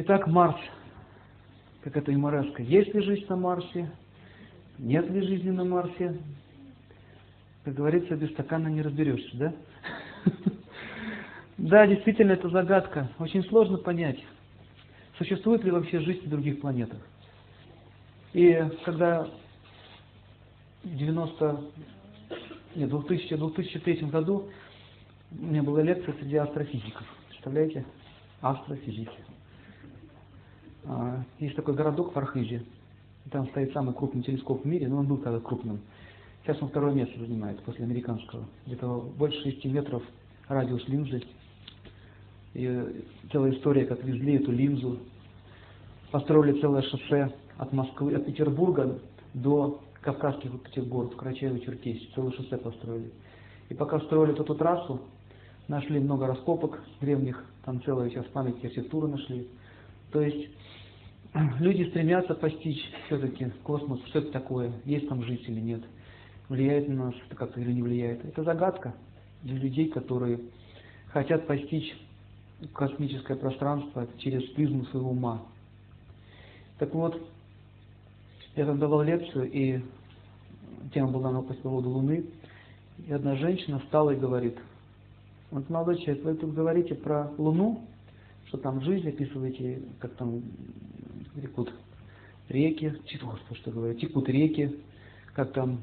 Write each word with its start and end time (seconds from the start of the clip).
Итак, 0.00 0.28
Марс, 0.28 0.54
как 1.82 1.96
это 1.96 2.12
юмореска. 2.12 2.62
Есть 2.62 2.94
ли 2.94 3.02
жизнь 3.02 3.26
на 3.28 3.34
Марсе? 3.34 3.90
Нет 4.78 5.10
ли 5.10 5.22
жизни 5.22 5.50
на 5.50 5.64
Марсе? 5.64 6.16
Как 7.64 7.74
говорится, 7.74 8.14
без 8.14 8.30
стакана 8.30 8.68
не 8.68 8.80
разберешься, 8.80 9.36
да? 9.36 9.54
Да, 11.58 11.84
действительно, 11.88 12.30
это 12.30 12.48
загадка. 12.48 13.10
Очень 13.18 13.42
сложно 13.46 13.76
понять, 13.78 14.24
существует 15.16 15.64
ли 15.64 15.72
вообще 15.72 15.98
жизнь 15.98 16.22
на 16.26 16.30
других 16.30 16.60
планетах. 16.60 17.00
И 18.34 18.56
когда 18.84 19.26
в 20.84 20.96
90, 20.96 21.60
нет, 22.76 22.88
2000, 22.88 23.34
2003 23.34 23.94
году 24.06 24.48
у 25.32 25.44
меня 25.44 25.64
была 25.64 25.82
лекция 25.82 26.14
среди 26.20 26.36
астрофизиков. 26.36 27.04
Представляете? 27.30 27.84
Астрофизики. 28.40 29.18
А, 30.84 31.22
есть 31.38 31.56
такой 31.56 31.74
городок 31.74 32.14
в 32.14 32.18
Архизе. 32.18 32.62
Там 33.30 33.48
стоит 33.48 33.72
самый 33.72 33.94
крупный 33.94 34.22
телескоп 34.22 34.64
в 34.64 34.66
мире, 34.66 34.88
но 34.88 34.98
он 34.98 35.06
был 35.06 35.18
когда 35.18 35.40
крупным. 35.40 35.80
Сейчас 36.42 36.62
он 36.62 36.68
второе 36.70 36.94
место 36.94 37.18
занимает 37.18 37.60
после 37.62 37.84
американского. 37.84 38.44
Где-то 38.66 39.12
больше 39.18 39.42
6 39.42 39.64
метров 39.66 40.02
радиус 40.48 40.86
линзы. 40.88 41.22
И 42.54 43.04
целая 43.30 43.52
история, 43.52 43.84
как 43.84 44.02
везли 44.02 44.36
эту 44.36 44.50
линзу. 44.50 44.98
Построили 46.10 46.58
целое 46.60 46.82
шоссе 46.82 47.34
от 47.58 47.72
Москвы, 47.72 48.14
от 48.14 48.24
Петербурга 48.24 48.98
до 49.34 49.82
Кавказских 50.00 50.62
Петербург, 50.62 51.14
Карачаево-Черкесии. 51.22 52.14
Целое 52.14 52.32
шоссе 52.32 52.56
построили. 52.56 53.12
И 53.68 53.74
пока 53.74 54.00
строили 54.00 54.32
эту 54.32 54.54
трассу, 54.54 55.00
нашли 55.66 56.00
много 56.00 56.26
раскопок 56.26 56.80
древних, 57.00 57.44
там 57.64 57.82
целая 57.82 58.08
сейчас 58.08 58.24
память 58.26 58.64
архитектуры 58.64 59.08
нашли. 59.08 59.48
То 60.10 60.22
есть 60.22 60.50
люди 61.60 61.84
стремятся 61.90 62.34
постичь 62.34 62.82
все-таки 63.06 63.50
космос, 63.62 64.00
что 64.06 64.20
это 64.20 64.32
такое, 64.32 64.72
есть 64.84 65.08
там 65.08 65.22
жизнь 65.22 65.44
или 65.46 65.60
нет, 65.60 65.82
влияет 66.48 66.88
на 66.88 67.06
нас 67.06 67.14
это 67.26 67.36
как-то 67.36 67.60
или 67.60 67.72
не 67.72 67.82
влияет. 67.82 68.24
Это 68.24 68.42
загадка 68.42 68.94
для 69.42 69.56
людей, 69.56 69.88
которые 69.88 70.40
хотят 71.08 71.46
постичь 71.46 71.94
космическое 72.72 73.36
пространство 73.36 74.08
через 74.18 74.42
призму 74.50 74.84
своего 74.86 75.10
ума. 75.10 75.42
Так 76.78 76.94
вот, 76.94 77.20
я 78.56 78.66
там 78.66 78.78
давал 78.78 79.02
лекцию, 79.02 79.50
и 79.50 79.80
тема 80.92 81.12
была 81.12 81.30
на 81.30 81.42
по 81.42 81.54
поводу 81.54 81.90
Луны, 81.90 82.24
и 83.06 83.12
одна 83.12 83.36
женщина 83.36 83.78
встала 83.80 84.10
и 84.10 84.16
говорит, 84.16 84.58
вот, 85.50 85.68
молодой 85.70 85.98
человек, 85.98 86.24
вы 86.24 86.34
тут 86.34 86.54
говорите 86.54 86.94
про 86.94 87.30
Луну, 87.38 87.84
что 88.48 88.56
там 88.58 88.80
жизнь 88.80 89.08
описываете, 89.08 89.82
как 90.00 90.14
там 90.14 90.42
текут 91.34 91.72
реки, 92.48 92.94
Господи, 93.22 93.60
что 93.60 93.70
говорю, 93.70 93.94
текут 93.98 94.28
реки, 94.28 94.80
как 95.34 95.52
там 95.52 95.80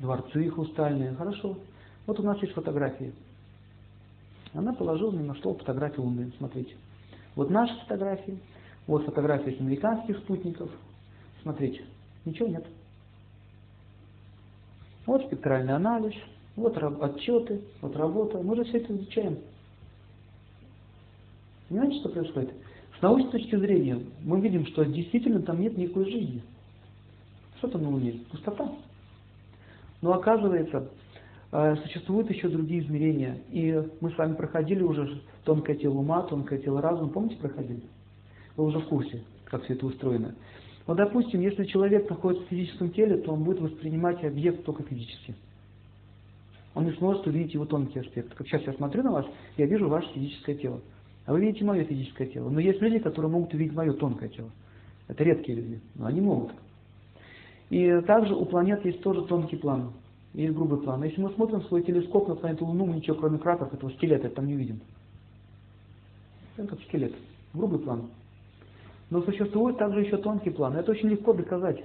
дворцы 0.00 0.50
хрустальные. 0.50 1.14
Хорошо. 1.14 1.58
Вот 2.06 2.18
у 2.18 2.22
нас 2.22 2.40
есть 2.40 2.54
фотографии. 2.54 3.12
Она 4.54 4.72
положила 4.72 5.10
мне 5.10 5.24
на 5.24 5.34
стол 5.34 5.56
фотографию 5.56 6.06
Луны. 6.06 6.32
Смотрите. 6.38 6.74
Вот 7.34 7.50
наши 7.50 7.78
фотографии, 7.80 8.38
вот 8.86 9.04
фотографии 9.04 9.50
с 9.50 9.60
американских 9.60 10.16
спутников. 10.18 10.70
Смотрите, 11.42 11.84
ничего 12.24 12.48
нет. 12.48 12.64
Вот 15.04 15.22
спектральный 15.26 15.74
анализ, 15.74 16.14
вот 16.56 16.76
отчеты, 16.78 17.60
вот 17.82 17.94
работа. 17.94 18.38
Мы 18.38 18.56
же 18.56 18.64
все 18.64 18.78
это 18.78 18.94
изучаем. 18.94 19.38
Понимаете, 21.68 22.00
что 22.00 22.08
происходит? 22.10 22.52
С 22.98 23.02
научной 23.02 23.30
точки 23.30 23.56
зрения 23.56 24.00
мы 24.22 24.40
видим, 24.40 24.66
что 24.66 24.84
действительно 24.84 25.42
там 25.42 25.60
нет 25.60 25.76
никакой 25.76 26.10
жизни. 26.10 26.42
Что 27.58 27.68
там 27.68 27.82
на 27.82 27.90
Луне? 27.90 28.20
Пустота. 28.30 28.70
Но 30.00 30.12
оказывается, 30.12 30.88
э, 31.52 31.76
существуют 31.76 32.30
еще 32.30 32.48
другие 32.48 32.82
измерения. 32.82 33.38
И 33.50 33.82
мы 34.00 34.10
с 34.10 34.18
вами 34.18 34.34
проходили 34.34 34.82
уже 34.82 35.20
тонкое 35.44 35.76
тело 35.76 35.98
ума, 35.98 36.22
тонкое 36.22 36.58
тело 36.58 36.80
разума. 36.80 37.08
Помните, 37.10 37.36
проходили? 37.36 37.82
Вы 38.56 38.64
уже 38.64 38.78
в 38.78 38.86
курсе, 38.86 39.22
как 39.44 39.64
все 39.64 39.74
это 39.74 39.86
устроено. 39.86 40.34
Но, 40.86 40.94
допустим, 40.94 41.40
если 41.40 41.64
человек 41.64 42.08
находится 42.08 42.46
в 42.46 42.48
физическом 42.48 42.90
теле, 42.90 43.16
то 43.16 43.32
он 43.32 43.42
будет 43.42 43.60
воспринимать 43.60 44.22
объект 44.24 44.64
только 44.64 44.84
физически. 44.84 45.34
Он 46.74 46.84
не 46.84 46.92
сможет 46.92 47.26
увидеть 47.26 47.54
его 47.54 47.64
тонкий 47.64 47.98
аспект. 47.98 48.34
Как 48.34 48.46
сейчас 48.46 48.62
я 48.62 48.72
смотрю 48.74 49.02
на 49.02 49.10
вас, 49.10 49.26
я 49.56 49.66
вижу 49.66 49.88
ваше 49.88 50.08
физическое 50.12 50.54
тело. 50.54 50.80
А 51.26 51.32
вы 51.32 51.40
видите 51.40 51.64
мое 51.64 51.84
физическое 51.84 52.26
тело. 52.26 52.48
Но 52.48 52.60
есть 52.60 52.80
люди, 52.80 52.98
которые 53.00 53.30
могут 53.30 53.52
увидеть 53.52 53.74
мое 53.74 53.92
тонкое 53.92 54.28
тело. 54.28 54.50
Это 55.08 55.24
редкие 55.24 55.58
люди, 55.58 55.80
но 55.96 56.06
они 56.06 56.20
могут. 56.20 56.52
И 57.68 58.00
также 58.06 58.34
у 58.34 58.44
планет 58.44 58.84
есть 58.84 59.02
тоже 59.02 59.22
тонкий 59.22 59.56
план, 59.56 59.92
есть 60.34 60.54
грубый 60.54 60.80
план. 60.80 61.02
Если 61.02 61.20
мы 61.20 61.30
смотрим 61.30 61.62
свой 61.62 61.82
телескоп 61.82 62.28
на 62.28 62.36
планету 62.36 62.64
Луну, 62.64 62.86
мы 62.86 62.96
ничего 62.96 63.16
кроме 63.16 63.38
кратеров, 63.38 63.74
этого 63.74 63.90
скелета 63.90 64.30
там 64.30 64.46
не 64.46 64.54
видим. 64.54 64.80
Это 66.56 66.68
как 66.68 66.80
скелет, 66.82 67.14
грубый 67.52 67.80
план. 67.80 68.08
Но 69.10 69.22
существует 69.22 69.78
также 69.78 70.02
еще 70.02 70.16
тонкий 70.16 70.50
план. 70.50 70.76
Это 70.76 70.92
очень 70.92 71.08
легко 71.08 71.32
доказать. 71.32 71.82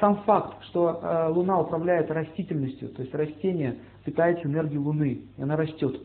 Сам 0.00 0.22
факт, 0.22 0.64
что 0.64 1.00
э, 1.02 1.28
Луна 1.28 1.60
управляет 1.60 2.10
растительностью, 2.10 2.88
то 2.88 3.02
есть 3.02 3.14
растение 3.14 3.76
питается 4.06 4.46
энергией 4.46 4.78
Луны, 4.78 5.20
и 5.36 5.42
она 5.42 5.54
растет. 5.54 6.00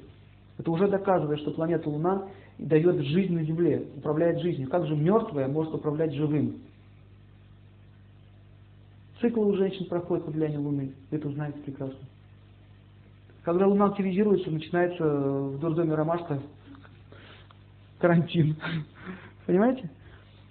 Это 0.61 0.69
уже 0.69 0.87
доказывает, 0.87 1.39
что 1.39 1.49
планета 1.49 1.89
Луна 1.89 2.27
дает 2.59 3.01
жизнь 3.01 3.33
на 3.33 3.43
Земле, 3.43 3.83
управляет 3.97 4.41
жизнью. 4.41 4.69
Как 4.69 4.85
же 4.85 4.95
мертвая 4.95 5.47
может 5.47 5.73
управлять 5.73 6.13
живым? 6.13 6.57
Цикл 9.19 9.41
у 9.41 9.55
женщин 9.55 9.87
проходит 9.87 10.25
под 10.25 10.35
влиянием 10.35 10.61
Луны. 10.61 10.93
Вы 11.09 11.17
это 11.17 11.29
знаете 11.31 11.57
прекрасно. 11.61 11.97
Когда 13.41 13.65
Луна 13.65 13.85
активизируется, 13.85 14.51
начинается 14.51 15.03
в 15.03 15.59
дурдоме 15.59 15.95
Ромашка 15.95 16.39
карантин. 17.97 18.55
Понимаете? 19.47 19.89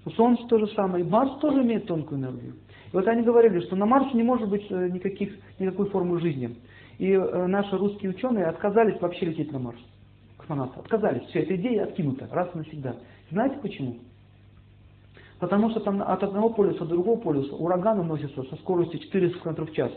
У 0.07 0.11
Солнца 0.11 0.43
то 0.49 0.59
же 0.59 0.67
самое. 0.75 1.05
И 1.05 1.09
Марс 1.09 1.39
тоже 1.39 1.63
имеет 1.63 1.87
тонкую 1.87 2.19
энергию. 2.19 2.55
И 2.93 2.97
вот 2.97 3.07
они 3.07 3.23
говорили, 3.23 3.61
что 3.61 3.77
на 3.77 3.87
Марсе 3.87 4.17
не 4.17 4.25
может 4.25 4.49
быть 4.49 4.67
э, 4.71 4.89
никаких, 4.89 5.37
никакой 5.61 5.89
формы 5.91 6.19
жизни. 6.19 6.57
И 6.99 7.13
э, 7.13 7.47
наши 7.47 7.77
русские 7.79 8.11
ученые 8.11 8.47
отказались 8.47 9.01
вообще 9.01 9.27
лететь 9.27 9.53
на 9.53 9.61
Марс 9.61 9.79
космонавты 10.51 10.81
отказались. 10.81 11.29
Все, 11.29 11.41
эта 11.41 11.55
идея 11.57 11.85
откинута 11.85 12.29
раз 12.31 12.51
и 12.55 12.59
навсегда. 12.59 12.97
Знаете 13.31 13.57
почему? 13.63 13.99
Потому 15.39 15.71
что 15.71 15.81
там 15.81 16.03
от 16.03 16.23
одного 16.23 16.51
полюса 16.51 16.81
до 16.81 16.91
другого 16.91 17.19
полюса 17.21 17.55
ураган 17.55 18.01
уносится 18.01 18.43
со 18.43 18.57
скоростью 18.57 19.01
400 19.01 19.39
км 19.39 19.65
в 19.65 19.73
час. 19.73 19.93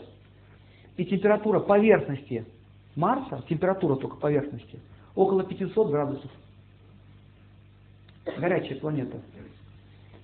И 0.96 1.04
температура 1.04 1.60
поверхности 1.60 2.46
Марса, 2.94 3.42
температура 3.48 3.96
только 3.96 4.16
поверхности, 4.16 4.78
около 5.14 5.42
500 5.44 5.90
градусов. 5.90 6.30
Горячая 8.38 8.78
планета. 8.78 9.20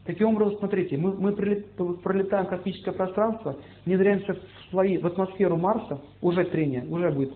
Таким 0.06 0.28
образом, 0.28 0.58
смотрите, 0.58 0.96
мы, 0.96 1.12
мы 1.12 1.32
пролетаем 1.32 2.46
космическое 2.46 2.92
пространство, 2.92 3.56
внедряемся 3.84 4.34
в, 4.34 4.70
свои, 4.70 4.96
в 4.96 5.06
атмосферу 5.06 5.56
Марса, 5.56 6.00
уже 6.22 6.44
трение, 6.44 6.84
уже 6.88 7.10
будет 7.10 7.34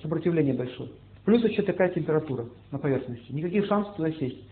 сопротивление 0.00 0.54
большое. 0.54 0.90
Плюс 1.24 1.42
еще 1.44 1.62
такая 1.62 1.90
температура 1.90 2.46
на 2.70 2.78
поверхности. 2.78 3.30
Никаких 3.32 3.66
шансов 3.66 3.94
туда 3.96 4.10
сесть. 4.12 4.42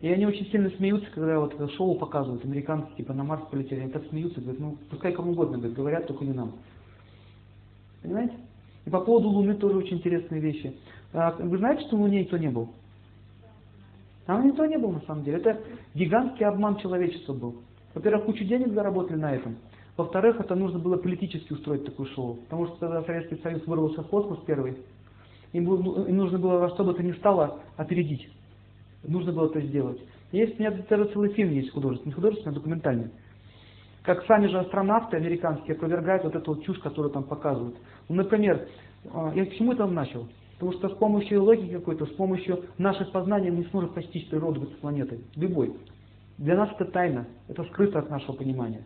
И 0.00 0.08
они 0.08 0.26
очень 0.26 0.46
сильно 0.50 0.70
смеются, 0.70 1.10
когда 1.14 1.38
вот 1.40 1.54
шоу 1.72 1.94
показывают, 1.96 2.44
американцы 2.44 2.94
типа 2.96 3.12
на 3.12 3.22
Марс 3.22 3.42
полетели, 3.50 3.80
они 3.80 3.90
так 3.90 4.06
смеются, 4.06 4.40
говорят, 4.40 4.60
ну 4.60 4.76
пускай 4.88 5.12
кому 5.12 5.32
угодно, 5.32 5.58
говорят, 5.58 5.76
говорят, 5.76 6.06
только 6.06 6.24
не 6.24 6.32
нам. 6.32 6.54
Понимаете? 8.02 8.34
И 8.86 8.90
по 8.90 9.00
поводу 9.00 9.28
Луны 9.28 9.54
тоже 9.54 9.76
очень 9.76 9.98
интересные 9.98 10.40
вещи. 10.40 10.74
А, 11.12 11.32
вы 11.32 11.58
знаете, 11.58 11.82
что 11.86 11.96
на 11.96 12.04
Луне 12.04 12.20
никто 12.20 12.38
не 12.38 12.48
был? 12.48 12.70
Там 14.26 14.46
никто 14.46 14.64
не 14.64 14.78
был 14.78 14.92
на 14.92 15.00
самом 15.02 15.24
деле. 15.24 15.38
Это 15.38 15.60
гигантский 15.94 16.46
обман 16.46 16.76
человечества 16.76 17.34
был. 17.34 17.56
Во-первых, 17.94 18.24
кучу 18.24 18.44
денег 18.44 18.72
заработали 18.72 19.18
на 19.18 19.34
этом. 19.34 19.56
Во-вторых, 19.96 20.40
это 20.40 20.54
нужно 20.54 20.78
было 20.78 20.96
политически 20.96 21.52
устроить 21.52 21.84
такое 21.84 22.06
шоу. 22.06 22.36
Потому 22.36 22.68
что 22.68 22.76
когда 22.76 23.02
Советский 23.02 23.36
Союз 23.42 23.66
вырвался 23.66 24.02
в 24.02 24.08
космос 24.08 24.38
первый, 24.46 24.78
им, 25.52 25.72
им 25.74 26.16
нужно 26.16 26.38
было 26.38 26.58
во 26.58 26.70
что 26.70 26.84
бы 26.84 26.94
то 26.94 27.02
ни 27.02 27.12
стало 27.12 27.60
опередить. 27.76 28.28
Нужно 29.02 29.32
было 29.32 29.46
это 29.46 29.60
сделать. 29.60 30.00
Есть 30.32 30.58
у 30.58 30.62
меня 30.62 30.70
даже 30.88 31.06
целый 31.06 31.30
фильм 31.30 31.50
есть 31.50 31.72
художественный, 31.72 32.10
не 32.10 32.14
художественный, 32.14 32.52
а 32.52 32.54
документальный. 32.54 33.10
Как 34.02 34.24
сами 34.26 34.46
же 34.46 34.58
астронавты 34.58 35.16
американские 35.16 35.76
опровергают 35.76 36.24
вот 36.24 36.34
эту 36.34 36.54
вот 36.54 36.64
чушь, 36.64 36.78
которую 36.78 37.12
там 37.12 37.24
показывают. 37.24 37.76
Ну, 38.08 38.16
например, 38.16 38.68
а, 39.12 39.32
я 39.34 39.44
к 39.44 39.54
чему 39.54 39.72
это 39.72 39.86
начал? 39.86 40.28
Потому 40.54 40.72
что 40.72 40.88
с 40.88 40.98
помощью 40.98 41.42
логики 41.42 41.72
какой-то, 41.72 42.06
с 42.06 42.10
помощью 42.10 42.64
наших 42.78 43.10
познаний 43.12 43.50
мы 43.50 43.64
сможем 43.64 43.92
постичь 43.92 44.28
природу 44.28 44.62
этой 44.62 44.76
планеты. 44.76 45.20
Любой. 45.36 45.74
Для 46.38 46.56
нас 46.56 46.70
это 46.72 46.86
тайна, 46.86 47.26
это 47.48 47.64
скрыто 47.64 47.98
от 47.98 48.10
нашего 48.10 48.34
понимания. 48.34 48.84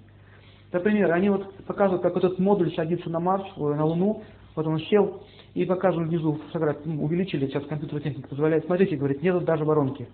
Например, 0.72 1.12
они 1.12 1.28
вот 1.30 1.54
показывают, 1.66 2.02
как 2.02 2.16
этот 2.16 2.38
модуль 2.38 2.74
садится 2.74 3.08
на 3.10 3.20
Марс, 3.20 3.44
на 3.56 3.84
Луну, 3.84 4.22
вот 4.54 4.66
он 4.66 4.78
сел, 4.80 5.22
и 5.54 5.64
показывают 5.64 6.10
внизу 6.10 6.34
фотографию, 6.46 6.82
ну, 6.86 7.04
увеличили, 7.04 7.46
сейчас 7.46 7.64
компьютерная 7.66 8.02
техника 8.02 8.28
позволяет. 8.28 8.64
Смотрите, 8.66 8.96
говорит, 8.96 9.22
нет 9.22 9.44
даже 9.44 9.64
воронки. 9.64 10.08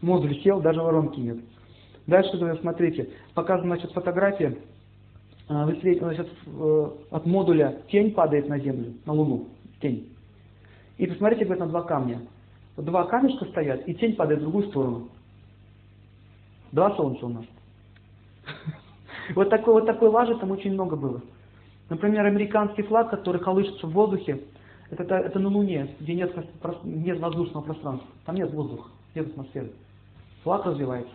Модуль 0.00 0.36
сел, 0.42 0.60
даже 0.60 0.80
воронки 0.80 1.20
нет. 1.20 1.38
Дальше, 2.06 2.36
говорят, 2.36 2.60
смотрите, 2.60 3.10
показана 3.34 3.74
значит, 3.74 3.92
фотография, 3.92 4.58
а, 5.48 5.66
значит, 5.66 6.28
от 7.10 7.26
модуля 7.26 7.82
тень 7.90 8.12
падает 8.12 8.48
на 8.48 8.58
Землю, 8.58 8.94
на 9.06 9.12
Луну, 9.12 9.48
тень. 9.80 10.10
И 10.98 11.06
посмотрите, 11.06 11.44
говорит, 11.44 11.60
на 11.60 11.68
два 11.68 11.82
камня. 11.82 12.20
Два 12.76 13.04
камешка 13.06 13.44
стоят, 13.46 13.86
и 13.88 13.94
тень 13.94 14.16
падает 14.16 14.40
в 14.40 14.42
другую 14.44 14.68
сторону. 14.68 15.08
Два 16.72 16.94
солнца 16.96 17.26
у 17.26 17.28
нас. 17.30 17.44
Вот 19.34 19.48
такой, 19.48 19.72
вот 19.72 19.86
такой 19.86 20.10
лажи 20.10 20.36
там 20.36 20.50
очень 20.50 20.74
много 20.74 20.96
было. 20.96 21.22
Например, 21.88 22.24
американский 22.24 22.82
флаг, 22.82 23.10
который 23.10 23.40
колышется 23.40 23.86
в 23.86 23.92
воздухе, 23.92 24.40
это, 24.90 25.02
это, 25.02 25.16
это 25.16 25.38
на 25.38 25.48
Луне, 25.48 25.94
где 26.00 26.14
нет, 26.14 26.34
нет 26.84 27.18
воздушного 27.18 27.64
пространства. 27.64 28.08
Там 28.24 28.36
нет 28.36 28.52
воздуха, 28.52 28.90
нет 29.14 29.26
атмосферы. 29.28 29.72
Флаг 30.42 30.64
развивается. 30.66 31.12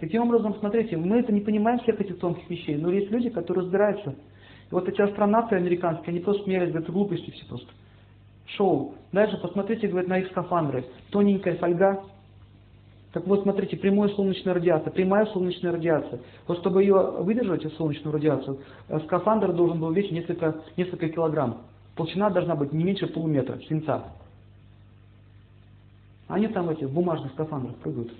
Таким 0.00 0.22
образом, 0.22 0.54
смотрите, 0.58 0.96
мы 0.96 1.18
это 1.18 1.32
не 1.32 1.40
понимаем 1.40 1.78
всех 1.80 2.00
этих 2.00 2.18
тонких 2.18 2.48
вещей, 2.50 2.76
но 2.76 2.90
есть 2.90 3.10
люди, 3.10 3.30
которые 3.30 3.64
разбираются. 3.64 4.10
И 4.10 4.74
вот 4.74 4.88
эти 4.88 5.00
астронавты 5.00 5.56
американские, 5.56 6.10
они 6.10 6.20
просто 6.20 6.44
смеялись, 6.44 6.70
говорят, 6.70 6.90
глупости 6.90 7.30
все 7.30 7.46
просто. 7.46 7.68
Шоу. 8.56 8.94
Дальше 9.12 9.38
посмотрите, 9.40 9.88
говорят, 9.88 10.08
на 10.08 10.18
их 10.18 10.28
скафандры. 10.28 10.84
Тоненькая 11.10 11.56
фольга. 11.56 12.04
Так 13.14 13.28
вот, 13.28 13.44
смотрите, 13.44 13.76
прямая 13.76 14.08
солнечная 14.08 14.54
радиация, 14.54 14.90
прямая 14.90 15.26
солнечная 15.26 15.70
радиация. 15.70 16.18
Вот 16.48 16.58
чтобы 16.58 16.82
ее 16.82 16.96
выдержать, 17.20 17.64
эту 17.64 17.76
солнечную 17.76 18.12
радиацию, 18.12 18.58
э, 18.88 18.98
скафандр 19.04 19.52
должен 19.52 19.78
был 19.78 19.92
весить 19.92 20.10
несколько, 20.10 20.56
несколько 20.76 21.08
килограмм. 21.08 21.58
Толщина 21.94 22.28
должна 22.28 22.56
быть 22.56 22.72
не 22.72 22.82
меньше 22.82 23.06
полуметра, 23.06 23.56
свинца. 23.68 24.02
Они 26.26 26.48
там 26.48 26.68
эти 26.70 26.82
в 26.82 26.92
бумажных 26.92 27.30
скафандрах 27.34 27.76
прыгают. 27.76 28.12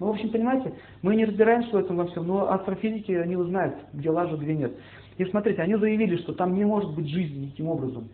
Ну, 0.00 0.06
в 0.06 0.10
общем, 0.12 0.30
понимаете, 0.30 0.72
мы 1.02 1.14
не 1.14 1.26
разбираемся 1.26 1.72
в 1.72 1.76
этом 1.76 1.98
во 1.98 2.06
всем, 2.06 2.26
но 2.26 2.50
астрофизики, 2.50 3.12
они 3.12 3.36
знают, 3.36 3.74
где 3.92 4.08
лажа, 4.08 4.38
где 4.38 4.54
нет. 4.54 4.72
И 5.18 5.26
смотрите, 5.26 5.60
они 5.60 5.76
заявили, 5.76 6.16
что 6.16 6.32
там 6.32 6.54
не 6.54 6.64
может 6.64 6.94
быть 6.94 7.10
жизни 7.10 7.44
никаким 7.44 7.68
образом. 7.68 8.08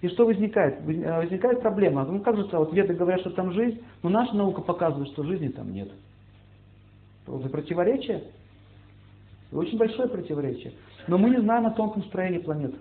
И 0.00 0.08
что 0.08 0.26
возникает? 0.26 0.80
Э, 0.86 1.20
возникает 1.20 1.60
проблема. 1.60 2.04
Ну 2.04 2.20
как 2.20 2.36
же 2.36 2.46
это, 2.46 2.58
вот 2.58 2.72
веды 2.72 2.94
говорят, 2.94 3.20
что 3.20 3.30
там 3.30 3.52
жизнь, 3.52 3.80
но 4.02 4.08
наша 4.08 4.34
наука 4.34 4.62
показывает, 4.62 5.08
что 5.12 5.24
жизни 5.24 5.48
там 5.48 5.72
нет. 5.72 5.90
Это 7.26 7.48
противоречие. 7.48 8.24
Очень 9.52 9.78
большое 9.78 10.08
противоречие. 10.08 10.72
Но 11.06 11.18
мы 11.18 11.30
не 11.30 11.40
знаем 11.40 11.66
о 11.66 11.72
тонком 11.72 12.04
строении 12.04 12.38
планет. 12.38 12.74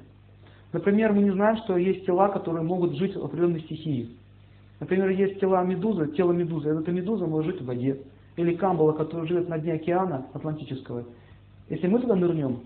Например, 0.72 1.14
мы 1.14 1.24
не 1.24 1.32
знаем, 1.32 1.58
что 1.58 1.78
есть 1.78 2.06
тела, 2.06 2.30
которые 2.30 2.64
могут 2.64 2.96
жить 2.96 3.16
в 3.16 3.26
определенной 3.26 3.62
стихии. 3.62 4.10
Например, 4.80 5.10
есть 5.10 5.40
тела 5.40 5.64
медузы, 5.64 6.12
тело 6.16 6.32
медузы, 6.32 6.70
эта 6.70 6.92
медуза 6.92 7.26
может 7.26 7.54
жить 7.54 7.62
в 7.62 7.66
воде. 7.66 8.00
Или 8.38 8.56
камбала, 8.56 8.94
который 8.94 9.28
живет 9.28 9.50
на 9.50 9.58
дне 9.58 9.74
океана 9.74 10.28
Атлантического. 10.34 11.04
Если 11.70 11.88
мы 11.88 12.00
туда 12.00 12.16
нырнем, 12.16 12.62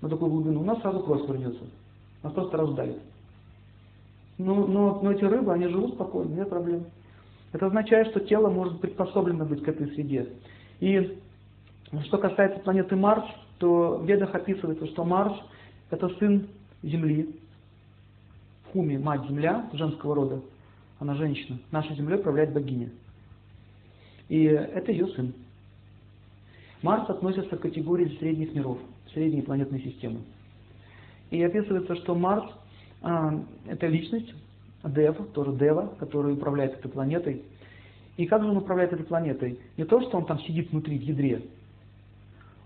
на 0.00 0.08
такую 0.08 0.30
глубину, 0.30 0.60
у 0.60 0.64
нас 0.64 0.80
сразу 0.80 1.00
кровь 1.00 1.28
вернется. 1.28 1.64
Нас 2.22 2.32
просто 2.32 2.56
раздавит. 2.56 2.96
Но, 4.38 4.66
но, 4.66 5.00
но 5.02 5.12
эти 5.12 5.24
рыбы, 5.24 5.52
они 5.52 5.68
живут 5.68 5.94
спокойно, 5.94 6.34
нет 6.34 6.48
проблем. 6.48 6.84
Это 7.52 7.66
означает, 7.66 8.08
что 8.08 8.20
тело 8.20 8.48
может 8.48 8.80
приспособлено 8.80 9.44
быть 9.44 9.62
к 9.62 9.68
этой 9.68 9.88
среде. 9.88 10.28
И 10.80 11.18
что 12.04 12.18
касается 12.18 12.60
планеты 12.60 12.96
Марс, 12.96 13.24
то 13.58 13.98
в 13.98 14.06
ведах 14.06 14.34
описывается, 14.34 14.86
что 14.86 15.04
Марс– 15.04 15.34
это 15.90 16.08
сын 16.18 16.48
Земли. 16.82 17.36
Хуми– 18.72 18.96
мать 18.98 19.26
Земля, 19.28 19.68
женского 19.74 20.14
рода. 20.14 20.40
Она 20.98 21.14
женщина. 21.14 21.58
Нашей 21.70 21.94
Землей 21.94 22.18
управляет 22.18 22.52
богиня. 22.52 22.90
И 24.28 24.44
это 24.44 24.90
ее 24.90 25.08
сын. 25.08 25.34
Марс 26.80 27.08
относится 27.10 27.56
к 27.56 27.60
категории 27.60 28.16
средних 28.18 28.54
миров, 28.54 28.78
средней 29.12 29.42
планетной 29.42 29.82
системы. 29.82 30.20
И 31.30 31.42
описывается, 31.42 31.94
что 31.96 32.14
Марс 32.14 32.44
это 33.02 33.86
личность, 33.86 34.32
Дев, 34.84 35.16
тоже 35.32 35.52
Дева, 35.56 35.94
который 35.98 36.34
управляет 36.34 36.74
этой 36.74 36.90
планетой. 36.90 37.42
И 38.16 38.26
как 38.26 38.42
же 38.42 38.50
он 38.50 38.56
управляет 38.56 38.92
этой 38.92 39.04
планетой? 39.04 39.58
Не 39.76 39.84
то, 39.84 40.00
что 40.00 40.18
он 40.18 40.26
там 40.26 40.38
сидит 40.40 40.70
внутри, 40.70 40.98
в 40.98 41.02
ядре. 41.02 41.42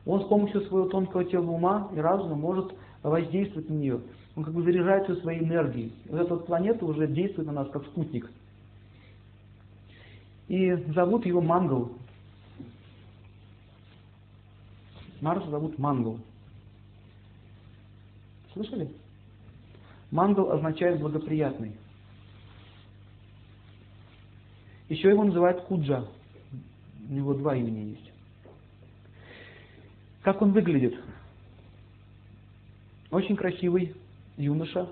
Он 0.04 0.22
с 0.22 0.28
помощью 0.28 0.62
своего 0.62 0.88
тонкого 0.88 1.24
тела 1.24 1.50
ума 1.50 1.90
и 1.94 1.98
разума 1.98 2.36
может 2.36 2.72
воздействовать 3.02 3.68
на 3.68 3.74
нее. 3.74 4.00
Он 4.34 4.44
как 4.44 4.54
бы 4.54 4.62
заряжает 4.62 5.08
ее 5.08 5.16
своей 5.16 5.42
энергией. 5.42 5.92
Вот 6.08 6.20
эта 6.20 6.34
вот 6.34 6.46
планета 6.46 6.84
уже 6.84 7.06
действует 7.06 7.46
на 7.46 7.52
нас 7.52 7.68
как 7.70 7.84
спутник. 7.86 8.30
И 10.48 10.74
зовут 10.94 11.26
его 11.26 11.40
Мангл. 11.40 11.92
Марс 15.20 15.44
зовут 15.48 15.78
Мангл. 15.78 16.20
Слышали? 18.52 18.90
Мангал 20.10 20.52
означает 20.52 21.00
благоприятный. 21.00 21.72
Еще 24.88 25.08
его 25.08 25.24
называют 25.24 25.62
Куджа. 25.62 26.06
У 27.08 27.12
него 27.12 27.34
два 27.34 27.56
имени 27.56 27.90
есть. 27.90 28.12
Как 30.22 30.42
он 30.42 30.52
выглядит? 30.52 30.94
Очень 33.10 33.36
красивый 33.36 33.94
юноша, 34.36 34.88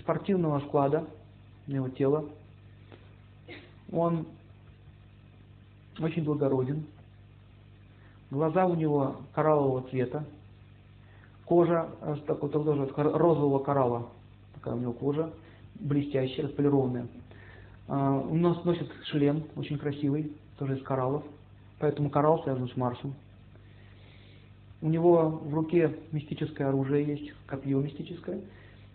спортивного 0.00 0.60
склада, 0.60 1.08
его 1.66 1.88
тело. 1.88 2.28
Он 3.92 4.26
очень 5.98 6.24
благороден. 6.24 6.86
Глаза 8.30 8.66
у 8.66 8.74
него 8.74 9.22
кораллового 9.32 9.88
цвета, 9.88 10.24
Кожа 11.46 11.88
э, 12.02 12.16
такой, 12.26 12.50
тоже 12.50 12.88
розового 12.96 13.60
коралла, 13.60 14.08
такая 14.54 14.74
у 14.74 14.78
него 14.78 14.92
кожа, 14.92 15.30
блестящая, 15.76 16.46
отполированная. 16.46 17.06
А, 17.88 18.18
у 18.18 18.34
нас 18.34 18.64
носит 18.64 18.90
шлем, 19.04 19.44
очень 19.54 19.78
красивый, 19.78 20.32
тоже 20.58 20.76
из 20.76 20.82
кораллов, 20.82 21.22
поэтому 21.78 22.10
коралл 22.10 22.42
связан 22.42 22.68
с 22.68 22.76
Марсом. 22.76 23.14
У 24.82 24.88
него 24.88 25.40
в 25.44 25.54
руке 25.54 25.96
мистическое 26.10 26.68
оружие 26.68 27.04
есть, 27.06 27.32
копье 27.46 27.80
мистическое. 27.80 28.40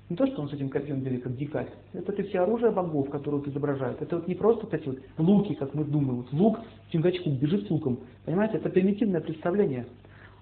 Не 0.10 0.18
то, 0.18 0.28
что 0.28 0.42
он 0.42 0.50
с 0.50 0.54
этим 0.54 0.70
копьем 0.70 1.00
бегает, 1.00 1.24
как 1.24 1.38
дикарь. 1.38 1.70
Это 1.94 2.22
все 2.24 2.42
оружие 2.42 2.72
богов, 2.72 3.10
которые 3.10 3.40
вот 3.40 3.48
изображают. 3.48 4.02
Это 4.02 4.18
вот 4.18 4.28
не 4.28 4.36
просто 4.36 4.66
вот 4.66 4.74
эти 4.74 4.88
вот 4.90 5.00
луки, 5.18 5.54
как 5.54 5.74
мы 5.74 5.86
думаем. 5.86 6.18
Вот 6.18 6.34
лук, 6.34 6.60
Чингачкук 6.90 7.34
бежит 7.36 7.66
с 7.66 7.70
луком. 7.70 7.98
Понимаете, 8.26 8.58
это 8.58 8.70
примитивное 8.70 9.22
представление. 9.22 9.88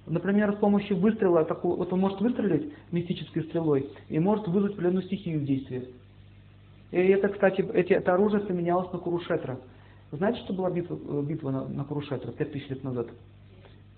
Например, 0.10 0.54
с 0.54 0.58
помощью 0.58 0.98
выстрела, 0.98 1.48
вот 1.62 1.94
он 1.94 2.00
может 2.00 2.20
выстрелить 2.20 2.74
мистической 2.92 3.44
стрелой 3.44 3.90
и 4.10 4.18
может 4.18 4.48
вызвать 4.48 4.74
определенную 4.74 5.04
стихию 5.04 5.40
в 5.40 5.44
действии. 5.46 5.88
И 6.90 6.98
это, 6.98 7.30
кстати, 7.30 7.62
эти, 7.74 7.94
это 7.94 8.16
оружие 8.16 8.42
применялось 8.42 8.92
на 8.92 8.98
Курушетра. 8.98 9.60
знаете, 10.12 10.40
что 10.40 10.54
была 10.54 10.72
битва, 10.72 10.98
э, 10.98 11.22
битва 11.22 11.52
на, 11.52 11.68
на 11.68 11.84
Курушетра 11.84 12.32
5000 12.32 12.70
лет 12.70 12.84
назад? 12.84 13.08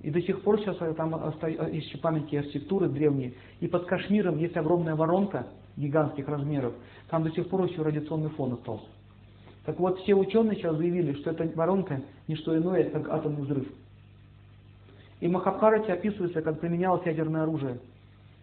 И 0.02 0.10
до 0.10 0.22
сих 0.22 0.42
пор 0.42 0.60
сейчас 0.60 0.78
там 0.98 1.34
есть 1.72 2.02
памятники 2.02 2.36
архитектуры 2.36 2.90
древние. 2.90 3.34
И 3.62 3.68
под 3.68 3.86
Кашмиром 3.86 4.38
есть 4.38 4.58
огромная 4.58 4.96
воронка 4.96 5.48
гигантских 5.78 6.28
размеров. 6.28 6.74
Там 7.10 7.24
до 7.24 7.32
сих 7.32 7.48
пор 7.48 7.64
еще 7.66 7.84
радиационный 7.84 8.32
фон 8.32 8.54
остался. 8.54 8.88
Так 9.64 9.80
вот, 9.80 10.00
все 10.00 10.16
ученые 10.16 10.58
сейчас 10.58 10.76
заявили, 10.76 11.14
что 11.14 11.30
эта 11.30 11.50
воронка 11.56 12.02
не 12.28 12.36
что 12.36 12.58
иное, 12.58 12.90
как 12.90 13.08
атомный 13.08 13.44
взрыв. 13.44 13.68
И 15.22 15.28
в 15.28 15.32
Махабхарате 15.32 15.94
описывается, 15.94 16.42
как 16.42 16.60
применялось 16.60 17.06
ядерное 17.06 17.44
оружие. 17.44 17.80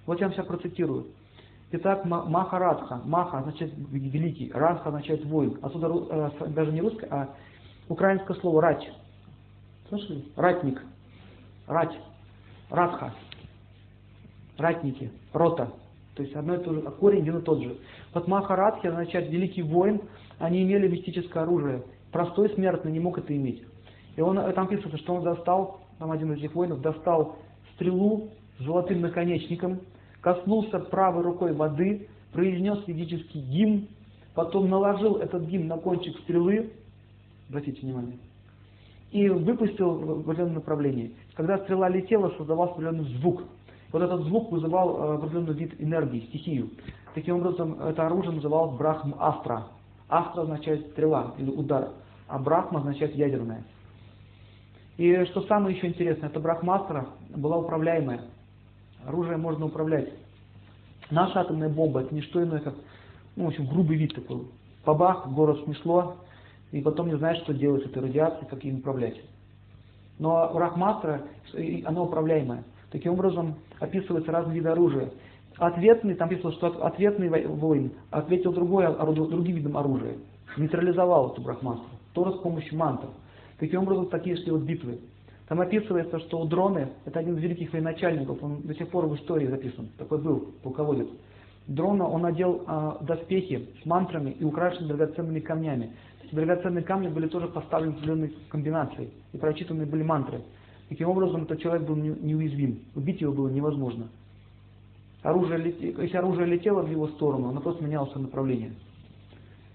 Вот 0.07 0.21
я 0.21 0.27
вам 0.27 0.35
сейчас 0.35 0.47
процитирую. 0.47 1.09
Итак, 1.73 2.07
Махарадха. 2.07 3.03
Маха 3.05 3.41
означает 3.41 3.75
великий, 3.91 4.51
Радха 4.53 4.89
означает 4.89 5.25
воин. 5.27 5.59
Отсюда 5.61 6.33
э, 6.41 6.49
даже 6.49 6.73
не 6.73 6.81
русское, 6.81 7.07
а 7.11 7.35
украинское 7.89 8.37
слово 8.39 8.63
рать. 8.63 8.91
Слышали? 9.89 10.25
Ратник. 10.37 10.83
Рать. 11.67 11.99
Радха. 12.71 13.13
Ратники. 14.57 15.11
Рота. 15.33 15.73
То 16.15 16.23
есть 16.23 16.35
одно 16.35 16.55
и 16.55 16.65
то 16.65 16.73
же, 16.73 16.83
а 16.87 16.91
корень 16.91 17.23
один 17.23 17.39
и 17.39 17.43
тот 17.43 17.61
же. 17.61 17.77
Вот 18.15 18.29
Махарадхи 18.29 18.87
означает 18.87 19.31
великий 19.31 19.63
воин, 19.63 20.01
они 20.39 20.63
имели 20.63 20.89
мистическое 20.89 21.43
оружие. 21.43 21.83
Простой 22.13 22.51
смертный 22.51 22.93
не 22.93 23.01
мог 23.01 23.19
это 23.19 23.37
иметь. 23.37 23.63
И 24.17 24.21
он, 24.21 24.37
там 24.55 24.69
пишется, 24.69 24.97
что 24.97 25.15
он 25.15 25.23
застал 25.23 25.81
там 25.99 26.13
один 26.13 26.33
из 26.33 26.39
этих 26.39 26.55
воинов 26.55 26.81
достал 26.81 27.37
стрелу 27.75 28.29
с 28.59 28.65
золотым 28.65 29.01
наконечником, 29.01 29.81
коснулся 30.21 30.79
правой 30.79 31.23
рукой 31.23 31.53
воды, 31.53 32.09
произнес 32.33 32.79
ведический 32.87 33.41
гимн, 33.41 33.89
потом 34.35 34.69
наложил 34.69 35.17
этот 35.17 35.45
гимн 35.45 35.67
на 35.67 35.79
кончик 35.79 36.19
стрелы, 36.21 36.71
обратите 37.49 37.81
внимание, 37.81 38.19
и 39.11 39.29
выпустил 39.29 39.95
в 39.95 40.21
определенном 40.21 40.55
направлении. 40.55 41.15
Когда 41.35 41.59
стрела 41.59 41.89
летела, 41.89 42.33
создавался 42.37 42.75
определенный 42.75 43.05
звук. 43.19 43.43
Вот 43.91 44.03
этот 44.03 44.23
звук 44.25 44.53
вызывал 44.53 44.97
э, 44.97 45.15
определенный 45.15 45.55
вид 45.55 45.75
энергии, 45.79 46.27
стихию. 46.29 46.71
Таким 47.15 47.37
образом, 47.37 47.81
это 47.81 48.07
оружие 48.07 48.35
называлось 48.35 48.77
Брахм 48.77 49.15
Астра. 49.19 49.69
Означает 50.09 50.89
стрела 50.91 51.35
или 51.39 51.51
удар. 51.51 51.91
а 52.29 52.39
Брахма 52.39 52.81
означает 52.81 53.15
ядерное. 53.15 53.65
И 54.99 55.25
что 55.27 55.43
самое 55.43 55.77
еще 55.77 55.87
интересное, 55.87 56.29
это 56.29 56.41
Брахмастра 56.41 57.07
была 57.31 57.57
управляемая. 57.57 58.23
Оружие 59.07 59.37
можно 59.37 59.67
управлять. 59.67 60.13
Наша 61.11 61.41
атомная 61.41 61.69
бомба 61.69 62.01
это 62.03 62.15
не 62.15 62.21
что 62.21 62.43
иное, 62.43 62.61
как 62.61 62.75
ну, 63.37 63.45
в 63.45 63.49
общем, 63.49 63.67
грубый 63.67 63.97
вид 63.97 64.13
такой. 64.15 64.49
Бабах, 64.85 65.29
город 65.29 65.61
снесло, 65.65 66.17
и 66.73 66.81
потом 66.81 67.07
не 67.07 67.17
знаешь, 67.17 67.39
что 67.45 67.55
делать 67.55 67.85
с 67.85 67.87
этой 67.87 68.03
радиацией, 68.03 68.49
как 68.51 68.65
им 68.65 68.79
управлять. 68.79 69.15
Но 70.19 70.51
Брахмастра, 70.53 71.23
оно 71.85 72.05
управляемое. 72.05 72.65
Таким 72.91 73.13
образом, 73.13 73.55
описываются 73.79 74.33
разные 74.33 74.57
виды 74.57 74.69
оружия. 74.69 75.11
Ответный, 75.57 76.15
там 76.15 76.29
писалось, 76.29 76.57
что 76.57 76.85
ответный 76.85 77.29
воин 77.47 77.93
ответил 78.11 78.53
другое, 78.53 78.91
другим 78.91 79.57
видом 79.57 79.77
оружия. 79.77 80.17
Нейтрализовал 80.57 81.31
эту 81.31 81.43
брахмастру. 81.43 81.87
Тоже 82.15 82.33
с 82.33 82.41
помощью 82.41 82.77
мантр. 82.77 83.07
Таким 83.59 83.83
образом, 83.83 84.09
такие 84.09 84.37
шли 84.37 84.51
вот 84.51 84.63
битвы. 84.63 84.99
Там 85.49 85.61
описывается, 85.61 86.19
что 86.21 86.41
у 86.41 86.45
Дроны, 86.45 86.89
это 87.07 87.21
один 87.21 87.37
из 87.37 87.43
великих 87.43 87.73
военачальников, 87.73 88.43
он 88.43 88.61
до 88.63 88.75
сих 88.75 88.89
пор 88.89 89.07
в 89.07 89.17
истории 89.17 89.47
записан, 89.47 89.89
такой 89.97 90.19
был 90.19 90.53
полководец. 90.63 91.09
Дрона 91.69 92.09
он 92.09 92.23
надел 92.23 92.65
э, 92.67 92.93
доспехи 93.03 93.69
с 93.83 93.87
мантрами 93.87 94.31
и 94.31 94.43
украшены 94.43 94.89
драгоценными 94.89 95.41
камнями. 95.41 95.91
Эти 96.25 96.35
драгоценные 96.35 96.83
камни 96.83 97.09
были 97.09 97.29
тоже 97.29 97.47
поставлены 97.47 97.93
в 97.93 97.97
определенной 97.97 98.35
комбинации 98.49 99.11
и 99.33 99.37
прочитаны 99.37 99.85
были 99.85 100.03
мантры. 100.03 100.41
Таким 100.89 101.11
образом, 101.11 101.43
этот 101.43 101.61
человек 101.61 101.87
был 101.87 101.97
неуязвим. 101.97 102.81
Убить 102.95 103.21
его 103.21 103.35
было 103.35 103.49
невозможно. 103.49 104.09
Оружие, 105.23 105.75
если 105.79 106.17
оружие 106.17 106.47
летело 106.47 106.81
в 106.81 106.91
его 106.91 107.09
сторону, 107.09 107.49
оно 107.49 107.61
просто 107.61 107.85
меняло 107.85 108.07
свое 108.07 108.27
направление. 108.27 108.73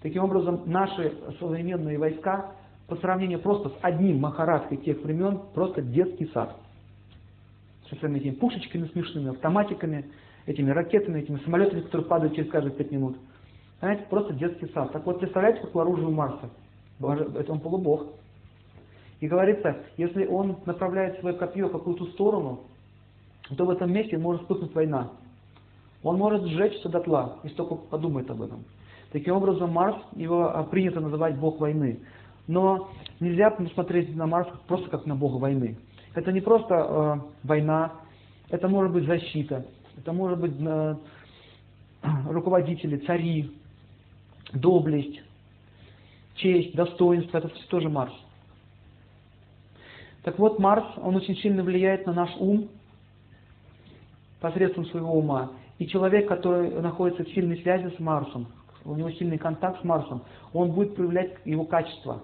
Таким 0.02 0.24
образом, 0.24 0.62
наши 0.66 1.14
современные 1.40 2.00
войска 2.00 2.54
по 2.94 3.00
сравнению 3.00 3.40
просто 3.40 3.70
с 3.70 3.78
одним 3.82 4.20
Махарадхой 4.20 4.78
тех 4.78 5.02
времен, 5.02 5.40
просто 5.56 5.82
детский 5.82 6.28
сад. 6.28 6.56
Со 7.90 7.96
всеми 7.96 8.20
этими 8.20 8.36
пушечками 8.36 8.86
смешными, 8.86 9.32
автоматиками, 9.32 10.12
этими 10.46 10.70
ракетами, 10.70 11.22
этими 11.22 11.38
самолетами, 11.38 11.82
которые 11.82 12.08
падают 12.08 12.36
через 12.36 12.52
каждые 12.52 12.72
пять 12.76 12.92
минут. 12.92 13.18
Знаете, 13.80 14.06
просто 14.12 14.34
детский 14.34 14.68
сад. 14.76 14.92
Так 14.92 15.08
вот, 15.08 15.20
представляете, 15.20 15.62
как 15.62 15.76
оружие 15.76 16.08
у 16.08 16.12
Марса? 16.12 16.52
Это 17.00 17.52
он 17.52 17.62
полубог. 17.62 18.14
И 19.22 19.28
говорится, 19.28 19.78
если 19.98 20.28
он 20.28 20.58
направляет 20.68 21.20
свое 21.20 21.36
копье 21.36 21.70
в 21.70 21.72
какую-то 21.72 22.06
сторону, 22.12 22.62
то 23.58 23.66
в 23.66 23.72
этом 23.72 23.92
месте 23.92 24.20
может 24.20 24.44
вспыхнуть 24.44 24.76
война. 24.76 25.10
Он 26.04 26.20
может 26.20 26.44
сжечься 26.44 26.90
дотла, 26.90 27.40
если 27.42 27.58
только 27.58 27.74
подумает 27.74 28.30
об 28.30 28.44
этом. 28.44 28.66
Таким 29.14 29.36
образом, 29.36 29.72
Марс, 29.72 29.96
его 30.16 30.50
а, 30.56 30.64
принято 30.64 31.00
называть 31.00 31.38
бог 31.38 31.60
войны. 31.60 32.00
Но 32.48 32.92
нельзя 33.20 33.50
посмотреть 33.52 34.16
на 34.16 34.28
Марс 34.28 34.48
просто 34.68 34.90
как 34.90 35.06
на 35.06 35.16
бога 35.16 35.38
войны. 35.38 35.78
Это 36.14 36.32
не 36.32 36.42
просто 36.42 36.76
э, 36.76 37.48
война, 37.48 37.94
это 38.50 38.68
может 38.68 38.92
быть 38.92 39.06
защита, 39.06 39.66
это 39.98 40.14
может 40.14 40.40
быть 40.40 40.54
э, 40.60 40.96
руководители, 42.30 42.98
цари, 42.98 43.52
доблесть, 44.54 45.22
честь, 46.36 46.76
достоинство, 46.76 47.38
это 47.38 47.50
все 47.50 47.68
тоже 47.68 47.90
Марс. 47.90 48.14
Так 50.24 50.40
вот, 50.40 50.60
Марс, 50.60 50.86
он 50.98 51.16
очень 51.16 51.36
сильно 51.38 51.64
влияет 51.64 52.06
на 52.06 52.14
наш 52.14 52.30
ум 52.40 52.70
посредством 54.40 54.86
своего 54.86 55.14
ума. 55.14 55.52
И 55.80 55.88
человек, 55.88 56.28
который 56.28 56.70
находится 56.82 57.24
в 57.24 57.30
сильной 57.30 57.58
связи 57.62 57.94
с 57.96 58.00
Марсом, 58.00 58.48
у 58.86 58.96
него 58.96 59.10
сильный 59.12 59.38
контакт 59.38 59.82
с 59.82 59.84
Марсом, 59.84 60.24
он 60.54 60.72
будет 60.72 60.96
проявлять 60.96 61.34
его 61.46 61.66
качество. 61.66 62.22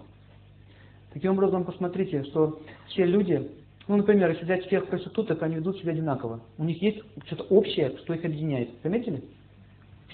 Таким 1.13 1.31
образом, 1.31 1.63
посмотрите, 1.63 2.23
что 2.23 2.59
все 2.87 3.05
люди, 3.05 3.49
ну, 3.87 3.97
например, 3.97 4.29
если 4.29 4.45
взять 4.45 4.65
всех 4.67 4.85
проституток, 4.87 5.41
они 5.41 5.55
ведут 5.55 5.77
себя 5.79 5.91
одинаково. 5.91 6.41
У 6.57 6.63
них 6.63 6.81
есть 6.81 7.01
что-то 7.25 7.43
общее, 7.45 7.97
что 7.97 8.13
их 8.13 8.23
объединяет. 8.23 8.69
Заметили? 8.83 9.23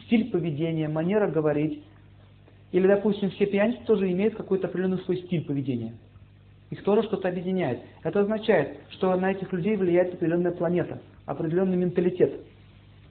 Стиль 0.06 0.32
поведения, 0.32 0.88
манера 0.88 1.30
говорить. 1.30 1.84
Или, 2.72 2.88
допустим, 2.88 3.30
все 3.32 3.46
пьяницы 3.46 3.84
тоже 3.86 4.10
имеют 4.12 4.36
какой-то 4.36 4.68
определенный 4.68 5.00
свой 5.00 5.18
стиль 5.18 5.44
поведения. 5.44 5.94
Их 6.72 6.84
тоже 6.84 7.04
что-то 7.04 7.28
объединяет. 7.28 7.82
Это 8.04 8.22
означает, 8.22 8.80
что 8.90 9.16
на 9.16 9.32
этих 9.32 9.52
людей 9.54 9.76
влияет 9.76 10.14
определенная 10.14 10.52
планета, 10.52 11.02
определенный 11.26 11.78
менталитет. 11.78 12.34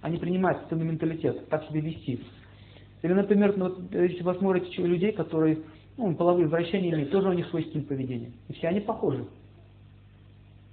Они 0.00 0.16
принимают 0.18 0.62
определенный 0.62 0.92
менталитет, 0.92 1.48
так 1.48 1.64
себя 1.68 1.80
вести. 1.80 2.20
Или, 3.02 3.12
например, 3.12 3.54
ну, 3.56 3.68
вот, 3.68 3.94
если 3.94 4.22
вы 4.22 4.34
смотрите 4.34 4.82
людей, 4.82 5.12
которые 5.12 5.58
ну, 5.96 6.14
половые 6.14 6.46
извращения 6.46 6.92
имеют, 6.92 7.10
тоже 7.10 7.28
у 7.28 7.32
них 7.32 7.46
свой 7.48 7.64
стиль 7.64 7.84
поведения. 7.84 8.32
И 8.48 8.52
все 8.54 8.68
они 8.68 8.80
похожи. 8.80 9.24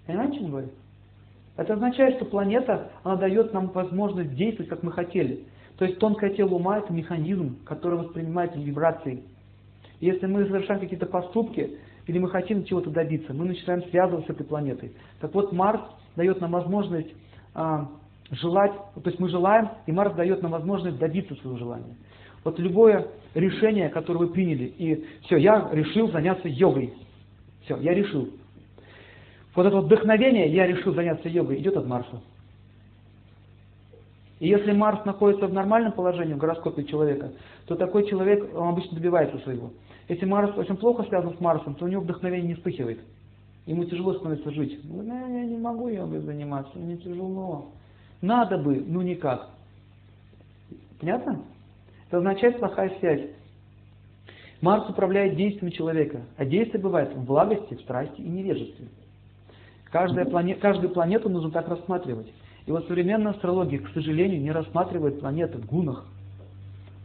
Понимаете, 0.08 0.36
что 0.36 0.44
я 0.44 0.50
говорю? 0.50 0.70
Это 1.58 1.74
означает, 1.74 2.16
что 2.16 2.26
планета, 2.26 2.92
она 3.04 3.18
дает 3.18 3.54
нам 3.54 3.68
возможность 3.68 4.34
действовать, 4.34 4.70
как 4.70 4.84
мы 4.84 4.92
хотели. 4.92 5.46
То 5.78 5.86
есть 5.86 6.00
тонкое 6.00 6.32
тело 6.32 6.56
ума– 6.56 6.78
это 6.80 6.92
механизм, 6.94 7.60
который 7.66 8.00
воспринимает 8.00 8.56
вибрации. 8.56 9.24
И 10.00 10.06
если 10.08 10.26
мы 10.26 10.46
совершаем 10.46 10.80
какие-то 10.80 11.06
поступки, 11.06 11.78
или 12.08 12.20
мы 12.20 12.30
хотим 12.30 12.66
чего-то 12.66 12.90
добиться, 12.90 13.34
мы 13.34 13.46
начинаем 13.46 13.84
связываться 13.90 14.32
с 14.32 14.36
этой 14.36 14.46
планетой. 14.46 14.94
Так 15.20 15.34
вот, 15.34 15.52
Марс 15.52 15.82
дает 16.16 16.42
нам 16.42 16.52
возможность 16.52 17.14
а, 17.54 17.90
желать, 18.32 18.72
то 18.96 19.02
есть 19.06 19.20
мы 19.20 19.30
желаем, 19.30 19.70
и 19.86 19.92
Марс 19.92 20.16
дает 20.16 20.42
нам 20.42 20.52
возможность 20.52 20.98
добиться 20.98 21.36
своего 21.36 21.58
желания. 21.58 21.96
Вот 22.44 22.58
любое 22.60 23.08
решение, 23.36 23.90
которое 23.90 24.20
вы 24.20 24.28
приняли, 24.28 24.66
и 24.78 25.06
все, 25.24 25.38
я 25.38 25.70
решил 25.72 26.12
заняться 26.12 26.48
йогой. 26.48 26.94
Все, 27.64 27.78
я 27.78 27.94
решил. 27.94 28.30
Вот 29.56 29.66
это 29.66 29.76
вот 29.76 29.86
вдохновение, 29.86 30.52
я 30.54 30.66
решил 30.66 30.94
заняться 30.94 31.30
йогой, 31.30 31.60
идет 31.60 31.78
от 31.78 31.86
Марса. 31.86 32.22
И 34.40 34.48
если 34.48 34.72
Марс 34.72 35.06
находится 35.06 35.46
в 35.46 35.54
нормальном 35.54 35.92
положении 35.92 36.34
в 36.34 36.38
гороскопе 36.38 36.84
человека, 36.86 37.32
то 37.68 37.76
такой 37.76 38.10
человек 38.10 38.44
он 38.56 38.70
обычно 38.70 38.98
добивается 38.98 39.38
своего. 39.40 39.72
Если 40.10 40.26
Марс 40.26 40.58
очень 40.58 40.78
плохо 40.78 41.04
связан 41.04 41.38
с 41.38 41.40
Марсом, 41.40 41.76
то 41.76 41.86
у 41.86 41.88
него 41.88 42.02
вдохновение 42.02 42.48
не 42.48 42.56
вспыхивает. 42.56 43.00
Ему 43.68 43.86
тяжело 43.86 44.16
становится 44.16 44.50
жить. 44.50 44.80
Ну, 44.84 45.04
я 45.04 45.46
не 45.46 45.58
могу 45.58 45.90
йогой 45.90 46.22
заниматься, 46.22 46.76
мне 46.80 46.98
тяжело. 46.98 47.68
Надо 48.22 48.58
бы, 48.58 48.84
ну 48.86 49.02
никак. 49.02 49.50
Понятно? 51.00 51.42
Это 52.12 52.18
означает 52.18 52.60
плохая 52.60 52.92
связь. 53.00 53.22
Марс 54.60 54.90
управляет 54.90 55.38
действиями 55.38 55.70
человека, 55.72 56.24
а 56.36 56.44
действие 56.44 56.84
бывает 56.84 57.16
в 57.16 57.24
благости, 57.24 57.76
в 57.76 57.80
страсти 57.80 58.20
и 58.20 58.28
невежестве. 58.28 58.90
Каждая 59.86 60.26
планета, 60.26 60.60
каждую 60.60 60.90
планету 60.90 61.30
нужно 61.30 61.52
так 61.52 61.70
рассматривать. 61.70 62.28
И 62.66 62.72
вот 62.72 62.86
современная 62.88 63.32
астрология, 63.32 63.80
к 63.80 63.88
сожалению, 63.94 64.42
не 64.42 64.52
рассматривает 64.52 65.22
планеты 65.22 65.58
в 65.58 65.66
гунах. 65.66 66.06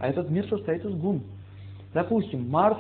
А 0.00 0.08
этот 0.08 0.28
мир 0.28 0.44
состоит 0.48 0.84
из 0.84 0.96
гун. 0.96 1.22
Допустим, 1.94 2.50
Марс 2.50 2.78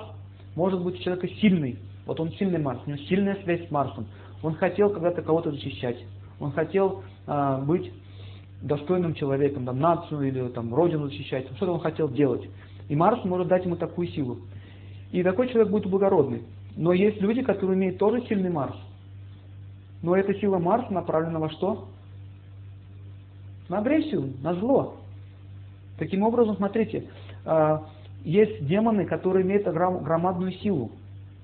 может 0.56 0.82
быть 0.82 0.98
у 0.98 1.02
человека 1.04 1.28
сильный. 1.40 1.78
Вот 2.06 2.18
он 2.18 2.32
сильный 2.32 2.58
Марс, 2.58 2.80
у 2.86 2.90
него 2.90 2.98
сильная 3.04 3.36
связь 3.44 3.68
с 3.68 3.70
Марсом. 3.70 4.08
Он 4.42 4.54
хотел 4.54 4.90
когда-то 4.90 5.22
кого-то 5.22 5.52
защищать. 5.52 6.04
Он 6.40 6.50
хотел 6.50 7.04
э, 7.28 7.62
быть 7.64 7.92
достойным 8.62 9.14
человеком, 9.14 9.64
там, 9.64 9.78
нацию 9.78 10.28
или 10.28 10.48
там, 10.48 10.74
родину 10.74 11.08
защищать. 11.08 11.46
Что-то 11.56 11.72
он 11.72 11.80
хотел 11.80 12.08
делать. 12.08 12.48
И 12.88 12.96
Марс 12.96 13.24
может 13.24 13.48
дать 13.48 13.64
ему 13.64 13.76
такую 13.76 14.08
силу. 14.08 14.38
И 15.12 15.22
такой 15.22 15.48
человек 15.48 15.70
будет 15.70 15.86
благородный. 15.86 16.42
Но 16.76 16.92
есть 16.92 17.20
люди, 17.20 17.42
которые 17.42 17.76
имеют 17.76 17.98
тоже 17.98 18.22
сильный 18.26 18.50
Марс. 18.50 18.76
Но 20.02 20.14
эта 20.14 20.34
сила 20.34 20.58
Марса 20.58 20.92
направлена 20.92 21.38
во 21.38 21.50
что? 21.50 21.88
На 23.68 23.78
агрессию, 23.78 24.34
на 24.42 24.54
зло. 24.54 24.96
Таким 25.98 26.22
образом, 26.22 26.56
смотрите, 26.56 27.08
а, 27.44 27.86
есть 28.24 28.66
демоны, 28.66 29.06
которые 29.06 29.44
имеют 29.44 29.66
громадную 29.66 30.52
силу. 30.52 30.90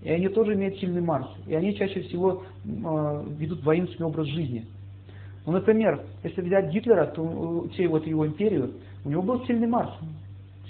И 0.02 0.10
они 0.10 0.28
тоже 0.28 0.54
имеют 0.54 0.78
сильный 0.78 1.00
Марс. 1.00 1.28
И 1.46 1.54
они 1.54 1.74
чаще 1.76 2.02
всего 2.02 2.42
а, 2.84 3.24
ведут 3.38 3.64
воинственный 3.64 4.08
образ 4.08 4.26
жизни. 4.26 4.66
Ну, 5.44 5.52
например, 5.52 6.00
если 6.22 6.40
взять 6.40 6.70
Гитлера, 6.70 7.06
то 7.06 7.66
всей 7.72 7.86
вот 7.88 8.06
его 8.06 8.26
империю, 8.26 8.74
у 9.04 9.10
него 9.10 9.22
был 9.22 9.44
сильный 9.46 9.66
Марс. 9.66 9.90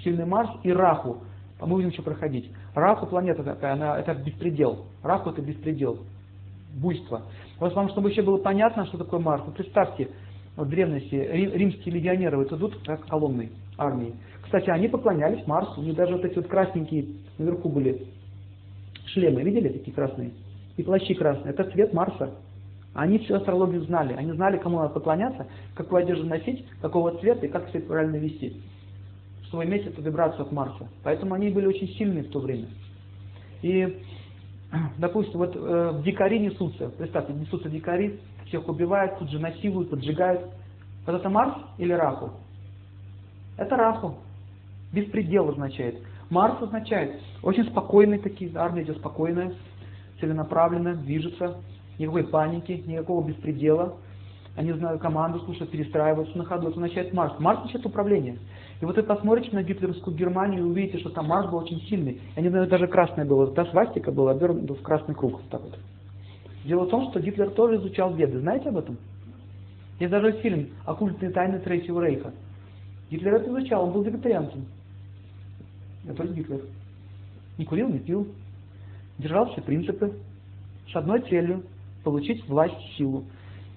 Сильный 0.03 0.25
Марс 0.25 0.51
и 0.63 0.73
Раху. 0.73 1.19
А 1.61 1.67
мы 1.67 1.77
будем 1.77 1.91
еще 1.91 2.03
проходить. 2.03 2.51
Раху 2.75 3.07
планета 3.07 3.45
такая, 3.45 3.75
она, 3.75 3.99
это 3.99 4.15
беспредел. 4.15 4.87
Раху 5.03 5.31
это 5.31 5.43
беспредел. 5.43 5.99
Буйство. 6.75 7.23
Вот 7.61 7.75
вам, 7.75 7.91
чтобы 7.91 8.11
еще 8.11 8.23
было 8.23 8.39
понятно, 8.39 8.87
что 8.87 8.99
такое 8.99 9.21
Марс, 9.21 9.43
вот 9.45 9.55
представьте, 9.55 10.09
в 10.57 10.69
древности 10.69 11.15
римские 11.15 11.95
легионеры 11.95 12.39
вот 12.39 12.53
идут 12.53 12.79
как 12.85 13.07
колонной 13.07 13.51
армии. 13.79 14.15
Кстати, 14.43 14.71
они 14.71 14.89
поклонялись 14.89 15.47
Марсу, 15.47 15.81
у 15.81 15.85
них 15.85 15.95
даже 15.95 16.15
вот 16.15 16.25
эти 16.25 16.37
вот 16.37 16.47
красненькие 16.47 17.07
наверху 17.39 17.69
были 17.69 18.07
шлемы, 19.07 19.43
видели 19.43 19.69
такие 19.69 19.95
красные? 19.95 20.33
И 20.77 20.83
плащи 20.83 21.15
красные. 21.15 21.53
Это 21.53 21.65
цвет 21.71 21.93
Марса. 21.93 22.35
Они 22.95 23.19
всю 23.19 23.35
астрологию 23.35 23.83
знали. 23.83 24.15
Они 24.15 24.33
знали, 24.33 24.59
кому 24.59 24.79
надо 24.79 24.95
поклоняться, 24.95 25.47
какую 25.75 26.03
одежду 26.03 26.27
носить, 26.27 26.67
какого 26.81 27.19
цвета 27.19 27.47
и 27.47 27.49
как 27.49 27.69
себя 27.71 27.81
правильно 27.87 28.17
вести. 28.17 28.61
Чтобы 29.45 29.65
иметь 29.65 29.87
эту 29.87 30.03
вибрацию 30.03 30.43
от 30.43 30.53
Марса. 30.53 30.89
Поэтому 31.03 31.35
они 31.35 31.51
были 31.51 31.67
очень 31.67 31.89
сильны 31.89 32.23
в 32.23 32.31
то 32.31 32.41
время. 32.41 32.69
И 33.63 34.03
допустим, 34.99 35.39
вот 35.39 35.55
э, 35.57 35.91
в 35.95 36.03
дикари 36.03 36.39
несутся, 36.39 36.89
представьте, 36.91 37.33
несутся 37.33 37.69
дикари, 37.69 38.21
всех 38.47 38.69
убивают, 38.69 39.19
тут 39.19 39.31
же 39.31 39.39
насилуют, 39.39 39.91
поджигают. 39.91 40.51
Вот 41.07 41.17
это 41.17 41.29
Марс 41.29 41.55
или 41.79 41.93
Раху? 41.93 42.33
Это 43.57 43.77
Раху. 43.77 44.17
Беспредел 44.93 45.49
означает. 45.49 45.97
Марс 46.31 46.61
означает 46.63 47.21
очень 47.43 47.65
спокойный 47.65 48.19
такие, 48.19 48.51
армия 48.55 48.83
идет 48.83 48.99
спокойная, 48.99 49.55
целенаправленно, 50.21 50.95
движется, 50.95 51.57
никакой 51.99 52.25
паники, 52.25 52.83
никакого 52.87 53.27
беспредела. 53.27 53.97
Они 54.55 54.73
знают 54.73 55.01
команду, 55.01 55.41
слушают, 55.41 55.71
перестраиваются 55.71 56.37
на 56.37 56.45
ходу. 56.45 56.69
Это 56.69 56.77
означает 56.77 57.13
Марс. 57.15 57.33
Марс 57.39 57.61
означает 57.61 57.87
управление. 57.87 58.39
И 58.81 58.85
вот 58.85 58.97
вы 58.97 59.03
посмотрите 59.03 59.55
на 59.55 59.63
гитлеровскую 59.63 60.15
Германию 60.15 60.61
и 60.61 60.69
увидите, 60.69 60.99
что 60.99 61.11
там 61.11 61.27
Марс 61.27 61.49
был 61.51 61.59
очень 61.59 61.81
сильный. 61.83 62.21
Они, 62.37 62.49
наверное, 62.49 62.69
даже 62.69 62.87
красная 62.87 63.25
была. 63.25 63.47
Та 63.47 63.65
свастика 63.67 64.13
была 64.13 64.33
обернута 64.33 64.75
в 64.75 64.83
красный 64.83 65.15
круг. 65.15 65.35
Вот 65.35 65.49
так 65.49 65.63
вот. 65.63 65.79
Дело 66.65 66.85
в 66.85 66.91
том, 66.91 67.11
что 67.11 67.21
Гитлер 67.21 67.51
тоже 67.51 67.77
изучал 67.77 68.15
веды. 68.15 68.41
Знаете 68.41 68.69
об 68.69 68.77
этом? 68.77 68.99
Есть 69.99 70.11
даже 70.11 70.33
фильм 70.41 70.69
«Оккультные 70.85 71.31
тайны 71.31 71.59
Третьего 71.61 72.05
Рейха». 72.05 72.33
Гитлер 73.11 73.35
это 73.35 73.51
изучал, 73.51 73.85
он 73.85 73.93
был 73.93 74.03
вегетарианцем. 74.03 74.67
Это 76.07 76.27
Гитлер. 76.27 76.63
Не 77.57 77.65
курил, 77.65 77.89
не 77.89 78.01
пил. 78.01 78.27
Держал 79.19 79.51
все 79.53 79.63
принципы 79.63 80.15
с 80.91 80.97
одной 80.97 81.21
целью– 81.23 81.63
получить 82.03 82.47
власть, 82.49 82.77
силу. 82.97 83.25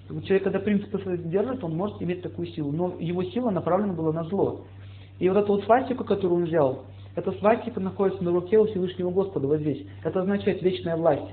Человек, 0.08 0.44
когда 0.44 0.60
принципы 0.60 0.98
свои 0.98 1.18
держит, 1.18 1.64
он 1.64 1.76
может 1.76 2.00
иметь 2.00 2.22
такую 2.22 2.48
силу. 2.48 2.72
Но 2.72 2.94
его 2.98 3.24
сила 3.24 3.50
направлена 3.50 3.92
была 3.92 4.12
на 4.12 4.24
зло. 4.24 4.64
И 5.18 5.28
вот 5.28 5.38
эту 5.38 5.54
вот 5.54 5.64
свастику, 5.64 6.04
которую 6.04 6.42
он 6.42 6.44
взял, 6.44 6.84
эта 7.16 7.32
свастика 7.32 7.80
находится 7.80 8.22
на 8.22 8.30
руке 8.30 8.58
у 8.58 8.66
Всевышнего 8.66 9.10
Господа, 9.10 9.46
вот 9.46 9.60
здесь. 9.60 9.86
Это 10.04 10.20
означает 10.20 10.62
вечная 10.62 10.96
власть. 10.96 11.32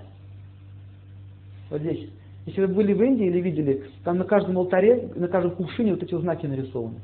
Вот 1.70 1.82
здесь. 1.82 2.10
Если 2.46 2.62
вы 2.62 2.74
были 2.74 2.94
в 2.94 3.02
Индии 3.02 3.28
или 3.28 3.40
видели, 3.40 3.84
там 4.04 4.18
на 4.18 4.26
каждом 4.26 4.58
алтаре, 4.58 5.12
на 5.16 5.28
каждом 5.28 5.52
кувшине 5.52 5.94
вот 5.94 6.04
эти 6.04 6.18
знаки 6.18 6.46
нарисованы. 6.46 7.00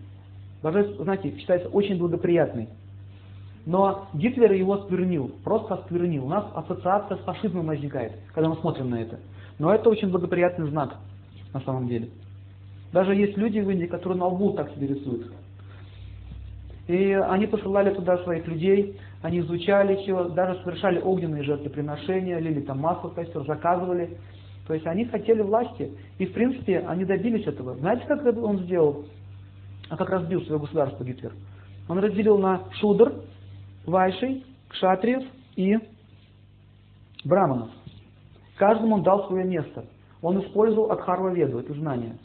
Божественные 0.61 1.03
знаки 1.03 1.37
считаются 1.37 1.69
очень 1.69 1.97
благоприятный. 1.97 2.67
Но 3.65 4.07
Гитлер 4.13 4.51
его 4.53 4.73
осквернил, 4.73 5.31
просто 5.43 5.75
осквернил. 5.75 6.25
У 6.25 6.29
нас 6.29 6.45
ассоциация 6.55 7.17
с 7.17 7.21
фашизмом 7.21 7.67
возникает, 7.67 8.13
когда 8.33 8.49
мы 8.49 8.55
смотрим 8.57 8.89
на 8.89 9.01
это. 9.01 9.19
Но 9.59 9.73
это 9.73 9.89
очень 9.89 10.09
благоприятный 10.09 10.69
знак 10.69 10.95
на 11.53 11.59
самом 11.61 11.87
деле. 11.87 12.09
Даже 12.91 13.13
есть 13.13 13.37
люди 13.37 13.59
в 13.59 13.69
Индии, 13.69 13.85
которые 13.85 14.17
на 14.17 14.27
лбу 14.27 14.53
так 14.53 14.71
себе 14.71 14.87
рисуют. 14.87 15.31
И 16.87 17.11
они 17.11 17.45
посылали 17.45 17.93
туда 17.93 18.17
своих 18.23 18.47
людей, 18.47 18.97
они 19.21 19.39
изучали 19.39 19.97
все, 19.97 20.29
даже 20.29 20.59
совершали 20.63 20.99
огненные 20.99 21.43
жертвоприношения, 21.43 22.39
лили 22.39 22.61
там 22.61 22.79
масло 22.79 23.09
в 23.09 23.13
костер, 23.13 23.45
заказывали. 23.45 24.17
То 24.65 24.73
есть 24.73 24.87
они 24.87 25.05
хотели 25.05 25.41
власти. 25.41 25.91
И 26.17 26.25
в 26.25 26.33
принципе 26.33 26.79
они 26.79 27.05
добились 27.05 27.45
этого. 27.45 27.75
Знаете, 27.75 28.05
как 28.07 28.25
он 28.37 28.59
сделал? 28.59 29.05
А 29.89 29.97
как 29.97 30.09
разбил 30.09 30.41
свое 30.43 30.59
государство 30.59 31.03
Гитлер? 31.03 31.33
Он 31.87 31.99
разделил 31.99 32.37
на 32.37 32.63
шудр, 32.79 33.13
вайшей, 33.85 34.45
кшатриев 34.69 35.23
и 35.55 35.77
браманов. 37.25 37.69
Каждому 38.59 38.95
он 38.95 39.03
дал 39.03 39.25
свое 39.27 39.45
место. 39.45 39.85
Он 40.21 40.41
использовал 40.41 40.91
Адхарва 40.91 41.29
Веду, 41.29 41.59
это 41.59 41.73
знание. 41.73 42.17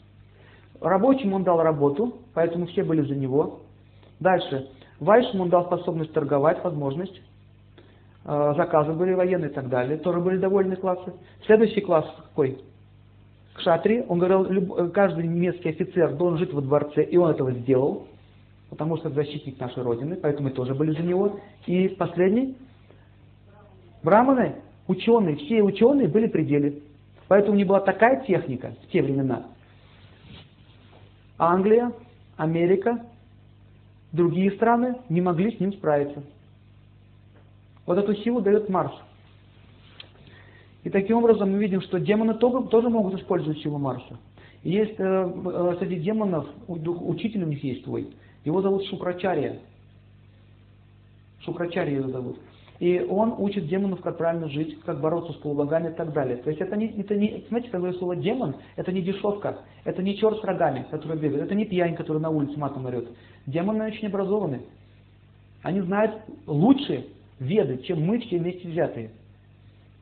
Рабочим 0.81 1.33
он 1.33 1.45
дал 1.45 1.63
работу, 1.63 2.17
поэтому 2.33 2.67
все 2.67 2.83
были 2.83 3.01
за 3.03 3.15
него. 3.15 3.61
Дальше. 4.19 4.69
Вайшему 4.99 5.43
он 5.43 5.49
дал 5.49 5.65
способность 5.65 6.11
торговать, 6.11 6.61
возможность. 6.61 7.21
Э, 8.25 8.53
заказы 8.57 8.91
были 8.91 9.13
военные 9.13 9.49
и 9.49 9.53
так 9.53 9.69
далее. 9.69 9.97
Тоже 9.97 10.19
были 10.19 10.37
довольны 10.37 10.75
классы. 10.75 11.13
Следующий 11.45 11.79
класс 11.79 12.05
какой? 12.17 12.59
Кшатри. 13.53 14.03
Он 14.09 14.19
говорил, 14.19 14.91
каждый 14.91 15.25
немецкий 15.25 15.69
офицер 15.69 16.15
должен 16.15 16.37
жить 16.37 16.53
во 16.53 16.59
дворце, 16.59 17.01
и 17.03 17.15
он 17.15 17.31
этого 17.31 17.53
сделал. 17.53 18.07
Потому 18.69 18.97
что 18.97 19.07
это 19.07 19.15
защитник 19.15 19.57
нашей 19.57 19.83
Родины, 19.83 20.17
поэтому 20.17 20.49
мы 20.49 20.53
тоже 20.53 20.75
были 20.75 20.91
за 20.91 21.01
него. 21.01 21.39
И 21.65 21.87
последний. 21.87 22.57
Браманы, 24.03 24.55
ученые, 24.87 25.35
все 25.37 25.61
ученые 25.61 26.07
были 26.07 26.27
при 26.27 26.43
деле. 26.43 26.79
Поэтому 27.27 27.57
не 27.57 27.63
была 27.63 27.79
такая 27.79 28.23
техника 28.25 28.75
в 28.83 28.91
те 28.91 29.01
времена. 29.01 29.47
Англия, 31.37 31.91
Америка, 32.37 33.05
другие 34.11 34.51
страны 34.51 34.95
не 35.09 35.21
могли 35.21 35.55
с 35.55 35.59
ним 35.59 35.73
справиться. 35.73 36.23
Вот 37.85 37.97
эту 37.97 38.15
силу 38.15 38.41
дает 38.41 38.69
Марс. 38.69 38.93
И 40.83 40.89
таким 40.89 41.17
образом 41.17 41.51
мы 41.51 41.57
видим, 41.57 41.81
что 41.81 41.99
демоны 41.99 42.35
тоже, 42.35 42.67
тоже 42.67 42.89
могут 42.89 43.19
использовать 43.19 43.59
силу 43.59 43.79
Марса. 43.79 44.19
И 44.63 44.71
есть 44.71 44.95
э, 44.99 45.03
э, 45.03 45.75
среди 45.79 45.97
демонов, 45.97 46.47
учитель 46.67 47.43
у 47.43 47.47
них 47.47 47.63
есть 47.63 47.83
твой, 47.83 48.13
его 48.43 48.61
зовут 48.61 48.85
Шукрачария. 48.85 49.59
Шукрачария 51.39 51.99
его 51.99 52.09
зовут. 52.09 52.39
И 52.79 52.99
он 52.99 53.35
учит 53.37 53.67
демонов, 53.67 54.01
как 54.01 54.17
правильно 54.17 54.49
жить, 54.49 54.79
как 54.81 54.99
бороться 54.99 55.31
с 55.31 55.35
полубогами 55.37 55.89
и 55.91 55.93
так 55.93 56.11
далее. 56.11 56.37
То 56.37 56.49
есть 56.49 56.61
это 56.61 56.75
не, 56.75 56.87
это 56.87 57.15
не 57.15 57.45
знаете, 57.47 57.69
когда 57.69 57.93
слово 57.93 58.17
демон, 58.17 58.55
это 58.75 58.91
не 58.91 59.01
дешевка, 59.01 59.59
это 59.85 60.03
не 60.03 60.17
черт 60.17 60.39
с 60.39 60.43
рогами, 60.43 60.85
который 60.91 61.17
бегает, 61.17 61.43
это 61.43 61.55
не 61.55 61.65
пьянь, 61.65 61.95
который 61.95 62.21
на 62.21 62.29
улице 62.29 62.59
матом 62.59 62.85
орет. 62.85 63.07
Демоны 63.45 63.85
очень 63.85 64.07
образованы. 64.07 64.61
Они 65.63 65.79
знают 65.81 66.15
лучше 66.47 67.07
веды, 67.39 67.77
чем 67.83 68.01
мы 68.01 68.19
все 68.19 68.39
вместе 68.39 68.67
взятые. 68.67 69.11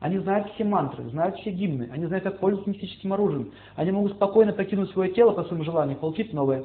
Они 0.00 0.18
знают 0.18 0.52
все 0.52 0.64
мантры, 0.64 1.08
знают 1.10 1.36
все 1.36 1.50
гимны, 1.50 1.88
они 1.92 2.06
знают, 2.06 2.24
как 2.24 2.38
пользоваться 2.38 2.70
мистическим 2.70 3.12
оружием. 3.12 3.52
Они 3.76 3.90
могут 3.90 4.12
спокойно 4.12 4.52
покинуть 4.52 4.90
свое 4.90 5.12
тело 5.12 5.30
по 5.30 5.44
своему 5.44 5.64
желанию, 5.64 5.96
получить 5.96 6.32
новое. 6.32 6.64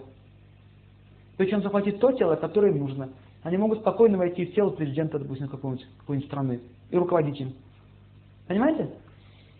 Причем 1.37 1.61
захватить 1.61 1.99
то 1.99 2.11
тело, 2.11 2.35
которое 2.35 2.73
им 2.73 2.79
нужно. 2.79 3.09
Они 3.49 3.57
могут 3.57 3.79
спокойно 3.79 4.19
войти 4.19 4.45
в 4.45 4.53
тело 4.53 4.69
президента, 4.69 5.17
допустим, 5.17 5.47
какой-нибудь 5.47 5.87
какой 5.97 6.21
страны 6.21 6.59
и 6.91 6.95
руководить 6.95 7.41
им. 7.41 7.55
Понимаете? 8.47 8.91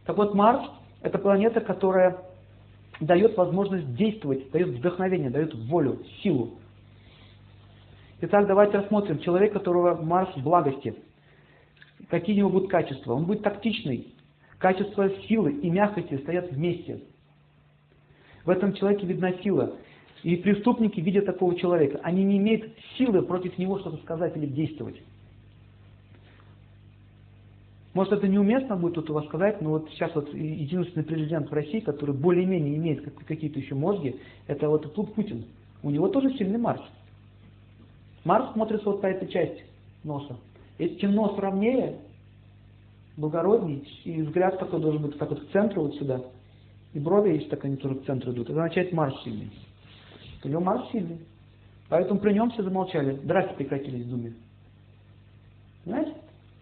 Так 0.06 0.15
вот, 0.15 0.36
Марс– 0.36 0.62
это 1.02 1.17
планета, 1.17 1.60
которая 1.60 2.19
дает 2.99 3.36
возможность 3.36 3.95
действовать, 3.95 4.52
дает 4.52 4.67
вдохновение, 4.67 5.32
дает 5.32 5.56
волю, 5.56 6.04
силу. 6.21 6.60
Итак, 8.21 8.45
давайте 8.45 8.78
рассмотрим. 8.78 9.17
Человек, 9.21 9.54
которого 9.54 9.99
Марс 9.99 10.36
в 10.36 10.43
благости. 10.43 10.93
Какие 12.12 12.36
у 12.36 12.38
него 12.38 12.49
будут 12.52 12.69
качества? 12.69 13.13
Он 13.13 13.25
будет 13.25 13.41
тактичный. 13.41 14.13
Качества 14.60 15.10
силы 15.28 15.54
и 15.54 15.69
мягкости 15.71 16.15
стоят 16.19 16.52
вместе. 16.52 17.02
В 18.45 18.52
этом 18.52 18.73
человеке 18.73 19.08
видна 19.08 19.34
сила. 19.41 19.78
И 20.23 20.36
преступники 20.38 20.99
видят 20.99 21.25
такого 21.25 21.55
человека. 21.55 21.99
Они 22.03 22.23
не 22.23 22.38
имеют 22.38 22.73
силы 22.97 23.21
против 23.21 23.58
него 23.58 23.79
что-то 23.79 23.97
сказать 23.97 24.36
или 24.36 24.45
действовать. 24.45 25.01
Может 27.93 28.13
это 28.13 28.27
неуместно 28.27 28.75
будет 28.75 28.95
тут 28.95 29.10
у 29.10 29.13
вас 29.13 29.25
сказать, 29.25 29.62
но 29.62 29.71
вот 29.71 29.89
сейчас 29.91 30.13
вот 30.13 30.34
единственный 30.34 31.03
президент 31.03 31.49
в 31.49 31.53
России, 31.53 31.79
который 31.79 32.15
более-менее 32.15 32.75
имеет 32.77 33.03
какие-то 33.25 33.60
еще 33.60 33.75
мозги, 33.75 34.15
это 34.47 34.69
вот 34.69 34.93
Путин. 35.15 35.45
У 35.82 35.89
него 35.89 36.08
тоже 36.10 36.32
сильный 36.38 36.60
Марс. 36.60 36.82
Марс 38.25 38.53
смотрится 38.53 38.86
вот 38.89 39.01
по 39.01 39.08
этой 39.08 39.27
части 39.29 39.63
носа. 40.03 40.38
Если 40.77 40.95
чем 40.97 41.15
нос 41.15 41.38
ровнее, 41.38 41.97
благородней, 43.17 43.88
и 44.03 44.21
взгляд 44.21 44.60
такой 44.60 44.79
должен 44.79 45.01
быть 45.01 45.17
так 45.17 45.29
вот 45.29 45.41
к 45.41 45.51
центру 45.51 45.84
вот 45.84 45.95
сюда, 45.95 46.21
и 46.93 46.99
брови, 46.99 47.34
если 47.34 47.49
так 47.49 47.65
они 47.65 47.75
тоже 47.75 47.95
к 47.95 48.05
центру 48.05 48.32
идут, 48.32 48.49
это 48.49 48.60
означает 48.63 48.93
Марс 48.93 49.15
сильный. 49.23 49.49
Марс 50.45 50.89
сильный. 50.91 51.19
Поэтому 51.89 52.19
при 52.19 52.34
нем 52.34 52.52
все 52.52 52.63
замолчали, 52.63 53.15
драки 53.15 53.56
прекратились 53.56 54.06
в 54.06 54.10
Думе. 54.10 54.34
Понимаете? 55.84 56.13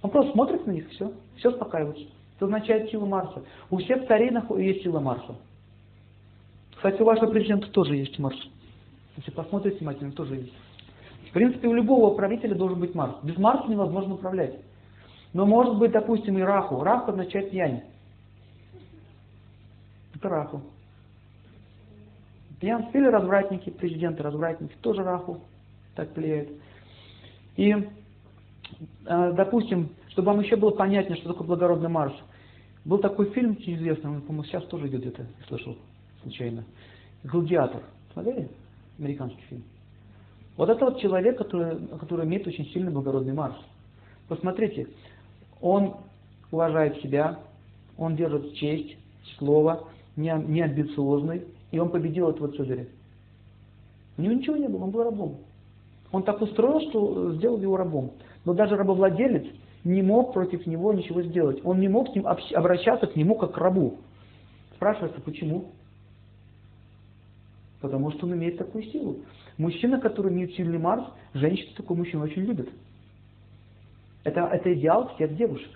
Он 0.01 0.09
просто 0.09 0.31
смотрит 0.31 0.65
на 0.65 0.71
них, 0.71 0.89
все, 0.89 1.11
все 1.37 1.49
успокаивается. 1.49 2.05
Это 2.37 2.45
означает 2.45 2.89
силу 2.89 3.05
Марса. 3.05 3.43
У 3.69 3.77
всех 3.77 4.07
царей 4.07 4.31
есть 4.59 4.83
сила 4.83 4.99
Марса. 4.99 5.35
Кстати, 6.75 7.01
у 7.01 7.05
вашего 7.05 7.31
президента 7.31 7.69
тоже 7.71 7.95
есть 7.95 8.17
Марс. 8.19 8.37
Если 9.17 9.31
посмотрите 9.31 9.77
внимательно, 9.77 10.11
тоже 10.11 10.35
есть. 10.35 10.53
В 11.29 11.31
принципе, 11.33 11.67
у 11.67 11.73
любого 11.73 12.15
правителя 12.15 12.55
должен 12.55 12.79
быть 12.79 12.93
Марс. 12.93 13.15
Без 13.23 13.37
Марса 13.37 13.67
невозможно 13.69 14.13
управлять. 14.13 14.55
Но 15.33 15.45
может 15.45 15.77
быть, 15.77 15.91
допустим, 15.91 16.37
и 16.37 16.41
Раху. 16.41 16.83
Раху 16.83 17.11
означает 17.11 17.51
Янь. 17.51 17.81
Это 20.15 20.29
Раху. 20.29 20.61
Пьянство 22.59 22.97
или 22.97 23.07
развратники, 23.07 23.69
президенты 23.69 24.23
развратники, 24.23 24.73
тоже 24.81 25.03
Раху 25.03 25.41
так 25.95 26.15
влияет. 26.15 26.49
И, 27.55 27.71
э, 27.71 29.33
допустим, 29.33 29.89
чтобы 30.09 30.27
вам 30.27 30.39
еще 30.39 30.55
было 30.55 30.71
понятнее, 30.71 31.17
что 31.17 31.33
такое 31.33 31.47
благородный 31.47 31.89
Марс, 31.89 32.13
был 32.85 32.99
такой 32.99 33.31
фильм 33.31 33.51
очень 33.51 33.75
известный, 33.75 34.09
он, 34.09 34.21
по-моему, 34.21 34.45
сейчас 34.45 34.63
тоже 34.65 34.87
идет 34.87 35.01
где-то, 35.01 35.25
слышал 35.47 35.77
случайно. 36.21 36.63
«Гладиатор». 37.23 37.81
Смотрели? 38.13 38.49
Американский 38.97 39.41
фильм. 39.49 39.63
Вот 40.55 40.69
это 40.69 40.85
вот 40.85 40.99
человек, 40.99 41.37
который, 41.37 41.77
который 41.99 42.25
имеет 42.25 42.47
очень 42.47 42.65
сильный 42.67 42.91
благородный 42.91 43.33
Марс. 43.33 43.55
Посмотрите, 44.27 44.87
он 45.61 45.97
уважает 46.51 46.99
себя, 47.01 47.39
он 47.97 48.15
держит 48.15 48.55
честь, 48.55 48.97
слово, 49.37 49.87
не, 50.15 50.33
не 50.47 50.61
амбициозный, 50.61 51.43
и 51.71 51.79
он 51.79 51.89
победил 51.89 52.29
этого 52.29 52.51
Цезаря. 52.51 52.87
У 54.17 54.21
него 54.21 54.33
ничего 54.33 54.55
не 54.55 54.67
было, 54.67 54.83
он 54.83 54.91
был 54.91 55.03
рабом. 55.03 55.37
Он 56.11 56.23
так 56.23 56.41
устроил, 56.41 56.81
что 56.89 57.33
сделал 57.33 57.59
его 57.59 57.77
рабом. 57.77 58.13
Но 58.45 58.53
даже 58.53 58.75
рабовладелец 58.75 59.45
не 59.83 60.01
мог 60.01 60.33
против 60.33 60.65
него 60.65 60.93
ничего 60.93 61.21
сделать. 61.21 61.59
Он 61.63 61.79
не 61.79 61.87
мог 61.87 62.09
с 62.09 62.15
ним 62.15 62.25
обращаться 62.27 63.07
к 63.07 63.15
нему 63.15 63.35
как 63.35 63.53
к 63.53 63.57
рабу. 63.57 63.97
Спрашивается, 64.75 65.19
почему? 65.21 65.71
Потому 67.81 68.11
что 68.11 68.25
он 68.25 68.33
имеет 68.33 68.57
такую 68.57 68.83
силу. 68.85 69.19
Мужчина, 69.57 69.99
который 69.99 70.31
имеет 70.31 70.53
сильный 70.53 70.77
Марс, 70.77 71.03
женщина 71.33 71.71
такой 71.75 71.97
мужчину 71.97 72.23
очень 72.23 72.43
любит. 72.43 72.69
Это, 74.23 74.41
это 74.41 74.73
идеал 74.73 75.13
всех 75.15 75.35
девушек. 75.35 75.69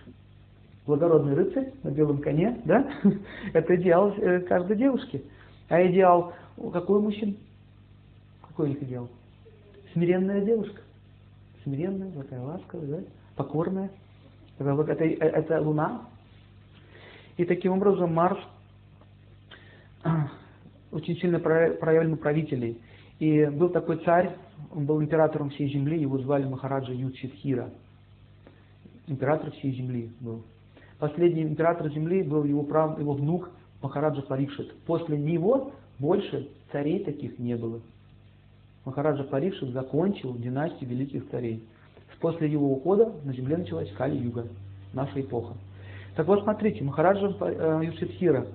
Благородный 0.85 1.35
рыцарь 1.35 1.73
на 1.83 1.89
белом 1.89 2.19
коне, 2.19 2.59
да? 2.65 2.91
Это 3.53 3.75
идеал 3.75 4.13
э, 4.17 4.41
каждой 4.41 4.75
девушки. 4.77 5.23
А 5.71 5.81
идеал 5.87 6.33
какой 6.73 6.99
мужчин? 6.99 7.37
Какой 8.45 8.65
у 8.65 8.69
них 8.71 8.83
идеал? 8.83 9.07
Смиренная 9.93 10.41
девушка. 10.41 10.81
Смиренная, 11.63 12.11
такая 12.11 12.41
ласковая, 12.41 12.87
да? 12.87 13.03
покорная. 13.37 13.89
Это, 14.59 14.69
это, 14.69 15.03
это 15.05 15.61
Луна. 15.61 16.01
И 17.37 17.45
таким 17.45 17.71
образом 17.71 18.13
Марс 18.13 18.37
очень 20.91 21.15
сильно 21.15 21.39
проявлен 21.39 22.13
у 22.13 22.17
правителей. 22.17 22.81
И 23.19 23.45
был 23.45 23.69
такой 23.69 24.03
царь, 24.03 24.35
он 24.71 24.85
был 24.85 25.01
императором 25.01 25.51
всей 25.51 25.69
земли, 25.69 26.01
его 26.01 26.17
звали 26.17 26.43
Махараджа 26.47 26.91
Юдшитхира. 26.91 27.69
Император 29.07 29.51
всей 29.51 29.71
земли 29.71 30.11
был. 30.19 30.43
Последний 30.99 31.43
император 31.43 31.89
земли 31.93 32.23
был 32.23 32.43
его, 32.43 32.63
прав, 32.63 32.99
его 32.99 33.13
внук 33.13 33.51
Махараджа 33.81 34.21
Парикшит. 34.21 34.73
После 34.85 35.17
него 35.17 35.71
больше 35.99 36.49
царей 36.71 37.03
таких 37.03 37.39
не 37.39 37.55
было. 37.55 37.79
Махараджа 38.85 39.23
Парикшит 39.23 39.69
закончил 39.69 40.35
династию 40.35 40.89
великих 40.89 41.29
царей. 41.29 41.63
После 42.19 42.51
его 42.51 42.71
ухода 42.71 43.11
на 43.23 43.33
земле 43.33 43.57
началась 43.57 43.91
Кали-юга, 43.93 44.47
наша 44.93 45.19
эпоха. 45.19 45.55
Так 46.15 46.27
вот, 46.27 46.43
смотрите, 46.43 46.83
Махараджа 46.83 47.35
э, 47.41 47.81
Юсифхира 47.83 48.45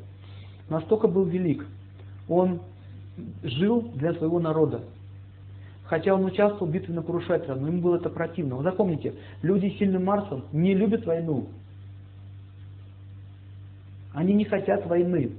настолько 0.69 1.09
был 1.09 1.25
велик, 1.25 1.67
он 2.29 2.61
жил 3.43 3.83
для 3.95 4.15
своего 4.15 4.39
народа. 4.39 4.83
Хотя 5.85 6.15
он 6.15 6.25
участвовал 6.25 6.67
в 6.67 6.75
битве 6.75 6.95
на 6.95 7.03
Курушетра, 7.03 7.55
но 7.55 7.69
ему 7.69 7.81
было 7.81 7.97
это 7.97 8.11
противно. 8.11 8.57
Вы 8.57 8.65
запомните, 8.65 9.15
люди 9.43 9.69
с 9.71 9.79
сильным 9.79 10.05
Марсом 10.05 10.45
не 10.53 10.75
любят 10.75 11.07
войну. 11.07 11.47
Они 14.17 14.33
не 14.33 14.47
хотят 14.47 14.87
войны. 14.87 15.33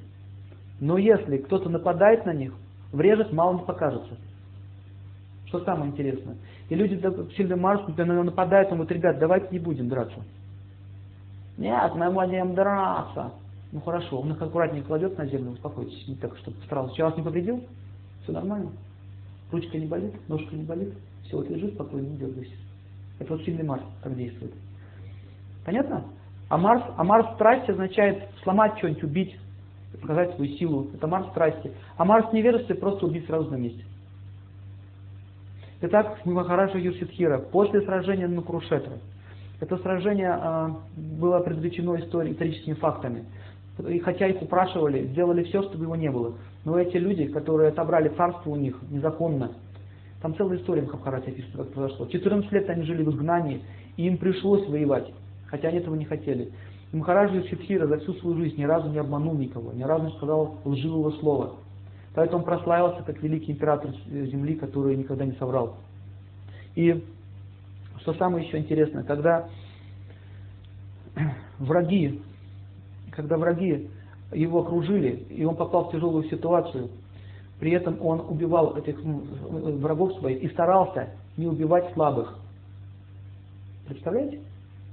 Но 0.80 1.00
если 1.00 1.38
кто-то 1.38 1.68
нападает 1.68 2.28
на 2.28 2.34
них, 2.34 2.54
врежет, 2.92 3.34
мало 3.34 3.58
не 3.58 3.66
покажется. 3.66 4.16
Что 5.48 5.62
самое 5.66 5.92
интересное. 5.92 6.36
И 6.70 6.76
люди 6.76 6.94
с 6.96 7.36
сильным 7.36 7.62
Марсом 7.62 7.96
на 7.98 8.04
него 8.04 8.24
нападают, 8.24 8.72
он 8.72 8.78
говорит, 8.78 8.98
ребят, 8.98 9.18
давайте 9.18 9.48
не 9.50 9.58
будем 9.58 9.90
драться. 9.90 10.20
Нет, 11.58 11.96
мы 11.96 12.12
будем 12.12 12.54
драться. 12.54 13.34
Ну 13.72 13.82
хорошо, 13.82 14.20
он 14.20 14.34
их 14.34 14.42
аккуратнее 14.44 14.84
кладет 14.84 15.18
на 15.18 15.26
землю, 15.26 15.54
успокойтесь, 15.54 16.08
не 16.08 16.14
так, 16.14 16.38
чтобы. 16.38 16.58
Человек 16.68 17.00
вас 17.00 17.18
не 17.18 17.24
повредил? 17.24 17.64
Все 18.22 18.32
нормально? 18.32 18.74
Ручка 19.52 19.76
не 19.76 19.88
болит, 19.88 20.14
ножка 20.30 20.56
не 20.56 20.64
болит, 20.64 20.94
все, 21.24 21.38
вот 21.38 21.50
лежит 21.50 21.74
спокойно, 21.74 22.06
не 22.06 22.18
дергайся. 22.18 22.54
Это 23.18 23.34
вот 23.34 23.44
сильный 23.44 23.64
Марс 23.64 23.82
так 24.04 24.16
действует. 24.16 24.54
Понятно? 25.66 26.04
А 26.50 26.58
Марс, 26.58 26.84
а 26.96 27.04
Марс 27.04 27.34
страсти 27.36 27.72
означает 27.72 28.24
сломать 28.44 28.78
что-нибудь, 28.78 29.04
убить, 29.04 29.40
показать 30.02 30.36
свою 30.36 30.52
силу. 30.58 30.88
Это 30.94 31.08
Марс 31.08 31.28
страсти. 31.30 31.72
А 31.98 32.06
Марс 32.06 32.32
невежества 32.32 32.74
просто 32.76 33.06
убить 33.06 33.26
сразу 33.26 33.50
на 33.52 33.56
месте. 33.56 33.84
Итак, 35.82 36.26
Махараджа 36.26 36.80
Юрситхира, 36.80 37.38
после 37.38 37.82
сражения 37.82 38.28
на 38.28 38.42
Курушетра. 38.42 38.94
Это 39.60 39.78
сражение 39.78 40.40
э, 40.42 40.70
было 41.20 41.40
предвечено 41.40 41.96
историческими 42.00 42.74
фактами. 42.74 43.26
И 43.88 44.00
хотя 44.00 44.28
их 44.28 44.42
упрашивали, 44.42 45.06
сделали 45.08 45.44
все, 45.44 45.62
чтобы 45.64 45.84
его 45.84 45.96
не 45.96 46.10
было. 46.10 46.34
Но 46.66 46.80
эти 46.80 46.98
люди, 46.98 47.28
которые 47.28 47.70
отобрали 47.70 48.10
царство 48.10 48.50
у 48.50 48.56
них 48.56 48.76
незаконно, 48.90 49.52
там 50.22 50.36
целая 50.36 50.58
история 50.58 50.82
в 50.82 50.86
Махабхарате 50.86 51.32
описана, 51.32 51.64
как 51.64 51.74
произошло. 51.74 52.08
14 52.08 52.52
лет 52.52 52.70
они 52.70 52.84
жили 52.84 53.04
в 53.04 53.12
изгнании, 53.12 53.62
и 53.98 54.08
им 54.08 54.18
пришлось 54.18 54.68
воевать, 54.68 55.12
хотя 55.48 55.70
они 55.70 55.80
этого 55.80 55.96
не 55.96 56.06
хотели. 56.06 56.52
И 56.92 56.96
Махараджа 56.96 57.42
Сидхира 57.44 57.88
за 57.88 57.98
всю 58.00 58.14
свою 58.16 58.38
жизнь 58.38 58.58
ни 58.58 58.64
разу 58.64 58.90
не 58.90 58.98
обманул 58.98 59.36
никого, 59.36 59.74
ни 59.74 59.84
разу 59.84 60.06
не 60.06 60.12
сказал 60.14 60.58
лживого 60.64 61.12
слова. 61.20 61.56
Поэтому 62.16 62.40
он 62.40 62.46
прославился 62.46 63.04
как 63.04 63.22
великий 63.22 63.52
император 63.52 63.92
земли, 64.10 64.56
который 64.56 64.96
никогда 64.96 65.26
не 65.26 65.34
соврал. 65.34 65.78
И 66.76 67.04
что 68.02 68.14
самое 68.14 68.46
еще 68.46 68.58
интересное, 68.58 69.04
когда 69.04 69.50
враги 71.60 72.22
когда 73.18 73.36
враги 73.38 73.90
его 74.32 74.62
окружили, 74.62 75.26
и 75.30 75.44
он 75.44 75.56
попал 75.56 75.90
в 75.90 75.92
тяжелую 75.92 76.26
ситуацию, 76.26 76.90
при 77.60 77.72
этом 77.72 78.00
он 78.00 78.20
убивал 78.20 78.78
этих 78.78 79.00
врагов 79.02 80.14
своих 80.20 80.44
и 80.44 80.50
старался 80.50 81.10
не 81.36 81.48
убивать 81.48 81.92
слабых. 81.94 82.38
Представляете? 83.88 84.42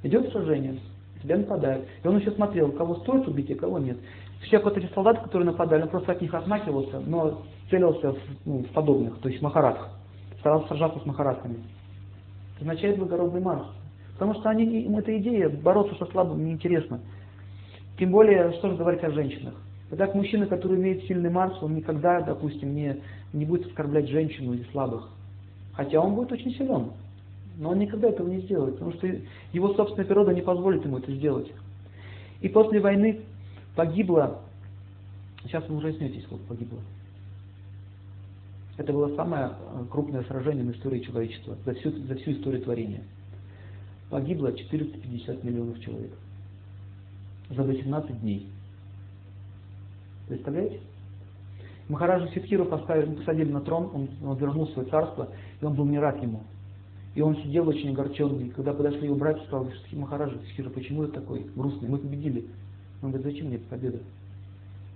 Идет 0.05 0.31
сражение, 0.31 0.79
тебя 1.23 1.39
нападают. 1.39 1.87
И 2.03 2.07
он 2.07 2.19
еще 2.19 2.31
смотрел, 2.33 2.71
кого 2.73 2.97
стоит 2.97 3.27
убить, 3.27 3.51
а 3.51 3.55
кого 3.55 3.79
нет. 3.79 3.97
Все 4.43 4.59
вот 4.59 4.77
эти 4.77 4.87
солдаты, 4.93 5.23
которые 5.23 5.47
нападали, 5.47 5.83
он 5.83 5.89
просто 5.89 6.13
от 6.13 6.21
них 6.21 6.33
отмахивался, 6.35 7.01
но 7.01 7.43
целился 7.71 8.13
в, 8.13 8.19
ну, 8.45 8.59
в 8.59 8.69
подобных, 8.69 9.19
то 9.21 9.31
есть 9.31 9.41
в 9.41 9.43
махаратах. 9.43 9.89
Старался 10.41 10.69
сражаться 10.69 11.01
с 11.01 11.07
махаратками. 11.07 11.55
Это 12.57 12.61
означает 12.61 12.99
благородный 12.99 13.41
Марс. 13.41 13.67
Потому 14.13 14.35
что 14.35 14.51
они, 14.51 14.65
им 14.83 14.99
эта 14.99 15.17
идея 15.19 15.49
бороться 15.49 15.95
со 15.97 16.05
слабым 16.13 16.45
неинтересно. 16.45 17.01
Тем 17.99 18.11
более, 18.11 18.53
что 18.59 18.69
же 18.69 18.77
говорить 18.77 19.03
о 19.05 19.11
женщинах. 19.11 19.55
Итак, 19.91 20.15
мужчина, 20.15 20.47
который 20.47 20.77
имеет 20.77 21.05
сильный 21.05 21.31
Марс, 21.31 21.57
он 21.63 21.75
никогда, 21.75 22.21
допустим, 22.21 22.75
не, 22.75 23.01
не 23.33 23.47
будет 23.47 23.69
оскорблять 23.69 24.09
женщину 24.09 24.53
или 24.53 24.65
слабых. 24.71 25.09
Хотя 25.73 25.99
он 25.99 26.15
будет 26.15 26.31
очень 26.31 26.51
силен. 26.53 26.91
Но 27.57 27.71
он 27.71 27.79
никогда 27.79 28.09
этого 28.09 28.29
не 28.29 28.41
сделает, 28.41 28.75
потому 28.75 28.93
что 28.95 29.09
его 29.53 29.75
собственная 29.75 30.07
природа 30.07 30.35
не 30.35 30.43
позволит 30.43 30.85
ему 30.85 30.99
это 30.99 31.13
сделать. 31.13 31.51
И 32.41 32.49
после 32.49 32.81
войны 32.81 33.21
погибло, 33.77 34.41
сейчас 35.45 35.69
вы 35.69 35.77
уже 35.77 35.93
снетесь, 35.95 36.25
сколько 36.25 36.45
погибло. 36.45 36.81
Это 38.77 38.93
было 38.93 39.15
самое 39.15 39.53
э, 39.53 39.85
крупное 39.89 40.25
сражение 40.25 40.65
в 40.65 40.73
истории 40.73 40.99
человечества, 41.01 41.57
за 41.65 41.75
всю, 41.75 41.91
за 41.91 42.17
всю 42.17 42.33
историю 42.33 42.63
творения. 42.63 43.05
Погибло 44.11 44.53
450 44.53 45.45
миллионов 45.45 45.79
человек 45.81 46.11
за 47.51 47.63
18 47.63 48.21
дней. 48.21 48.49
Представляете? 50.29 50.81
Махараджа 51.89 52.29
Сидхиру 52.29 52.65
поставили, 52.65 53.15
посадили 53.15 53.53
на 53.53 53.61
трон, 53.61 53.91
он, 53.93 54.09
он 54.27 54.37
вернул 54.39 54.69
свое 54.69 54.89
царство, 54.89 55.29
и 55.61 55.65
он 55.65 55.75
был 55.75 55.85
не 55.85 55.99
рад 55.99 56.21
ему. 56.23 56.43
И 57.15 57.21
он 57.21 57.37
сидел 57.37 57.69
очень 57.69 57.91
огорченный. 57.91 58.51
Когда 58.51 58.73
подошли 58.73 59.07
его 59.07 59.15
братья, 59.15 59.45
сказали, 59.45 59.73
Махараджа 59.93 60.39
Сидхира, 60.39 60.71
почему 60.71 61.07
ты 61.07 61.13
такой 61.13 61.47
грустный? 61.55 61.89
Мы 61.89 61.99
победили. 61.99 62.47
Он 63.03 63.11
говорит, 63.11 63.33
зачем 63.33 63.49
мне 63.49 63.59
победа? 63.59 63.99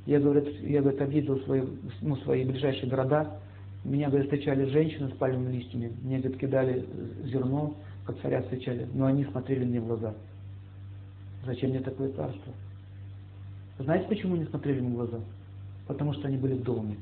Я, 0.07 0.19
говорит, 0.19 0.49
я 0.63 0.81
говорит, 0.81 1.01
объездил 1.01 1.39
свои, 1.41 1.63
ну, 2.01 2.17
свои 2.17 2.45
ближайшие 2.45 2.89
города. 2.89 3.39
Меня, 3.85 4.09
говорит, 4.09 4.31
встречали 4.31 4.65
женщины 4.65 5.11
с 5.11 5.13
пальмовыми 5.13 5.57
листьями. 5.57 5.93
Мне, 6.03 6.19
говорит, 6.19 6.41
кидали 6.41 6.85
зерно, 7.25 7.75
как 8.05 8.19
царя 8.21 8.43
встречали. 8.43 8.89
Но 8.95 9.07
они 9.07 9.25
смотрели 9.27 9.65
мне 9.65 9.81
в 9.81 9.87
глаза. 9.87 10.15
Зачем 11.47 11.71
мне 11.71 11.81
такое 11.81 12.11
царство? 12.13 12.53
Знаете, 13.79 14.09
почему 14.09 14.35
не 14.35 14.47
смотрели 14.47 14.79
ему 14.79 14.91
в 14.91 14.95
глаза? 14.95 15.21
Потому 15.87 16.13
что 16.15 16.27
они 16.27 16.37
были 16.37 16.55
в 16.55 16.63
доме. 16.65 16.97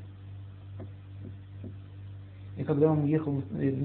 И 2.57 2.65
когда 2.65 2.91
он 2.91 3.05
ехал, 3.05 3.43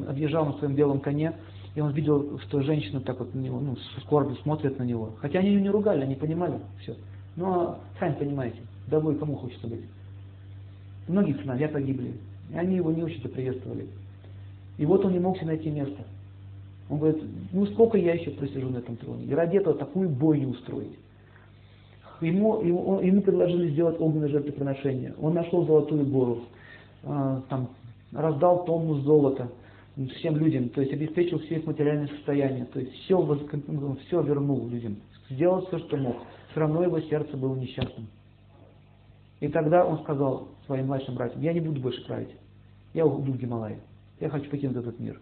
отъезжал 0.08 0.46
на 0.46 0.54
своем 0.54 0.76
белом 0.76 1.00
коне, 1.00 1.34
и 1.76 1.82
он 1.82 1.92
видел, 1.92 2.40
что 2.40 2.62
женщина 2.62 3.02
так 3.02 3.20
вот 3.20 3.34
на 3.34 3.40
него, 3.40 3.60
ну, 3.60 3.76
с 3.76 4.02
скорбью 4.02 4.36
смотрит 4.38 4.78
на 4.78 4.84
него. 4.84 5.14
Хотя 5.20 5.40
они 5.40 5.50
ее 5.50 5.62
не 5.62 5.70
ругали, 5.70 6.02
они 6.02 6.16
понимали 6.16 6.60
все. 6.80 6.96
Но 7.36 7.80
сами 8.00 8.14
понимаете, 8.14 8.58
домой 8.88 9.16
кому 9.16 9.36
хочется 9.36 9.68
быть. 9.68 9.82
Многие 11.08 11.34
сыновья 11.34 11.70
погибли, 11.70 12.14
и 12.52 12.58
они 12.58 12.76
его 12.76 12.92
не 12.92 13.04
очень 13.04 13.22
приветствовали. 13.22 13.88
И 14.78 14.86
вот 14.86 15.06
он 15.06 15.14
не 15.14 15.20
мог 15.20 15.38
себе 15.38 15.48
найти 15.48 15.70
место. 15.70 16.04
Он 16.90 17.00
говорит, 17.00 17.24
ну 17.54 17.66
сколько 17.68 17.98
я 17.98 18.14
еще 18.14 18.32
просижу 18.32 18.70
на 18.70 18.78
этом 18.78 18.98
троне? 18.98 19.26
И 19.26 19.34
ради 19.34 19.58
этого 19.58 19.76
такую 19.78 20.10
бойню 20.10 20.50
устроить. 20.50 20.98
Ему, 22.20 22.62
ему, 22.62 23.00
ему 23.00 23.22
предложили 23.22 23.72
сделать 23.72 24.00
огненное 24.00 24.28
жертвоприношение. 24.28 25.16
Он 25.20 25.34
нашел 25.34 25.66
золотую 25.66 26.06
гору, 26.06 26.40
э, 27.04 27.42
там, 27.50 27.70
раздал 28.12 28.66
тонну 28.66 28.96
золота, 28.96 29.52
всем 30.16 30.38
людям, 30.38 30.70
то 30.70 30.82
есть 30.82 30.94
обеспечил 30.94 31.40
все 31.40 31.56
их 31.56 31.66
материальное 31.66 32.08
состояние, 32.08 32.66
то 32.66 32.80
есть 32.80 32.94
все, 33.04 33.18
все 34.08 34.22
вернул 34.22 34.68
людям, 34.68 34.98
сделал 35.30 35.66
все, 35.68 35.80
что 35.80 35.98
мог. 35.98 36.18
Все 36.52 36.60
равно 36.60 36.84
его 36.84 37.00
сердце 37.02 37.36
было 37.38 37.56
несчастным. 37.56 38.08
И 39.40 39.48
тогда 39.48 39.86
он 39.86 40.00
сказал 40.00 40.50
своим 40.66 40.88
младшим 40.88 41.16
братьям, 41.16 41.42
я 41.42 41.54
не 41.54 41.62
буду 41.62 41.82
больше 41.82 42.06
править, 42.06 42.36
я 42.94 43.06
уйду 43.06 43.32
в 43.32 43.38
Гималай, 43.38 43.78
я 44.20 44.30
хочу 44.30 44.50
покинуть 44.50 44.78
этот 44.78 45.00
мир. 45.00 45.20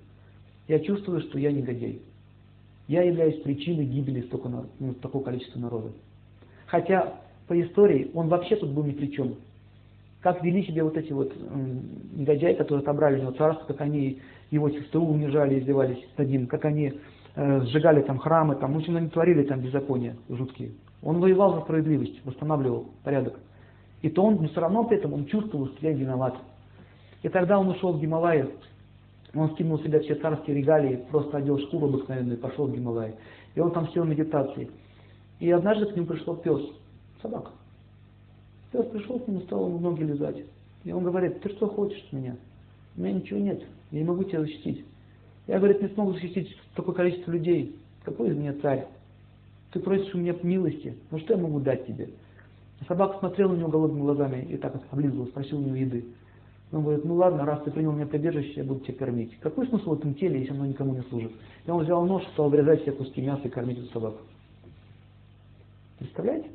Я 0.68 0.80
чувствую, 0.80 1.22
что 1.22 1.40
я 1.40 1.52
негодяй. 1.52 2.02
Я 2.88 3.04
являюсь 3.04 3.42
причиной 3.42 3.86
гибели 3.86 4.22
столько, 4.22 4.50
ну, 4.80 4.94
такого 4.96 5.24
количества 5.24 5.60
народа. 5.60 5.92
Хотя 6.68 7.22
по 7.48 7.60
истории 7.60 8.12
он 8.14 8.28
вообще 8.28 8.56
тут 8.56 8.72
был 8.72 8.84
ни 8.84 8.92
при 8.92 9.08
чем. 9.08 9.36
Как 10.22 10.44
вели 10.44 10.64
себя 10.66 10.84
вот 10.84 10.98
эти 10.98 11.14
вот 11.14 11.34
негодяи, 12.14 12.54
которые 12.54 12.82
отобрали 12.82 13.20
у 13.20 13.22
него 13.22 13.32
царство, 13.32 13.66
как 13.66 13.80
они 13.82 14.20
его 14.52 14.70
сестру 14.70 15.06
унижали, 15.06 15.60
издевались 15.60 16.04
над 16.18 16.28
ним, 16.28 16.48
как 16.48 16.66
они 16.66 16.94
э, 17.36 17.62
сжигали 17.62 18.02
там 18.02 18.18
храмы, 18.18 18.56
там, 18.56 18.74
в 18.74 18.78
общем, 18.78 18.98
они 18.98 19.10
творили 19.10 19.44
там 19.44 19.62
беззакония 19.62 20.18
жуткие. 20.28 20.72
Он 21.02 21.20
воевал 21.20 21.56
за 21.56 21.62
справедливость, 21.62 22.26
восстанавливал 22.26 22.90
порядок. 23.04 23.40
И 24.02 24.10
то 24.10 24.24
он, 24.24 24.36
но 24.42 24.50
все 24.50 24.60
равно 24.60 24.84
при 24.84 24.98
этом 24.98 25.14
он 25.14 25.26
чувствовал, 25.26 25.68
что 25.68 25.88
я 25.88 25.94
виноват. 25.94 26.36
И 27.24 27.30
тогда 27.30 27.58
он 27.60 27.70
ушел 27.70 27.94
в 27.94 28.02
Гималайи, 28.02 28.50
он 29.34 29.52
скинул 29.52 29.80
с 29.80 29.84
себя 29.84 30.00
все 30.00 30.16
царские 30.16 30.58
регалии, 30.58 31.06
просто 31.12 31.38
одел 31.38 31.60
шкуру 31.60 31.88
обыкновенную 31.88 32.38
и 32.38 32.42
пошел 32.42 32.68
в 32.68 32.74
Гималайи. 32.74 33.14
И 33.56 33.60
он 33.60 33.72
там 33.72 33.90
сел 33.90 34.04
в 34.04 34.10
медитации. 34.10 34.70
И 35.40 35.50
однажды 35.52 35.86
к 35.86 35.96
нему 35.96 36.08
пришел 36.08 36.36
пес, 36.36 36.62
собака. 37.22 37.52
Пес 38.72 38.86
пришел 38.88 39.20
к 39.20 39.28
нему, 39.28 39.42
стал 39.42 39.68
ему 39.68 39.80
ноги 39.80 40.04
лизать. 40.04 40.44
И 40.84 40.92
он 40.92 41.04
говорит, 41.04 41.42
ты 41.42 41.50
что 41.50 41.68
хочешь 41.68 42.04
от 42.08 42.14
меня? 42.14 42.36
У 42.96 43.02
меня 43.02 43.14
ничего 43.14 43.40
нет, 43.40 43.64
я 43.92 44.00
не 44.00 44.06
могу 44.06 44.24
тебя 44.24 44.42
защитить. 44.42 44.86
Я, 45.48 45.58
говорит, 45.58 45.82
не 45.82 45.90
смогу 45.90 46.14
защитить 46.14 46.56
такое 46.76 46.94
количество 46.94 47.32
людей. 47.32 47.76
Какой 48.04 48.30
из 48.30 48.38
меня 48.38 48.54
царь? 48.62 48.88
Ты 49.72 49.80
просишь 49.80 50.14
у 50.14 50.18
меня 50.18 50.36
милости, 50.44 50.96
ну 51.12 51.20
что 51.20 51.34
я 51.34 51.40
могу 51.40 51.60
дать 51.60 51.86
тебе? 51.86 52.10
Собака 52.88 53.20
смотрела 53.20 53.54
на 53.54 53.58
него 53.58 53.70
голодными 53.70 54.02
глазами 54.02 54.48
и 54.50 54.58
так 54.58 54.80
облизывала, 54.90 55.28
спросил 55.28 55.58
у 55.60 55.62
него 55.62 55.76
еды. 55.76 56.06
Он 56.72 56.84
говорит, 56.84 57.04
ну 57.04 57.16
ладно, 57.16 57.46
раз 57.46 57.64
ты 57.64 57.72
принял 57.72 57.92
меня 57.92 58.06
прибежище, 58.06 58.54
я 58.58 58.64
буду 58.64 58.82
тебя 58.82 58.98
кормить. 58.98 59.38
Какой 59.40 59.68
смысл 59.68 59.92
в 59.92 60.00
этом 60.00 60.14
теле, 60.14 60.40
если 60.40 60.54
оно 60.54 60.66
никому 60.66 60.94
не 60.94 61.02
служит? 61.04 61.32
И 61.66 61.72
он 61.72 61.84
взял 61.84 62.06
нож, 62.06 62.24
стал 62.34 62.46
обрезать 62.48 62.84
все 62.84 62.92
куски 62.92 63.22
мяса 63.22 63.48
и 63.48 63.50
кормить 63.50 63.80
эту 63.80 63.92
собаку. 63.92 64.20
Представляете? 65.98 66.50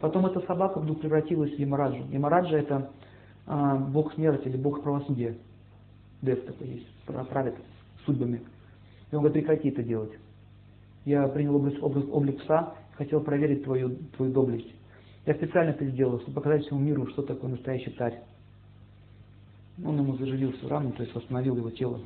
Потом 0.00 0.26
эта 0.26 0.40
собака 0.40 0.78
вдруг 0.78 1.00
превратилась 1.00 1.52
в 1.52 1.58
Ямараджу. 1.58 2.04
Ямараджа 2.10 2.56
это 2.56 2.90
а, 3.46 3.76
бог 3.76 4.14
смерти 4.14 4.48
или 4.48 4.56
бог 4.56 4.82
правосудия. 4.82 5.36
Дев 6.22 6.44
такой 6.44 6.68
есть, 6.68 6.86
правит 7.06 7.54
судьбами. 8.04 8.42
И 9.10 9.14
он 9.14 9.22
говорит, 9.22 9.44
прекрати 9.44 9.68
это 9.68 9.82
делать. 9.82 10.12
Я 11.04 11.26
принял 11.28 11.56
облик, 11.56 11.82
облик, 11.82 12.12
облик 12.12 12.42
пса, 12.42 12.74
хотел 12.96 13.20
проверить 13.22 13.64
твою, 13.64 13.96
твою 14.16 14.32
доблесть. 14.32 14.72
Я 15.26 15.34
специально 15.34 15.70
это 15.70 15.86
сделал, 15.86 16.20
чтобы 16.20 16.34
показать 16.34 16.64
всему 16.64 16.80
миру, 16.80 17.06
что 17.08 17.22
такое 17.22 17.50
настоящий 17.50 17.90
царь. 17.92 18.20
Он 19.84 19.96
ему 19.96 20.16
заживил 20.16 20.52
всю 20.52 20.68
рану, 20.68 20.92
то 20.92 21.02
есть 21.02 21.14
восстановил 21.14 21.56
его 21.56 21.70
тело. 21.70 22.00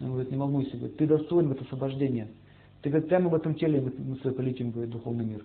Он 0.00 0.10
говорит, 0.10 0.30
не 0.30 0.36
волнуйся, 0.36 0.76
ты 0.88 1.06
достоин 1.06 1.48
в 1.48 1.52
это 1.52 1.64
освобождение. 1.64 2.28
Ты 2.82 2.90
говорит, 2.90 3.08
прямо 3.08 3.28
в 3.28 3.34
этом 3.34 3.54
теле 3.54 3.80
мы, 3.80 3.92
мы 3.98 4.16
с 4.16 4.20
тобой 4.20 4.36
полетим, 4.36 4.70
говорит, 4.70 4.92
духовный 4.92 5.24
мир. 5.24 5.44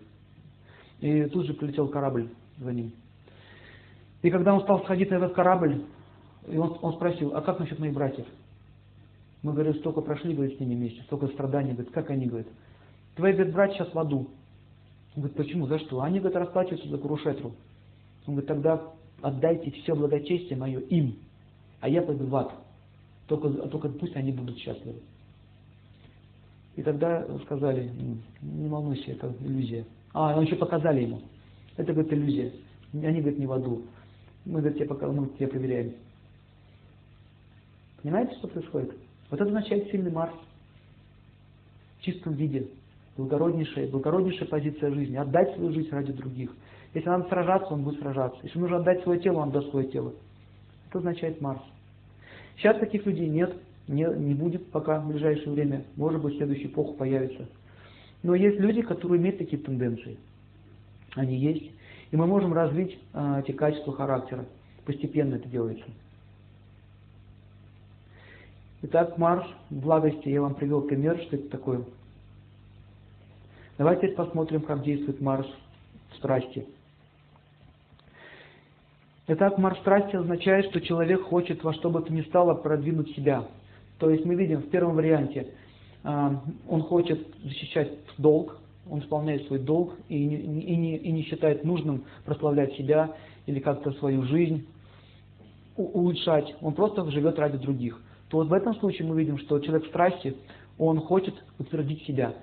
И 1.03 1.25
тут 1.25 1.45
же 1.45 1.53
прилетел 1.53 1.89
корабль 1.89 2.29
за 2.57 2.71
ним. 2.71 2.93
И 4.21 4.29
когда 4.29 4.53
он 4.53 4.61
стал 4.61 4.83
сходить 4.83 5.11
на 5.11 5.15
этот 5.15 5.33
корабль, 5.33 5.83
и 6.47 6.57
он, 6.57 6.77
он 6.81 6.93
спросил, 6.93 7.35
а 7.35 7.41
как 7.41 7.59
насчет 7.59 7.77
моих 7.77 7.93
братьев? 7.93 8.25
Мы, 9.41 9.51
говорим, 9.51 9.75
столько 9.75 9.99
прошли, 9.99 10.33
говорит, 10.33 10.55
с 10.55 10.61
ними 10.61 10.75
вместе, 10.75 11.01
столько 11.01 11.27
страданий, 11.27 11.73
говорит, 11.73 11.91
как 11.91 12.09
они, 12.09 12.27
говорят, 12.27 12.47
твои, 13.17 13.33
говорит, 13.33 13.53
братья 13.53 13.79
сейчас 13.79 13.93
в 13.93 13.99
аду. 13.99 14.29
Он 15.17 15.23
говорит, 15.23 15.35
почему, 15.35 15.67
за 15.67 15.77
что? 15.79 15.99
Они, 15.99 16.19
говорит, 16.19 16.37
расплачиваются 16.37 16.87
за 16.87 16.97
Курушетру. 16.97 17.51
Он 18.25 18.35
говорит, 18.35 18.47
тогда 18.47 18.81
отдайте 19.21 19.71
все 19.71 19.95
благочестие 19.95 20.57
мое 20.57 20.79
им, 20.79 21.17
а 21.81 21.89
я 21.89 22.01
пойду 22.01 22.27
в 22.27 22.35
ад. 22.37 22.53
Только, 23.27 23.49
только 23.49 23.89
пусть 23.89 24.15
они 24.15 24.31
будут 24.31 24.57
счастливы. 24.57 25.01
И 26.77 26.81
тогда 26.81 27.27
сказали, 27.43 27.91
не 28.41 28.69
волнуйся, 28.69 29.11
это 29.11 29.35
иллюзия. 29.41 29.85
А, 30.13 30.39
еще 30.41 30.55
показали 30.55 31.01
ему. 31.01 31.21
Это, 31.75 31.91
говорит, 31.91 32.13
иллюзия. 32.13 32.51
Они, 32.93 33.19
говорят, 33.19 33.39
не 33.39 33.47
в 33.47 33.51
аду. 33.51 33.83
Мы, 34.45 34.59
говорит, 34.59 34.77
тебе, 34.77 34.87
пока, 34.87 35.07
мы 35.07 35.27
тебя 35.29 35.47
проверяем. 35.47 35.93
Понимаете, 38.01 38.35
что 38.35 38.47
происходит? 38.47 38.95
Вот 39.29 39.39
это 39.39 39.49
означает 39.49 39.89
сильный 39.89 40.11
Марс. 40.11 40.33
В 41.99 42.03
чистом 42.03 42.33
виде 42.33 42.67
благороднейшая, 43.17 43.89
благороднейшая 43.89 44.47
позиция 44.47 44.91
жизни, 44.91 45.15
отдать 45.15 45.55
свою 45.55 45.71
жизнь 45.71 45.89
ради 45.89 46.11
других. 46.11 46.51
Если 46.93 47.07
надо 47.07 47.27
сражаться, 47.29 47.73
он 47.73 47.83
будет 47.83 47.99
сражаться. 47.99 48.39
Если 48.43 48.59
нужно 48.59 48.77
отдать 48.77 49.01
свое 49.03 49.19
тело, 49.19 49.39
он 49.39 49.49
отдаст 49.49 49.69
свое 49.69 49.87
тело. 49.87 50.13
Это 50.89 50.99
означает 50.99 51.41
Марс. 51.41 51.61
Сейчас 52.57 52.77
таких 52.77 53.05
людей 53.05 53.29
нет, 53.29 53.55
не, 53.87 54.03
не 54.03 54.35
будет 54.35 54.69
пока 54.71 54.99
в 54.99 55.07
ближайшее 55.07 55.51
время. 55.53 55.85
Может 55.95 56.21
быть, 56.21 56.35
в 56.35 56.37
следующую 56.37 56.67
эпоху 56.67 56.93
появится. 56.93 57.47
Но 58.23 58.35
есть 58.35 58.59
люди, 58.59 58.81
которые 58.81 59.19
имеют 59.21 59.37
такие 59.37 59.61
тенденции. 59.61 60.17
Они 61.15 61.37
есть. 61.37 61.71
И 62.11 62.15
мы 62.15 62.25
можем 62.25 62.53
развить 62.53 62.97
э, 63.13 63.41
эти 63.43 63.51
качества 63.51 63.93
характера. 63.93 64.45
Постепенно 64.85 65.35
это 65.35 65.47
делается. 65.49 65.85
Итак, 68.83 69.17
Марс 69.17 69.45
в 69.69 69.79
благости. 69.79 70.29
Я 70.29 70.41
вам 70.41 70.55
привел 70.55 70.81
пример, 70.81 71.17
что 71.21 71.35
это 71.35 71.49
такое. 71.49 71.83
Давайте 73.77 74.03
теперь 74.03 74.15
посмотрим, 74.15 74.61
как 74.61 74.83
действует 74.83 75.19
Марс 75.21 75.47
в 76.11 76.17
страсти. 76.17 76.65
Итак, 79.27 79.57
Марс 79.57 79.79
страсти 79.79 80.15
означает, 80.15 80.65
что 80.65 80.81
человек 80.81 81.21
хочет 81.23 81.63
во 81.63 81.73
что 81.73 81.89
бы 81.89 82.01
то 82.01 82.11
ни 82.11 82.21
стало 82.23 82.55
продвинуть 82.55 83.15
себя. 83.15 83.47
То 83.99 84.09
есть 84.09 84.25
мы 84.25 84.35
видим 84.35 84.59
в 84.59 84.69
первом 84.69 84.95
варианте, 84.95 85.47
он 86.03 86.81
хочет 86.83 87.25
защищать 87.43 87.91
долг, 88.17 88.59
он 88.89 88.99
исполняет 88.99 89.47
свой 89.47 89.59
долг 89.59 89.95
и 90.09 90.25
не, 90.25 90.35
и, 90.37 90.75
не, 90.75 90.97
и 90.97 91.11
не 91.11 91.23
считает 91.23 91.63
нужным 91.63 92.03
прославлять 92.25 92.73
себя 92.75 93.15
или 93.45 93.59
как-то 93.59 93.91
свою 93.93 94.23
жизнь 94.23 94.67
улучшать. 95.77 96.55
Он 96.61 96.73
просто 96.73 97.09
живет 97.09 97.39
ради 97.39 97.57
других. 97.57 98.01
То 98.29 98.37
вот 98.37 98.47
в 98.47 98.53
этом 98.53 98.75
случае 98.75 99.07
мы 99.07 99.17
видим, 99.17 99.37
что 99.37 99.59
человек 99.59 99.85
в 99.85 99.89
страсти, 99.89 100.35
он 100.77 100.99
хочет 100.99 101.35
утвердить 101.59 102.03
себя 102.03 102.33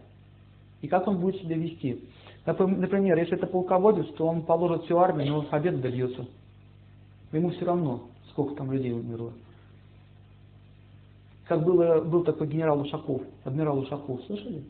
и 0.81 0.88
как 0.88 1.07
он 1.07 1.18
будет 1.18 1.40
себя 1.42 1.57
вести. 1.57 2.05
Например, 2.46 3.18
если 3.18 3.37
это 3.37 3.46
полководец, 3.46 4.07
то 4.16 4.27
он 4.27 4.42
положит 4.42 4.85
всю 4.85 4.96
армию, 4.99 5.29
но 5.29 5.42
победу 5.42 5.79
добьется. 5.79 6.27
Ему 7.33 7.51
все 7.51 7.64
равно, 7.66 8.05
сколько 8.31 8.55
там 8.55 8.73
людей 8.73 8.92
умерло. 8.92 9.33
Как 11.51 11.65
было, 11.65 12.01
был 12.01 12.23
такой 12.23 12.47
генерал 12.47 12.81
Ушаков, 12.81 13.23
адмирал 13.43 13.81
Ушаков, 13.81 14.23
слышали? 14.27 14.63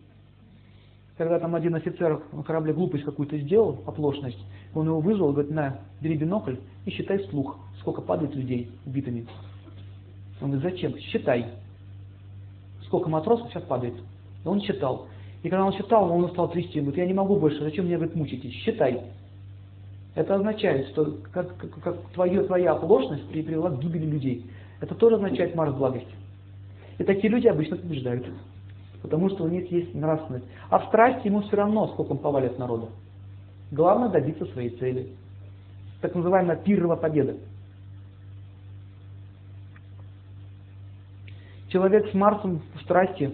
Когда 1.19 1.39
там 1.39 1.55
один 1.55 1.75
офицер 1.75 2.23
на 2.33 2.43
корабле 2.43 2.73
глупость 2.73 3.05
какую-то 3.05 3.37
сделал, 3.37 3.81
оплошность, 3.87 4.43
он 4.75 4.87
его 4.87 4.99
вызвал, 5.01 5.33
говорит, 5.33 5.51
на, 5.51 5.81
бери 6.01 6.17
бинокль 6.17 6.57
и 6.87 6.91
считай 6.91 7.19
вслух, 7.19 7.59
сколько 7.81 8.01
падает 8.01 8.35
людей 8.35 8.71
убитыми. 8.87 9.27
Он 10.41 10.53
говорит, 10.53 10.73
зачем? 10.73 10.97
Считай. 10.97 11.49
Сколько 12.87 13.11
матросов 13.11 13.51
сейчас 13.51 13.65
падает. 13.65 13.97
И 14.43 14.49
он 14.49 14.63
считал. 14.63 15.07
И 15.43 15.51
когда 15.51 15.67
он 15.67 15.75
считал, 15.75 16.11
он 16.11 16.31
стал 16.31 16.49
трясти, 16.49 16.81
говорит, 16.81 16.97
я 16.97 17.05
не 17.05 17.13
могу 17.13 17.37
больше, 17.37 17.63
зачем 17.63 17.85
меня 17.85 17.99
вы 17.99 18.11
мучитесь? 18.15 18.55
Считай. 18.55 19.03
Это 20.15 20.37
означает, 20.37 20.89
что 20.89 21.19
как, 21.31 21.55
как, 21.59 21.75
как 21.83 21.97
твое, 22.15 22.43
твоя 22.45 22.73
оплошность 22.73 23.29
привела 23.29 23.69
к 23.69 23.81
гибели 23.81 24.07
людей. 24.07 24.51
Это 24.81 24.95
тоже 24.95 25.17
означает 25.17 25.55
Марс 25.55 25.75
благости. 25.75 26.20
И 27.01 27.03
такие 27.03 27.31
люди 27.31 27.47
обычно 27.47 27.79
побеждают. 27.79 28.27
Потому 29.01 29.31
что 29.31 29.45
у 29.45 29.49
них 29.49 29.73
есть 29.73 29.95
нравственность. 29.95 30.45
А 30.69 30.81
в 30.81 30.85
страсти 30.89 31.29
ему 31.29 31.41
все 31.41 31.57
равно, 31.57 31.89
сколько 31.89 32.13
он 32.13 32.19
повалит 32.19 32.59
народа. 32.59 32.89
Главное 33.71 34.11
добиться 34.11 34.45
своей 34.45 34.69
цели. 34.77 35.09
Так 36.03 36.15
называемая 36.15 36.59
пирова 36.59 36.97
победа. 36.97 37.37
Человек 41.69 42.11
с 42.11 42.13
Марсом 42.13 42.61
в 42.75 42.83
страсти, 42.83 43.31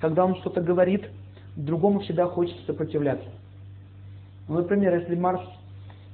когда 0.00 0.24
он 0.24 0.36
что-то 0.36 0.62
говорит, 0.62 1.06
другому 1.56 2.00
всегда 2.00 2.26
хочется 2.26 2.64
сопротивляться. 2.64 3.28
Ну, 4.48 4.54
например, 4.54 4.98
если 4.98 5.14
Марс 5.14 5.42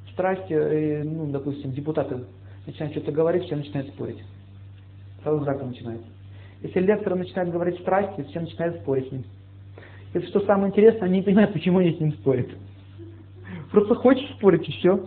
в 0.08 0.10
страсти, 0.10 0.54
э, 0.54 1.04
ну, 1.04 1.26
допустим, 1.30 1.70
депутаты 1.70 2.24
начинают 2.66 2.96
что-то 2.96 3.12
говорить, 3.12 3.44
все 3.44 3.54
начинают 3.54 3.90
спорить. 3.90 4.18
Сразу 5.22 5.44
драка 5.44 5.64
начинается. 5.64 6.15
Если 6.62 6.80
лектор 6.80 7.14
начинает 7.14 7.50
говорить 7.50 7.80
страсти, 7.80 8.22
все 8.22 8.40
начинают 8.40 8.76
спорить 8.80 9.08
с 9.08 9.12
ним. 9.12 9.24
И 10.14 10.20
что 10.28 10.40
самое 10.40 10.70
интересное, 10.70 11.08
они 11.08 11.18
не 11.18 11.22
понимают, 11.22 11.52
почему 11.52 11.78
они 11.78 11.92
с 11.92 12.00
ним 12.00 12.12
спорят. 12.14 12.48
Просто 13.70 13.94
хочешь 13.94 14.28
спорить 14.36 14.68
и 14.68 14.72
все. 14.72 15.06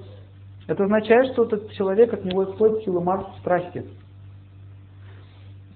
Это 0.67 0.83
означает, 0.83 1.33
что 1.33 1.45
этот 1.45 1.71
человек 1.71 2.13
от 2.13 2.23
него 2.23 2.43
исходит 2.43 2.83
сила 2.83 2.99
Марса 2.99 3.31
страсти. 3.39 3.85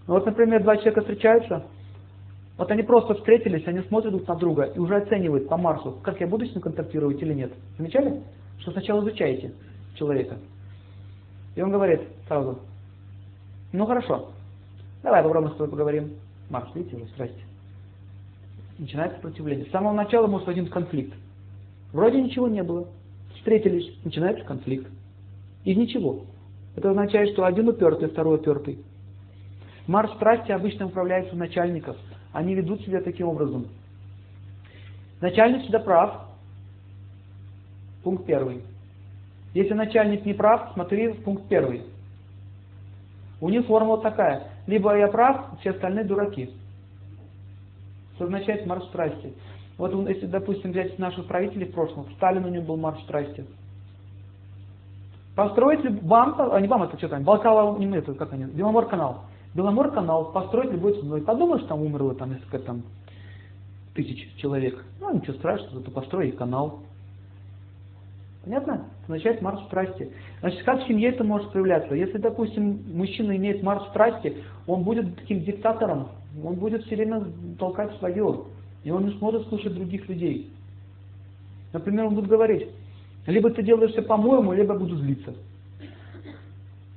Вот, 0.05 0.25
например, 0.25 0.62
два 0.62 0.75
человека 0.75 1.01
встречаются, 1.01 1.65
вот 2.57 2.69
они 2.69 2.83
просто 2.83 3.15
встретились, 3.15 3.65
они 3.67 3.79
смотрят 3.81 4.13
друг 4.13 4.27
на 4.27 4.36
друга 4.36 4.63
и 4.63 4.79
уже 4.79 4.95
оценивают 4.95 5.47
по 5.47 5.57
Марсу, 5.57 5.97
как 6.03 6.19
я 6.19 6.27
буду 6.27 6.45
с 6.45 6.51
ним 6.51 6.62
контактировать 6.62 7.21
или 7.21 7.33
нет. 7.33 7.53
Замечали? 7.77 8.21
Что 8.59 8.71
сначала 8.71 9.01
изучаете 9.01 9.53
человека. 9.95 10.38
И 11.55 11.62
он 11.62 11.71
говорит 11.71 12.01
сразу, 12.27 12.59
ну 13.71 13.86
хорошо, 13.86 14.29
давай 15.04 15.22
попробуем 15.22 15.54
с 15.54 15.58
тобой 15.58 15.70
поговорим. 15.70 16.13
Марс, 16.50 16.74
видите 16.74 16.96
уже, 16.96 17.06
здрасте. 17.13 17.39
Начинается 18.80 19.18
сопротивление. 19.18 19.66
С 19.66 19.72
самого 19.72 19.94
начала 19.94 20.28
может 20.28 20.48
один 20.48 20.68
конфликт. 20.68 21.13
Вроде 21.92 22.22
ничего 22.22 22.48
не 22.48 22.63
было. 22.63 22.88
Встретились, 23.36 23.94
начинается 24.04 24.44
конфликт. 24.46 24.88
Из 25.63 25.78
ничего. 25.78 26.26
Это 26.76 26.89
означает, 26.89 27.30
что 27.34 27.46
один 27.46 27.70
упертый, 27.70 28.10
второй 28.10 28.38
упертый. 28.38 28.80
Марс 29.86 30.12
страсти 30.13 30.52
обычно 30.52 30.88
управляется 30.88 31.36
начальников. 31.36 31.98
Они 32.32 32.56
ведут 32.56 32.82
себя 32.82 33.02
таким 33.02 33.28
образом. 33.28 33.68
Начальник 35.22 35.62
всегда 35.62 35.80
прав. 35.80 36.26
Пункт 38.04 38.26
первый. 38.26 38.62
Если 39.54 39.74
начальник 39.74 40.26
не 40.26 40.34
прав, 40.34 40.72
смотри 40.74 41.13
пункт 41.13 41.48
первый. 41.48 41.84
У 43.39 43.50
них 43.50 43.66
формула 43.66 44.02
такая. 44.02 44.53
Либо 44.67 44.95
я 44.97 45.08
прав, 45.08 45.60
все 45.60 45.71
остальные 45.71 46.06
дураки. 46.06 46.49
Что 48.15 48.26
означает 48.26 48.65
марш 48.65 48.84
страсти. 48.86 49.34
Вот 49.78 49.93
если, 50.08 50.28
допустим, 50.28 50.71
взять 50.71 50.97
наших 50.99 51.26
правителей 51.28 51.67
в 51.67 51.73
прошлом, 51.73 52.06
Сталин 52.15 52.45
у 52.45 52.49
него 52.49 52.63
был 52.63 52.78
марш 52.78 53.02
страсти. 53.04 53.45
Построить 55.36 55.84
вам, 56.04 56.36
а 56.38 56.62
не 56.62 56.67
вам 56.67 56.84
это 56.84 56.97
что 56.97 57.10
там, 57.10 57.23
Балкала, 57.23 57.78
не 57.80 57.88
мы 57.88 57.97
это, 57.97 58.13
как 58.13 58.34
они, 58.34 58.45
Беломор 58.45 58.88
канал. 58.88 59.21
Беломор 59.56 59.91
канал 59.91 60.32
построить 60.32 60.71
любой 60.71 60.93
ценой. 60.93 61.21
Подумаешь, 61.21 61.65
там 61.65 61.82
умерло 61.82 62.13
там 62.15 62.32
несколько 62.32 62.60
там 62.60 62.84
тысяч 63.95 64.36
человек. 64.38 64.84
Ну, 64.99 65.15
ничего 65.15 65.34
страшного, 65.34 65.80
зато 65.80 65.91
построили 65.91 66.32
канал. 66.32 66.82
Понятно? 68.43 68.88
Означает 69.03 69.41
марш 69.41 69.63
страсти. 69.65 70.12
Значит, 70.41 70.63
как 70.63 70.84
в 70.84 70.88
семье 70.88 71.10
это 71.10 71.23
может 71.23 71.51
проявляться? 71.51 71.95
Если, 71.95 72.17
допустим, 72.17 72.82
мужчина 72.93 73.36
имеет 73.38 73.63
марш 73.63 73.88
страсти, 73.89 74.38
он 74.67 74.84
будет 74.84 75.15
таким 75.15 75.41
диктатором, 75.41 76.10
он 76.43 76.56
будет 76.56 76.84
все 76.84 76.95
время 76.95 77.23
толкать 77.58 77.95
свое, 77.99 78.43
и 78.84 78.91
он 78.91 79.06
не 79.06 79.17
сможет 79.17 79.47
слушать 79.47 79.73
других 79.73 80.10
людей. 80.10 80.51
Например, 81.71 82.08
он 82.08 82.15
будет 82.15 82.27
говорить, 82.27 82.67
либо 83.27 83.49
ты 83.49 83.63
делаешь 83.63 83.91
все 83.91 84.01
по-моему, 84.01 84.51
либо 84.51 84.77
буду 84.77 84.97
злиться. 84.97 85.34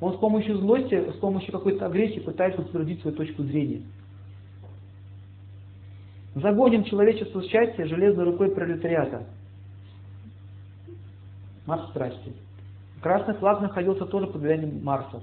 Он 0.00 0.14
с 0.14 0.16
помощью 0.16 0.58
злости, 0.58 1.10
с 1.12 1.16
помощью 1.18 1.52
какой-то 1.52 1.86
агрессии 1.86 2.18
пытается 2.18 2.60
утвердить 2.60 3.00
свою 3.00 3.16
точку 3.16 3.44
зрения. 3.44 3.82
Загоним 6.34 6.84
человечество 6.84 7.40
в 7.40 7.46
счастье 7.46 7.86
железной 7.86 8.24
рукой 8.24 8.50
пролетариата. 8.50 9.26
Марс 11.66 11.88
страсти. 11.90 12.32
Красный 13.02 13.34
флаг 13.34 13.60
находился 13.60 14.06
тоже 14.06 14.26
под 14.26 14.40
влиянием 14.40 14.82
Марса. 14.82 15.20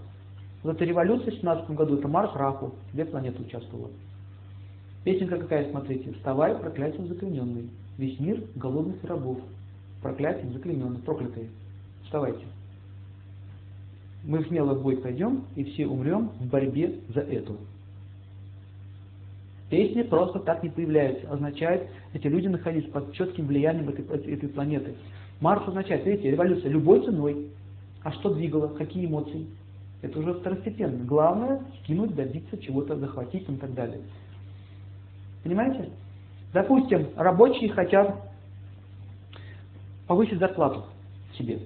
Вот 0.61 0.75
эта 0.75 0.85
революция 0.85 1.31
в 1.31 1.35
17 1.35 1.69
году, 1.71 1.97
это 1.97 2.07
Марс 2.07 2.33
Раху, 2.35 2.75
две 2.93 3.05
планеты 3.05 3.41
участвовала. 3.41 3.89
Песенка 5.03 5.37
какая, 5.37 5.69
смотрите. 5.69 6.13
«Вставай, 6.13 6.55
проклятием 6.55 7.07
заклиненный, 7.07 7.69
весь 7.97 8.19
мир 8.19 8.43
голодных 8.55 9.03
рабов, 9.03 9.39
проклятием 10.01 10.53
заклиненный, 10.53 10.99
проклятые. 10.99 11.49
Вставайте. 12.03 12.45
Мы 14.23 14.43
смело 14.45 14.73
в 14.73 14.81
бой 14.81 14.97
пойдем, 14.97 15.43
и 15.55 15.65
все 15.65 15.85
умрем 15.85 16.29
в 16.39 16.45
борьбе 16.47 16.99
за 17.09 17.19
эту. 17.19 17.57
Песни 19.69 20.03
просто 20.03 20.39
так 20.39 20.63
не 20.63 20.69
появляются. 20.69 21.29
Означает, 21.29 21.89
эти 22.13 22.27
люди 22.27 22.47
находились 22.47 22.89
под 22.89 23.11
четким 23.13 23.47
влиянием 23.47 23.89
этой, 23.89 24.05
этой 24.05 24.47
планеты. 24.47 24.95
Марс 25.43 25.67
означает, 25.67 26.05
видите, 26.05 26.31
революция 26.31 26.71
любой 26.71 27.03
ценой. 27.03 27.49
А 28.01 28.13
что 28.13 28.33
двигало? 28.33 28.69
Какие 28.69 29.05
эмоции? 29.07 29.45
Это 30.01 30.17
уже 30.19 30.35
второстепенно. 30.35 31.03
Главное 31.03 31.61
скинуть, 31.81 32.15
добиться 32.15 32.57
чего-то, 32.59 32.95
захватить 32.95 33.49
и 33.49 33.55
так 33.57 33.73
далее. 33.73 33.99
Понимаете? 35.43 35.89
Допустим, 36.53 37.09
рабочие 37.17 37.69
хотят 37.73 38.21
повысить 40.07 40.39
зарплату 40.39 40.85
себе. 41.37 41.59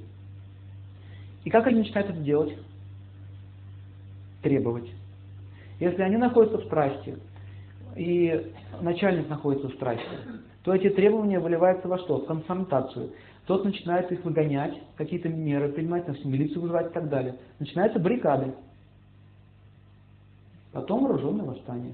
И 1.44 1.52
как 1.52 1.68
они 1.68 1.78
начинают 1.78 2.10
это 2.10 2.20
делать? 2.20 2.58
Требовать. 4.42 4.90
Если 5.80 6.02
они 6.02 6.18
находятся 6.18 6.58
в 6.58 6.66
страсти, 6.66 7.16
и 7.96 8.54
начальник 8.82 9.30
находится 9.30 9.70
в 9.70 9.76
страсти, 9.76 10.18
то 10.64 10.74
эти 10.74 10.90
требования 10.90 11.40
выливаются 11.40 11.88
во 11.88 12.00
что? 12.00 12.18
В 12.18 12.26
конфронтацию. 12.26 13.12
Тот 13.48 13.64
начинает 13.64 14.12
их 14.12 14.26
выгонять, 14.26 14.78
какие-то 14.98 15.30
меры 15.30 15.70
принимать, 15.70 16.06
милицию 16.26 16.62
вызывать 16.62 16.92
и 16.92 16.94
так 16.94 17.08
далее. 17.08 17.38
Начинаются 17.60 17.98
баррикады. 17.98 18.54
Потом 20.74 21.06
вооруженное 21.06 21.46
восстание. 21.46 21.94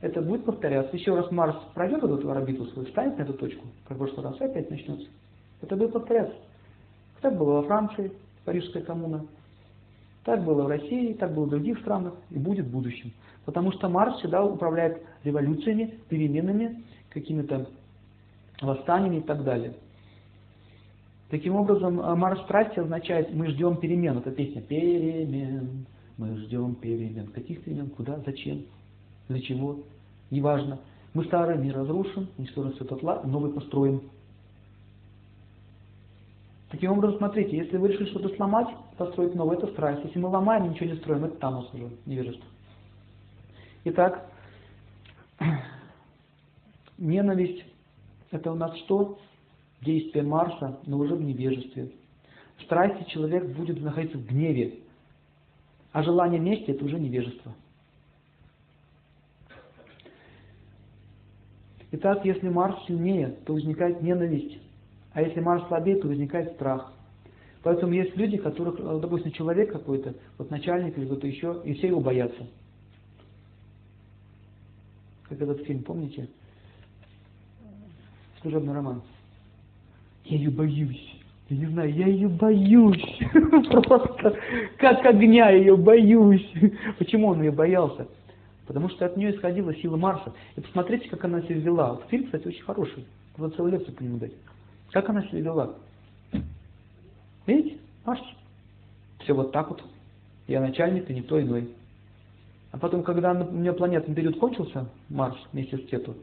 Это 0.00 0.20
будет 0.20 0.44
повторяться. 0.44 0.96
Еще 0.96 1.14
раз 1.14 1.30
Марс 1.30 1.56
пройдет 1.72 2.02
эту 2.02 2.28
орбиту 2.28 2.66
свою, 2.66 2.88
встанет 2.88 3.16
на 3.16 3.22
эту 3.22 3.34
точку, 3.34 3.64
как 3.86 3.96
в 3.96 4.00
прошлый 4.00 4.24
раз, 4.24 4.40
и 4.40 4.44
опять 4.44 4.70
начнется. 4.70 5.06
Это 5.62 5.76
будет 5.76 5.92
повторяться. 5.92 6.34
Так 7.20 7.38
было 7.38 7.60
во 7.60 7.62
Франции, 7.62 8.10
Парижская 8.44 8.82
коммуна. 8.82 9.26
Так 10.24 10.42
было 10.42 10.64
в 10.64 10.68
России, 10.68 11.12
так 11.12 11.32
было 11.32 11.44
в 11.44 11.50
других 11.50 11.78
странах 11.80 12.14
и 12.30 12.38
будет 12.38 12.66
в 12.66 12.72
будущем. 12.72 13.12
Потому 13.44 13.70
что 13.72 13.88
Марс 13.88 14.18
всегда 14.18 14.44
управляет 14.44 15.00
революциями, 15.22 16.00
переменами, 16.08 16.82
какими-то 17.10 17.68
восстаниями 18.60 19.18
и 19.18 19.22
так 19.22 19.44
далее. 19.44 19.74
Таким 21.30 21.54
образом, 21.54 22.00
э, 22.00 22.14
Марс 22.16 22.40
страсти 22.42 22.80
означает 22.80 23.32
«мы 23.32 23.46
ждем 23.48 23.76
перемен». 23.76 24.18
Это 24.18 24.32
песня 24.32 24.60
«Перемен». 24.62 25.86
Мы 26.16 26.36
ждем 26.36 26.74
перемен. 26.74 27.28
Каких 27.28 27.64
перемен? 27.64 27.88
Куда? 27.90 28.18
Зачем? 28.26 28.66
Для 29.28 29.40
чего? 29.40 29.78
Неважно. 30.30 30.80
Мы 31.14 31.24
старый 31.24 31.56
мир 31.56 31.76
разрушим, 31.76 32.28
уничтожим 32.36 32.72
все 32.72 32.84
тотла, 32.84 33.22
новый 33.24 33.52
построим. 33.52 34.02
Таким 36.70 36.92
образом, 36.92 37.18
смотрите, 37.18 37.56
если 37.56 37.78
вы 37.78 37.88
решили 37.88 38.10
что-то 38.10 38.28
сломать, 38.36 38.68
построить 38.98 39.34
новое, 39.34 39.56
это 39.56 39.68
страсть. 39.68 40.04
Если 40.04 40.18
мы 40.18 40.28
ломаем, 40.28 40.70
ничего 40.70 40.90
не 40.90 40.96
строим, 40.96 41.24
это 41.24 41.36
тамус 41.36 41.72
уже, 41.72 41.90
невежество. 42.06 42.46
Итак, 43.84 44.30
ненависть– 46.98 47.64
это 48.30 48.52
у 48.52 48.56
нас 48.56 48.76
что? 48.80 49.18
Действие 49.80 50.24
Марса, 50.24 50.80
но 50.86 50.98
уже 50.98 51.14
в 51.14 51.22
невежестве. 51.22 51.90
В 52.58 52.62
страсти 52.62 53.08
человек 53.10 53.46
будет 53.56 53.80
находиться 53.80 54.18
в 54.18 54.26
гневе, 54.26 54.80
а 55.92 56.02
желание 56.02 56.38
мести– 56.38 56.64
это 56.70 56.84
уже 56.84 56.98
невежество. 56.98 57.54
Итак, 61.92 62.24
если 62.24 62.48
Марс 62.48 62.76
сильнее, 62.86 63.36
то 63.44 63.54
возникает 63.54 64.00
ненависть 64.02 64.60
а 65.12 65.22
если 65.22 65.40
Марс 65.40 65.66
слабеет, 65.66 66.02
то 66.02 66.08
возникает 66.08 66.52
страх. 66.54 66.92
Поэтому 67.62 67.92
есть 67.92 68.16
люди, 68.16 68.38
которых, 68.38 68.76
допустим, 69.00 69.32
человек 69.32 69.72
какой-то, 69.72 70.14
вот 70.38 70.50
начальник 70.50 70.96
или 70.96 71.04
кто-то 71.04 71.26
еще, 71.26 71.60
и 71.64 71.74
все 71.74 71.88
его 71.88 72.00
боятся. 72.00 72.46
Как 75.28 75.40
этот 75.40 75.66
фильм, 75.66 75.82
помните? 75.82 76.28
Служебный 78.40 78.72
роман. 78.72 79.02
Я 80.24 80.36
ее 80.36 80.50
боюсь. 80.50 81.16
Я 81.48 81.56
не 81.56 81.66
знаю, 81.66 81.92
я 81.92 82.06
ее 82.06 82.28
боюсь. 82.28 83.18
Просто 83.32 84.36
как 84.78 85.04
огня 85.04 85.50
ее 85.50 85.76
боюсь. 85.76 86.48
Почему 86.98 87.28
он 87.28 87.42
ее 87.42 87.50
боялся? 87.50 88.06
Потому 88.66 88.88
что 88.88 89.04
от 89.04 89.16
нее 89.16 89.34
исходила 89.34 89.74
сила 89.74 89.96
Марса. 89.96 90.32
И 90.56 90.60
посмотрите, 90.60 91.08
как 91.08 91.24
она 91.24 91.42
себя 91.42 91.56
вела. 91.56 91.94
Вот 91.94 92.04
фильм, 92.08 92.26
кстати, 92.26 92.46
очень 92.46 92.62
хороший. 92.62 93.04
Надо 93.36 93.56
целую 93.56 93.72
лекцию 93.72 93.96
по 93.96 94.02
нему 94.02 94.18
дать. 94.18 94.32
Как 94.92 95.08
она 95.08 95.22
себя 95.24 95.40
вела? 95.40 95.74
Видите? 97.46 97.78
Марс. 98.04 98.20
Все 99.20 99.34
вот 99.34 99.50
так 99.50 99.70
вот. 99.70 99.82
Я 100.46 100.60
начальник, 100.60 101.10
и 101.10 101.14
никто 101.14 101.40
иной. 101.40 101.68
А 102.70 102.78
потом, 102.78 103.02
когда 103.02 103.32
у 103.32 103.52
меня 103.52 103.72
планетный 103.72 104.14
период 104.14 104.38
кончился, 104.38 104.86
Марс 105.08 105.36
вместе 105.52 105.78
с 105.78 105.86
Кету, 105.86 106.14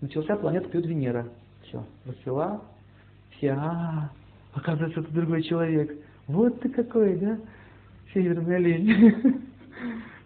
начался 0.00 0.36
планета 0.36 0.68
период 0.68 0.86
Венера. 0.86 1.28
Все, 1.64 1.84
расцвела. 2.06 2.62
Все, 3.44 3.52
а, 3.52 4.10
оказывается, 4.54 5.00
это 5.00 5.12
другой 5.12 5.42
человек. 5.42 5.98
Вот 6.28 6.60
ты 6.60 6.70
какой, 6.70 7.16
да? 7.16 7.38
Северный 8.14 8.56
олень. 8.56 9.42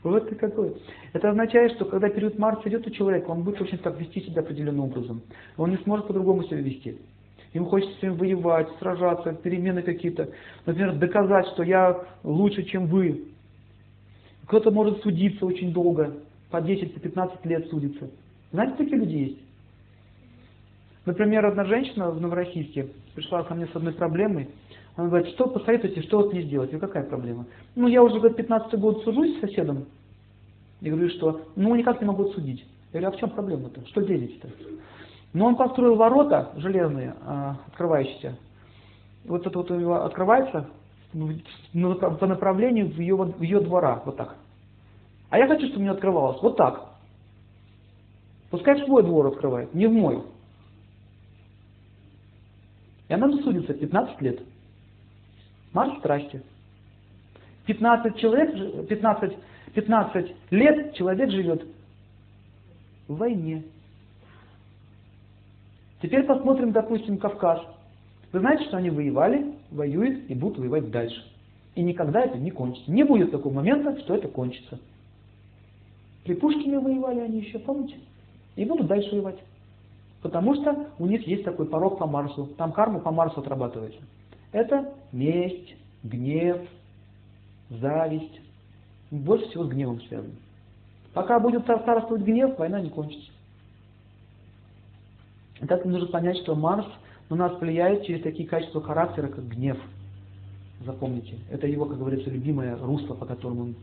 Вот 0.05 0.29
ты 0.29 0.37
какой. 0.37 0.77
Это 1.13 1.31
означает, 1.31 1.73
что 1.73 1.85
когда 1.85 2.09
период 2.09 2.39
Марса 2.39 2.69
идет 2.69 2.87
у 2.87 2.91
человека, 2.91 3.31
он 3.31 3.43
будет 3.43 3.61
очень 3.61 3.79
так 3.79 3.99
вести 3.99 4.21
себя 4.21 4.43
определенным 4.43 4.85
образом. 4.85 5.21
Он 5.57 5.71
не 5.71 5.77
сможет 5.79 6.07
по-другому 6.07 6.45
себя 6.45 6.61
вести. 6.61 6.99
Ему 7.53 7.67
хочется 7.67 7.99
с 7.99 8.03
ним 8.03 8.15
воевать, 8.15 8.69
сражаться, 8.79 9.33
перемены 9.33 9.83
какие-то. 9.83 10.29
Например, 10.67 10.95
доказать, 10.95 11.49
что 11.49 11.65
я 11.65 12.01
лучше, 12.23 12.63
чем 12.63 12.87
вы. 12.87 13.25
Кто-то 14.47 14.71
может 14.71 15.03
судиться 15.03 15.45
очень 15.45 15.73
долго, 15.73 16.15
по 16.53 16.59
10-15 16.59 17.49
лет 17.49 17.67
судится. 17.69 18.09
Знаете, 18.53 18.77
такие 18.77 18.99
люди 18.99 19.17
есть? 19.17 19.48
Например, 21.09 21.47
одна 21.47 21.65
женщина 21.65 22.11
в 22.11 22.21
Новороссийске 22.21 22.91
пришла 23.15 23.43
ко 23.43 23.55
мне 23.55 23.67
с 23.67 23.75
одной 23.75 23.95
проблемой. 23.95 24.51
Она 24.95 25.09
говорит, 25.09 25.33
что 25.33 25.47
посоветуйте, 25.47 26.03
что 26.03 26.19
вот 26.19 26.35
мне 26.35 26.43
сделать? 26.43 26.71
И 26.75 26.79
какая 26.79 27.03
проблема? 27.03 27.47
Ну, 27.77 27.89
я 27.89 28.03
уже 28.03 28.17
говорит, 28.19 28.37
15 28.37 28.79
год 28.79 29.03
сужусь 29.05 29.39
с 29.39 29.41
соседом. 29.41 29.87
Я 30.83 30.91
говорю, 30.91 31.09
что? 31.09 31.41
Ну, 31.57 31.75
никак 31.75 32.03
не 32.03 32.07
могу 32.07 32.27
судить. 32.33 32.63
Я 32.93 33.01
говорю, 33.01 33.09
а 33.09 33.17
в 33.17 33.21
чем 33.21 33.31
проблема-то? 33.31 33.87
Что 33.87 34.03
делите-то? 34.03 34.49
Но 35.33 35.47
он 35.47 35.57
построил 35.57 35.95
ворота 35.95 36.51
железные, 36.57 37.15
а, 37.25 37.57
открывающиеся. 37.69 38.37
Вот 39.25 39.47
это 39.47 39.59
вот 39.59 39.71
у 39.71 39.77
него 39.77 40.05
открывается 40.05 40.69
по 41.15 42.27
направлению 42.27 42.89
в 42.89 42.99
ее, 42.99 43.17
в 43.17 43.41
ее 43.41 43.61
двора, 43.61 44.03
вот 44.05 44.19
так. 44.19 44.37
А 45.31 45.39
я 45.39 45.47
хочу, 45.47 45.69
чтобы 45.69 45.81
мне 45.81 45.91
открывалось 45.91 46.43
вот 46.43 46.59
так. 46.59 46.85
Пускай 48.51 48.79
в 48.79 48.85
свой 48.85 49.03
двор 49.03 49.29
открывает, 49.29 49.73
не 49.73 49.87
в 49.87 49.93
мой. 49.93 50.23
И 53.09 53.15
она 53.15 53.31
судится 53.43 53.75
15 53.75 54.21
лет. 54.23 54.41
Марш 55.73 55.99
страсти. 55.99 56.43
15, 57.67 58.17
человек, 58.17 58.89
15, 58.89 59.37
15 59.75 60.35
лет 60.51 60.95
человек 60.95 61.31
живет 61.31 61.67
в 63.07 63.17
войне. 63.17 63.65
Теперь 66.01 66.25
посмотрим, 66.25 66.73
допустим, 66.73 67.19
Кавказ. 67.19 67.61
Вы 68.33 68.41
знаете, 68.41 68.65
что 68.65 68.77
они 68.77 68.91
воевали, 68.91 69.55
воюют 69.71 70.31
и 70.31 70.35
будут 70.35 70.59
воевать 70.59 70.91
дальше. 70.91 71.23
И 71.75 71.83
никогда 71.83 72.21
это 72.21 72.39
не 72.39 72.51
кончится. 72.51 72.91
Не 72.91 73.05
будет 73.05 73.31
такого 73.31 73.55
момента, 73.55 73.99
что 74.01 74.15
это 74.15 74.29
кончится. 74.29 74.79
При 76.25 76.35
Пушкине 76.35 76.79
воевали 76.79 77.21
они 77.21 77.41
еще, 77.41 77.59
помните? 77.59 77.97
И 78.57 78.65
будут 78.65 78.87
дальше 78.87 79.11
воевать. 79.13 79.39
Потому 80.23 80.55
что 80.55 80.89
у 80.99 81.07
них 81.07 81.27
есть 81.27 81.45
такой 81.45 81.67
порог 81.67 81.99
по 81.99 82.07
Марсу. 82.07 82.47
Там 82.57 82.73
карма 82.73 82.99
по 83.01 83.11
Марсу 83.11 83.41
отрабатывается. 83.41 84.01
Это 84.53 84.95
месть, 85.13 85.77
гнев, 86.03 86.61
зависть. 87.71 88.41
Больше 89.11 89.49
всего 89.49 89.65
с 89.65 89.69
гневом 89.69 90.01
связано. 90.03 90.35
Пока 91.15 91.39
будет 91.39 91.67
царствовать 91.67 92.23
гнев, 92.23 92.59
война 92.59 92.81
не 92.81 92.91
кончится. 92.91 93.31
И 95.61 95.67
так 95.67 95.85
нужно 95.85 96.09
понять, 96.09 96.39
что 96.39 96.55
Марс 96.55 96.87
на 97.31 97.37
нас 97.37 97.61
влияет 97.61 98.05
через 98.05 98.23
такие 98.23 98.49
качества 98.49 98.81
характера, 98.83 99.29
как 99.29 99.47
гнев. 99.49 99.79
Запомните. 100.85 101.39
Это 101.51 101.67
его, 101.67 101.87
как 101.87 101.99
говорится, 101.99 102.31
любимое 102.31 102.77
русло, 102.77 103.15
по 103.15 103.27
которому 103.27 103.63
он 103.63 103.75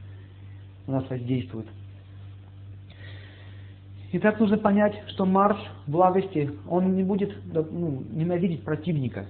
на 0.88 0.94
нас 1.00 1.10
воздействует. 1.10 1.68
И 4.12 4.20
так 4.20 4.40
нужно 4.40 4.58
понять, 4.58 4.96
что 5.08 5.26
Марс 5.26 5.58
благости, 5.88 6.52
он 6.70 6.96
не 6.96 7.04
будет 7.04 7.36
ну, 7.54 8.04
ненавидеть 8.12 8.64
противника. 8.64 9.26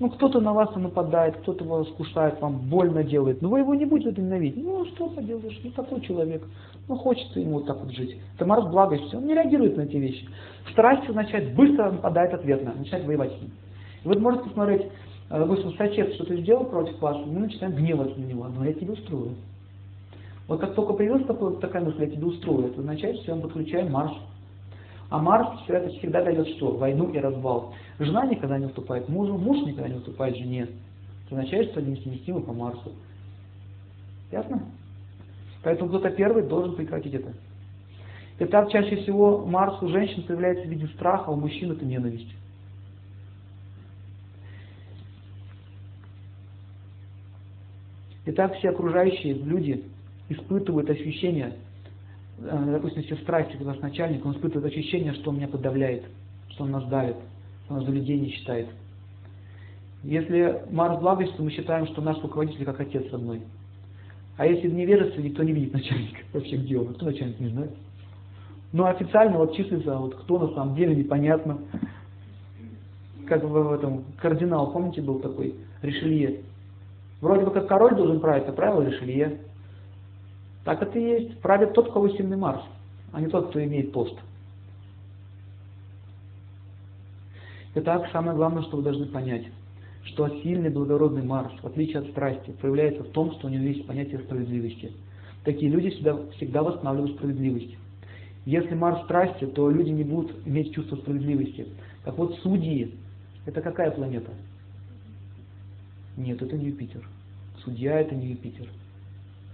Ну, 0.00 0.08
кто-то 0.08 0.40
на 0.40 0.54
вас 0.54 0.74
нападает, 0.76 1.36
кто-то 1.36 1.62
вас 1.64 1.86
скушает, 1.90 2.40
вам 2.40 2.56
больно 2.70 3.04
делает, 3.04 3.42
но 3.42 3.50
вы 3.50 3.58
его 3.58 3.74
не 3.74 3.84
будете 3.84 4.18
ненавидеть. 4.20 4.64
Ну, 4.64 4.86
что 4.86 5.08
поделаешь, 5.08 5.60
ну, 5.62 5.70
такой 5.72 6.00
человек. 6.00 6.42
Ну, 6.88 6.96
хочется 6.96 7.38
ему 7.38 7.58
вот 7.58 7.66
так 7.66 7.78
вот 7.78 7.92
жить. 7.92 8.16
Это 8.34 8.46
Марс 8.46 8.66
благости, 8.66 9.14
он 9.14 9.26
не 9.26 9.34
реагирует 9.34 9.76
на 9.76 9.82
эти 9.82 9.96
вещи. 9.96 10.26
Страсть 10.72 11.06
означает, 11.08 11.54
быстро 11.54 11.92
нападает 11.92 12.32
ответно, 12.32 12.72
начинает 12.76 13.04
воевать 13.04 13.32
с 13.36 13.42
ним. 13.42 13.50
И 14.02 14.08
вот 14.08 14.18
можете 14.20 14.44
посмотреть, 14.44 14.86
допустим, 15.28 15.74
сосед 15.74 16.14
что-то 16.14 16.34
сделал 16.36 16.64
против 16.64 16.98
вас, 17.00 17.18
мы 17.26 17.40
начинаем 17.40 17.74
гневаться 17.74 18.18
на 18.18 18.24
него, 18.24 18.48
но 18.48 18.64
я 18.64 18.72
тебя 18.72 18.94
устрою. 18.94 19.34
Вот 20.50 20.58
как 20.58 20.74
только 20.74 20.94
появилась 20.94 21.24
такая, 21.60 21.84
мысль, 21.84 22.00
я 22.00 22.10
тебя 22.10 22.26
устрою, 22.26 22.66
это 22.66 22.80
означает, 22.80 23.20
что 23.20 23.36
мы 23.36 23.42
подключаем 23.42 23.92
Марс 23.92 24.12
а 25.08 25.18
Марс 25.18 25.48
это 25.68 25.90
всегда 25.90 26.24
дает 26.24 26.48
что? 26.56 26.72
Войну 26.76 27.08
и 27.12 27.18
развал. 27.18 27.72
Жена 28.00 28.26
никогда 28.26 28.58
не 28.58 28.66
уступает 28.66 29.08
мужу, 29.08 29.38
муж 29.38 29.64
никогда 29.64 29.88
не 29.88 29.96
уступает 29.96 30.36
жене. 30.36 30.68
Это 31.26 31.36
означает, 31.36 31.70
что 31.70 31.78
они 31.78 31.92
несовместимы 31.92 32.42
по 32.42 32.52
Марсу. 32.52 32.92
Ясно? 34.32 34.62
Поэтому 35.62 35.88
кто-то 35.88 36.10
первый 36.10 36.42
должен 36.42 36.74
прекратить 36.74 37.14
это. 37.14 37.32
Итак, 38.40 38.72
чаще 38.72 38.96
всего 38.96 39.46
Марс 39.46 39.80
у 39.82 39.88
женщин 39.88 40.24
появляется 40.24 40.66
в 40.66 40.70
виде 40.70 40.88
страха, 40.88 41.26
а 41.28 41.30
у 41.30 41.36
мужчин 41.36 41.70
это 41.70 41.84
ненависть. 41.84 42.34
Итак, 48.26 48.56
все 48.56 48.70
окружающие 48.70 49.34
люди 49.34 49.89
испытывают 50.30 50.88
ощущение 50.88 51.54
Э, 52.42 52.72
допустим, 52.72 53.02
если 53.02 53.16
страсть 53.16 53.56
к 53.56 53.60
ваш 53.60 53.78
начальник, 53.80 54.24
он 54.24 54.32
испытывает 54.32 54.72
ощущение, 54.72 55.12
что 55.14 55.30
он 55.30 55.36
меня 55.36 55.48
подавляет, 55.48 56.04
что 56.50 56.64
он 56.64 56.70
нас 56.70 56.84
давит, 56.88 57.16
что 57.64 57.74
он 57.74 57.80
нас 57.80 57.86
за 57.86 57.92
людей 57.92 58.18
не 58.18 58.30
считает. 58.30 58.68
Если 60.02 60.62
Марс 60.70 60.98
благость, 61.00 61.36
то 61.36 61.42
мы 61.42 61.50
считаем, 61.50 61.86
что 61.86 62.00
наш 62.00 62.18
руководитель 62.22 62.64
как 62.64 62.80
отец 62.80 63.10
родной. 63.12 63.42
А 64.38 64.46
если 64.46 64.68
в 64.68 64.74
невежестве, 64.74 65.22
никто 65.22 65.42
не 65.42 65.52
видит 65.52 65.74
начальника, 65.74 66.20
вообще 66.32 66.56
где 66.56 66.78
он, 66.78 66.94
кто 66.94 67.06
начальник 67.06 67.38
не 67.40 67.48
знает. 67.48 67.72
Но 68.72 68.86
официально 68.86 69.36
вот 69.36 69.54
числится, 69.54 69.98
вот 69.98 70.14
кто 70.14 70.38
на 70.38 70.54
самом 70.54 70.76
деле, 70.76 70.94
непонятно. 70.94 71.58
Как 73.26 73.44
в 73.44 73.72
этом 73.72 74.04
кардинал, 74.20 74.72
помните, 74.72 75.02
был 75.02 75.20
такой, 75.20 75.54
Ришелье. 75.82 76.40
Вроде 77.20 77.44
бы 77.44 77.50
как 77.50 77.68
король 77.68 77.94
должен 77.94 78.20
править, 78.20 78.48
а 78.48 78.52
правил 78.52 78.82
Ришелье. 78.82 79.40
Так 80.64 80.82
это 80.82 80.98
и 80.98 81.02
есть. 81.02 81.40
Правит 81.40 81.72
тот, 81.72 81.88
у 81.88 81.92
кого 81.92 82.08
сильный 82.10 82.36
Марс, 82.36 82.62
а 83.12 83.20
не 83.20 83.28
тот, 83.28 83.50
кто 83.50 83.62
имеет 83.62 83.92
пост. 83.92 84.14
Итак, 87.74 88.08
самое 88.12 88.36
главное, 88.36 88.62
что 88.62 88.76
вы 88.76 88.82
должны 88.82 89.06
понять, 89.06 89.46
что 90.04 90.28
сильный 90.42 90.70
благородный 90.70 91.22
Марс, 91.22 91.52
в 91.62 91.66
отличие 91.66 92.00
от 92.00 92.08
страсти, 92.08 92.50
проявляется 92.60 93.04
в 93.04 93.10
том, 93.10 93.32
что 93.32 93.46
у 93.46 93.50
него 93.50 93.62
есть 93.64 93.86
понятие 93.86 94.18
справедливости. 94.20 94.92
Такие 95.44 95.70
люди 95.70 95.90
всегда, 95.90 96.16
всегда 96.32 96.62
восстанавливают 96.62 97.16
справедливость. 97.16 97.76
Если 98.44 98.74
Марс 98.74 99.04
страсти, 99.04 99.46
то 99.46 99.70
люди 99.70 99.90
не 99.90 100.02
будут 100.02 100.46
иметь 100.46 100.74
чувство 100.74 100.96
справедливости. 100.96 101.68
Так 102.04 102.18
вот, 102.18 102.34
судьи, 102.42 102.94
это 103.46 103.62
какая 103.62 103.90
планета? 103.90 104.32
Нет, 106.16 106.42
это 106.42 106.56
не 106.56 106.66
Юпитер. 106.66 107.06
Судья 107.64 108.00
это 108.00 108.14
не 108.14 108.28
Юпитер. 108.28 108.68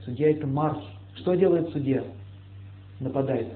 Судья 0.04 0.30
это 0.30 0.46
Марс. 0.46 0.82
Что 1.16 1.34
делает 1.34 1.70
судья? 1.70 2.04
Нападает. 3.00 3.48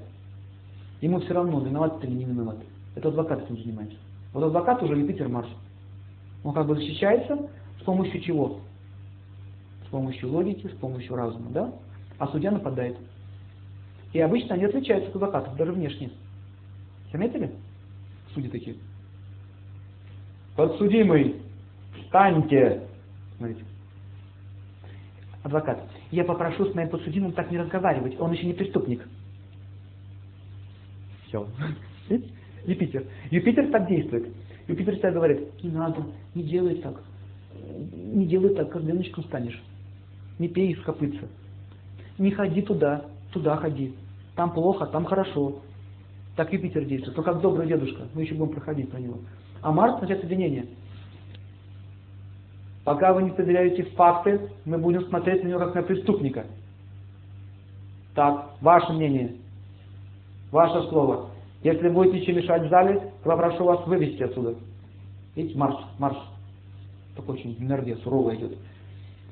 Ему 1.01 1.21
все 1.21 1.35
равно, 1.35 1.61
виноват 1.61 2.01
ты 2.01 2.07
или 2.07 2.15
не 2.15 2.25
виноват. 2.25 2.57
Это 2.95 3.09
адвокат 3.09 3.43
этим 3.43 3.59
занимается. 3.59 3.97
Вот 4.33 4.45
адвокат 4.45 4.83
уже 4.83 4.99
Юпитер 4.99 5.29
Марс. 5.29 5.49
Он 6.45 6.53
как 6.53 6.67
бы 6.67 6.75
защищается 6.75 7.49
с 7.81 7.83
помощью 7.85 8.21
чего? 8.21 8.61
С 9.87 9.91
помощью 9.91 10.31
логики, 10.31 10.67
с 10.67 10.77
помощью 10.79 11.17
разума, 11.17 11.51
да? 11.51 11.73
А 12.19 12.29
судья 12.29 12.51
нападает. 12.51 12.97
И 14.13 14.21
обычно 14.21 14.55
они 14.55 14.65
отличаются 14.65 15.11
от 15.11 15.17
адвокатов, 15.17 15.57
даже 15.57 15.73
внешне. 15.73 16.11
Заметили? 17.13 17.51
Судьи 18.35 18.51
такие. 18.51 18.77
Подсудимый, 20.57 21.41
встаньте. 22.05 22.83
Смотрите. 23.37 23.65
Адвокат. 25.43 25.81
Я 26.11 26.25
попрошу 26.25 26.67
с 26.67 26.75
моим 26.75 26.89
подсудимым 26.89 27.33
так 27.33 27.51
не 27.51 27.59
разговаривать, 27.59 28.19
он 28.21 28.33
еще 28.33 28.47
не 28.47 28.55
преступник. 28.55 29.07
Все. 31.27 31.47
Юпитер. 32.67 33.05
Юпитер 33.31 33.71
так 33.71 33.89
действует. 33.89 34.29
Юпитер 34.67 34.95
всегда 34.95 35.13
говорит, 35.13 35.63
не 35.63 35.71
надо, 35.71 36.05
не 36.35 36.43
делай 36.43 36.77
так. 36.77 37.03
Не 37.95 38.27
делай 38.27 38.55
так, 38.55 38.71
как 38.71 38.83
ребеночком 38.83 39.25
станешь. 39.25 39.61
Не 40.39 40.49
пей 40.49 40.73
из 40.73 40.81
копытца. 40.83 41.29
Не 42.19 42.31
ходи 42.33 42.63
туда, 42.63 43.07
туда 43.33 43.57
ходи. 43.57 43.95
Там 44.35 44.53
плохо, 44.53 44.87
там 44.87 45.05
хорошо. 45.05 45.61
Так 46.37 46.53
Юпитер 46.53 46.85
действует. 46.85 47.17
То 47.17 47.23
как 47.23 47.41
добрый 47.41 47.67
дедушка. 47.67 48.09
Мы 48.15 48.23
еще 48.23 48.35
будем 48.35 48.53
проходить 48.53 48.91
про 48.91 48.99
него. 48.99 49.19
А 49.63 49.73
Марс 49.73 49.95
означает 49.95 50.25
обвинение. 50.25 50.67
Пока 52.91 53.13
вы 53.13 53.23
не 53.23 53.31
проверяете 53.31 53.85
факты, 53.95 54.51
мы 54.65 54.77
будем 54.77 55.05
смотреть 55.05 55.45
на 55.45 55.49
него 55.49 55.61
как 55.61 55.77
на 55.77 55.83
преступника. 55.83 56.45
Так, 58.17 58.57
ваше 58.61 58.93
мнение, 58.93 59.37
ваше 60.51 60.89
слово. 60.89 61.31
Если 61.63 61.89
будете 61.89 62.19
еще 62.19 62.33
мешать 62.33 62.67
в 62.67 62.69
зале, 62.69 63.13
попрошу 63.23 63.63
вас 63.63 63.87
вывести 63.87 64.25
отсюда. 64.25 64.57
Видите, 65.37 65.57
марш, 65.57 65.77
марш. 66.01 66.17
Такой 67.15 67.37
очень 67.37 67.57
энергия 67.61 67.95
суровая 67.99 68.35
идет. 68.35 68.59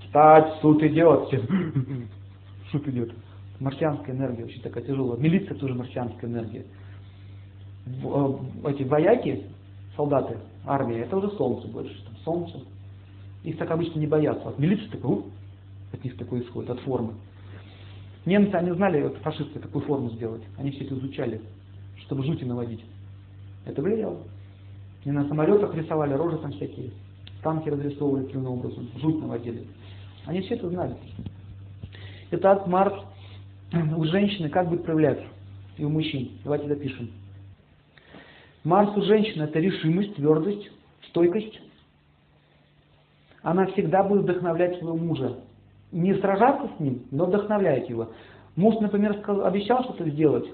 Встать, 0.04 0.61
суд 0.62 0.80
идет. 0.84 1.28
Суд 2.70 2.86
идет. 2.86 3.12
Марсианская 3.59 4.14
энергия, 4.14 4.44
очень 4.44 4.62
такая 4.62 4.84
тяжелая. 4.84 5.18
Милиция 5.18 5.56
тоже 5.56 5.74
марсианская 5.74 6.30
энергия. 6.30 6.64
Э, 8.04 8.34
эти 8.68 8.84
вояки, 8.84 9.46
солдаты, 9.96 10.38
армия, 10.64 11.00
это 11.00 11.16
уже 11.16 11.30
солнце 11.30 11.66
больше. 11.66 11.96
Солнце, 12.24 12.61
их 13.45 13.57
так 13.57 13.70
обычно 13.70 13.99
не 13.99 14.07
боятся. 14.07 14.49
От 14.49 14.59
милиции 14.59 14.89
такой, 14.89 15.24
от 15.93 16.05
них 16.05 16.16
такой 16.16 16.43
исходит, 16.43 16.70
от 16.70 16.80
формы. 16.80 17.14
Немцы, 18.26 18.55
они 18.55 18.72
знали, 18.72 19.03
вот, 19.03 19.16
фашисты, 19.18 19.59
какую 19.59 19.84
форму 19.84 20.11
сделать. 20.11 20.43
Они 20.59 20.70
все 20.70 20.84
это 20.84 20.95
изучали, 20.95 21.41
чтобы 22.05 22.24
жути 22.24 22.45
наводить. 22.45 22.84
Это 23.64 23.80
влияло. 23.80 24.18
И 25.05 25.11
на 25.11 25.26
самолетах 25.28 25.74
рисовали 25.74 26.12
рожи 26.14 26.39
там 26.39 26.53
всякие. 26.53 26.91
Танки 27.43 27.68
разрисовывали 27.68 28.24
таким 28.24 28.47
образом. 28.47 28.89
Жуть 28.97 29.20
наводили. 29.20 29.64
Они 30.26 30.41
все 30.43 30.55
это 30.55 30.68
знали. 30.68 30.97
Итак, 32.32 32.66
Марс 32.66 32.95
у 33.72 34.05
женщины 34.05 34.49
как 34.49 34.68
будет 34.68 34.84
проявляться? 34.84 35.24
И 35.76 35.84
у 35.84 35.89
мужчин. 35.89 36.32
Давайте 36.45 36.66
запишем. 36.68 37.11
Марс 38.64 38.95
у 38.97 39.03
женщины 39.03 39.45
это 39.45 39.61
решимость, 39.61 40.16
твердость, 40.16 40.70
стойкость. 41.09 41.61
Она 43.49 43.64
всегда 43.68 44.03
будет 44.03 44.24
вдохновлять 44.24 44.76
своего 44.76 44.94
мужа. 44.94 45.38
Не 45.90 46.12
сражаться 46.16 46.70
с 46.76 46.80
ним, 46.80 47.05
но 47.11 47.24
вдохновлять 47.24 47.88
его. 47.88 48.11
Муж, 48.57 48.74
например, 48.78 49.16
сказал, 49.22 49.46
обещал 49.46 49.84
что-то 49.84 50.07
сделать. 50.11 50.44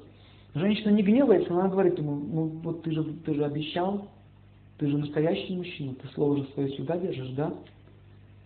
Женщина 0.55 0.91
не 0.91 1.03
гневается, 1.03 1.53
она 1.53 1.67
говорит 1.67 1.99
ему, 1.99 2.15
ну 2.15 2.45
вот 2.63 2.85
ты 2.85 2.93
же, 2.93 3.03
ты 3.03 3.35
же 3.35 3.45
обещал, 3.45 4.07
ты 4.79 4.87
же 4.87 4.97
настоящий 4.97 5.57
мужчина, 5.57 5.97
ты 5.97 6.07
слово 6.15 6.37
же 6.37 6.45
свое 6.53 6.69
всегда 6.69 6.97
держишь, 6.97 7.31
да? 7.31 7.53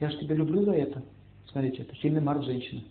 Я 0.00 0.08
же 0.08 0.16
тебя 0.16 0.34
люблю 0.34 0.62
за 0.62 0.72
это. 0.72 1.02
Смотрите, 1.52 1.82
это 1.82 1.94
сильный 1.96 2.22
Марс 2.22 2.42
женщины. 2.46 2.84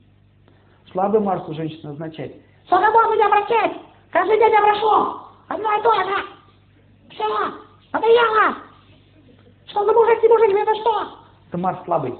Слабый 0.91 1.21
Марс 1.21 1.49
у 1.49 1.55
женщины 1.55 1.89
означает, 1.89 2.35
Сколько 2.67 2.91
можно 2.91 3.15
меня 3.15 3.29
прощать? 3.29 3.71
Каждый 4.11 4.37
день 4.37 4.51
я 4.51 4.61
прошу. 4.61 5.21
Одно 5.47 5.79
и 5.79 5.81
то 5.81 5.95
же. 5.95 6.23
Все. 7.15 7.53
Надоело. 7.93 8.57
Что 9.65 9.85
за 9.85 9.91
мужик 9.91 10.23
и 10.23 10.27
мужик? 10.27 10.55
Это 10.55 10.75
что? 10.81 11.16
Это 11.47 11.57
Марс 11.57 11.83
слабый. 11.85 12.15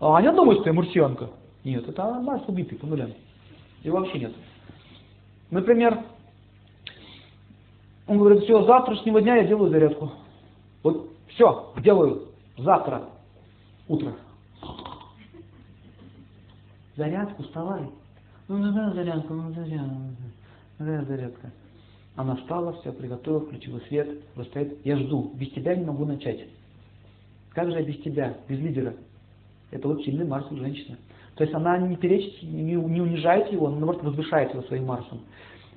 А 0.00 0.16
они 0.16 0.28
думают, 0.28 0.60
что 0.60 0.70
я 0.70 0.74
мурсианка. 0.74 1.30
Нет, 1.64 1.88
это 1.88 2.04
Марс 2.20 2.42
убитый 2.46 2.78
по 2.78 2.86
нулям. 2.86 3.12
Его 3.82 3.98
вообще 3.98 4.18
нет. 4.18 4.32
Например, 5.50 6.02
он 8.06 8.18
говорит, 8.18 8.44
все, 8.44 8.62
с 8.62 8.66
завтрашнего 8.66 9.20
дня 9.20 9.36
я 9.36 9.44
делаю 9.44 9.70
зарядку. 9.70 10.12
Вот 10.82 11.10
все, 11.28 11.72
делаю 11.82 12.28
завтра, 12.58 13.04
утро. 13.88 14.14
Зарядку, 16.96 17.42
вставай. 17.42 17.82
Ну, 18.48 18.58
ну 18.58 18.72
да, 18.72 18.92
зарядку, 18.92 19.34
ну 19.34 19.52
зарядку. 19.52 19.96
Да, 20.78 21.02
зарядка. 21.04 21.52
Она 22.16 22.36
встала, 22.36 22.72
все 22.74 22.92
приготовила, 22.92 23.40
включила 23.40 23.78
свет, 23.88 24.08
стоит. 24.50 24.84
Я 24.84 24.96
жду, 24.96 25.32
без 25.34 25.50
тебя 25.52 25.74
не 25.74 25.84
могу 25.84 26.04
начать. 26.04 26.46
Как 27.54 27.70
же 27.70 27.78
я 27.78 27.82
без 27.82 27.98
тебя, 28.02 28.34
без 28.48 28.58
лидера? 28.58 28.94
Это 29.70 29.88
вот 29.88 30.02
сильный 30.02 30.24
Марс 30.24 30.46
у 30.50 30.56
женщины. 30.56 30.96
То 31.34 31.44
есть 31.44 31.54
она 31.54 31.78
не 31.78 31.96
перечит, 31.96 32.42
не, 32.42 32.74
не 32.74 33.00
унижает 33.00 33.50
его, 33.52 33.68
но 33.68 33.76
наоборот 33.76 34.02
возвышает 34.02 34.52
его 34.52 34.62
своим 34.64 34.86
Марсом. 34.86 35.20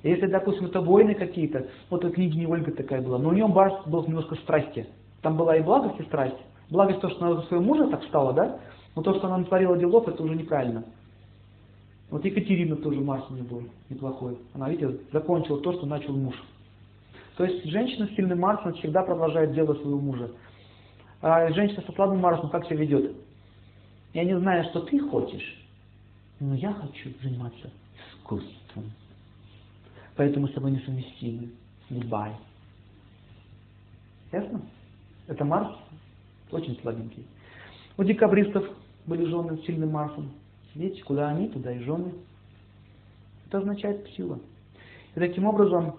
Если, 0.02 0.26
допустим, 0.26 0.66
это 0.66 0.80
войны 0.80 1.14
какие-то, 1.14 1.66
вот 1.90 2.04
у 2.04 2.10
книги 2.10 2.36
не 2.36 2.46
Ольга 2.46 2.72
такая 2.72 3.00
была, 3.00 3.18
но 3.18 3.30
у 3.30 3.32
нее 3.32 3.46
Марс 3.46 3.74
был 3.86 4.06
немножко 4.06 4.36
страсти. 4.36 4.86
Там 5.22 5.36
была 5.36 5.56
и 5.56 5.62
благость, 5.62 5.98
и 5.98 6.04
страсть. 6.04 6.36
Благость 6.70 7.00
то, 7.00 7.08
что 7.08 7.24
она 7.24 7.40
за 7.40 7.46
своего 7.48 7.64
мужа 7.64 7.88
так 7.88 8.04
стала, 8.04 8.32
да? 8.32 8.60
Но 8.94 9.02
то, 9.02 9.14
что 9.14 9.26
она 9.26 9.38
натворила 9.38 9.76
делов, 9.76 10.06
это 10.08 10.22
уже 10.22 10.34
неправильно. 10.34 10.84
Вот 12.10 12.24
Екатерина 12.24 12.76
тоже 12.76 13.00
Марс 13.00 13.24
у 13.30 13.34
нее 13.34 13.44
был 13.44 13.62
неплохой. 13.88 14.38
Она, 14.54 14.70
видите, 14.70 14.98
закончила 15.12 15.60
то, 15.60 15.72
что 15.72 15.86
начал 15.86 16.14
муж. 16.14 16.34
То 17.36 17.44
есть 17.44 17.64
женщина 17.64 18.06
с 18.06 18.14
сильным 18.14 18.40
Марсом 18.40 18.72
всегда 18.74 19.02
продолжает 19.02 19.52
дело 19.52 19.74
своего 19.74 19.98
мужа. 19.98 20.30
А 21.20 21.50
женщина 21.52 21.82
со 21.82 21.92
слабым 21.92 22.20
Марсом 22.20 22.50
как 22.50 22.66
себя 22.66 22.76
ведет? 22.76 23.16
Я 24.12 24.24
не 24.24 24.38
знаю, 24.38 24.64
что 24.70 24.80
ты 24.80 24.98
хочешь, 24.98 25.58
но 26.40 26.54
я 26.54 26.72
хочу 26.72 27.10
заниматься 27.22 27.70
искусством. 28.10 28.92
Поэтому 30.16 30.48
с 30.48 30.52
тобой 30.52 30.72
несовместимы. 30.72 31.50
Goodbye. 31.90 32.34
Ясно? 34.32 34.62
Это 35.26 35.44
Марс 35.44 35.76
очень 36.50 36.78
слабенький. 36.80 37.26
У 37.96 38.04
декабристов 38.04 38.66
были 39.06 39.24
жены 39.24 39.58
с 39.58 39.66
сильным 39.66 39.90
Марсом. 39.90 40.30
Видите, 40.74 41.02
куда 41.04 41.28
они, 41.28 41.48
туда 41.48 41.72
и 41.72 41.80
жены. 41.80 42.12
Это 43.46 43.58
означает 43.58 44.08
сила. 44.10 44.38
И 45.14 45.18
таким 45.18 45.46
образом, 45.46 45.96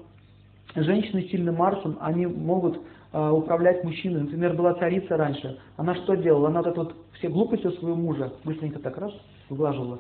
женщины 0.76 1.24
с 1.24 1.32
сильным 1.32 1.56
Марсом, 1.56 1.98
они 2.02 2.26
могут 2.28 2.80
э, 3.14 3.30
управлять 3.30 3.84
мужчиной. 3.84 4.22
Например, 4.22 4.54
была 4.54 4.74
царица 4.76 5.18
раньше. 5.18 5.60
Она 5.76 5.96
что 5.96 6.16
делала? 6.16 6.50
Она 6.50 6.62
вот 6.62 6.68
это 6.68 6.80
вот 6.82 6.96
все 7.14 7.30
глупости 7.30 7.70
своего 7.78 7.96
мужа 7.96 8.34
быстренько 8.44 8.80
так 8.80 8.98
раз 8.98 9.14
выглаживала. 9.50 10.00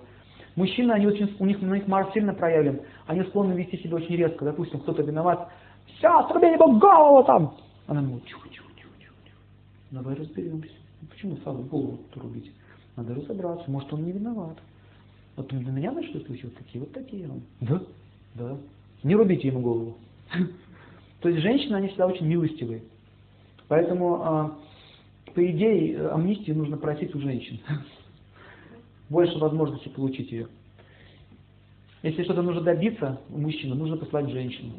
Мужчины, 0.55 0.91
они 0.91 1.05
очень, 1.05 1.35
у 1.39 1.45
них, 1.45 1.61
у 1.61 1.65
них 1.65 1.87
Марс 1.87 2.11
сильно 2.13 2.33
проявлен. 2.33 2.81
Они 3.05 3.23
склонны 3.25 3.53
вести 3.53 3.77
себя 3.77 3.97
очень 3.97 4.15
резко. 4.15 4.43
Допустим, 4.43 4.79
кто-то 4.79 5.03
виноват. 5.03 5.49
Все, 5.97 6.07
отрубили 6.07 6.53
ему 6.53 6.79
голову 6.79 7.23
там. 7.25 7.55
Она 7.85 8.01
ему, 8.01 8.19
тихо, 8.21 8.49
тихо, 8.49 8.65
тихо, 8.75 8.89
тихо. 8.99 9.37
Давай 9.91 10.15
разберемся. 10.15 10.71
Почему 11.09 11.37
сразу 11.37 11.59
голову 11.59 11.99
рубить? 12.15 12.51
Надо 12.95 13.13
разобраться, 13.13 13.69
может 13.69 13.93
он 13.93 14.03
не 14.03 14.11
виноват. 14.11 14.57
Вот 15.35 15.51
на 15.51 15.57
меня 15.57 15.91
начали 15.91 16.23
случилось 16.25 16.55
такие, 16.57 16.79
вот 16.83 16.91
такие 16.91 17.29
он. 17.29 17.41
Да, 17.61 17.81
да. 18.33 18.57
Не 19.03 19.15
рубите 19.15 19.47
ему 19.49 19.61
голову. 19.61 19.97
То 21.21 21.29
есть 21.29 21.41
женщины, 21.41 21.75
они 21.75 21.89
всегда 21.89 22.07
очень 22.07 22.25
милостивые. 22.25 22.81
Поэтому, 23.67 24.21
а, 24.23 24.57
по 25.33 25.45
идее, 25.45 26.07
амнистию 26.09 26.57
нужно 26.57 26.77
просить 26.77 27.13
у 27.13 27.19
женщин. 27.19 27.59
Больше 29.09 29.37
возможности 29.37 29.89
получить 29.89 30.31
ее. 30.31 30.47
Если 32.03 32.23
что-то 32.23 32.41
нужно 32.41 32.61
добиться 32.61 33.19
у 33.29 33.37
мужчины, 33.37 33.75
нужно 33.75 33.97
послать 33.97 34.29
женщину. 34.29 34.73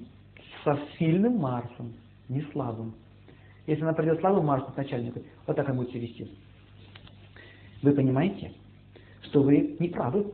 Со 0.64 0.78
сильным 0.98 1.36
Марсом, 1.36 1.92
не 2.28 2.42
слабым. 2.52 2.94
Если 3.66 3.82
она 3.82 3.92
придет 3.92 4.20
слабым 4.20 4.46
Марсом, 4.46 4.72
начальнику, 4.76 5.20
вот 5.46 5.56
так 5.56 5.68
она 5.68 5.78
будет 5.78 5.90
себя 5.90 6.00
вести. 6.00 6.30
Вы 7.82 7.92
понимаете, 7.92 8.52
что 9.22 9.42
вы 9.42 9.76
не 9.78 9.88
правы. 9.88 10.32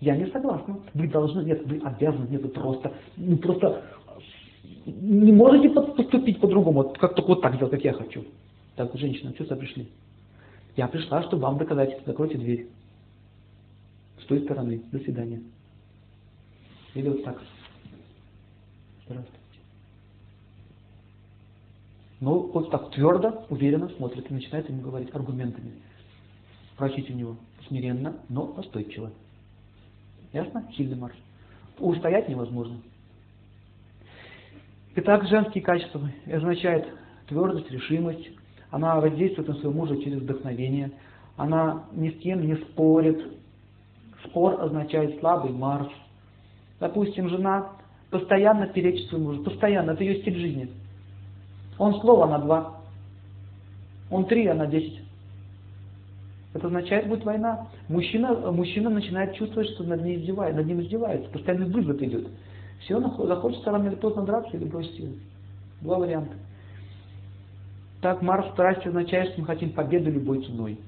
Я 0.00 0.16
не 0.16 0.26
согласна. 0.30 0.80
Вы 0.94 1.08
должны, 1.08 1.42
нет, 1.44 1.66
вы 1.66 1.78
обязаны, 1.78 2.26
нет, 2.28 2.42
вы 2.42 2.48
просто, 2.48 2.92
ну 3.16 3.36
просто 3.36 3.84
не 4.86 5.32
можете 5.32 5.70
поступить 5.70 6.40
по-другому, 6.40 6.94
как 6.98 7.14
только 7.14 7.28
вот 7.28 7.42
так 7.42 7.54
сделать, 7.54 7.72
как 7.72 7.84
я 7.84 7.92
хочу. 7.92 8.24
Так, 8.76 8.94
женщина, 8.96 9.32
что 9.34 9.44
сюда 9.44 9.56
пришли? 9.56 9.88
Я 10.76 10.88
пришла, 10.88 11.22
чтобы 11.22 11.42
вам 11.42 11.58
доказать, 11.58 12.00
закройте 12.06 12.38
дверь. 12.38 12.68
С 14.22 14.26
той 14.26 14.42
стороны. 14.44 14.82
До 14.92 14.98
свидания. 15.00 15.42
Или 16.94 17.08
вот 17.08 17.24
так. 17.24 17.42
Здравствуйте. 19.06 19.40
Ну, 22.20 22.50
вот 22.52 22.70
так 22.70 22.90
твердо, 22.90 23.46
уверенно 23.48 23.88
смотрит 23.90 24.30
и 24.30 24.34
начинает 24.34 24.68
ему 24.68 24.82
говорить 24.82 25.14
аргументами. 25.14 25.72
Просить 26.76 27.10
у 27.10 27.14
него 27.14 27.36
смиренно, 27.66 28.16
но 28.28 28.52
настойчиво. 28.54 29.10
Ясно? 30.32 30.70
Сильный 30.76 30.96
марш. 30.96 31.14
Устоять 31.78 32.28
невозможно. 32.28 32.76
Итак, 34.96 35.24
женские 35.28 35.62
качества 35.62 36.10
означает 36.32 36.86
твердость, 37.28 37.70
решимость. 37.70 38.28
Она 38.70 39.00
воздействует 39.00 39.48
на 39.48 39.54
своего 39.54 39.72
мужа 39.72 39.96
через 40.02 40.20
вдохновение. 40.20 40.90
Она 41.36 41.84
ни 41.92 42.10
с 42.10 42.18
кем 42.18 42.44
не 42.44 42.56
спорит. 42.56 43.20
Спор 44.24 44.60
означает 44.60 45.20
слабый 45.20 45.52
Марс. 45.52 45.88
Допустим, 46.80 47.28
жена 47.28 47.72
постоянно 48.10 48.66
перечит 48.66 49.08
своему 49.08 49.28
мужу. 49.28 49.44
Постоянно. 49.44 49.92
Это 49.92 50.02
ее 50.02 50.20
стиль 50.22 50.36
жизни. 50.36 50.70
Он 51.78 52.00
слово 52.00 52.26
на 52.26 52.38
два. 52.38 52.80
Он 54.10 54.26
три, 54.26 54.46
а 54.46 54.54
на 54.54 54.66
десять. 54.66 55.00
Это 56.52 56.66
означает, 56.66 57.06
будет 57.06 57.24
война. 57.24 57.68
Мужчина, 57.88 58.34
мужчина 58.50 58.90
начинает 58.90 59.34
чувствовать, 59.36 59.70
что 59.70 59.84
над, 59.84 60.02
ней 60.02 60.16
издевает, 60.16 60.56
над 60.56 60.66
ним 60.66 60.80
издевается. 60.80 61.30
Постоянный 61.30 61.70
вызов 61.70 62.02
идет. 62.02 62.28
Все, 62.80 63.00
захочется 63.00 63.70
рано 63.70 63.88
или 63.88 63.94
поздно 63.94 64.22
драться 64.22 64.56
или 64.56 64.64
бросить 64.64 64.98
его. 64.98 65.12
Два 65.80 65.98
варианта. 65.98 66.34
Так 68.00 68.22
Марс 68.22 68.50
страсти 68.52 68.88
означает, 68.88 69.32
что 69.32 69.42
мы 69.42 69.46
хотим 69.46 69.72
победы 69.72 70.10
любой 70.10 70.44
ценой. 70.44 70.80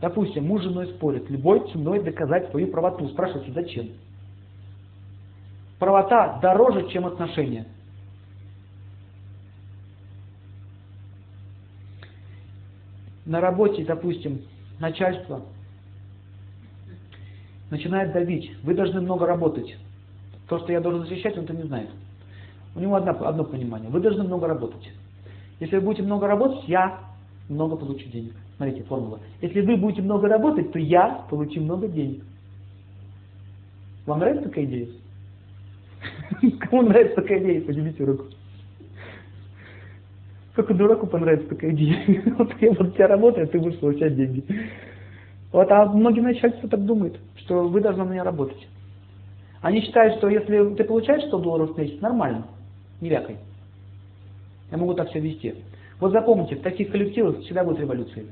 Допустим, 0.00 0.46
муж 0.46 0.62
с 0.62 0.64
женой 0.64 0.88
спорит, 0.88 1.30
любой 1.30 1.68
ценой 1.72 2.02
доказать 2.02 2.50
свою 2.50 2.68
правоту. 2.68 3.08
Спрашивайте, 3.08 3.52
зачем? 3.52 3.90
Правота 5.78 6.38
дороже, 6.40 6.88
чем 6.90 7.06
отношения. 7.06 7.66
На 13.24 13.40
работе, 13.40 13.84
допустим, 13.84 14.42
начальство 14.78 15.42
начинает 17.70 18.12
давить. 18.12 18.52
Вы 18.62 18.74
должны 18.74 19.00
много 19.00 19.26
работать. 19.26 19.76
То, 20.52 20.58
что 20.58 20.70
я 20.70 20.82
должен 20.82 21.06
защищать, 21.06 21.38
он 21.38 21.44
это 21.44 21.54
не 21.54 21.62
знает. 21.62 21.88
У 22.76 22.80
него 22.80 22.94
одно, 22.94 23.12
одно 23.26 23.42
понимание. 23.42 23.88
Вы 23.88 24.00
должны 24.00 24.24
много 24.24 24.46
работать. 24.46 24.86
Если 25.60 25.76
вы 25.76 25.80
будете 25.80 26.02
много 26.02 26.26
работать, 26.26 26.68
я 26.68 27.00
много 27.48 27.74
получу 27.76 28.06
денег. 28.10 28.34
Смотрите, 28.58 28.82
формула. 28.82 29.18
Если 29.40 29.62
вы 29.62 29.78
будете 29.78 30.02
много 30.02 30.28
работать, 30.28 30.70
то 30.70 30.78
я 30.78 31.24
получу 31.30 31.62
много 31.62 31.88
денег. 31.88 32.22
Вам 34.04 34.18
нравится 34.18 34.50
такая 34.50 34.66
идея? 34.66 34.88
Кому 36.60 36.82
нравится 36.82 37.16
такая 37.16 37.42
идея? 37.42 37.62
Поднимите 37.62 38.04
руку. 38.04 38.24
Только 40.54 40.74
дураку 40.74 41.06
понравится 41.06 41.48
такая 41.48 41.70
идея. 41.70 42.24
Вот 42.36 42.52
я 42.60 42.72
вот 42.72 42.94
тебя 42.94 43.06
работает, 43.08 43.52
ты 43.52 43.58
будешь 43.58 43.78
получать 43.78 44.14
деньги. 44.16 44.44
Вот, 45.50 45.70
а 45.72 45.86
многие 45.86 46.20
начальства 46.20 46.68
так 46.68 46.84
думают, 46.84 47.18
что 47.36 47.66
вы 47.66 47.80
должны 47.80 48.04
на 48.04 48.10
меня 48.10 48.24
работать. 48.24 48.68
Они 49.62 49.80
считают, 49.80 50.18
что 50.18 50.28
если 50.28 50.74
ты 50.74 50.84
получаешь 50.84 51.24
100 51.24 51.38
долларов 51.38 51.74
в 51.74 51.78
месяц, 51.78 52.00
нормально, 52.00 52.46
не 53.00 53.08
вякай. 53.08 53.38
Я 54.70 54.76
могу 54.76 54.94
так 54.94 55.08
себя 55.10 55.20
вести. 55.20 55.54
Вот 56.00 56.10
запомните, 56.10 56.56
в 56.56 56.62
таких 56.62 56.90
коллективах 56.90 57.38
всегда 57.40 57.62
будет 57.62 57.78
революция. 57.78 58.24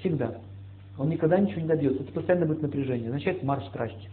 Всегда. 0.00 0.34
Он 0.98 1.08
никогда 1.08 1.38
ничего 1.38 1.62
не 1.62 1.66
добьется. 1.66 2.02
Это 2.02 2.12
постоянно 2.12 2.44
будет 2.44 2.60
напряжение. 2.60 3.08
Означает 3.08 3.42
марш 3.42 3.64
страсти. 3.68 4.10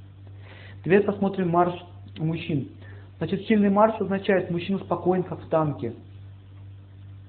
Теперь 0.86 1.04
посмотрим 1.04 1.50
марш 1.50 1.74
мужчин. 2.18 2.70
Значит, 3.18 3.46
сильный 3.48 3.70
марш 3.70 4.00
означает, 4.00 4.50
мужчина 4.52 4.80
спокоен, 4.80 5.24
как 5.24 5.42
в 5.42 5.50
танке. 5.50 5.94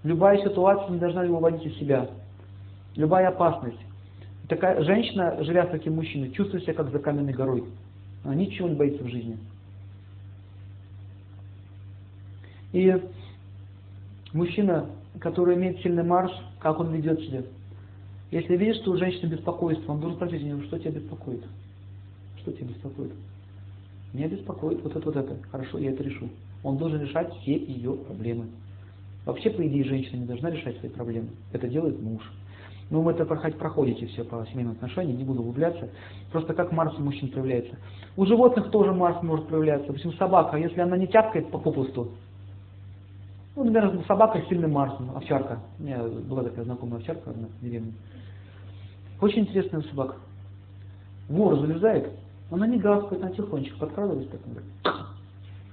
Любая 0.05 0.39
ситуация 0.39 0.91
не 0.91 0.99
должна 0.99 1.25
его 1.25 1.39
вводить 1.39 1.65
из 1.65 1.77
себя. 1.79 2.09
Любая 2.95 3.29
опасность. 3.29 3.81
Такая 4.49 4.81
женщина, 4.85 5.43
живя 5.43 5.67
с 5.67 5.71
таким 5.71 5.97
мужчиной, 5.97 6.31
чувствует 6.31 6.63
себя 6.63 6.75
как 6.75 6.93
за 6.93 7.01
каменной 7.01 7.33
горой. 7.33 7.65
Она 8.27 8.35
ничего 8.35 8.69
не 8.69 8.75
боится 8.75 9.05
в 9.05 9.09
жизни. 9.09 9.39
И 12.73 12.93
мужчина, 14.33 14.91
который 15.21 15.55
имеет 15.55 15.79
сильный 15.79 16.03
марш, 16.03 16.33
как 16.59 16.81
он 16.81 16.93
ведет 16.93 17.21
себя. 17.21 17.45
Если 18.33 18.57
видишь, 18.57 18.83
что 18.83 18.91
у 18.91 18.97
женщины 18.97 19.31
беспокойство, 19.31 19.93
он 19.93 20.01
должен 20.01 20.17
спросить 20.17 20.43
у 20.43 20.63
что 20.65 20.77
тебя 20.81 20.91
беспокоит? 20.91 21.45
Что 22.39 22.51
тебя 22.51 22.67
беспокоит? 22.67 23.13
Меня 24.13 24.27
беспокоит 24.27 24.83
вот 24.83 24.97
это, 24.97 25.07
вот 25.07 25.17
это. 25.17 25.37
Хорошо, 25.53 25.79
я 25.79 25.93
это 25.93 26.03
решу. 26.03 26.29
Он 26.65 26.79
должен 26.79 27.01
решать 27.01 27.33
все 27.37 27.57
ее 27.57 27.93
проблемы. 27.93 28.47
Вообще, 29.25 29.51
по 29.51 29.65
идее, 29.65 29.85
женщина 29.85 30.17
не 30.17 30.27
должна 30.27 30.51
решать 30.51 30.77
свои 30.79 30.91
проблемы. 30.91 31.29
Это 31.53 31.69
делает 31.69 32.03
муж. 32.03 32.23
Ну, 32.89 33.03
вы 33.03 33.13
это 33.13 33.25
проходите 33.25 34.07
все 34.07 34.23
по 34.23 34.47
семейным 34.47 34.75
отношениям, 34.75 35.19
не 35.19 35.25
буду 35.25 35.41
углубляться. 35.41 35.89
Просто 36.31 36.55
как 36.55 36.71
Марс 36.71 36.97
у 36.99 37.03
мужчин 37.03 37.31
проявляется. 37.31 37.77
У 38.17 38.25
животных 38.27 38.71
тоже 38.71 38.93
Марс 38.93 39.21
может 39.23 39.49
проявляться. 39.49 39.89
Допустим, 39.89 40.13
собака, 40.13 40.57
если 40.57 40.81
она 40.81 40.97
не 40.97 41.09
тяпкает 41.09 41.51
по 41.51 41.59
попусту, 41.59 42.13
ну, 43.57 43.65
например, 43.65 44.05
собака 44.07 44.41
с 44.41 44.49
сильным 44.49 44.73
Марсом, 44.73 45.17
овчарка. 45.17 45.61
У 45.79 45.83
меня 45.83 46.03
была 46.03 46.43
такая 46.45 46.65
знакомая 46.65 46.99
овчарка 46.99 47.33
в 47.33 47.65
деревне. 47.65 47.93
Очень 49.21 49.43
интересная 49.43 49.81
собака. 49.81 50.17
Вор 51.29 51.59
залезает, 51.59 52.13
она 52.51 52.67
не 52.67 52.79
гавкает, 52.79 53.23
она 53.23 53.33
тихонечко 53.33 53.79
подкрадывается, 53.79 54.31
так, 54.31 54.41
говорит, 54.45 54.71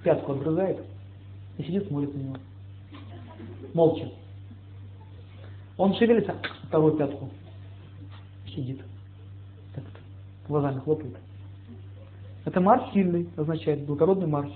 пятку 0.04 0.32
отгрызает 0.32 0.80
и 1.58 1.64
сидит, 1.64 1.88
смотрит 1.88 2.16
на 2.16 2.20
него. 2.20 2.36
Молча. 3.74 4.10
Он 5.78 5.96
шевелится, 5.96 6.36
вторую 6.68 6.94
пятку. 6.98 7.30
Сидит. 8.48 8.82
Так 9.74 9.84
глазами 10.48 10.80
хлопает. 10.80 11.16
Это 12.46 12.60
Марс 12.62 12.84
сильный, 12.94 13.28
означает 13.38 13.86
благородный 13.86 14.28
Марс. 14.28 14.52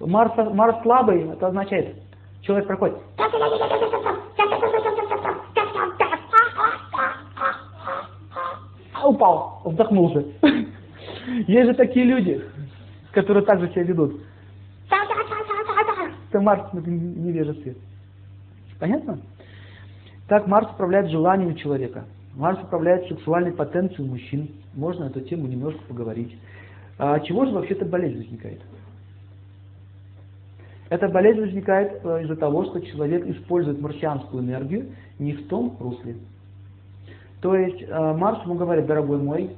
Марс, 0.00 0.32
Марс 0.36 0.82
слабый, 0.82 1.28
это 1.28 1.48
означает, 1.48 1.96
человек 2.42 2.66
проходит. 2.66 2.96
Упал, 9.04 9.60
вздохнулся. 9.64 10.24
Есть 11.46 11.68
же 11.68 11.74
такие 11.74 12.06
люди, 12.06 12.42
которые 13.12 13.44
так 13.44 13.60
же 13.60 13.70
себя 13.70 13.82
ведут. 13.84 14.20
Это 16.30 16.40
Марс 16.40 16.72
в 16.72 16.88
невежестве. 16.88 17.76
Понятно? 18.80 19.20
Так 20.28 20.46
Марс 20.46 20.70
управляет 20.70 21.10
желанием 21.10 21.54
человека. 21.56 22.04
Марс 22.34 22.62
управляет 22.62 23.06
сексуальной 23.08 23.52
потенцией 23.52 24.08
мужчин. 24.08 24.48
Можно 24.74 25.04
эту 25.04 25.20
тему 25.20 25.46
немножко 25.46 25.80
поговорить. 25.86 26.36
А 26.98 27.20
чего 27.20 27.44
же 27.44 27.52
вообще-то 27.52 27.84
болезнь 27.84 28.18
возникает? 28.18 28.60
Эта 30.88 31.08
болезнь 31.08 31.40
возникает 31.40 32.04
э, 32.04 32.22
из-за 32.22 32.36
того, 32.36 32.64
что 32.66 32.80
человек 32.80 33.26
использует 33.26 33.80
марсианскую 33.80 34.42
энергию 34.42 34.92
не 35.18 35.32
в 35.32 35.48
том 35.48 35.76
русле. 35.80 36.16
То 37.40 37.56
есть 37.56 37.82
э, 37.82 38.14
Марс 38.14 38.42
ему 38.44 38.54
говорит, 38.54 38.86
дорогой 38.86 39.18
мой, 39.18 39.50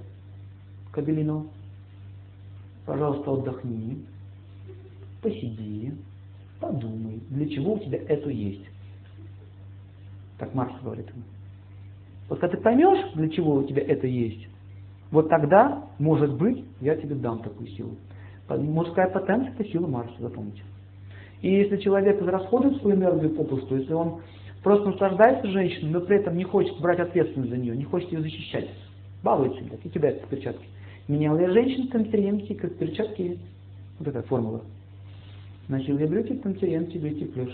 Кабелину, 0.92 1.48
пожалуйста, 2.86 3.32
отдохни, 3.32 4.04
посиди, 5.20 5.92
подумай, 6.60 7.20
для 7.28 7.48
чего 7.48 7.74
у 7.74 7.78
тебя 7.78 7.98
это 8.08 8.30
есть. 8.30 8.64
Так 10.38 10.54
Марс 10.54 10.72
говорит. 10.82 11.06
Вот 12.28 12.40
когда 12.40 12.56
ты 12.56 12.62
поймешь, 12.62 13.12
для 13.14 13.28
чего 13.28 13.54
у 13.54 13.64
тебя 13.64 13.82
это 13.82 14.06
есть, 14.06 14.48
вот 15.10 15.28
тогда, 15.28 15.84
может 15.98 16.34
быть, 16.36 16.64
я 16.80 16.96
тебе 16.96 17.14
дам 17.14 17.40
такую 17.40 17.68
силу. 17.68 17.96
Мужская 18.48 19.08
потенция– 19.08 19.52
это 19.58 19.68
сила 19.70 19.86
Марса, 19.86 20.14
запомните. 20.18 20.62
И 21.42 21.50
если 21.50 21.76
человек 21.78 22.20
израсходует 22.20 22.80
свою 22.80 22.96
энергию 22.96 23.34
попусту, 23.34 23.76
если 23.76 23.92
он 23.92 24.20
просто 24.62 24.88
наслаждается 24.88 25.48
женщиной, 25.48 25.90
но 25.90 26.00
при 26.00 26.16
этом 26.16 26.36
не 26.36 26.44
хочет 26.44 26.78
брать 26.80 26.98
ответственность 26.98 27.50
за 27.50 27.56
нее, 27.56 27.76
не 27.76 27.84
хочет 27.84 28.10
ее 28.12 28.20
защищать, 28.20 28.68
балуется, 29.22 29.62
как 29.70 29.84
и 29.84 29.90
тебя, 29.90 30.12
как 30.12 30.28
перчатки. 30.28 30.66
Менял 31.08 31.38
я 31.38 31.50
женщин 31.50 31.88
конференции, 31.88 32.54
как 32.54 32.76
перчатки, 32.76 33.38
вот 33.98 34.04
такая 34.06 34.22
формула. 34.24 34.62
Носил 35.68 35.98
я 35.98 36.06
брюки, 36.06 36.34
конференции, 36.34 36.98
брюки 36.98 37.24
плюс. 37.24 37.50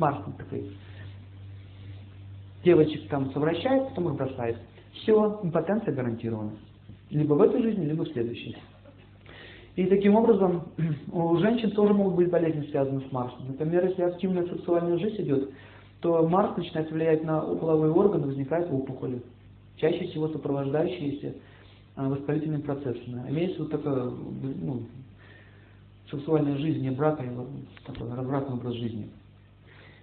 Марс 0.00 0.18
такой. 0.38 0.70
Девочек 2.64 3.08
там 3.08 3.30
совращает, 3.32 3.90
потом 3.90 4.08
их 4.08 4.14
бросает. 4.14 4.56
Все, 4.94 5.40
импотенция 5.42 5.94
гарантирована. 5.94 6.52
Либо 7.10 7.34
в 7.34 7.42
этой 7.42 7.62
жизни, 7.62 7.84
либо 7.84 8.04
в 8.04 8.08
следующей. 8.08 8.56
И 9.76 9.86
таким 9.86 10.16
образом 10.16 10.64
у 11.12 11.36
женщин 11.36 11.70
тоже 11.72 11.94
могут 11.94 12.16
быть 12.16 12.30
болезни, 12.30 12.66
связанные 12.70 13.06
с 13.08 13.12
Марсом. 13.12 13.46
Например, 13.46 13.86
если 13.86 14.02
активная 14.02 14.46
сексуальная 14.46 14.98
жизнь 14.98 15.22
идет, 15.22 15.50
то 16.00 16.26
Марс 16.26 16.56
начинает 16.56 16.90
влиять 16.90 17.24
на 17.24 17.40
половые 17.40 17.92
органы, 17.92 18.26
возникают 18.26 18.70
опухоли. 18.72 19.22
Чаще 19.76 20.06
всего 20.08 20.28
сопровождающиеся 20.28 21.34
а, 21.96 22.08
воспалительными 22.08 22.62
процессами. 22.62 23.28
Имеется 23.30 23.62
вот 23.62 23.70
такая 23.70 24.04
ну, 24.04 24.82
сексуальная 26.10 26.56
жизнь, 26.56 26.80
не 26.80 26.90
брака, 26.90 27.22
а 27.22 27.92
такой 27.92 28.14
развратный 28.14 28.56
образ 28.56 28.74
жизни. 28.74 29.10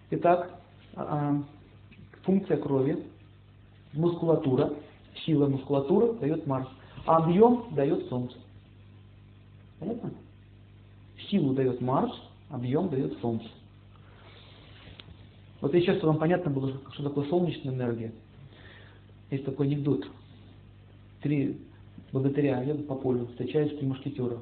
Итак, 0.09 0.59
а, 0.95 1.41
функция 2.23 2.57
крови, 2.57 3.05
мускулатура, 3.93 4.73
сила 5.25 5.47
мускулатуры 5.47 6.13
дает 6.19 6.47
Марс, 6.47 6.67
а 7.05 7.17
объем 7.17 7.67
дает 7.71 8.07
Солнце. 8.07 8.37
Понятно? 9.79 10.11
Силу 11.29 11.53
дает 11.53 11.81
Марс, 11.81 12.11
объем 12.49 12.89
дает 12.89 13.17
Солнце. 13.19 13.47
Вот 15.59 15.73
еще, 15.73 15.95
чтобы 15.95 16.13
вам 16.13 16.19
понятно 16.19 16.51
было, 16.51 16.79
что 16.93 17.03
такое 17.03 17.27
солнечная 17.29 17.73
энергия. 17.73 18.13
Есть 19.31 19.43
такой 19.43 19.67
анекдот. 19.67 20.07
Три 21.21 21.59
богатыря 22.13 22.61
едут 22.61 22.87
по 22.87 22.95
полю, 22.95 23.27
встречаются 23.27 23.77
три 23.77 23.87
мушкетера. 23.87 24.37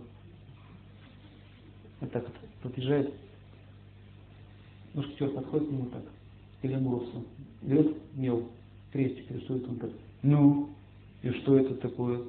Вот 2.01 2.11
так 2.11 2.23
вот 2.23 2.35
подъезжает. 2.61 3.13
Мушкетер 4.95 5.29
подходит 5.31 5.67
к 5.67 5.71
нему 5.71 5.85
так, 5.87 6.03
к 6.61 6.63
Ленгурсу. 6.63 7.25
Берет 7.61 7.97
мел, 8.15 8.43
крестик 8.93 9.29
рисует 9.29 9.67
он 9.67 9.75
так. 9.77 9.89
Ну, 10.23 10.69
и 11.21 11.29
что 11.31 11.57
это 11.57 11.75
такое? 11.75 12.21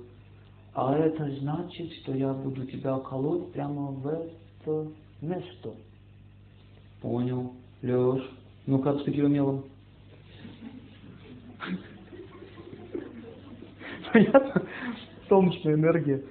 А 0.74 0.98
это 0.98 1.30
значит, 1.38 1.92
что 2.02 2.12
я 2.12 2.32
буду 2.34 2.66
тебя 2.66 2.98
колоть 2.98 3.52
прямо 3.52 3.92
в 3.92 4.06
это 4.08 4.88
место. 5.22 5.74
Понял. 7.00 7.52
Леш, 7.82 8.28
ну 8.66 8.80
как 8.80 9.00
с 9.00 9.04
таким 9.04 9.26
умелым? 9.26 9.64
Понятно? 14.12 14.66
Солнечная 15.28 15.74
энергия. 15.74 16.24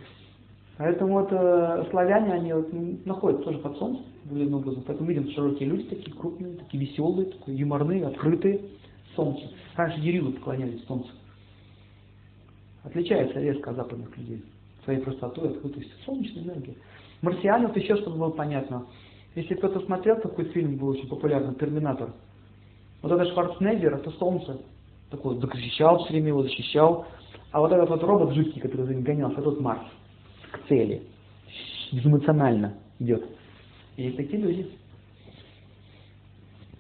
Поэтому 0.77 1.13
вот 1.13 1.31
э, 1.31 1.85
славяне, 1.91 2.33
они 2.33 2.51
вот, 2.51 2.73
находят 3.05 3.43
тоже 3.45 3.59
под 3.59 3.77
солнцем, 3.77 4.05
определенным 4.25 4.59
образом. 4.59 4.83
Поэтому 4.85 5.09
видим 5.09 5.29
широкие 5.31 5.69
люди, 5.69 5.83
такие 5.83 6.15
крупные, 6.15 6.55
такие 6.55 6.85
веселые, 6.85 7.31
такие 7.31 7.57
юморные, 7.57 8.05
открытые. 8.05 8.61
Солнце. 9.15 9.43
Раньше 9.75 10.01
деревья 10.01 10.31
поклонялись 10.31 10.83
солнцу 10.85 11.09
отличается 12.85 13.39
резко 13.39 13.71
от 13.71 13.77
западных 13.77 14.15
людей 14.17 14.43
своей 14.83 14.99
простотой, 14.99 15.49
открытостью. 15.49 15.93
Солнечная 16.05 16.43
энергия. 16.43 16.75
Марсиане, 17.21 17.67
вот 17.67 17.75
еще 17.75 17.95
чтобы 17.97 18.17
было 18.17 18.29
понятно. 18.29 18.85
Если 19.33 19.55
кто-то 19.55 19.79
смотрел 19.81 20.21
такой 20.21 20.45
фильм, 20.45 20.77
был 20.77 20.89
очень 20.89 21.07
популярный, 21.07 21.55
«Терминатор», 21.55 22.13
вот 23.01 23.11
этот 23.11 23.33
Шварценеггер, 23.33 23.95
это 23.95 24.11
солнце, 24.11 24.61
такое 25.09 25.37
защищал 25.37 26.03
все 26.03 26.13
время 26.13 26.29
его, 26.29 26.43
защищал. 26.43 27.07
А 27.51 27.59
вот 27.59 27.71
этот 27.71 27.89
вот 27.89 28.03
робот 28.03 28.33
жидкий, 28.33 28.61
который 28.61 28.85
за 28.85 28.93
ним 28.93 29.03
гонялся, 29.03 29.41
тот 29.41 29.59
Марс. 29.59 29.85
К 30.51 30.67
цели. 30.67 31.03
Безэмоционально 31.91 32.75
идет. 32.99 33.25
Есть 33.97 34.17
такие 34.17 34.41
люди. 34.41 34.67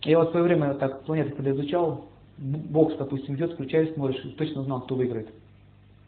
Я 0.03 0.19
вот 0.19 0.29
в 0.29 0.31
свое 0.31 0.45
время 0.45 0.73
так 0.75 1.03
планеты, 1.03 1.31
когда 1.31 1.51
изучал, 1.51 2.05
бокс, 2.37 2.95
допустим, 2.97 3.35
идет, 3.35 3.53
включаешь, 3.53 3.93
смотришь, 3.93 4.23
и 4.23 4.29
точно 4.29 4.63
знал, 4.63 4.81
кто 4.81 4.95
выиграет. 4.95 5.29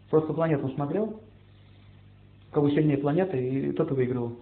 Просто 0.09 0.33
планету 0.33 0.69
смотрел, 0.69 1.19
кого 2.51 2.69
сильнее 2.69 2.97
планета, 2.97 3.37
и 3.37 3.71
тот 3.71 3.91
и 3.91 3.93
выиграл. 3.93 4.33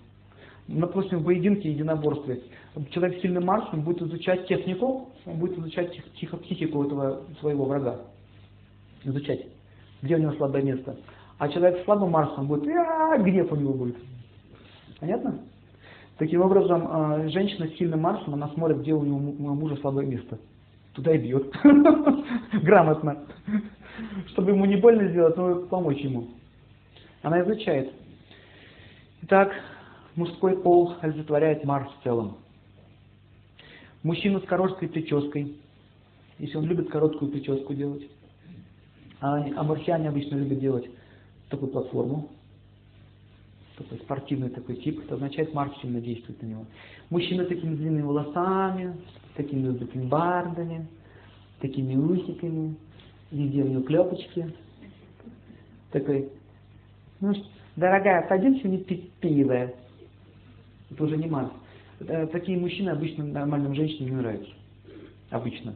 Ну, 0.68 0.80
допустим, 0.80 1.20
в 1.20 1.26
поединке, 1.26 1.72
единоборстве, 1.72 2.42
человек 2.90 3.20
с 3.20 3.22
сильным 3.22 3.46
Марсом 3.46 3.82
будет 3.82 4.02
изучать 4.02 4.48
технику, 4.48 5.10
он 5.26 5.38
будет 5.38 5.58
изучать 5.60 6.02
тихо 6.16 6.38
психику 6.38 6.84
этого 6.84 7.24
своего 7.40 7.66
врага. 7.66 8.02
Изучать, 9.04 9.46
где 10.02 10.16
у 10.16 10.20
него 10.20 10.34
слабое 10.34 10.64
место. 10.64 10.98
А 11.38 11.50
человек 11.50 11.82
с 11.82 11.86
слабым 11.86 12.12
Марсом 12.12 12.48
будет, 12.48 12.68
а, 12.68 13.18
гнев 13.20 13.52
у 13.52 13.56
него 13.56 13.74
будет. 13.74 13.98
Понятно? 15.00 15.40
Таким 16.18 16.42
образом, 16.42 16.88
а, 16.90 17.28
женщина 17.28 17.68
с 17.68 17.76
сильным 17.76 18.02
Марсом, 18.02 18.34
она 18.34 18.48
смотрит, 18.50 18.80
где 18.80 18.94
у 18.94 19.04
него 19.04 19.20
мужа 19.20 19.76
слабое 19.78 20.06
место. 20.06 20.40
Туда 20.94 21.14
и 21.14 21.18
бьет. 21.18 21.54
Грамотно. 22.64 23.26
Чтобы 24.28 24.52
ему 24.52 24.66
не 24.66 24.78
больно 24.78 25.10
сделать, 25.10 25.36
но 25.36 25.66
помочь 25.66 26.00
ему. 26.00 26.28
Она 27.22 27.42
изучает. 27.42 27.92
Итак, 29.24 29.52
мужской 30.16 30.58
пол 30.62 30.94
олицетворяет 31.02 31.66
Марс 31.66 31.90
в 32.00 32.04
целом. 32.04 32.38
Мужчина 34.04 34.40
с 34.40 34.44
короткой 34.44 34.88
прической, 34.88 35.58
если 36.40 36.58
он 36.58 36.66
любит 36.66 36.90
короткую 36.90 37.32
прическу 37.32 37.74
делать, 37.74 38.04
а, 39.20 39.44
а 39.56 39.64
марсиане 39.64 40.10
обычно 40.10 40.36
любят 40.36 40.60
делать 40.60 40.90
такую 41.50 41.72
платформу, 41.72 42.30
такой 43.78 43.98
спортивный 44.00 44.50
такой 44.50 44.76
тип, 44.78 45.00
это 45.04 45.16
означает 45.16 45.54
Марс 45.54 45.72
сильно 45.82 46.02
действует 46.02 46.42
на 46.42 46.48
него. 46.48 46.66
Мужчина 47.10 47.46
с 47.46 47.48
такими 47.48 47.76
длинными 47.76 48.04
волосами, 48.04 48.96
с 49.34 49.38
такими 49.38 49.70
бакенбардами, 49.72 50.88
такими 51.60 51.96
усиками, 51.96 52.76
везде 53.32 53.64
у 53.64 53.68
него 53.68 53.84
клепочки. 53.84 54.54
Такой, 55.92 56.30
ну, 57.20 57.34
дорогая, 57.76 58.28
не 58.40 58.78
пить 58.80 59.12
пиво. 59.20 59.72
Это 60.92 61.04
уже 61.04 61.18
не 61.18 61.28
Марс. 61.28 61.52
Э, 62.00 62.28
такие 62.28 62.58
мужчины 62.58 62.90
обычно 62.90 63.26
нормальным 63.26 63.74
женщинам 63.74 64.10
не 64.10 64.16
нравятся. 64.16 64.52
Обычно. 65.30 65.76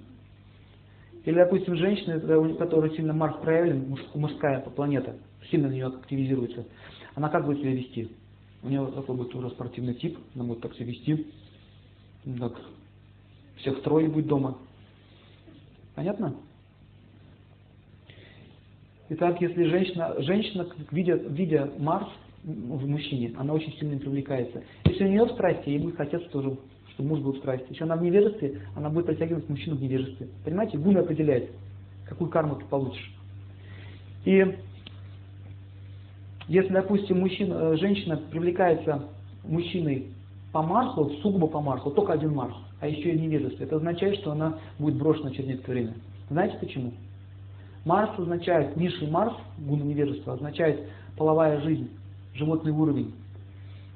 Или, 1.26 1.36
допустим, 1.36 1.76
женщина, 1.76 2.39
у 2.39 2.56
которой 2.56 2.95
сильно 2.95 3.14
Марс 3.14 3.36
проявлен, 3.41 3.95
мужская 4.16 4.62
планета, 4.62 5.16
сильно 5.52 5.68
на 5.68 5.74
нее 5.74 5.88
активизируется, 5.88 6.66
она 7.20 7.28
как 7.28 7.46
будет 7.46 7.60
себя 7.60 7.74
вести? 7.74 8.10
У 8.64 8.70
нее 8.70 8.90
такой 8.96 9.14
будет 9.18 9.36
уже 9.36 9.50
спортивный 9.50 9.94
тип, 9.94 10.18
она 10.36 10.46
будет 10.46 10.62
так 10.62 10.74
себя 10.74 10.86
вести, 10.86 11.28
так, 12.40 12.54
всех 13.58 13.78
строить 13.80 14.10
будет 14.10 14.28
дома. 14.28 14.58
Понятно? 15.96 16.34
Итак, 19.10 19.42
если 19.42 19.66
женщина, 19.66 20.16
женщина 20.20 20.66
видя, 20.92 21.16
видя 21.16 21.70
Марс 21.78 22.08
в 22.46 22.88
мужчине, 22.88 23.34
она 23.36 23.54
очень 23.54 23.74
сильно 23.74 24.00
привлекается. 24.00 24.64
Если 24.86 25.04
у 25.04 25.10
нее 25.10 25.26
в 25.26 25.32
страсти, 25.32 25.72
ей 25.72 25.80
будет 25.80 25.98
хотеться 25.98 26.30
тоже, 26.30 26.58
чтобы 26.94 27.10
муж 27.10 27.20
был 27.20 27.34
в 27.34 27.40
страсти. 27.40 27.68
Если 27.72 27.84
она 27.84 27.98
в 27.98 28.02
невежестве, 28.02 28.62
она 28.78 28.90
будет 28.90 29.08
притягивать 29.08 29.50
мужчину 29.50 29.76
в 29.76 29.82
невежестве. 29.82 30.30
Понимаете, 30.46 30.78
гуна 30.78 31.02
определяет, 31.02 31.52
какую 32.08 32.30
карму 32.30 32.56
ты 32.56 32.66
получишь. 32.66 33.14
И 34.24 34.56
если, 36.50 36.74
допустим, 36.74 37.20
мужчина, 37.20 37.54
э, 37.54 37.78
женщина 37.78 38.18
привлекается 38.18 39.04
мужчиной 39.43 40.08
по 40.52 40.64
Марсу, 40.64 41.12
сугубо 41.22 41.45
по 41.45 41.62
Марсу, 41.62 41.91
только 41.91 42.14
один 42.14 42.34
Марс, 42.34 42.56
а 42.80 42.88
еще 42.88 43.12
и 43.12 43.20
невежество, 43.20 43.64
это 43.64 43.76
означает, 43.76 44.18
что 44.18 44.32
она 44.32 44.58
будет 44.80 44.95
брошена 44.95 45.30
через 45.30 45.47
некоторое 45.47 45.82
время. 45.82 45.93
Знаете 46.32 46.58
почему? 46.60 46.93
Марс 47.86 48.18
означает, 48.18 48.76
низший 48.76 49.12
Марс, 49.12 49.36
гуна 49.60 49.84
невежества, 49.84 50.34
означает 50.34 50.89
половая 51.18 51.62
жизнь, 51.62 51.88
животный 52.34 52.72
уровень. 52.72 53.14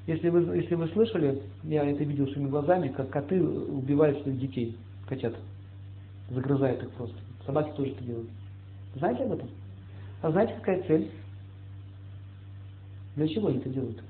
Если 0.05 0.29
вы, 0.29 0.55
если 0.55 0.75
вы 0.75 0.87
слышали, 0.89 1.41
я 1.63 1.83
это 1.83 2.03
видел 2.03 2.27
своими 2.27 2.49
глазами, 2.49 2.89
как 2.89 3.09
коты 3.09 3.41
убивают 3.41 4.21
своих 4.21 4.39
детей, 4.39 4.77
котят, 5.09 5.33
загрызают 6.29 6.83
их 6.83 6.91
просто. 6.91 7.15
Собаки 7.47 7.75
тоже 7.75 7.93
это 7.93 8.03
делают. 8.03 8.29
Знаете 8.95 9.23
об 9.23 9.31
этом? 9.31 9.49
А 10.21 10.29
знаете, 10.29 10.53
какая 10.59 10.83
цель? 10.83 11.09
Для 13.15 13.27
чего 13.27 13.47
они 13.47 13.59
это 13.59 13.69
делают? 13.69 14.01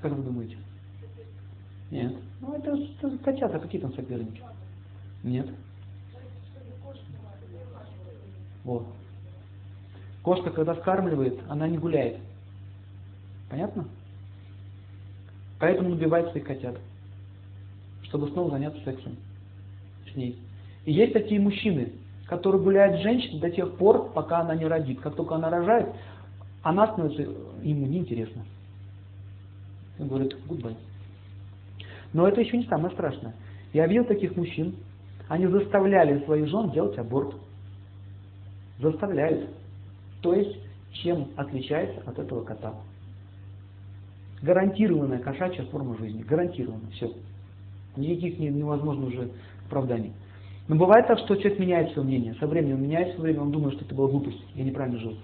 Как 0.00 0.12
вы 0.12 0.22
думаете? 0.22 0.56
Нет. 1.90 2.14
Ну 2.40 2.54
это, 2.54 2.76
это 2.76 3.18
котята, 3.18 3.58
какие 3.58 3.80
там 3.80 3.92
соперники? 3.94 4.42
Нет. 5.22 5.48
Вот. 8.64 8.86
Кошка, 10.22 10.50
когда 10.50 10.74
скармливает, 10.76 11.40
она 11.48 11.68
не 11.68 11.78
гуляет. 11.78 12.18
Понятно? 13.48 13.88
Поэтому 15.58 15.90
убивает 15.90 16.30
своих 16.30 16.46
котят. 16.46 16.76
Чтобы 18.02 18.28
снова 18.28 18.50
заняться 18.50 18.82
сексом 18.84 19.16
с 20.12 20.16
ней. 20.16 20.38
И 20.84 20.92
есть 20.92 21.12
такие 21.12 21.40
мужчины, 21.40 21.92
которые 22.26 22.62
гуляют 22.62 23.00
с 23.00 23.02
женщиной 23.02 23.40
до 23.40 23.50
тех 23.50 23.76
пор, 23.76 24.12
пока 24.12 24.40
она 24.40 24.54
не 24.54 24.66
родит. 24.66 25.00
Как 25.00 25.16
только 25.16 25.34
она 25.34 25.50
рожает, 25.50 25.88
она 26.62 26.86
становится 26.92 27.22
ему 27.62 27.86
неинтересна. 27.86 28.42
Он 29.98 30.08
говорит, 30.08 30.36
goodbye. 30.48 30.76
Но 32.12 32.26
это 32.26 32.40
еще 32.40 32.56
не 32.56 32.64
самое 32.64 32.92
страшное. 32.94 33.34
Я 33.72 33.86
видел 33.86 34.04
таких 34.04 34.36
мужчин, 34.36 34.74
они 35.28 35.46
заставляли 35.46 36.24
своих 36.24 36.48
жен 36.48 36.70
делать 36.70 36.96
аборт. 36.98 37.34
Заставляют. 38.80 39.50
То 40.22 40.34
есть, 40.34 40.58
чем 40.92 41.28
отличается 41.36 42.00
от 42.08 42.18
этого 42.18 42.44
кота? 42.44 42.74
Гарантированная 44.40 45.18
кошачья 45.18 45.64
форма 45.64 45.96
жизни. 45.98 46.22
Гарантированно. 46.22 46.88
Все. 46.92 47.12
Никаких 47.96 48.38
невозможно 48.38 49.06
уже 49.06 49.30
оправданий. 49.66 50.12
Но 50.68 50.76
бывает 50.76 51.06
так, 51.06 51.18
что 51.18 51.34
человек 51.36 51.58
меняет 51.58 51.92
свое 51.92 52.06
мнение. 52.06 52.34
Со 52.34 52.46
временем 52.46 52.82
меняет 52.82 53.14
свое 53.14 53.32
время, 53.32 53.42
он 53.42 53.52
думает, 53.52 53.74
что 53.74 53.84
это 53.84 53.94
была 53.94 54.08
глупость, 54.08 54.42
я 54.54 54.64
неправильно 54.64 54.98
жил. 54.98 55.16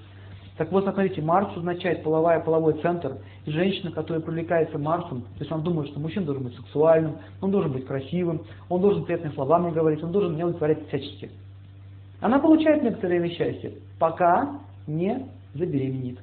Так 0.56 0.70
вот, 0.70 0.84
смотрите, 0.84 1.20
Марс 1.20 1.56
означает 1.56 2.04
половая, 2.04 2.40
половой 2.40 2.74
центр. 2.80 3.18
И 3.44 3.50
женщина, 3.50 3.90
которая 3.90 4.22
привлекается 4.22 4.78
Марсом, 4.78 5.22
то 5.22 5.40
есть 5.40 5.50
он 5.50 5.62
думает, 5.62 5.88
что 5.90 5.98
мужчина 5.98 6.26
должен 6.26 6.44
быть 6.44 6.54
сексуальным, 6.54 7.16
он 7.40 7.50
должен 7.50 7.72
быть 7.72 7.86
красивым, 7.86 8.42
он 8.68 8.80
должен 8.80 9.04
приятными 9.04 9.32
словами 9.34 9.72
говорить, 9.72 10.02
он 10.04 10.12
должен 10.12 10.34
меня 10.34 10.46
удовлетворять 10.46 10.86
всячески. 10.88 11.30
Она 12.20 12.38
получает 12.38 12.84
некоторое 12.84 13.18
время 13.18 13.34
счастья, 13.34 13.72
пока 13.98 14.60
не 14.86 15.26
забеременеет. 15.54 16.20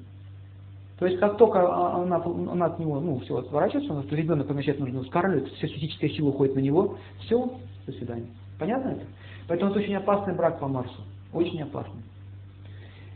То 0.98 1.08
есть, 1.08 1.20
как 1.20 1.38
только 1.38 1.60
она, 1.62 2.24
она 2.24 2.66
от 2.68 2.80
него, 2.80 3.00
ну, 3.00 3.20
все, 3.22 3.38
отворачивается, 3.38 3.92
у 3.92 3.96
нас 3.98 4.06
ребенок 4.12 4.48
помещает 4.48 4.80
нужно 4.80 5.04
скармливать, 5.04 5.52
вся 5.54 5.68
физическая 5.68 6.10
сила 6.12 6.30
уходит 6.30 6.56
на 6.56 6.60
него, 6.60 6.98
все, 7.22 7.52
до 7.86 7.92
свидания. 7.94 8.28
Понятно 8.60 8.90
это? 8.90 9.06
Поэтому 9.48 9.72
это 9.72 9.80
очень 9.80 9.96
опасный 9.96 10.36
брак 10.36 10.60
по 10.60 10.68
Марсу. 10.68 11.02
Очень 11.34 11.64
опасный. 11.64 12.02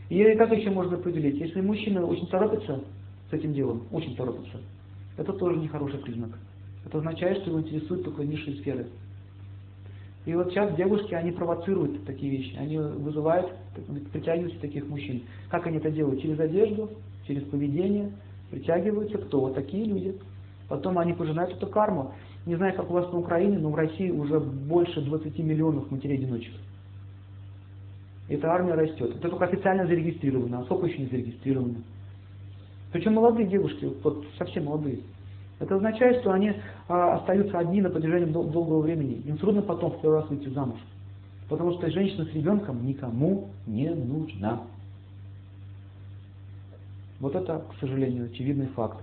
И 0.08 0.34
как 0.34 0.52
еще 0.52 0.70
можно 0.70 0.96
определить? 0.96 1.36
Если 1.36 1.60
мужчина 1.60 2.04
очень 2.06 2.28
торопится 2.28 2.80
с 3.28 3.32
этим 3.32 3.52
делом, 3.52 3.82
очень 3.90 4.14
торопится, 4.14 4.60
это 5.16 5.32
тоже 5.32 5.58
нехороший 5.58 5.98
признак. 5.98 6.30
Это 6.84 6.98
означает, 6.98 7.38
что 7.38 7.50
его 7.50 7.60
интересуют 7.60 8.04
только 8.04 8.24
низшие 8.24 8.56
сферы. 8.58 8.86
И 10.24 10.34
вот 10.34 10.50
сейчас 10.50 10.74
девушки, 10.76 11.14
они 11.14 11.32
провоцируют 11.32 12.04
такие 12.04 12.30
вещи, 12.30 12.56
они 12.56 12.78
вызывают, 12.78 13.52
притягиваются 14.12 14.60
таких 14.60 14.88
мужчин. 14.88 15.22
Как 15.50 15.66
они 15.66 15.78
это 15.78 15.90
делают? 15.90 16.20
Через 16.20 16.38
одежду, 16.38 16.90
через 17.26 17.42
поведение, 17.44 18.12
притягиваются 18.50 19.18
кто? 19.18 19.40
Вот 19.40 19.54
такие 19.54 19.84
люди. 19.84 20.16
Потом 20.68 20.98
они 20.98 21.12
пожинают 21.12 21.56
эту 21.56 21.68
карму. 21.68 22.12
Не 22.44 22.56
знаю, 22.56 22.74
как 22.74 22.90
у 22.90 22.94
вас 22.94 23.10
на 23.12 23.18
Украине, 23.18 23.58
но 23.58 23.70
в 23.70 23.74
России 23.76 24.10
уже 24.10 24.40
больше 24.40 25.00
20 25.00 25.38
миллионов 25.38 25.90
матерей-одиночек. 25.90 26.54
Эта 28.28 28.50
армия 28.50 28.74
растет. 28.74 29.10
Это 29.10 29.28
только 29.28 29.44
официально 29.44 29.86
зарегистрировано, 29.86 30.60
а 30.60 30.64
сколько 30.64 30.86
еще 30.86 30.98
не 30.98 31.06
зарегистрировано. 31.06 31.76
Причем 32.92 33.14
молодые 33.14 33.46
девушки, 33.46 33.92
вот 34.02 34.24
совсем 34.38 34.64
молодые. 34.64 35.00
Это 35.58 35.76
означает, 35.76 36.20
что 36.20 36.32
они 36.32 36.52
а, 36.88 37.16
остаются 37.16 37.58
одни 37.58 37.80
на 37.80 37.90
протяжении 37.90 38.30
дол 38.30 38.44
долгого 38.44 38.80
времени. 38.80 39.22
Им 39.26 39.38
трудно 39.38 39.62
потом 39.62 39.92
второй 39.92 40.20
раз 40.20 40.28
выйти 40.28 40.48
замуж. 40.48 40.78
Потому 41.48 41.72
что 41.72 41.90
женщина 41.90 42.24
с 42.24 42.34
ребенком 42.34 42.84
никому 42.84 43.48
не 43.66 43.88
нужна. 43.90 44.62
Вот 47.20 47.34
это, 47.34 47.64
к 47.72 47.80
сожалению, 47.80 48.26
очевидный 48.26 48.66
факт. 48.68 48.98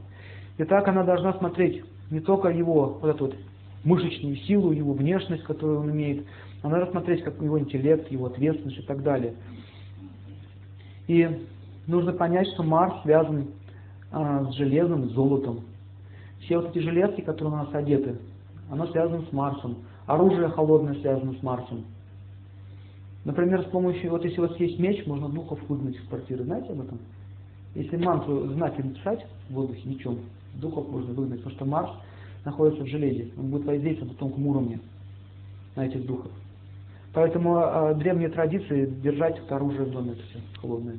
И 0.58 0.64
так 0.66 0.88
она 0.88 1.04
должна 1.04 1.34
смотреть 1.34 1.84
не 2.12 2.20
только 2.20 2.50
его 2.50 3.00
вот 3.02 3.10
эту 3.10 3.26
вот 3.26 3.36
мышечную 3.84 4.36
силу, 4.38 4.72
его 4.72 4.94
внешность, 4.94 5.44
которую 5.44 5.80
он 5.80 5.92
имеет, 5.92 6.26
она 6.64 6.78
должна 6.78 6.92
смотреть, 6.92 7.24
как 7.24 7.40
его 7.42 7.60
интеллект, 7.60 8.10
его 8.10 8.26
ответственность 8.26 8.80
и 8.80 8.84
так 8.84 9.04
далее. 9.04 9.36
И 11.08 11.46
нужно 11.88 12.14
понять, 12.14 12.48
что 12.54 12.64
Марс 12.64 13.02
связан 13.04 13.50
а, 14.12 14.46
с 14.46 14.56
железом, 14.56 15.10
с 15.10 15.14
золотом. 15.14 15.66
Все 16.40 16.58
вот 16.58 16.70
эти 16.70 16.80
железки, 16.80 17.22
которые 17.22 17.54
у 17.54 17.58
нас 17.58 17.74
одеты, 17.74 18.18
оно 18.72 18.88
связано 18.88 19.26
с 19.26 19.32
Марсом. 19.34 19.78
Оружие 20.06 20.48
холодное 20.50 20.96
связано 20.96 21.34
с 21.34 21.44
Марсом. 21.44 21.84
Например, 23.26 23.62
с 23.62 23.70
помощью, 23.70 24.12
вот 24.12 24.24
если 24.24 24.40
у 24.40 24.48
вас 24.48 24.58
есть 24.58 24.80
меч, 24.80 25.06
можно 25.06 25.28
духов 25.30 25.60
выгнать 25.68 25.96
из 25.96 26.08
квартиры. 26.08 26.44
Знаете 26.46 26.72
об 26.72 26.82
этом? 26.82 27.00
Если 27.76 27.98
мантру 27.98 28.48
знать 28.48 28.78
и 28.80 28.84
написать 28.84 29.26
в 29.50 29.54
воздухе 29.54 29.90
мечом, 29.90 30.20
духов 30.56 30.88
можно 30.90 31.14
выгнать, 31.14 31.40
потому 31.40 31.56
что 31.56 31.66
Марс 31.66 31.92
находится 32.46 32.84
в 32.84 32.88
железе. 32.88 33.32
Он 33.38 33.50
будет 33.50 33.66
воздействовать 33.66 34.14
на 34.14 34.20
тонком 34.20 34.48
уровне 34.48 34.80
на 35.76 35.86
этих 35.86 36.06
духов. 36.06 36.32
Поэтому 37.14 37.60
э, 37.60 37.96
древние 37.96 38.30
традиции 38.30 38.86
держать 39.04 39.38
это 39.38 39.56
оружие 39.56 39.84
в 39.84 39.92
доме, 39.92 40.16
все 40.16 40.40
холодное. 40.60 40.98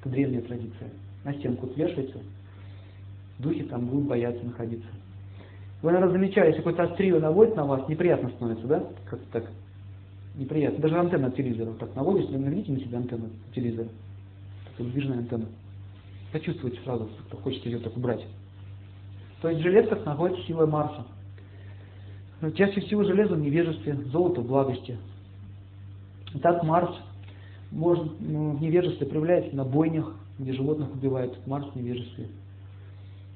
Это 0.00 0.08
древняя 0.08 0.42
традиция. 0.42 0.90
На 1.24 1.34
стенку 1.34 1.66
вот 1.66 1.76
вешается, 1.76 2.18
духи 3.40 3.64
там 3.64 3.86
будут 3.86 4.06
бояться 4.06 4.44
находиться. 4.44 4.88
Вы, 5.82 5.92
наверное, 5.92 6.12
замечали, 6.12 6.48
если 6.48 6.58
какое-то 6.58 6.84
острие 6.84 7.18
наводит 7.18 7.56
на 7.56 7.64
вас, 7.64 7.88
неприятно 7.88 8.30
становится, 8.30 8.66
да? 8.66 8.84
Как-то 9.08 9.26
так. 9.32 9.50
Неприятно. 10.36 10.78
Даже 10.78 10.98
антенна 10.98 11.28
от 11.28 11.36
телевизора 11.36 11.72
так 11.72 11.94
наводишь, 11.96 12.28
наведите 12.28 12.72
на 12.72 12.80
себя 12.80 12.98
антенну 12.98 13.28
телевизора. 13.54 13.88
Такая 14.70 14.86
выдвижная 14.86 15.18
антенна. 15.18 15.46
Почувствуйте 16.32 16.78
сразу, 16.84 17.08
кто 17.26 17.36
хочет 17.38 17.64
ее 17.66 17.78
так 17.78 17.96
убрать. 17.96 18.24
То 19.42 19.48
есть 19.48 19.60
в 19.60 19.64
железках 19.64 20.04
находится 20.04 20.46
сила 20.46 20.66
Марса. 20.66 21.04
Но 22.40 22.50
чаще 22.50 22.80
всего 22.80 23.04
железо 23.04 23.34
в 23.34 23.40
невежестве, 23.40 23.96
золото 24.06 24.40
в 24.40 24.46
благости. 24.46 24.96
Итак, 26.34 26.62
Марс 26.62 26.90
может, 27.70 28.20
ну, 28.20 28.52
в 28.52 28.62
невежестве 28.62 29.06
проявляется 29.06 29.54
на 29.54 29.64
бойнях, 29.64 30.14
где 30.38 30.52
животных 30.52 30.92
убивают. 30.92 31.38
Марс 31.46 31.66
в 31.72 31.76
невежестве. 31.76 32.28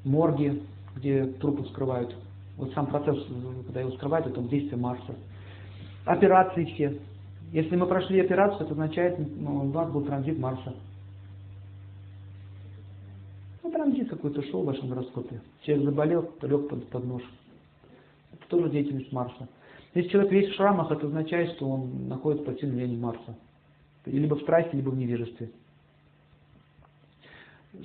Морги, 0.04 0.62
где 0.96 1.26
трупы 1.26 1.64
скрывают. 1.68 2.14
Вот 2.56 2.72
сам 2.72 2.86
процесс, 2.86 3.18
когда 3.66 3.80
его 3.80 3.90
скрывают, 3.92 4.26
это 4.26 4.40
действие 4.42 4.76
Марса. 4.76 5.14
Операции 6.04 6.64
все. 6.64 6.98
Если 7.52 7.76
мы 7.76 7.86
прошли 7.86 8.20
операцию, 8.20 8.62
это 8.62 8.72
означает, 8.72 9.18
ну, 9.18 9.60
у 9.60 9.72
нас 9.72 9.90
был 9.90 10.02
транзит 10.02 10.38
Марса. 10.38 10.74
Ну, 13.62 13.70
транзит 13.70 14.08
какой-то 14.08 14.42
шел 14.42 14.62
в 14.62 14.66
вашем 14.66 14.88
гороскопе. 14.88 15.40
Человек 15.62 15.84
заболел, 15.84 16.30
лег 16.42 16.68
под, 16.68 16.88
под 16.88 17.04
нож. 17.04 17.22
Это 18.34 18.48
тоже 18.48 18.70
деятельность 18.70 19.12
Марса. 19.12 19.48
Если 19.94 20.10
человек 20.10 20.32
весь 20.32 20.50
в 20.50 20.54
шрамах, 20.56 20.90
это 20.90 21.06
означает, 21.06 21.52
что 21.52 21.68
он 21.68 22.08
находится 22.08 22.44
под 22.44 22.58
сильным 22.58 22.76
влиянием 22.76 23.00
Марса. 23.00 23.36
Либо 24.06 24.34
в 24.34 24.42
страсти, 24.42 24.74
либо 24.74 24.90
в 24.90 24.96
невежестве. 24.96 25.50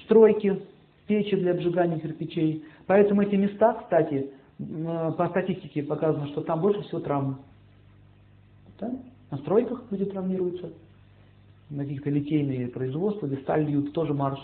Стройки, 0.06 0.62
печи 1.08 1.36
для 1.36 1.52
обжигания 1.52 2.00
кирпичей. 2.00 2.66
Поэтому 2.88 3.22
эти 3.22 3.36
места, 3.36 3.74
кстати, 3.76 4.32
по 4.58 5.28
статистике 5.30 5.84
показано, 5.84 6.28
что 6.28 6.42
там 6.42 6.62
больше 6.62 6.82
всего 6.84 7.00
травм. 7.00 7.40
Да? 8.80 8.92
На 9.32 9.38
стройках 9.38 9.84
люди 9.92 10.06
травмируются, 10.06 10.72
на 11.70 11.84
каких-то 11.84 12.10
литейные 12.10 12.68
производства, 12.68 13.28
где 13.28 13.38
сталь 13.38 13.66
льют, 13.66 13.94
тоже 13.94 14.14
Марс. 14.14 14.40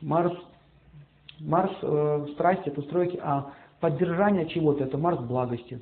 Марс, 0.00 0.36
Марс 1.40 1.72
э, 1.82 2.26
страсти, 2.34 2.68
это 2.68 2.82
стройки, 2.82 3.18
а 3.22 3.52
поддержание 3.86 4.48
чего-то, 4.48 4.82
это 4.82 4.98
Марс 4.98 5.20
благости. 5.20 5.80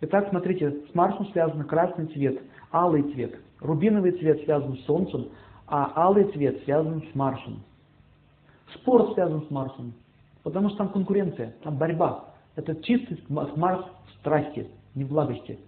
Итак, 0.00 0.28
смотрите, 0.30 0.70
с 0.90 0.94
Марсом 0.94 1.26
связан 1.26 1.62
красный 1.64 2.06
цвет, 2.06 2.40
алый 2.72 3.02
цвет. 3.12 3.38
Рубиновый 3.60 4.12
цвет 4.12 4.42
связан 4.44 4.78
с 4.78 4.84
Солнцем, 4.86 5.28
а 5.66 5.92
алый 5.94 6.24
цвет 6.32 6.64
связан 6.64 7.02
с 7.02 7.14
Марсом. 7.14 7.62
Спорт 8.72 9.12
связан 9.12 9.46
с 9.46 9.50
Марсом, 9.50 9.92
потому 10.42 10.70
что 10.70 10.78
там 10.78 10.88
конкуренция, 10.88 11.54
там 11.62 11.76
борьба. 11.76 12.30
Это 12.54 12.74
чистый 12.76 13.22
Марс 13.28 13.84
страсти, 14.20 14.66
не 14.94 15.04
благости. 15.04 15.58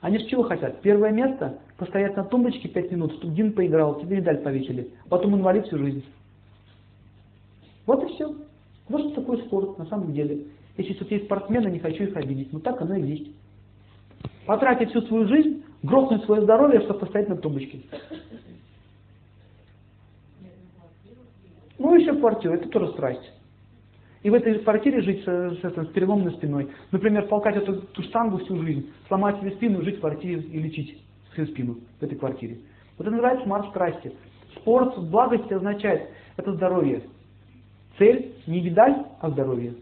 Они 0.00 0.18
же 0.18 0.26
чего 0.26 0.44
хотят? 0.44 0.80
Первое 0.80 1.10
место, 1.10 1.58
постоять 1.76 2.16
на 2.16 2.22
тумбочке 2.22 2.68
5 2.68 2.92
минут, 2.92 3.14
чтобы 3.14 3.34
Дин 3.34 3.52
поиграл, 3.52 4.00
тебе 4.00 4.18
медаль 4.18 4.42
повесили, 4.42 4.92
потом 5.08 5.34
инвалид 5.34 5.66
всю 5.66 5.78
жизнь. 5.78 6.04
Вот 7.84 8.04
и 8.04 8.14
все. 8.14 8.32
Вот 8.88 9.00
что 9.00 9.20
такое 9.20 9.38
спорт 9.38 9.78
на 9.78 9.86
самом 9.86 10.12
деле. 10.12 10.46
Если 10.76 10.94
тут 10.94 11.10
есть 11.10 11.24
спортсмены, 11.26 11.68
не 11.68 11.78
хочу 11.78 12.04
их 12.04 12.16
обидеть, 12.16 12.52
но 12.52 12.58
так 12.60 12.80
оно 12.82 12.96
и 12.96 13.02
есть. 13.02 13.30
Потратить 14.46 14.90
всю 14.90 15.02
свою 15.02 15.26
жизнь, 15.28 15.62
грохнуть 15.82 16.24
свое 16.24 16.42
здоровье, 16.42 16.80
чтобы 16.80 17.00
постоять 17.00 17.28
на 17.28 17.36
тумбочке. 17.36 17.80
Ну, 21.78 21.94
еще 21.94 22.14
квартиру, 22.14 22.54
это 22.54 22.68
тоже 22.68 22.92
страсть. 22.92 23.32
И 24.22 24.30
в 24.30 24.34
этой 24.34 24.58
квартире 24.60 25.02
жить 25.02 25.22
с, 25.22 25.26
с, 25.26 25.60
с 25.62 25.86
переломной 25.88 26.32
спиной. 26.32 26.68
Например, 26.92 27.26
толкать 27.26 27.56
эту, 27.56 27.74
эту 27.74 28.02
штангу 28.04 28.38
всю 28.38 28.56
жизнь, 28.62 28.90
сломать 29.06 29.38
себе 29.38 29.50
спину, 29.52 29.82
жить 29.82 29.98
в 29.98 30.00
квартире 30.00 30.40
и 30.40 30.58
лечить 30.60 31.04
свою 31.34 31.48
спину 31.50 31.78
в 32.00 32.02
этой 32.02 32.16
квартире. 32.16 32.58
Вот 32.96 33.06
это 33.06 33.10
называется 33.10 33.46
марш 33.46 33.68
страсти. 33.68 34.12
Спорт 34.56 34.96
в 34.96 35.10
благости 35.10 35.52
означает 35.52 36.08
это 36.36 36.54
здоровье. 36.54 37.02
Цель 37.98 38.34
не 38.46 38.60
медаль, 38.60 39.04
а 39.20 39.30
здоровье. 39.30 39.74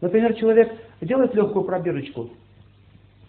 Например, 0.00 0.34
человек 0.34 0.72
делает 1.00 1.34
легкую 1.34 1.64
пробежечку. 1.64 2.30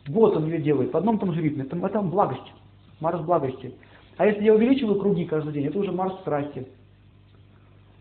Год 0.08 0.36
он 0.36 0.46
ее 0.46 0.60
делает, 0.60 0.94
в 0.94 0.98
одном 0.98 1.20
том 1.20 1.34
же 1.34 1.42
ритме. 1.42 1.64
Это, 1.64 1.78
это 1.78 2.02
благость. 2.02 2.52
Марс 3.00 3.22
благости. 3.22 3.74
А 4.18 4.26
если 4.26 4.44
я 4.44 4.54
увеличиваю 4.54 5.00
круги 5.00 5.26
каждый 5.26 5.54
день, 5.54 5.66
это 5.68 5.80
уже 5.80 5.92
Марс 5.92 6.20
страсти. 6.22 6.68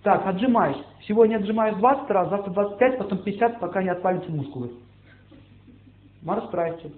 Так, 0.02 0.26
отжимаюсь. 0.26 0.78
Сегодня 1.06 1.36
отжимаюсь 1.36 1.76
20 1.76 2.10
раз, 2.10 2.30
завтра 2.30 2.50
25, 2.50 2.98
потом 2.98 3.18
50, 3.18 3.60
пока 3.60 3.82
не 3.82 3.90
отвалятся 3.90 4.30
мускулы. 4.30 4.72
Марс 6.22 6.44
страсти. 6.46 6.92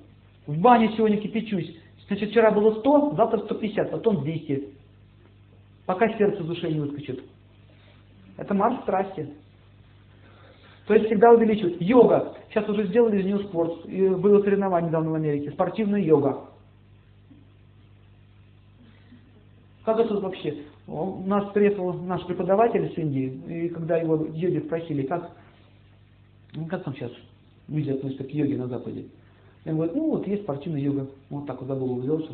В 0.47 0.59
бане 0.59 0.93
сегодня 0.97 1.19
кипячусь. 1.19 1.77
Значит, 2.07 2.31
вчера 2.31 2.51
было 2.51 2.79
100, 2.81 3.15
завтра 3.17 3.39
150, 3.39 3.91
потом 3.91 4.23
200. 4.23 4.69
Пока 5.87 6.09
сердце 6.17 6.43
в 6.43 6.47
душе 6.47 6.71
не 6.71 6.81
выскочит. 6.81 7.23
Это 8.37 8.55
Марс 8.55 8.81
страсти. 8.83 9.29
То 10.87 10.95
есть 10.95 11.07
всегда 11.07 11.33
увеличивать. 11.33 11.77
Йога. 11.81 12.35
Сейчас 12.51 12.69
уже 12.69 12.87
сделали 12.87 13.21
из 13.21 13.25
нее 13.25 13.39
спорт. 13.41 13.87
И 13.87 14.09
было 14.09 14.43
соревнование 14.43 14.89
недавно 14.89 15.11
в 15.11 15.15
Америке. 15.15 15.51
Спортивная 15.53 16.01
йога. 16.01 16.41
Как 19.85 19.99
это 19.99 20.15
вообще? 20.15 20.65
У 20.87 21.23
нас 21.27 21.51
приехал 21.53 21.93
наш 21.95 22.27
преподаватель 22.27 22.87
из 22.87 22.99
Индии, 22.99 23.41
и 23.49 23.69
когда 23.69 23.97
его 23.97 24.27
йоги 24.35 24.59
спросили, 24.67 25.03
как, 25.03 25.31
ну, 26.55 26.67
как 26.67 26.85
там 26.85 26.95
сейчас 26.95 27.11
люди 27.69 27.91
относятся 27.91 28.25
к 28.25 28.31
йоге 28.31 28.59
на 28.59 28.67
Западе, 28.67 29.07
он 29.65 29.77
говорит, 29.77 29.95
ну 29.95 30.11
вот 30.11 30.27
есть 30.27 30.43
спортивная 30.43 30.81
йога. 30.81 31.07
Вот 31.31 31.47
так 31.47 31.61
вот 31.61 31.69
за 31.69 31.75
голову 31.75 32.01
взялся, 32.01 32.33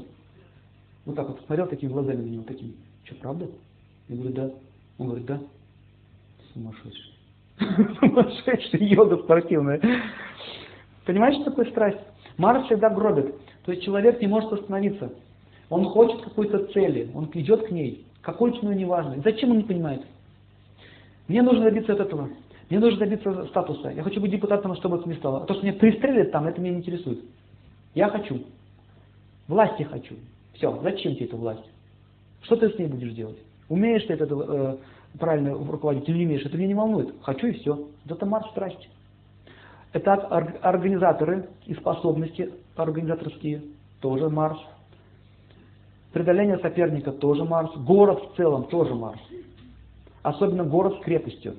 вот 1.05 1.15
так 1.15 1.29
вот 1.29 1.41
смотрел 1.47 1.69
такими 1.69 1.91
глазами 1.91 2.23
на 2.23 2.29
него, 2.29 2.43
такими, 2.43 2.73
что, 3.05 3.15
правда? 3.17 3.49
Я 4.09 4.17
говорю, 4.17 4.35
да. 4.35 4.51
Он 4.99 5.07
говорит, 5.07 5.27
да. 5.27 5.41
Сумасшедший. 6.53 7.15
Сумасшедший 8.01 8.85
йога 8.85 9.19
спортивная. 9.19 9.81
Понимаешь, 11.05 11.35
что 11.37 11.51
такое 11.51 11.67
страсть? 11.67 11.99
Марс 12.37 12.67
всегда 12.67 12.91
гробит. 12.91 13.35
То 13.65 13.73
есть 13.73 13.85
человек 13.85 14.21
не 14.21 14.27
может 14.27 14.53
остановиться. 14.53 15.13
Он 15.69 15.85
хочет 15.85 16.23
какой-то 16.23 16.67
цели, 16.73 17.11
он 17.15 17.31
идет 17.35 17.69
к 17.69 17.71
ней. 17.71 18.05
Какой 18.23 18.59
ценой, 18.59 18.77
неважно. 18.77 19.17
Зачем 19.23 19.51
он 19.51 19.59
не 19.59 19.65
понимает? 19.65 20.03
Мне 21.29 21.43
нужно 21.43 21.65
добиться 21.65 21.93
от 21.93 22.01
этого. 22.01 22.29
Мне 22.69 22.81
нужно 22.81 23.01
добиться 23.01 23.47
статуса. 23.47 23.91
Я 23.91 24.03
хочу 24.03 24.21
быть 24.21 24.31
депутатом, 24.31 24.75
чтобы 24.77 24.99
это 24.99 25.09
не 25.09 25.15
стало. 25.15 25.43
А 25.43 25.47
то, 25.47 25.55
что 25.55 25.63
меня 25.63 25.75
пристрелят 25.75 26.33
там, 26.33 26.47
это 26.47 26.61
меня 26.61 26.73
не 26.73 26.79
интересует. 26.79 27.21
Я 27.95 28.09
хочу. 28.09 28.45
Власти 29.49 29.83
хочу. 29.83 30.15
Все. 30.55 30.79
Зачем 30.83 31.15
тебе 31.15 31.27
эта 31.27 31.37
власть? 31.37 31.65
Что 32.43 32.57
ты 32.57 32.71
с 32.71 32.79
ней 32.79 32.87
будешь 32.87 33.13
делать? 33.13 33.39
Умеешь 33.69 34.05
ты 34.05 34.15
это 34.15 34.25
э, 34.25 34.77
правильно 35.19 35.53
руководить 35.53 36.09
или 36.09 36.19
не 36.19 36.27
умеешь? 36.27 36.45
Это 36.45 36.57
меня 36.57 36.69
не 36.69 36.75
волнует. 36.75 37.15
Хочу 37.23 37.47
и 37.47 37.53
все. 37.53 37.89
Это 38.09 38.27
марш 38.27 38.49
страсти. 38.51 38.89
Это 39.93 40.15
организаторы 40.15 41.49
и 41.67 41.75
способности 41.75 42.51
организаторские. 42.77 43.63
Тоже 44.01 44.29
марш. 44.29 44.59
Преодоление 46.13 46.59
соперника 46.59 47.13
тоже 47.13 47.45
Марс. 47.45 47.71
Город 47.77 48.21
в 48.33 48.37
целом 48.37 48.65
тоже 48.65 48.95
Марс. 48.95 49.21
Особенно 50.23 50.65
город 50.65 50.99
с 51.01 51.05
крепостью. 51.05 51.55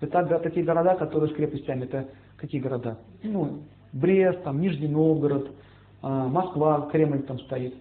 Это 0.00 0.24
такие 0.38 0.64
города, 0.64 0.94
которые 0.94 1.30
с 1.30 1.34
крепостями, 1.34 1.84
это 1.84 2.06
какие 2.36 2.60
города? 2.60 2.98
Ну, 3.22 3.60
Брест, 3.92 4.42
там, 4.44 4.60
Нижний 4.60 4.88
Новгород, 4.88 5.50
а, 6.02 6.28
Москва, 6.28 6.88
Кремль 6.92 7.22
там 7.22 7.38
стоит. 7.40 7.74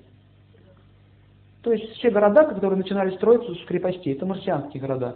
То 1.66 1.74
есть 1.74 1.94
все 1.94 2.12
города, 2.12 2.44
которые 2.44 2.78
начинали 2.78 3.16
строиться 3.16 3.56
с 3.56 3.66
крепостей, 3.66 4.14
это 4.14 4.28
марсианские 4.28 4.80
города. 4.80 5.16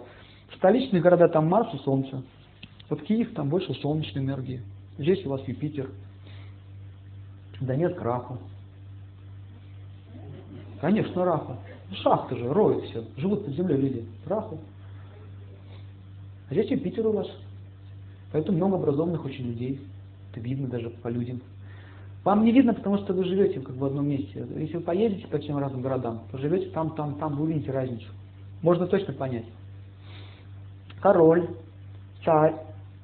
Столичные 0.56 1.00
города 1.00 1.28
там 1.28 1.48
Марс 1.48 1.72
и 1.76 1.78
Солнце. 1.84 2.24
Вот 2.90 3.04
Киев 3.04 3.36
там 3.36 3.50
больше 3.50 3.72
солнечной 3.76 4.24
энергии. 4.24 4.64
Здесь 4.98 5.24
у 5.28 5.30
вас 5.30 5.48
Юпитер. 5.48 5.92
Донецк 7.62 8.02
Раху. 8.02 8.40
Конечно, 10.82 11.24
раха. 11.24 11.60
Шахты 12.02 12.36
же, 12.36 12.52
роют 12.52 12.86
все. 12.86 13.04
Живут 13.18 13.46
под 13.46 13.54
землей 13.54 13.78
люди. 13.78 14.06
Раха. 14.26 14.58
А 16.50 16.54
здесь 16.54 16.72
Юпитер 16.72 17.06
у 17.06 17.12
вас. 17.12 17.28
Поэтому 18.32 18.58
много 18.58 18.78
образованных 18.78 19.24
очень 19.24 19.46
людей. 19.46 19.82
Это 20.32 20.40
видно 20.40 20.68
даже 20.68 20.90
по 20.90 21.10
людям. 21.10 21.44
Вам 22.24 22.44
не 22.44 22.52
видно, 22.52 22.74
потому 22.74 22.98
что 22.98 23.14
вы 23.14 23.24
живете 23.24 23.60
как 23.62 23.76
бы 23.76 23.82
в 23.82 23.86
одном 23.86 24.08
месте. 24.08 24.46
Если 24.58 24.78
вы 24.78 24.84
поедете 24.84 25.28
по 25.28 25.38
всем 25.38 25.58
разным 25.58 25.82
городам, 25.82 26.24
поживете 26.32 26.70
там, 26.72 26.96
там, 26.96 27.16
там, 27.16 27.36
вы 27.36 27.44
увидите 27.46 27.72
разницу. 27.72 28.08
Можно 28.62 28.88
точно 28.88 29.14
понять. 29.14 29.46
Король, 31.02 31.48
царь, 32.26 32.56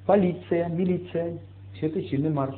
полиция, 0.05 0.68
милиция. 0.68 1.39
Все 1.74 1.88
это 1.88 2.01
сильный 2.03 2.30
Марс. 2.30 2.55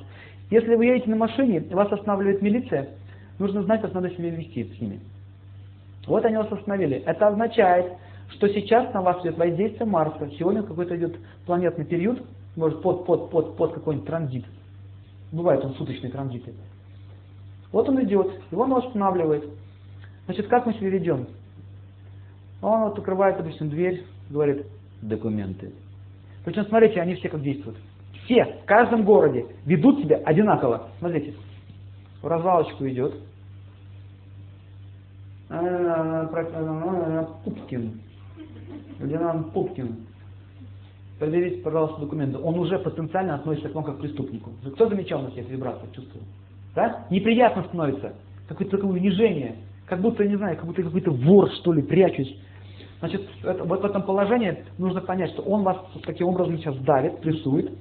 Если 0.49 0.76
вы 0.76 0.86
едете 0.86 1.10
на 1.10 1.16
машине, 1.16 1.62
вас 1.72 1.91
останавливает 1.91 2.41
милиция, 2.41 2.89
нужно 3.38 3.64
знать, 3.64 3.82
как 3.82 3.93
надо 3.93 4.10
себя 4.12 4.30
вести 4.30 4.64
с 4.64 4.82
ними. 4.82 4.99
Вот 6.08 6.24
они 6.26 6.38
вас 6.38 6.51
остановили. 6.51 7.03
Это 7.05 7.28
означает, 7.28 7.93
что 8.30 8.47
сейчас 8.49 8.93
на 8.93 9.01
вас 9.01 9.22
идет 9.22 9.38
воздействие 9.38 9.86
Марса. 9.86 10.30
Сегодня 10.39 10.64
какой-то 10.64 10.95
идет 10.97 11.18
планетный 11.45 11.86
период, 11.86 12.22
может 12.55 12.82
под, 12.82 13.05
под, 13.05 13.30
под, 13.30 13.58
под 13.58 13.74
какой-нибудь 13.74 14.08
транзит. 14.08 14.45
Бывают 15.32 15.63
он 15.65 15.73
суточные 15.75 16.11
транзиты. 16.11 16.53
Вот 17.71 17.89
он 17.89 18.01
идет, 18.03 18.32
его 18.51 18.63
он 18.63 18.73
останавливает. 18.73 19.45
Значит, 20.25 20.47
как 20.47 20.65
мы 20.65 20.73
себя 20.73 20.89
ведем? 20.89 21.28
Он 22.61 22.84
вот 22.84 22.97
открывает, 22.97 23.38
допустим, 23.38 23.69
дверь, 23.69 24.05
говорит, 24.30 24.65
документы. 25.01 25.73
Причем, 26.45 26.65
смотрите, 26.65 27.01
они 27.01 27.15
все 27.15 27.30
как 27.30 27.41
действуют. 27.41 27.78
Все, 28.23 28.45
в 28.63 28.65
каждом 28.65 29.03
городе 29.03 29.45
ведут 29.65 29.99
себя 29.99 30.17
одинаково. 30.25 30.89
Смотрите, 30.99 31.34
в 32.21 32.28
развалочку 32.28 32.88
идет. 32.88 33.15
Пупкин. 37.43 38.01
Лейтенант 38.99 39.53
Пупкин. 39.53 40.07
Проверите, 41.20 41.61
пожалуйста, 41.61 42.01
документы. 42.01 42.38
Он 42.38 42.59
уже 42.59 42.78
потенциально 42.78 43.36
относится 43.36 43.70
к 43.70 43.76
вам 43.76 43.84
как 43.84 43.97
к 43.97 44.01
преступнику. 44.01 44.51
Кто 44.76 44.88
замечал 44.88 45.22
на 45.22 45.32
себе 45.32 45.43
вибрацию, 45.43 45.89
чувствовал? 45.93 46.26
Да? 46.76 47.07
Неприятно 47.09 47.63
становится. 47.63 48.13
Какое-то 48.47 48.78
такое 48.78 48.91
унижение. 48.93 49.55
Как 49.88 49.99
будто, 49.99 50.26
не 50.26 50.36
знаю, 50.36 50.57
как 50.57 50.65
будто 50.65 50.84
какой-то 50.84 51.11
вор, 51.11 51.49
что 51.53 51.74
ли, 51.74 51.82
прячусь. 51.82 52.38
Значит, 52.99 53.28
это, 53.43 53.63
вот 53.63 53.82
в 53.82 53.86
этом 53.86 54.03
положении 54.03 54.63
нужно 54.78 55.01
понять, 55.01 55.32
что 55.32 55.41
он 55.41 55.63
вас 55.63 55.78
таким 56.05 56.28
образом 56.28 56.57
сейчас 56.57 56.78
давит, 56.80 57.20
прессует. 57.20 57.72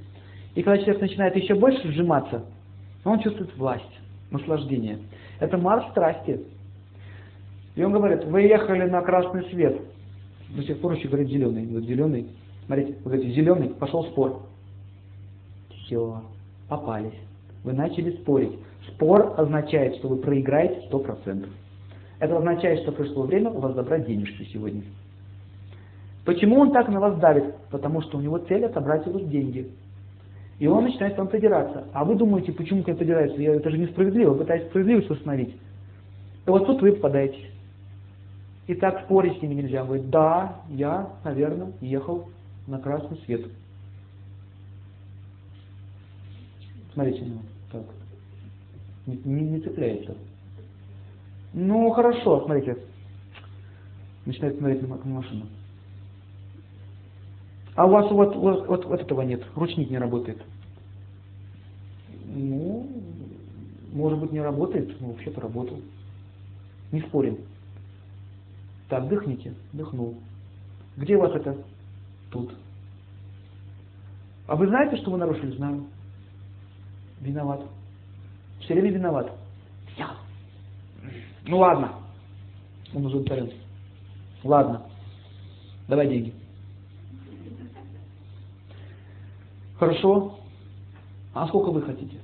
И 0.54 0.62
когда 0.62 0.78
человек 0.78 1.02
начинает 1.02 1.36
еще 1.36 1.54
больше 1.54 1.86
сжиматься, 1.92 2.44
он 3.04 3.20
чувствует 3.20 3.54
власть, 3.56 3.84
наслаждение. 4.30 4.98
Это 5.40 5.58
Марс 5.58 5.88
страсти. 5.90 6.40
И 7.74 7.82
он 7.82 7.92
говорит, 7.92 8.24
вы 8.24 8.42
ехали 8.42 8.88
на 8.88 9.02
красный 9.02 9.44
свет. 9.50 9.78
До 10.50 10.62
сих 10.62 10.80
пор 10.80 10.92
еще 10.92 11.08
говорит 11.08 11.28
зеленый. 11.28 11.66
Вот 11.66 11.84
зеленый. 11.84 12.28
Смотрите, 12.66 12.94
вы 13.04 13.10
говорите, 13.12 13.32
зеленый, 13.32 13.68
пошел 13.70 14.04
спор. 14.06 14.42
Все, 15.84 16.22
попались. 16.68 17.14
Вы 17.64 17.72
начали 17.72 18.12
спорить. 18.16 18.58
Спор 18.88 19.34
означает, 19.36 19.96
что 19.96 20.08
вы 20.08 20.16
проиграете 20.16 20.88
100%. 20.90 21.48
Это 22.18 22.36
означает, 22.36 22.80
что 22.80 22.92
пришло 22.92 23.22
время 23.22 23.50
у 23.50 23.60
вас 23.60 23.74
забрать 23.74 24.06
денежки 24.06 24.48
сегодня. 24.52 24.82
Почему 26.24 26.58
он 26.58 26.72
так 26.72 26.88
на 26.88 26.98
вас 26.98 27.18
давит? 27.18 27.54
Потому 27.70 28.02
что 28.02 28.18
у 28.18 28.20
него 28.20 28.38
цель 28.38 28.64
отобрать 28.64 29.06
у 29.06 29.12
вас 29.12 29.22
деньги. 29.24 29.70
И 30.58 30.66
он 30.66 30.84
начинает 30.84 31.14
с 31.14 31.18
вами 31.18 31.28
придираться. 31.28 31.84
А 31.92 32.04
вы 32.04 32.16
думаете, 32.16 32.52
почему 32.52 32.82
к 32.82 32.86
нему 32.88 32.98
придирается? 32.98 33.40
Я, 33.40 33.54
это 33.54 33.70
же 33.70 33.78
несправедливо, 33.78 34.34
пытаюсь 34.34 34.64
справедливость 34.64 35.10
восстановить. 35.10 35.54
И 36.46 36.50
вот 36.50 36.66
тут 36.66 36.80
вы 36.80 36.92
попадаетесь. 36.92 37.50
И 38.66 38.74
так 38.74 39.04
спорить 39.04 39.38
с 39.38 39.42
ними 39.42 39.54
нельзя. 39.54 39.84
Говорит, 39.84 40.10
да, 40.10 40.56
я, 40.70 41.10
наверное, 41.24 41.72
ехал 41.80 42.26
на 42.66 42.78
красный 42.78 43.18
свет. 43.24 43.46
Смотрите 46.92 47.20
него. 47.26 47.42
Так. 47.70 47.84
Не, 49.06 49.16
не, 49.24 49.48
не 49.50 49.60
цепляется. 49.60 50.16
Ну, 51.52 51.90
хорошо, 51.90 52.44
смотрите. 52.44 52.78
Начинает 54.24 54.58
смотреть 54.58 54.82
на, 54.82 54.96
на 54.96 55.14
машину. 55.14 55.46
А 57.76 57.86
у 57.86 57.90
вас 57.90 58.10
вот, 58.10 58.34
вот, 58.34 58.66
вот, 58.66 58.84
вот 58.86 59.00
этого 59.00 59.20
нет, 59.20 59.44
ручник 59.54 59.90
не 59.90 59.98
работает. 59.98 60.42
Ну, 62.24 62.88
может 63.92 64.18
быть 64.18 64.32
не 64.32 64.40
работает, 64.40 64.98
но 65.00 65.08
вообще-то 65.08 65.42
работал. 65.42 65.78
Не 66.92 67.02
спорим. 67.02 67.38
Так, 68.88 69.08
дыхните, 69.08 69.54
дыхнул. 69.72 70.14
Где 70.96 71.16
у 71.16 71.20
вас 71.20 71.34
это? 71.34 71.56
Тут. 72.30 72.54
А 74.46 74.56
вы 74.56 74.66
знаете, 74.68 74.96
что 74.96 75.10
вы 75.10 75.18
нарушили? 75.18 75.56
Знаю. 75.56 75.86
Виноват. 77.20 77.62
Все 78.60 78.74
время 78.74 78.90
виноват. 78.90 79.32
Я. 79.96 80.16
Ну 81.46 81.58
ладно. 81.58 81.92
Он 82.94 83.06
уже 83.06 83.16
удовлетворен. 83.16 83.58
Ладно. 84.44 84.82
Давай 85.88 86.08
деньги. 86.08 86.32
Хорошо. 89.78 90.38
А 91.34 91.46
сколько 91.48 91.70
вы 91.70 91.82
хотите? 91.82 92.16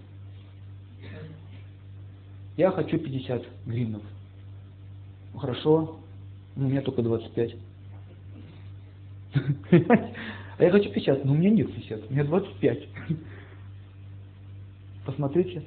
Я 2.57 2.71
хочу 2.71 2.99
50 2.99 3.45
гривнов. 3.67 4.03
Хорошо. 5.37 5.99
У 6.57 6.61
меня 6.61 6.83
только 6.83 7.03
25. 7.03 7.57
А 10.59 10.65
я 10.65 10.71
хочу 10.71 10.91
50, 10.91 11.25
но 11.25 11.33
у 11.33 11.35
меня 11.35 11.51
нет 11.51 11.73
50, 11.75 12.11
у 12.11 12.13
меня 12.13 12.25
25. 12.25 12.89
Посмотрите, 15.07 15.63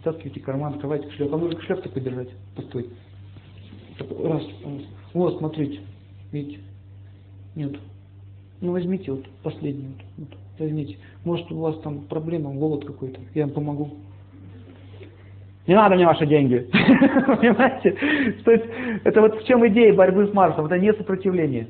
стаскивайте 0.00 0.40
карман, 0.40 0.74
открывайте 0.74 1.06
кошелек. 1.06 1.32
А 1.32 1.36
нужно 1.36 1.58
кошелек 1.58 1.82
такой 1.82 2.02
держать, 2.02 2.28
пустой. 2.54 2.90
Раз, 3.98 4.42
вот, 5.14 5.38
смотрите, 5.38 5.80
видите? 6.32 6.60
Нет. 7.54 7.78
Ну 8.60 8.72
возьмите 8.72 9.12
вот 9.12 9.26
последний, 9.42 9.94
вот, 10.16 10.28
вот, 10.28 10.38
возьмите. 10.58 10.98
Может 11.24 11.50
у 11.50 11.58
вас 11.58 11.78
там 11.80 12.00
проблема, 12.02 12.52
голод 12.52 12.84
какой-то, 12.84 13.20
я 13.34 13.44
вам 13.44 13.54
помогу. 13.54 13.90
Не 15.66 15.74
надо 15.74 15.94
мне 15.94 16.06
ваши 16.06 16.26
деньги. 16.26 16.68
Понимаете? 16.72 17.96
То 18.44 18.50
есть, 18.50 18.64
это 19.04 19.20
вот 19.20 19.40
в 19.40 19.46
чем 19.46 19.66
идея 19.68 19.94
борьбы 19.94 20.26
с 20.26 20.34
Марсом, 20.34 20.66
это 20.66 20.78
не 20.78 20.92
сопротивление. 20.92 21.68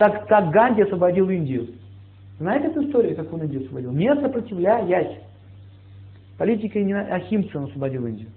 Так, 0.00 0.26
так 0.28 0.50
Ганди 0.50 0.80
освободил 0.80 1.28
Индию. 1.28 1.74
Знаете 2.38 2.68
эту 2.68 2.86
историю, 2.86 3.14
как 3.16 3.30
он 3.34 3.42
Индию 3.42 3.64
освободил? 3.64 3.92
Не 3.92 4.14
сопротивляясь. 4.14 5.18
Политикой 6.38 6.84
не 6.84 6.94
Ахимса 6.94 7.58
он 7.58 7.64
освободил 7.64 8.06
Индию. 8.06 8.30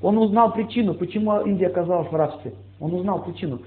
Он 0.00 0.18
узнал 0.18 0.52
причину, 0.52 0.94
почему 0.94 1.40
Индия 1.40 1.66
оказалась 1.66 2.12
в 2.12 2.14
рабстве. 2.14 2.52
Он 2.78 2.94
узнал 2.94 3.24
причину. 3.24 3.62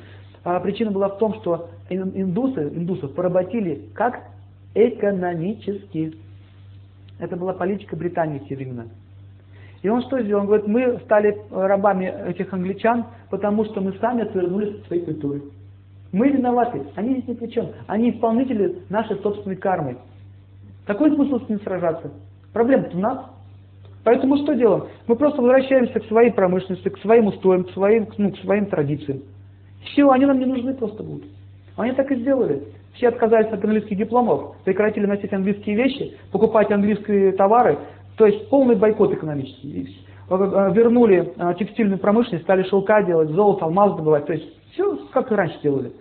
А 0.46 0.58
причина 0.62 0.90
была 0.90 1.10
в 1.10 1.18
том, 1.18 1.34
что 1.42 1.68
индусы, 1.90 2.62
индусов 2.74 3.14
поработили 3.14 3.90
как 3.94 4.22
экономически. 4.74 6.16
Это 7.20 7.36
была 7.36 7.52
политика 7.52 7.98
Британии 7.98 8.40
в 8.40 8.50
времена. 8.50 8.86
И 9.82 9.90
он 9.90 10.02
что 10.04 10.22
сделал? 10.22 10.44
Он 10.44 10.48
говорит, 10.48 10.68
мы 10.68 10.98
стали 11.04 11.38
рабами 11.52 12.06
этих 12.30 12.54
англичан, 12.54 13.08
потому 13.30 13.66
что 13.66 13.82
мы 13.82 13.92
сами 14.00 14.22
отвернулись 14.22 14.80
от 14.80 14.88
своей 14.88 15.04
культуры. 15.04 15.42
Мы 16.16 16.30
виноваты, 16.30 16.82
они 16.96 17.16
здесь 17.16 17.28
ни 17.28 17.34
при 17.34 17.48
чем. 17.48 17.72
Они 17.88 18.10
исполнители 18.10 18.84
нашей 18.88 19.18
собственной 19.18 19.58
кармы. 19.58 19.98
Какой 20.86 21.14
смысл 21.14 21.46
с 21.46 21.50
ним 21.50 21.60
сражаться? 21.60 22.10
Проблема-то 22.54 22.96
у 22.96 23.02
нас. 23.02 23.26
Поэтому 24.06 24.38
что 24.38 24.54
делаем? 24.54 24.86
Мы 25.08 25.18
просто 25.18 25.42
возвращаемся 25.42 26.00
к 26.00 26.06
своей 26.06 26.32
промышленности, 26.32 26.88
к 26.88 27.00
своим 27.00 27.28
устоям, 27.28 27.66
к 27.66 27.72
своим, 27.72 28.08
ну, 28.18 28.32
к 28.32 28.38
своим 28.38 28.68
традициям. 28.68 29.24
Все, 29.84 30.10
они 30.10 30.26
нам 30.26 30.40
не 30.40 30.46
нужны 30.46 30.74
просто 30.76 31.04
будут. 31.04 31.26
Они 31.76 31.92
так 31.92 32.10
и 32.10 32.16
сделали. 32.16 32.64
Все 32.94 33.10
отказались 33.10 33.52
от 33.52 33.62
английских 33.62 33.98
дипломов, 33.98 34.56
прекратили 34.64 35.06
носить 35.06 35.34
английские 35.34 35.76
вещи, 35.76 36.14
покупать 36.32 36.72
английские 36.72 37.34
товары, 37.34 37.78
то 38.16 38.26
есть 38.26 38.48
полный 38.50 38.78
бойкот 38.78 39.12
экономический. 39.12 40.00
Вернули 40.30 41.34
а, 41.38 41.54
текстильную 41.56 42.00
промышленность, 42.00 42.46
стали 42.46 42.64
шелка 42.64 43.04
делать, 43.04 43.32
золото, 43.32 43.66
алмаз 43.66 43.98
добывать, 43.98 44.26
то 44.28 44.32
есть 44.32 44.46
все 44.72 44.96
как 45.12 45.30
и 45.30 45.36
раньше 45.36 45.60
делали. 45.62 45.92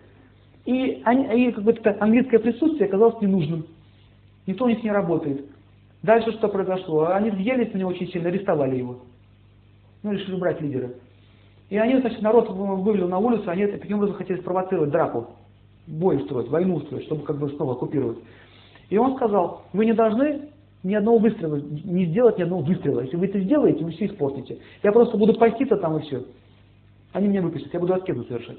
И, 0.64 1.02
они, 1.04 1.48
и 1.48 1.52
как 1.52 1.64
бы 1.64 1.76
английское 2.00 2.38
присутствие 2.38 2.88
оказалось 2.88 3.20
ненужным. 3.20 3.66
Никто 4.46 4.64
у 4.64 4.68
них 4.68 4.82
не 4.82 4.90
работает. 4.90 5.44
Дальше 6.02 6.32
что 6.32 6.48
произошло? 6.48 7.06
Они 7.06 7.30
въелись 7.30 7.72
на 7.72 7.78
него 7.78 7.90
очень 7.90 8.08
сильно, 8.08 8.28
арестовали 8.28 8.76
его. 8.76 8.98
Ну, 10.02 10.12
решили 10.12 10.36
брать 10.36 10.60
лидера. 10.60 10.90
И 11.70 11.78
они, 11.78 11.98
значит, 12.00 12.20
народ 12.20 12.50
вывели 12.50 13.04
на 13.04 13.18
улицу, 13.18 13.50
они 13.50 13.66
таким 13.66 13.96
образом 13.96 14.16
хотели 14.16 14.40
спровоцировать 14.40 14.90
драку, 14.90 15.30
бой 15.86 16.16
устроить, 16.16 16.48
войну 16.48 16.76
устроить, 16.76 17.06
чтобы 17.06 17.24
как 17.24 17.38
бы 17.38 17.48
снова 17.50 17.72
оккупировать. 17.72 18.18
И 18.90 18.98
он 18.98 19.16
сказал, 19.16 19.62
вы 19.72 19.86
не 19.86 19.94
должны 19.94 20.50
ни 20.82 20.94
одного 20.94 21.18
выстрела, 21.18 21.56
не 21.56 22.06
сделать 22.06 22.36
ни 22.38 22.42
одного 22.42 22.62
выстрела. 22.62 23.00
Если 23.00 23.16
вы 23.16 23.26
это 23.26 23.40
сделаете, 23.40 23.82
вы 23.82 23.92
все 23.92 24.06
испортите. 24.06 24.58
Я 24.82 24.92
просто 24.92 25.16
буду 25.16 25.34
поститься 25.34 25.76
там 25.78 25.96
и 25.96 26.02
все. 26.02 26.24
Они 27.12 27.28
меня 27.28 27.40
выпустят, 27.40 27.72
я 27.72 27.80
буду 27.80 27.94
аскезу 27.94 28.24
совершать. 28.24 28.58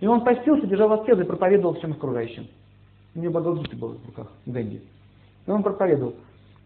И 0.00 0.06
он 0.06 0.22
постился, 0.22 0.66
держал 0.66 0.92
аскезы 0.92 1.22
и 1.22 1.26
проповедовал 1.26 1.74
всем 1.74 1.92
окружающим. 1.92 2.46
У 3.14 3.20
него 3.20 3.32
Бхагавадгита 3.32 3.76
было 3.76 3.94
в 3.94 4.06
руках, 4.06 4.32
Ганди. 4.44 4.82
И 5.46 5.50
он 5.50 5.62
проповедовал. 5.62 6.14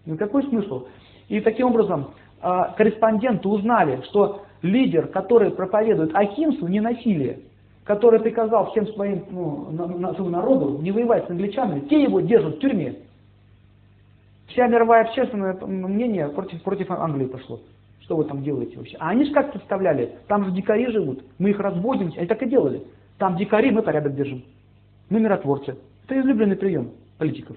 Ну 0.06 0.16
какой 0.16 0.42
смысл? 0.44 0.86
И 1.28 1.40
таким 1.40 1.68
образом 1.68 2.10
а, 2.40 2.72
корреспонденты 2.76 3.48
узнали, 3.48 4.02
что 4.08 4.42
лидер, 4.62 5.08
который 5.08 5.50
проповедует 5.50 6.14
Ахимсу, 6.14 6.66
не 6.66 6.80
насилие, 6.80 7.40
который 7.84 8.20
приказал 8.20 8.70
всем 8.70 8.88
своим 8.88 9.24
ну, 9.30 9.68
на, 9.70 9.86
на, 9.86 10.14
своему 10.14 10.30
народу 10.30 10.78
не 10.82 10.90
воевать 10.90 11.26
с 11.26 11.30
англичанами, 11.30 11.88
те 11.88 12.02
его 12.02 12.20
держат 12.20 12.56
в 12.56 12.58
тюрьме. 12.60 12.96
Вся 14.48 14.66
мировая 14.66 15.04
общественное 15.04 15.54
мнение 15.54 16.28
против, 16.28 16.60
против 16.62 16.90
Англии 16.90 17.26
пошло. 17.26 17.60
Что 18.00 18.16
вы 18.16 18.24
там 18.24 18.42
делаете 18.42 18.76
вообще? 18.76 18.96
А 18.98 19.10
они 19.10 19.24
же 19.24 19.32
как 19.32 19.52
представляли? 19.52 20.18
Там 20.26 20.44
же 20.44 20.50
дикари 20.50 20.90
живут, 20.90 21.22
мы 21.38 21.50
их 21.50 21.60
разводим. 21.60 22.12
Они 22.16 22.26
так 22.26 22.42
и 22.42 22.48
делали. 22.48 22.82
Там 23.20 23.36
дикари, 23.36 23.70
мы 23.70 23.82
порядок 23.82 24.14
держим. 24.14 24.42
Мы 25.10 25.20
миротворцы. 25.20 25.76
Это 26.06 26.18
излюбленный 26.18 26.56
прием 26.56 26.92
политиков. 27.18 27.54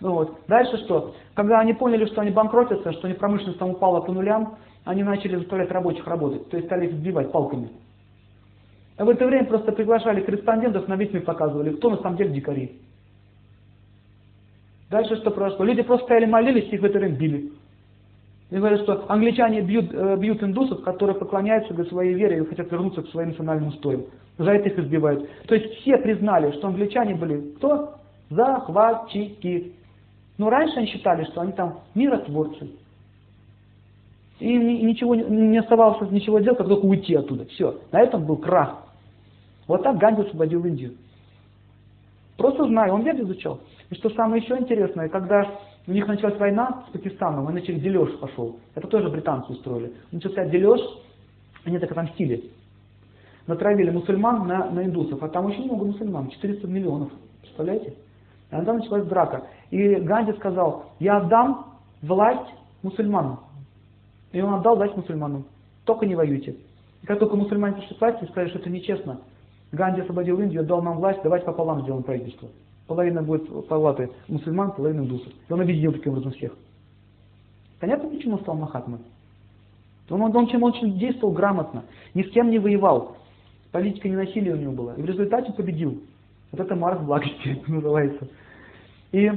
Ну 0.00 0.12
вот. 0.12 0.40
Дальше 0.46 0.76
что? 0.84 1.14
Когда 1.34 1.60
они 1.60 1.72
поняли, 1.72 2.04
что 2.04 2.20
они 2.20 2.30
банкротятся, 2.30 2.92
что 2.92 3.06
у 3.06 3.08
них 3.08 3.18
промышленность 3.18 3.58
там 3.58 3.70
упала 3.70 4.02
по 4.02 4.12
нулям, 4.12 4.58
они 4.84 5.02
начали 5.02 5.36
заставлять 5.36 5.70
рабочих 5.70 6.06
работать, 6.06 6.46
то 6.50 6.58
есть 6.58 6.68
стали 6.68 6.88
их 6.88 6.92
сбивать 6.92 7.32
палками. 7.32 7.70
А 8.98 9.06
в 9.06 9.08
это 9.08 9.24
время 9.24 9.46
просто 9.46 9.72
приглашали 9.72 10.20
корреспондентов, 10.20 10.88
на 10.88 10.96
весь 10.96 11.10
мир 11.10 11.22
показывали, 11.22 11.74
кто 11.76 11.88
на 11.88 11.96
самом 11.96 12.18
деле 12.18 12.30
дикари. 12.30 12.82
Дальше 14.90 15.16
что 15.16 15.30
произошло? 15.30 15.64
Люди 15.64 15.82
просто 15.82 16.04
стояли 16.04 16.26
молились, 16.26 16.70
их 16.70 16.82
в 16.82 16.84
это 16.84 16.98
время 16.98 17.16
били. 17.16 17.52
И 18.50 18.56
говорят, 18.56 18.80
что 18.80 19.04
англичане 19.08 19.60
бьют, 19.60 19.92
э, 19.92 20.16
бьют 20.16 20.42
индусов, 20.42 20.82
которые 20.82 21.16
поклоняются 21.16 21.84
своей 21.84 22.14
вере 22.14 22.38
и 22.38 22.46
хотят 22.46 22.70
вернуться 22.72 23.02
к 23.02 23.08
своим 23.08 23.28
национальным 23.30 23.68
устоям. 23.68 24.04
За 24.38 24.52
это 24.52 24.70
их 24.70 24.78
избивают. 24.78 25.28
То 25.46 25.54
есть 25.54 25.80
все 25.80 25.98
признали, 25.98 26.52
что 26.52 26.68
англичане 26.68 27.14
были 27.14 27.40
кто? 27.56 27.94
Захватчики. 28.30 29.74
Но 30.38 30.48
раньше 30.48 30.78
они 30.78 30.86
считали, 30.86 31.24
что 31.24 31.42
они 31.42 31.52
там 31.52 31.80
миротворцы. 31.94 32.70
И 34.38 34.56
ничего 34.56 35.14
не 35.14 35.58
оставалось 35.58 36.10
ничего 36.10 36.38
делать, 36.38 36.58
как 36.58 36.68
только 36.68 36.86
уйти 36.86 37.14
оттуда. 37.16 37.44
Все. 37.46 37.80
На 37.90 38.00
этом 38.00 38.24
был 38.24 38.36
крах. 38.36 38.84
Вот 39.66 39.82
так 39.82 39.98
Ганди 39.98 40.22
освободил 40.22 40.64
Индию. 40.64 40.94
Просто 42.36 42.64
знаю, 42.66 42.94
он 42.94 43.02
век 43.02 43.18
изучал. 43.18 43.60
И 43.90 43.96
что 43.96 44.10
самое 44.10 44.42
еще 44.42 44.56
интересное, 44.56 45.08
когда 45.08 45.44
у 45.88 45.92
них 45.92 46.06
началась 46.06 46.38
война 46.38 46.84
с 46.86 46.92
Пакистаном, 46.92 47.48
и 47.48 47.52
начали 47.54 47.78
дележ 47.78 48.18
пошел. 48.18 48.58
Это 48.74 48.86
тоже 48.88 49.08
британцы 49.08 49.52
устроили. 49.52 49.94
Начался 50.12 50.44
дележ, 50.44 50.80
они 51.64 51.78
так 51.78 51.90
отомстили. 51.90 52.50
Натравили 53.46 53.90
мусульман 53.90 54.46
на, 54.46 54.70
на 54.70 54.84
индусов, 54.84 55.22
а 55.22 55.28
там 55.30 55.46
очень 55.46 55.64
много 55.64 55.86
мусульман, 55.86 56.28
400 56.28 56.66
миллионов. 56.66 57.10
Представляете? 57.40 57.94
И 58.48 58.50
тогда 58.50 58.74
началась 58.74 59.06
драка. 59.06 59.44
И 59.70 59.94
Ганди 59.94 60.32
сказал, 60.34 60.92
я 61.00 61.16
отдам 61.16 61.78
власть 62.02 62.52
мусульманам. 62.82 63.40
И 64.32 64.42
он 64.42 64.52
отдал 64.52 64.76
власть 64.76 64.94
мусульманам. 64.94 65.46
Только 65.86 66.04
не 66.04 66.14
воюйте. 66.14 66.56
И 67.02 67.06
как 67.06 67.18
только 67.18 67.34
мусульмане 67.34 67.76
пришли 67.76 67.96
к 67.96 68.00
власти, 68.00 68.24
сказали, 68.26 68.50
что 68.50 68.58
это 68.58 68.68
нечестно. 68.68 69.20
Ганди 69.72 70.02
освободил 70.02 70.38
Индию, 70.38 70.60
отдал 70.60 70.82
нам 70.82 70.98
власть, 70.98 71.20
давайте 71.22 71.46
пополам 71.46 71.80
сделаем 71.80 72.02
правительство. 72.02 72.50
Половина 72.88 73.22
будет 73.22 73.68
палаты 73.68 74.10
мусульман, 74.28 74.72
половина 74.72 75.02
индусов. 75.02 75.30
И 75.48 75.52
он 75.52 75.60
объединил 75.60 75.92
таким 75.92 76.12
образом 76.12 76.32
всех. 76.32 76.56
Понятно, 77.80 78.08
почему 78.08 78.36
он 78.36 78.40
стал 78.40 78.56
Махатмой? 78.56 79.00
Он, 80.08 80.22
он, 80.22 80.34
он, 80.34 80.64
очень 80.64 80.98
действовал 80.98 81.34
грамотно, 81.34 81.84
ни 82.14 82.22
с 82.22 82.30
кем 82.30 82.50
не 82.50 82.58
воевал. 82.58 83.18
Политика 83.72 84.08
ненасилия 84.08 84.54
у 84.54 84.56
него 84.56 84.72
была. 84.72 84.94
И 84.94 85.02
в 85.02 85.04
результате 85.04 85.52
победил. 85.52 86.02
Вот 86.50 86.62
это 86.62 86.74
Марс 86.74 86.98
благости 87.02 87.62
называется. 87.66 88.26
И 89.12 89.30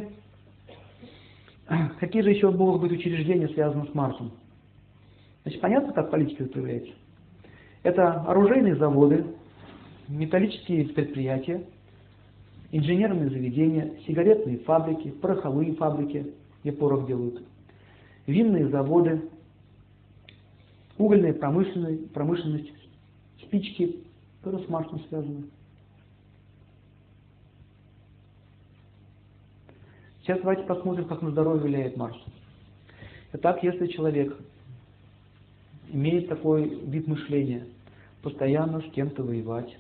какие 1.99 2.21
же 2.21 2.31
еще 2.31 2.49
могут 2.51 2.81
быть 2.81 2.93
учреждения, 2.93 3.49
связанные 3.49 3.91
с 3.91 3.93
Марсом? 3.93 4.31
Значит, 5.43 5.59
понятно, 5.59 5.91
как 5.91 6.09
политика 6.09 6.45
проявляется? 6.45 6.93
Это 7.83 8.21
оружейные 8.21 8.75
заводы, 8.75 9.25
металлические 10.07 10.87
предприятия, 10.87 11.65
инженерные 12.71 13.29
заведения, 13.29 13.93
сигаретные 14.07 14.59
фабрики, 14.59 15.11
пороховые 15.11 15.73
фабрики, 15.73 16.33
где 16.61 16.71
порох 16.71 17.05
делают, 17.05 17.43
винные 18.27 18.69
заводы, 18.69 19.29
угольная 20.97 21.33
промышленность, 21.33 22.11
промышленность 22.13 22.71
спички, 23.41 23.97
тоже 24.43 24.59
с 24.59 24.69
Марсом 24.69 24.99
связаны. 25.09 25.43
Сейчас 30.21 30.39
давайте 30.39 30.63
посмотрим, 30.63 31.05
как 31.05 31.21
на 31.21 31.31
здоровье 31.31 31.63
влияет 31.63 31.97
Марс. 31.97 32.17
Итак, 33.33 33.63
если 33.63 33.87
человек 33.87 34.37
имеет 35.91 36.29
такой 36.29 36.69
вид 36.85 37.07
мышления, 37.07 37.65
постоянно 38.21 38.81
с 38.81 38.91
кем-то 38.91 39.23
воевать, 39.23 39.77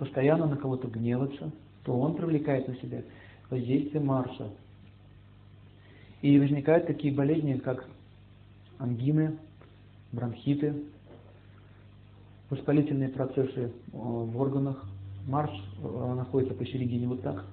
постоянно 0.00 0.46
на 0.46 0.56
кого-то 0.56 0.88
гневаться, 0.88 1.52
то 1.84 1.92
он 1.92 2.16
привлекает 2.16 2.66
на 2.66 2.74
себя 2.76 3.02
воздействие 3.50 4.02
Марса. 4.02 4.48
И 6.22 6.40
возникают 6.40 6.86
такие 6.86 7.14
болезни, 7.14 7.58
как 7.58 7.86
ангины, 8.78 9.36
бронхиты, 10.10 10.74
воспалительные 12.48 13.10
процессы 13.10 13.60
э, 13.60 13.70
в 13.92 14.40
органах. 14.40 14.82
Марс 15.28 15.52
э, 15.82 16.14
находится 16.16 16.54
посередине 16.54 17.06
вот 17.06 17.20
так. 17.20 17.44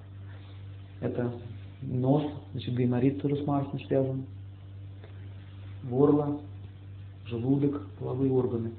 Это 1.02 1.30
нос, 1.82 2.24
значит, 2.52 2.74
гайморит 2.74 3.20
тоже 3.20 3.36
с 3.36 3.46
Марсом 3.46 3.78
связан, 3.80 4.24
горло, 5.84 6.40
желудок, 7.26 7.86
половые 7.98 8.32
органы. 8.32 8.70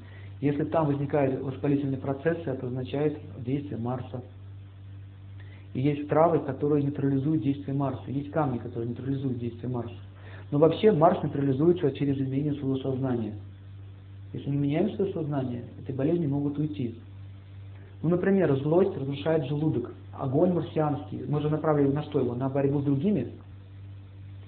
Если 0.42 0.64
там 0.64 0.88
возникают 0.88 1.42
воспалительные 1.42 1.98
процессы, 1.98 2.44
это 2.46 2.68
означает 2.68 3.18
действие 3.44 3.78
Марса. 3.78 4.22
И 5.74 5.82
есть 5.82 6.08
травы, 6.08 6.40
которые 6.40 6.84
нейтрализуют 6.84 7.44
действие 7.44 7.76
Марса. 7.76 8.04
Есть 8.08 8.32
камни, 8.32 8.58
которые 8.58 8.90
нейтрализуют 8.90 9.38
действие 9.38 9.70
Марса. 9.70 9.96
Но 10.52 10.58
вообще 10.58 10.92
Марс 10.92 11.22
нейтрализуется 11.24 11.92
через 11.92 12.18
изменение 12.18 12.54
своего 12.54 12.78
сознания. 12.78 13.34
Если 14.34 14.50
мы 14.50 14.58
меняем 14.58 14.92
свое 14.96 15.12
сознание, 15.14 15.64
эти 15.82 15.92
болезни 15.92 16.26
могут 16.26 16.58
уйти. 16.58 16.96
Ну, 18.02 18.10
например, 18.10 18.56
злость 18.58 18.96
разрушает 18.98 19.46
желудок. 19.46 19.92
Огонь 20.18 20.54
марсианский. 20.54 21.26
Мы 21.28 21.42
же 21.42 21.50
направили 21.50 21.92
на 21.92 22.04
что 22.04 22.20
его? 22.20 22.34
На 22.34 22.50
борьбу 22.50 22.80
с 22.82 22.86
другими. 22.86 23.28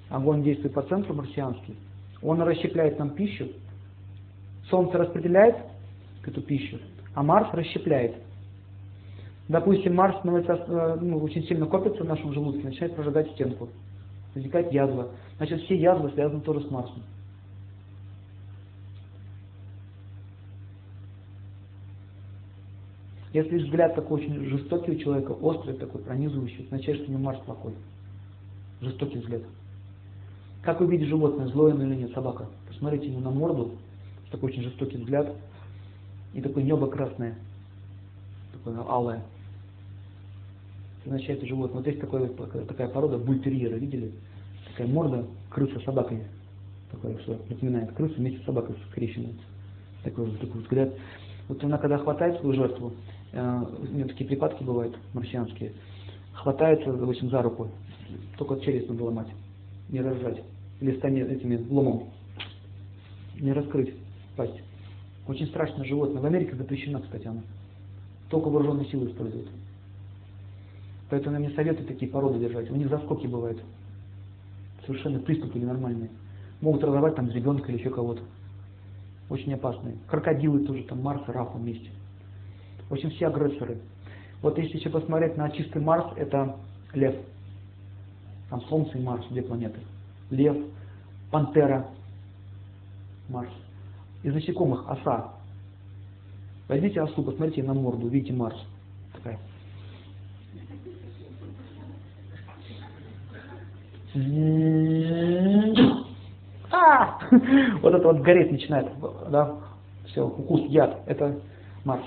Огонь 0.09 0.43
действует 0.43 0.73
по 0.73 0.81
центру 0.83 1.13
марсианский. 1.13 1.75
Он 2.21 2.41
расщепляет 2.41 2.97
нам 2.97 3.11
пищу. 3.11 3.47
Солнце 4.69 4.97
распределяет 4.97 5.57
эту 6.27 6.41
пищу, 6.41 6.79
а 7.13 7.23
Марс 7.23 7.49
расщепляет. 7.53 8.15
Допустим, 9.47 9.95
Марс 9.95 10.15
э, 10.23 10.97
ну, 11.01 11.17
очень 11.17 11.43
сильно 11.43 11.65
копится 11.65 12.03
в 12.03 12.07
нашем 12.07 12.31
желудке, 12.33 12.63
начинает 12.63 12.95
прожигать 12.95 13.31
стенку. 13.31 13.69
Возникает 14.33 14.71
язва. 14.71 15.09
Значит, 15.37 15.61
все 15.63 15.75
язвы 15.75 16.09
связаны 16.11 16.41
тоже 16.41 16.65
с 16.65 16.71
Марсом. 16.71 17.03
Если 23.33 23.57
взгляд 23.57 23.95
такой 23.95 24.21
очень 24.21 24.45
жестокий 24.45 24.91
у 24.91 24.95
человека, 24.95 25.31
острый 25.31 25.73
такой, 25.75 26.01
пронизывающий, 26.01 26.65
означает, 26.65 26.99
что 26.99 27.09
у 27.09 27.13
него 27.13 27.23
Марс 27.23 27.39
плохой. 27.39 27.73
Жестокий 28.81 29.19
взгляд. 29.19 29.41
Как 30.63 30.79
вы 30.79 30.87
видите 30.87 31.09
животное, 31.09 31.47
злое 31.47 31.73
оно 31.73 31.83
или 31.83 31.95
нет, 31.95 32.13
собака? 32.13 32.47
Посмотрите 32.67 33.07
ему 33.07 33.19
на 33.19 33.31
морду, 33.31 33.71
такой 34.31 34.51
очень 34.51 34.63
жестокий 34.63 34.97
взгляд, 34.97 35.33
и 36.33 36.41
такое 36.41 36.63
небо 36.63 36.87
красное, 36.87 37.35
такое 38.53 38.79
алое. 38.87 39.21
Это 41.01 41.15
означает 41.15 41.43
животное. 41.43 41.77
Вот 41.77 41.87
есть 41.87 41.99
такое, 41.99 42.27
такая 42.27 42.87
порода 42.87 43.17
бультерьера, 43.17 43.75
видели? 43.75 44.11
Такая 44.69 44.87
морда 44.87 45.25
крыса 45.49 45.79
с 45.79 45.83
собакой. 45.83 46.23
Такое, 46.91 47.17
что 47.19 47.39
напоминает 47.49 47.91
крысу 47.93 48.15
вместе 48.15 48.39
с 48.41 48.45
собакой 48.45 48.75
скрещивается. 48.91 49.43
Такой, 50.03 50.31
такой 50.37 50.61
взгляд. 50.61 50.93
Вот 51.47 51.63
она 51.63 51.77
когда 51.77 51.97
хватает 51.97 52.39
свою 52.39 52.55
жертву, 52.55 52.93
э, 53.31 53.63
у 53.79 53.93
нее 53.93 54.05
такие 54.05 54.27
припадки 54.27 54.63
бывают, 54.63 54.97
марсианские, 55.13 55.73
хватается, 56.33 56.93
допустим, 56.93 57.29
за 57.29 57.41
руку, 57.41 57.69
только 58.37 58.59
челюсть 58.61 58.89
надо 58.89 59.03
ломать, 59.03 59.27
не 59.89 60.01
разжать, 60.01 60.41
или 60.79 60.97
станет 60.97 61.29
этими 61.29 61.57
ломом, 61.69 62.09
не 63.39 63.51
раскрыть 63.53 63.93
пасть. 64.35 64.61
Очень 65.27 65.47
страшное 65.47 65.85
животное. 65.85 66.21
В 66.21 66.25
Америке 66.25 66.55
запрещено, 66.55 66.99
кстати, 66.99 67.27
оно. 67.27 67.41
Только 68.29 68.49
вооруженные 68.49 68.87
силы 68.87 69.09
используют. 69.09 69.49
Поэтому 71.09 71.39
я 71.39 71.47
не 71.47 71.53
советую 71.53 71.87
такие 71.87 72.09
породы 72.11 72.39
держать. 72.39 72.71
У 72.71 72.75
них 72.75 72.89
заскоки 72.89 73.27
бывают. 73.27 73.61
Совершенно 74.85 75.19
приступы 75.19 75.59
ненормальные. 75.59 76.09
Могут 76.61 76.83
разорвать 76.83 77.15
там 77.15 77.29
ребенка 77.29 77.71
или 77.71 77.79
еще 77.79 77.89
кого-то. 77.89 78.21
очень 79.29 79.53
опасные. 79.53 79.95
Крокодилы 80.07 80.65
тоже, 80.65 80.83
там 80.83 81.01
Марс 81.01 81.21
и 81.27 81.31
Раху 81.31 81.57
вместе. 81.57 81.89
В 82.89 82.93
общем, 82.93 83.09
все 83.11 83.27
агрессоры. 83.27 83.79
Вот 84.41 84.57
если 84.57 84.77
еще 84.77 84.89
посмотреть 84.89 85.37
на 85.37 85.49
чистый 85.51 85.81
Марс, 85.81 86.05
это 86.17 86.57
Лев. 86.93 87.15
Там 88.49 88.61
Солнце 88.63 88.97
и 88.97 89.01
Марс, 89.01 89.25
две 89.29 89.41
планеты. 89.41 89.79
Лев, 90.29 90.57
Пантера, 91.31 91.87
Марс. 93.29 93.51
Из 94.23 94.33
насекомых 94.33 94.87
оса. 94.87 95.33
Возьмите 96.67 97.01
осу, 97.01 97.23
посмотрите 97.23 97.63
на 97.63 97.73
морду, 97.73 98.07
видите 98.07 98.33
Марс. 98.33 98.57
Такая. 99.13 99.39
А! 106.71 107.19
Вот 107.81 107.93
это 107.93 108.07
вот 108.07 108.21
гореть 108.21 108.51
начинает, 108.51 108.87
да, 109.29 109.55
все, 110.05 110.25
укус, 110.27 110.61
яд, 110.67 111.01
это 111.05 111.39
Марс. 111.83 112.03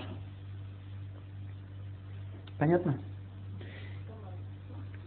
Понятно? 2.58 2.96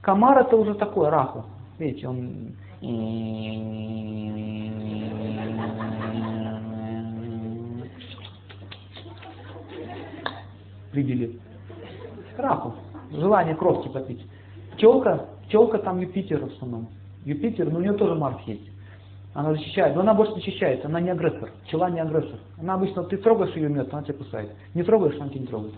Комар 0.01 0.39
это 0.39 0.55
уже 0.55 0.73
такой 0.75 1.09
раху. 1.09 1.45
Видите, 1.79 2.07
он 2.07 2.53
видели. 10.97 11.39
Раху. 12.37 12.73
Желание 13.11 13.55
кровки 13.55 13.87
попить. 13.87 14.25
Пчелка, 14.73 15.27
пчелка 15.47 15.77
там 15.79 15.99
Юпитер 15.99 16.39
в 16.39 16.53
основном. 16.53 16.87
Юпитер, 17.25 17.69
но 17.71 17.79
у 17.79 17.81
нее 17.81 17.93
тоже 17.93 18.15
Марс 18.15 18.39
есть. 18.45 18.69
Она 19.33 19.53
защищает, 19.53 19.95
но 19.95 20.01
она 20.01 20.13
больше 20.13 20.33
защищает, 20.33 20.83
она 20.85 20.99
не 20.99 21.09
агрессор. 21.09 21.51
Пчела 21.65 21.89
не 21.89 21.99
агрессор. 21.99 22.39
Она 22.59 22.73
обычно, 22.73 23.03
ты 23.03 23.17
трогаешь 23.17 23.55
ее 23.55 23.69
мед, 23.69 23.93
она 23.93 24.03
тебя 24.03 24.15
кусает. 24.15 24.51
Не 24.73 24.83
трогаешь, 24.83 25.19
она 25.19 25.29
тебя 25.29 25.41
не 25.41 25.47
трогает. 25.47 25.73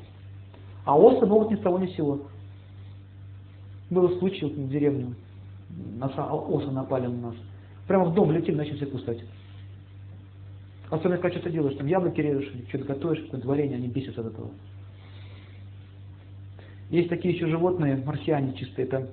А 0.85 0.97
осы 0.97 1.25
могут 1.25 1.51
ни 1.51 1.55
с 1.55 1.59
того 1.59 1.77
ни 1.77 1.87
с 1.87 1.95
сего. 1.95 2.21
Был 3.89 4.17
случай 4.19 4.45
вот 4.45 4.53
в 4.53 4.69
деревне. 4.69 5.13
Носа, 5.97 6.23
осы 6.23 6.71
напали 6.71 7.07
на 7.07 7.27
нас. 7.27 7.35
Прямо 7.87 8.05
в 8.05 8.13
дом 8.13 8.31
летим, 8.31 8.55
начали 8.55 8.77
всех 8.77 8.91
кусать. 8.91 9.19
Особенно, 10.89 11.17
когда 11.17 11.37
что-то 11.37 11.49
делаешь, 11.51 11.75
там 11.77 11.87
яблоки 11.87 12.21
режешь, 12.21 12.51
что-то 12.69 12.85
готовишь, 12.85 13.23
какое-то 13.25 13.47
варенье, 13.47 13.77
они 13.77 13.87
бесятся 13.87 14.21
от 14.21 14.27
этого. 14.27 14.49
Есть 16.89 17.09
такие 17.09 17.35
еще 17.35 17.47
животные, 17.47 17.97
марсиане 17.97 18.53
чистые, 18.53 18.87
это 18.87 19.09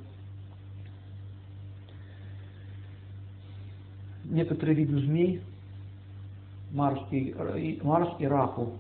некоторые 4.24 4.76
виды 4.76 4.98
змей, 5.00 5.42
Марс 6.72 7.00
и, 7.10 7.78
Марс 7.82 8.10
и 8.18 8.26
Раху, 8.26 8.72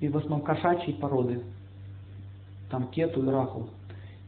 и 0.00 0.08
в 0.08 0.16
основном 0.16 0.42
кошачьи 0.42 0.94
породы, 0.94 1.42
там 2.70 2.88
кету 2.88 3.24
и 3.24 3.28
раху. 3.28 3.68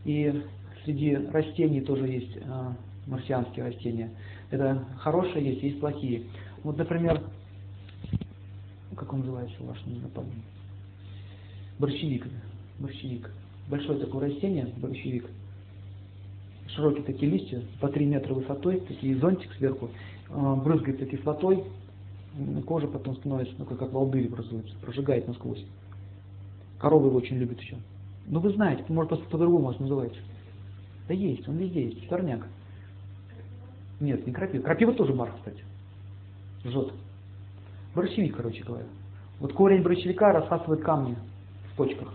И 0.04 0.44
среди 0.84 1.16
растений 1.16 1.80
тоже 1.80 2.06
есть 2.06 2.36
э, 2.36 2.72
марсианские 3.06 3.66
растения. 3.66 4.10
Это 4.50 4.84
хорошие 4.98 5.44
есть, 5.44 5.62
есть 5.62 5.80
плохие. 5.80 6.24
Вот, 6.62 6.76
например, 6.76 7.22
как 8.96 9.12
он 9.12 9.20
называется 9.20 9.56
ваш, 9.60 9.84
не 9.86 9.98
напомню. 9.98 10.42
Борщевик. 11.78 12.26
Борщевик. 12.78 13.30
Большое 13.68 13.98
такое 13.98 14.28
растение, 14.28 14.66
борщевик. 14.76 15.26
Широкие 16.68 17.04
такие 17.04 17.30
листья, 17.30 17.62
по 17.80 17.88
3 17.88 18.06
метра 18.06 18.34
высотой, 18.34 18.80
такие 18.80 19.16
зонтик 19.16 19.52
сверху, 19.54 19.90
э, 20.28 20.54
брызгается 20.56 21.06
кислотой, 21.06 21.64
кожа 22.66 22.88
потом 22.88 23.16
становится, 23.16 23.54
ну, 23.58 23.64
как, 23.64 23.78
как 23.78 23.92
волдырь 23.92 24.26
образуется, 24.26 24.74
прожигает 24.80 25.28
насквозь. 25.28 25.64
Коровы 26.78 27.08
его 27.08 27.16
очень 27.16 27.36
любят 27.36 27.60
еще. 27.60 27.76
Ну 28.26 28.40
вы 28.40 28.52
знаете, 28.52 28.84
может 28.88 29.10
просто 29.10 29.28
по-другому 29.28 29.66
вас 29.66 29.78
называется. 29.78 30.20
Да 31.08 31.14
есть, 31.14 31.48
он 31.48 31.56
везде 31.56 31.86
есть, 31.86 32.08
сорняк. 32.08 32.46
Нет, 34.00 34.26
не 34.26 34.32
крапива. 34.32 34.62
Крапива 34.62 34.92
тоже 34.94 35.14
марк, 35.14 35.34
кстати. 35.36 35.62
Жжет. 36.64 36.92
Борщевик, 37.94 38.36
короче 38.36 38.64
говоря. 38.64 38.86
Вот 39.38 39.52
корень 39.52 39.82
борщевика 39.82 40.32
рассасывает 40.32 40.82
камни 40.82 41.16
в 41.72 41.76
почках. 41.76 42.12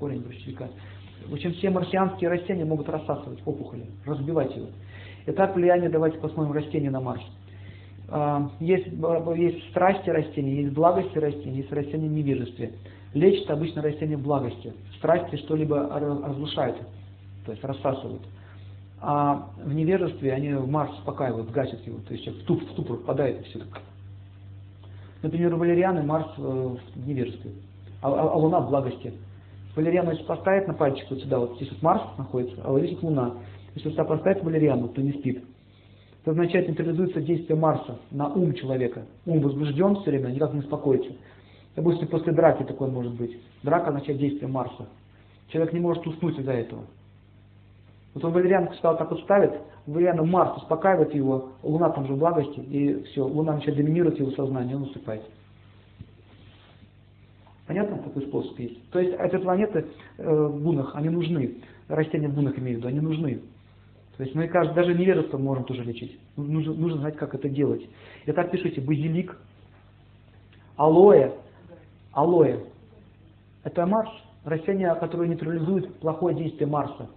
Корень 0.00 0.22
борщевика. 0.22 0.68
В 1.28 1.34
общем, 1.34 1.52
все 1.52 1.68
марсианские 1.68 2.30
растения 2.30 2.64
могут 2.64 2.88
рассасывать 2.88 3.40
опухоли, 3.44 3.84
разбивать 4.06 4.56
его. 4.56 4.68
Итак, 5.26 5.54
влияние, 5.54 5.90
давайте 5.90 6.18
посмотрим 6.18 6.52
растения 6.52 6.90
на 6.90 7.00
Марс. 7.00 7.22
А, 8.08 8.50
есть, 8.58 8.86
есть 9.36 9.70
страсти 9.70 10.08
растений, 10.08 10.62
есть 10.62 10.72
благости 10.72 11.18
растений, 11.18 11.58
есть 11.58 11.70
растения 11.70 12.08
невежествия. 12.08 12.72
Лечит 13.12 13.50
обычно 13.50 13.82
растение 13.82 14.16
благости. 14.16 14.72
Страсти 14.96 15.36
что-либо 15.36 15.86
разрушают, 15.88 16.78
то 17.44 17.52
есть 17.52 17.62
рассасывают. 17.62 18.22
А 19.02 19.50
в 19.62 19.74
невежестве 19.74 20.32
они 20.32 20.54
в 20.54 20.68
Марс 20.68 20.92
успокаивают, 20.98 21.50
гасят 21.50 21.86
его, 21.86 21.98
то 22.06 22.14
есть 22.14 22.26
в, 22.26 22.44
туп, 22.44 22.62
в 22.66 22.72
ступор 22.72 22.96
впадает 22.98 23.40
и 23.40 23.44
все. 23.44 23.60
Например, 25.22 25.54
у 25.54 25.58
валерианы 25.58 26.02
Марс 26.02 26.28
э, 26.38 26.40
в 26.40 27.06
невежестве, 27.06 27.52
а, 28.02 28.08
а, 28.08 28.32
а 28.32 28.36
Луна 28.36 28.60
в 28.60 28.68
благости. 28.68 29.12
Валериану 29.76 30.10
если 30.10 30.24
поставить 30.24 30.66
на 30.66 30.74
пальчик 30.74 31.06
вот 31.10 31.20
сюда, 31.20 31.38
вот 31.38 31.56
здесь 31.56 31.70
вот 31.70 31.82
Марс 31.82 32.02
находится, 32.18 32.60
а 32.64 32.70
вот 32.70 32.80
здесь 32.80 32.94
вот 32.94 33.02
Луна. 33.04 33.34
Если 33.74 33.90
сюда 33.90 34.04
поставить 34.04 34.42
валериану, 34.42 34.88
то 34.88 35.00
не 35.00 35.12
спит. 35.12 35.44
Это 36.22 36.32
означает, 36.32 36.68
нейтрализуется 36.68 37.20
действие 37.20 37.56
Марса 37.56 37.98
на 38.10 38.28
ум 38.28 38.52
человека. 38.54 39.02
Ум 39.26 39.40
возбужден 39.40 39.96
все 39.96 40.10
время, 40.10 40.28
никак 40.28 40.52
не 40.52 40.60
успокоится. 40.60 41.12
Допустим, 41.76 42.08
после 42.08 42.32
драки 42.32 42.64
такое 42.64 42.90
может 42.90 43.14
быть. 43.14 43.38
Драка 43.62 43.88
означает 43.88 44.18
действие 44.18 44.48
Марса. 44.48 44.86
Человек 45.48 45.72
не 45.72 45.80
может 45.80 46.06
уснуть 46.06 46.38
из-за 46.38 46.52
этого. 46.52 46.82
Вот 48.12 48.24
он 48.24 48.32
валерианку 48.32 48.74
стал 48.74 48.98
так 48.98 49.10
вот 49.10 49.20
ставит, 49.20 49.52
валериану 49.86 50.24
Марс 50.24 50.56
успокаивает 50.56 51.14
его, 51.14 51.50
Луна 51.62 51.90
там 51.90 52.06
же 52.06 52.14
в 52.14 52.18
благости, 52.18 52.58
и 52.58 53.04
все, 53.04 53.24
Луна 53.24 53.54
начинает 53.54 53.76
доминировать 53.76 54.18
его 54.18 54.32
сознание, 54.32 54.76
он 54.76 54.82
усыпает. 54.82 55.22
Понятно, 57.70 57.98
такой 57.98 58.22
способ 58.22 58.58
есть? 58.58 58.90
То 58.90 58.98
есть 58.98 59.14
эти 59.16 59.36
планеты 59.36 59.86
э, 60.18 60.28
в 60.28 60.60
бунах, 60.60 60.90
они 60.96 61.08
нужны. 61.08 61.58
Растения 61.86 62.26
в 62.26 62.34
бунах 62.34 62.58
имею 62.58 62.74
в 62.74 62.80
виду, 62.80 62.88
они 62.88 62.98
нужны. 62.98 63.42
То 64.16 64.24
есть 64.24 64.34
мы 64.34 64.48
кажется, 64.48 64.74
даже 64.74 64.92
невежество 64.92 65.38
можем 65.38 65.62
тоже 65.62 65.84
лечить. 65.84 66.18
Нужно, 66.36 66.74
нужно 66.74 66.98
знать, 66.98 67.14
как 67.16 67.32
это 67.32 67.48
делать. 67.48 67.88
И 68.26 68.32
так 68.32 68.50
пишите, 68.50 68.80
базилик, 68.80 69.36
алоэ, 70.74 71.30
алоэ. 72.10 72.58
Это 73.62 73.86
Марс, 73.86 74.10
растение, 74.44 74.92
которое 74.96 75.28
нейтрализует 75.28 75.94
плохое 76.00 76.34
действие 76.34 76.66
Марса. 76.66 77.08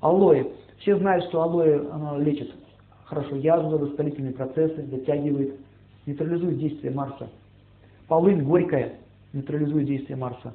Алоэ. 0.00 0.52
Все 0.78 0.96
знают, 0.96 1.26
что 1.26 1.42
алоэ 1.42 1.86
оно 1.92 2.18
лечит 2.18 2.50
хорошо 3.04 3.36
язвы, 3.36 3.76
воспалительные 3.76 4.32
процессы, 4.32 4.86
затягивает, 4.86 5.60
нейтрализует 6.06 6.56
действие 6.56 6.94
Марса. 6.94 7.28
Полынь 8.08 8.42
горькая 8.42 9.03
нейтрализует 9.34 9.86
действие 9.86 10.16
Марса, 10.16 10.54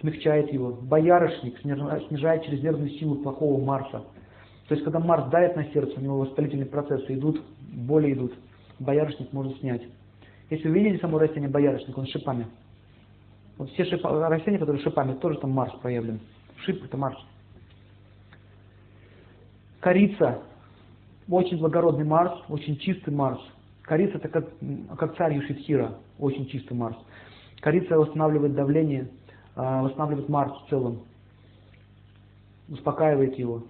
смягчает 0.00 0.52
его. 0.52 0.72
Боярышник 0.72 1.58
снижает 1.60 2.44
чрезмерную 2.44 2.90
силу 2.90 3.16
плохого 3.16 3.62
Марса. 3.62 4.04
То 4.68 4.74
есть, 4.74 4.84
когда 4.84 5.00
Марс 5.00 5.28
давит 5.30 5.56
на 5.56 5.64
сердце, 5.72 5.94
у 5.96 6.00
него 6.00 6.18
воспалительные 6.18 6.66
процессы 6.66 7.14
идут, 7.14 7.42
боли 7.72 8.12
идут, 8.12 8.32
боярышник 8.78 9.32
может 9.32 9.58
снять. 9.58 9.82
Если 10.48 10.68
вы 10.68 10.74
видели 10.74 10.98
само 10.98 11.18
растение 11.18 11.50
боярышник, 11.50 11.96
он 11.96 12.06
с 12.06 12.10
шипами. 12.10 12.46
Вот 13.58 13.70
все 13.70 13.84
шип, 13.84 14.04
растения, 14.04 14.58
которые 14.58 14.82
шипами, 14.82 15.14
тоже 15.14 15.38
там 15.38 15.50
Марс 15.50 15.72
проявлен. 15.80 16.20
Шип 16.64 16.84
это 16.84 16.96
Марс. 16.96 17.18
Корица. 19.80 20.42
Очень 21.28 21.58
благородный 21.58 22.04
Марс, 22.04 22.32
очень 22.48 22.76
чистый 22.78 23.12
Марс. 23.12 23.40
Корица 23.82 24.18
это 24.18 24.28
как, 24.28 24.48
как 24.98 25.16
царь 25.16 25.34
Юшитхира, 25.34 25.94
очень 26.18 26.46
чистый 26.46 26.74
Марс. 26.74 26.96
Корица 27.60 27.98
восстанавливает 27.98 28.54
давление, 28.54 29.08
а, 29.54 29.82
восстанавливает 29.82 30.28
Марс 30.28 30.52
в 30.62 30.70
целом, 30.70 31.02
успокаивает 32.68 33.38
его, 33.38 33.64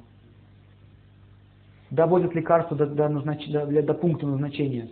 доводит 1.90 2.34
лекарство 2.34 2.76
до, 2.76 2.86
до, 2.86 3.08
назнач... 3.08 3.46
до, 3.48 3.66
до 3.82 3.94
пункта 3.94 4.26
назначения 4.26 4.88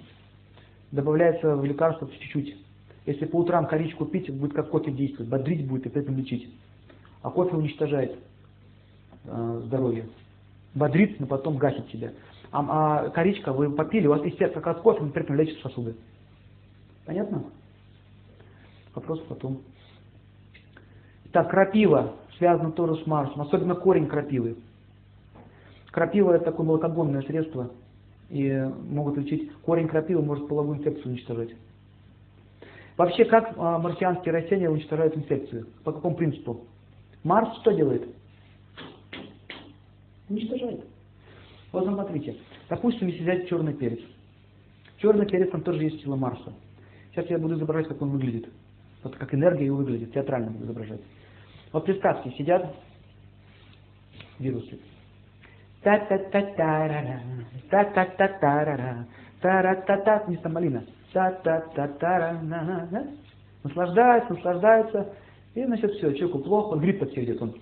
добавляется 0.91 1.57
в 1.57 1.65
лекарство 1.65 2.09
чуть-чуть. 2.09 2.57
Если 3.07 3.25
по 3.27 3.37
утрам 3.37 3.67
коричку 3.67 4.05
пить, 4.05 4.31
будет 4.31 4.55
как 4.55 4.71
кофе 4.71 4.91
действовать, 4.91 5.31
бодрить 5.31 5.67
будет 5.67 5.87
и 5.87 5.89
при 5.89 6.03
этом 6.03 6.17
лечить. 6.17 6.53
А 7.23 7.31
кофе 7.31 7.57
уничтожает 7.57 8.19
э, 9.25 9.63
здоровье. 9.65 10.09
Бодрит, 10.75 11.19
но 11.19 11.27
потом 11.27 11.57
гасит 11.57 11.89
себя. 11.91 12.13
А, 12.53 13.07
а 13.07 13.11
коричка 13.11 13.53
вы 13.53 13.71
попили, 13.71 14.07
у 14.07 14.11
вас 14.11 14.23
эффект 14.25 14.55
как 14.55 14.67
от 14.67 14.81
кофе, 14.81 15.03
но 15.03 15.11
при 15.11 15.23
этом 15.23 15.37
лечит 15.37 15.61
сосуды. 15.61 15.95
Понятно? 17.07 17.45
Вопрос 18.99 19.21
потом. 19.29 19.61
Так, 21.31 21.51
крапива 21.51 22.15
связано 22.37 22.73
тоже 22.73 23.01
с 23.05 23.07
Марсом, 23.07 23.43
особенно 23.43 23.77
корень 23.77 24.09
крапивы. 24.09 24.57
Крапива 25.93 26.33
это 26.33 26.47
такое 26.47 26.67
молокогонное 26.67 27.23
средство, 27.23 27.71
и 28.29 28.69
могут 28.91 29.17
лечить. 29.17 29.53
Корень 29.63 29.87
крапивы 29.87 30.21
может 30.23 30.49
половую 30.49 30.79
инфекцию 30.79 31.13
уничтожать. 31.13 31.51
Вообще, 32.97 33.25
как 33.25 33.55
а, 33.57 33.79
марсианские 33.79 34.35
растения 34.35 34.69
уничтожают 34.69 35.17
инфекцию? 35.17 35.69
По 35.85 35.93
какому 35.93 36.17
принципу? 36.17 36.63
Марс 37.23 37.57
что 37.61 37.71
делает? 37.71 38.03
Уничтожает. 40.29 40.85
Вот 41.71 41.85
смотрите, 41.85 42.37
допустим, 42.69 43.07
если 43.07 43.23
взять 43.23 43.49
черный 43.49 43.75
перец. 43.75 44.01
Черный 44.97 45.27
перец 45.27 45.51
там 45.53 45.61
тоже 45.61 45.85
есть 45.85 46.03
сила 46.03 46.17
Марса. 46.17 46.53
Сейчас 47.13 47.31
я 47.31 47.39
буду 47.39 47.55
изображать, 47.55 47.87
как 47.87 48.03
он 48.03 48.11
выглядит. 48.11 48.49
Вот 49.03 49.17
как 49.17 49.35
энергия 49.35 49.67
его 49.67 49.77
выглядит, 49.77 50.13
театрально 50.13 50.57
изображать. 50.63 51.01
Вот 51.73 51.85
представьте, 51.85 52.31
сидят 52.33 52.75
вирусы. 54.39 54.79
Та-та-та-та-ра-ра, 55.83 57.21
та-та-та-та-ра-ра, 57.71 59.07
та-ра-та-та, 59.41 60.25
не 60.27 60.39
малина. 60.49 60.85
Та-та-та-та-ра-ра, 61.13 62.41
наслаждается, 63.63 64.35
наслаждается. 64.35 65.15
И, 65.55 65.65
значит, 65.65 65.93
все, 65.93 66.13
человеку 66.15 66.41
плохо, 66.41 66.77
грипп 66.77 67.01
под 67.01 67.17
идет, 67.17 67.41
он 67.41 67.53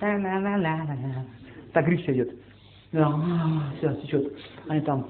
так 1.73 1.85
грипп 1.85 2.01
все 2.03 2.13
идет. 2.13 2.31
Все, 2.91 3.95
течет. 4.03 4.33
Они 4.69 4.81
там, 4.81 5.09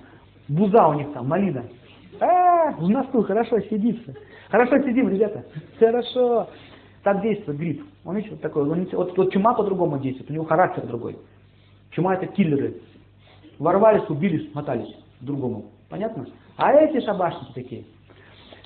буза 0.49 0.89
у 0.89 0.95
них 0.95 1.13
там, 1.13 1.29
малина. 1.29 1.65
А, 2.21 2.73
в 2.73 2.89
носу, 2.89 3.23
хорошо, 3.23 3.61
сидится. 3.61 4.15
Хорошо 4.51 4.79
сидим, 4.83 5.09
ребята. 5.09 5.45
Хорошо. 5.79 6.49
Так 7.03 7.23
действует 7.23 7.59
грипп. 7.59 7.85
Он 8.05 8.17
еще 8.17 8.37
такой. 8.37 8.69
Он, 8.69 8.87
вот, 8.93 9.17
вот 9.17 9.33
чума 9.33 9.55
по-другому 9.55 9.99
действует, 9.99 10.31
у 10.31 10.35
него 10.35 10.45
характер 10.45 10.87
другой. 10.87 11.17
Чума 11.91 12.15
это 12.15 12.27
киллеры. 12.27 12.81
Ворвались, 13.59 14.09
убили, 14.11 14.51
смотались 14.51 14.95
другому. 15.21 15.67
Понятно? 15.89 16.27
А 16.57 16.73
эти 16.75 17.05
шабашники 17.05 17.53
такие. 17.55 17.85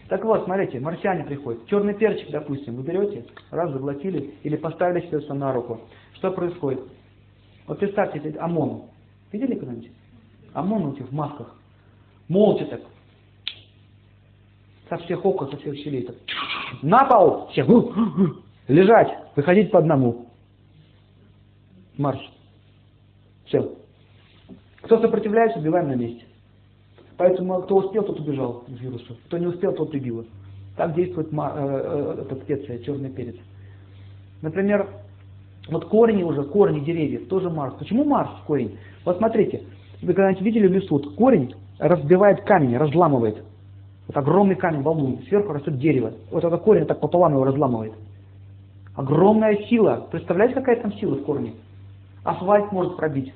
Так 0.08 0.24
вот, 0.24 0.44
смотрите, 0.44 0.80
марсиане 0.80 1.24
приходят. 1.24 1.66
Черный 1.66 1.94
перчик, 1.94 2.30
допустим, 2.30 2.74
вы 2.74 2.82
берете, 2.82 3.24
раз 3.50 3.70
заглотили 3.70 4.34
или 4.42 4.56
поставили 4.56 5.06
себе 5.06 5.20
все 5.20 5.34
на 5.34 5.52
руку. 5.52 5.80
Что 6.14 6.32
происходит? 6.32 6.80
Вот 7.66 7.78
представьте, 7.78 8.36
ОМОН. 8.40 8.82
Видели 9.30 9.54
когда-нибудь? 9.54 9.90
ОМОН 10.54 10.94
этих 10.94 11.08
в 11.08 11.14
масках. 11.14 11.54
Молча 12.26 12.64
так. 12.64 12.80
Со 14.90 14.98
всех 14.98 15.24
окон, 15.24 15.48
со 15.50 15.56
всех 15.56 15.76
щелей. 15.76 16.02
Так. 16.02 16.16
На 16.82 17.04
пол! 17.04 17.48
Все. 17.50 17.64
Лежать. 18.68 19.16
Выходить 19.36 19.70
по 19.70 19.78
одному. 19.78 20.26
Марш. 21.96 22.18
Все. 23.46 23.72
Кто 24.82 25.00
сопротивляется, 25.00 25.60
убиваем 25.60 25.88
на 25.88 25.94
месте. 25.94 26.24
Поэтому 27.16 27.62
кто 27.62 27.76
успел, 27.76 28.02
тот 28.02 28.18
убежал 28.18 28.64
от 28.66 28.80
вируса. 28.80 29.14
Кто 29.26 29.38
не 29.38 29.46
успел, 29.46 29.72
тот 29.74 29.90
прибило. 29.90 30.24
Так 30.76 30.94
действует 30.94 31.28
э, 31.32 31.36
э, 31.36 32.22
эта 32.22 32.36
специя, 32.36 32.78
черный 32.78 33.10
перец. 33.10 33.36
Например, 34.42 34.88
вот 35.68 35.84
корни 35.84 36.22
уже, 36.24 36.44
корни 36.44 36.80
деревьев, 36.80 37.28
тоже 37.28 37.50
Марс. 37.50 37.74
Почему 37.74 38.04
Марс 38.04 38.30
корень? 38.46 38.78
Вот 39.04 39.18
смотрите, 39.18 39.62
вы 40.02 40.14
когда-нибудь 40.14 40.42
видели 40.42 40.66
в 40.66 40.72
лесу, 40.72 40.94
вот 40.94 41.14
корень 41.14 41.54
разбивает 41.78 42.40
камень, 42.42 42.76
разламывает. 42.76 43.44
Огромный 44.14 44.56
камень, 44.56 44.82
валун, 44.82 45.20
сверху 45.28 45.52
растет 45.52 45.78
дерево. 45.78 46.12
Вот 46.30 46.44
этот 46.44 46.62
корень 46.62 46.86
так 46.86 47.00
пополам 47.00 47.34
его 47.34 47.44
разламывает. 47.44 47.92
Огромная 48.94 49.56
сила. 49.68 50.06
Представляете, 50.10 50.54
какая 50.54 50.80
там 50.80 50.92
сила 50.94 51.14
в 51.14 51.24
корне? 51.24 51.54
Асфальт 52.24 52.72
может 52.72 52.96
пробить. 52.96 53.32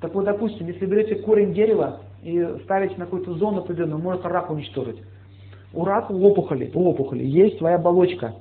Так 0.00 0.14
вот, 0.14 0.24
допустим, 0.24 0.66
если 0.66 0.86
берете 0.86 1.16
корень 1.16 1.52
дерева 1.52 2.00
и 2.22 2.56
ставите 2.64 2.96
на 2.96 3.04
какую-то 3.04 3.34
зону 3.34 3.58
определенную, 3.58 4.00
может 4.00 4.24
рак 4.24 4.50
уничтожить. 4.50 4.96
У 5.72 5.84
рака, 5.84 6.12
у 6.12 6.24
опухоли, 6.24 6.70
у 6.74 6.88
опухоли 6.88 7.24
есть 7.24 7.58
своя 7.58 7.76
оболочка. 7.76 8.34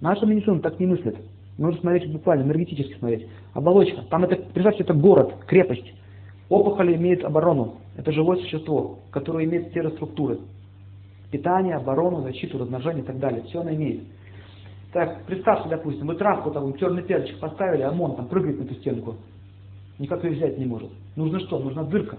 Наша 0.00 0.26
медицина 0.26 0.60
так 0.60 0.78
не 0.78 0.86
мыслит. 0.86 1.16
Нужно 1.56 1.80
смотреть 1.80 2.12
буквально, 2.12 2.42
энергетически 2.42 2.98
смотреть. 2.98 3.28
Оболочка. 3.54 4.02
Там 4.10 4.24
это, 4.24 4.36
представьте, 4.36 4.84
это 4.84 4.94
город, 4.94 5.34
крепость. 5.46 5.92
Опухоль 6.48 6.94
имеет 6.94 7.24
оборону. 7.24 7.76
Это 7.98 8.12
живое 8.12 8.36
существо, 8.36 9.00
которое 9.10 9.44
имеет 9.44 9.70
все 9.70 9.90
структуры. 9.90 10.38
Питание, 11.32 11.74
оборону, 11.74 12.22
защиту, 12.22 12.56
размножение 12.56 13.02
и 13.02 13.06
так 13.06 13.18
далее. 13.18 13.42
Все 13.42 13.60
оно 13.60 13.72
имеет. 13.72 14.04
Так, 14.92 15.24
представьте, 15.26 15.68
допустим, 15.68 16.06
вы 16.06 16.14
травку 16.14 16.52
там, 16.52 16.72
черный 16.78 17.02
перчик 17.02 17.40
поставили, 17.40 17.82
ОМОН 17.82 18.14
там 18.14 18.28
прыгает 18.28 18.60
на 18.60 18.64
эту 18.64 18.74
стенку. 18.74 19.16
Никак 19.98 20.22
ее 20.22 20.36
взять 20.36 20.58
не 20.58 20.64
может. 20.64 20.90
Нужно 21.16 21.40
что? 21.40 21.58
Нужна 21.58 21.82
дырка. 21.82 22.18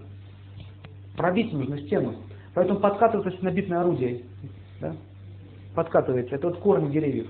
Пробить 1.15 1.53
нужно 1.53 1.79
стену. 1.79 2.13
Поэтому 2.53 2.81
подкатывается 2.81 3.43
набитное 3.43 3.79
орудие. 3.79 4.23
Да? 4.81 4.93
Подкатывается. 5.75 6.35
Это 6.35 6.49
вот 6.49 6.59
корни 6.59 6.91
деревьев. 6.91 7.27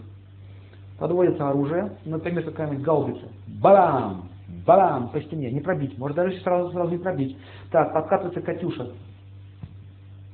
Подводится 0.97 1.47
оружие, 1.47 1.91
например, 2.03 2.45
какая-нибудь 2.45 2.83
гаубица. 2.83 3.27
Балам! 3.61 4.27
Балам! 4.65 5.09
По 5.09 5.21
стене. 5.21 5.51
Не 5.51 5.61
пробить. 5.61 5.97
Может 5.97 6.17
даже 6.17 6.39
сразу, 6.41 6.71
сразу 6.71 6.91
не 6.91 6.97
пробить. 6.97 7.37
Так, 7.71 7.93
подкатывается 7.93 8.41
Катюша. 8.41 8.89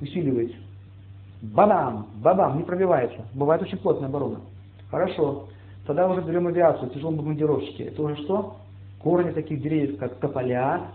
Усиливается. 0.00 0.56
Бабам! 1.42 2.08
Бабам! 2.22 2.58
Не 2.58 2.64
пробивается. 2.64 3.24
Бывает 3.34 3.62
очень 3.62 3.78
плотная 3.78 4.08
оборона. 4.08 4.40
Хорошо. 4.90 5.48
Тогда 5.86 6.08
уже 6.08 6.20
берем 6.22 6.46
авиацию, 6.46 6.90
тяжелые 6.90 7.18
бомбардировщики. 7.18 7.82
Это 7.82 8.02
уже 8.02 8.16
что? 8.16 8.56
корни 9.06 9.30
таких 9.30 9.62
деревьев, 9.62 9.98
как 9.98 10.16
тополя, 10.16 10.88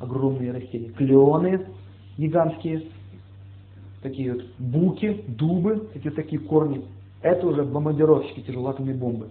огромные 0.00 0.50
растения, 0.50 0.88
клены 0.88 1.66
гигантские, 2.16 2.82
такие 4.02 4.32
вот 4.32 4.42
буки, 4.58 5.24
дубы, 5.28 5.88
такие 5.92 6.10
такие 6.10 6.40
корни. 6.40 6.84
Это 7.22 7.46
уже 7.46 7.62
бомбардировщики 7.62 8.40
тяжелоатомной 8.40 8.94
бомбы. 8.94 9.28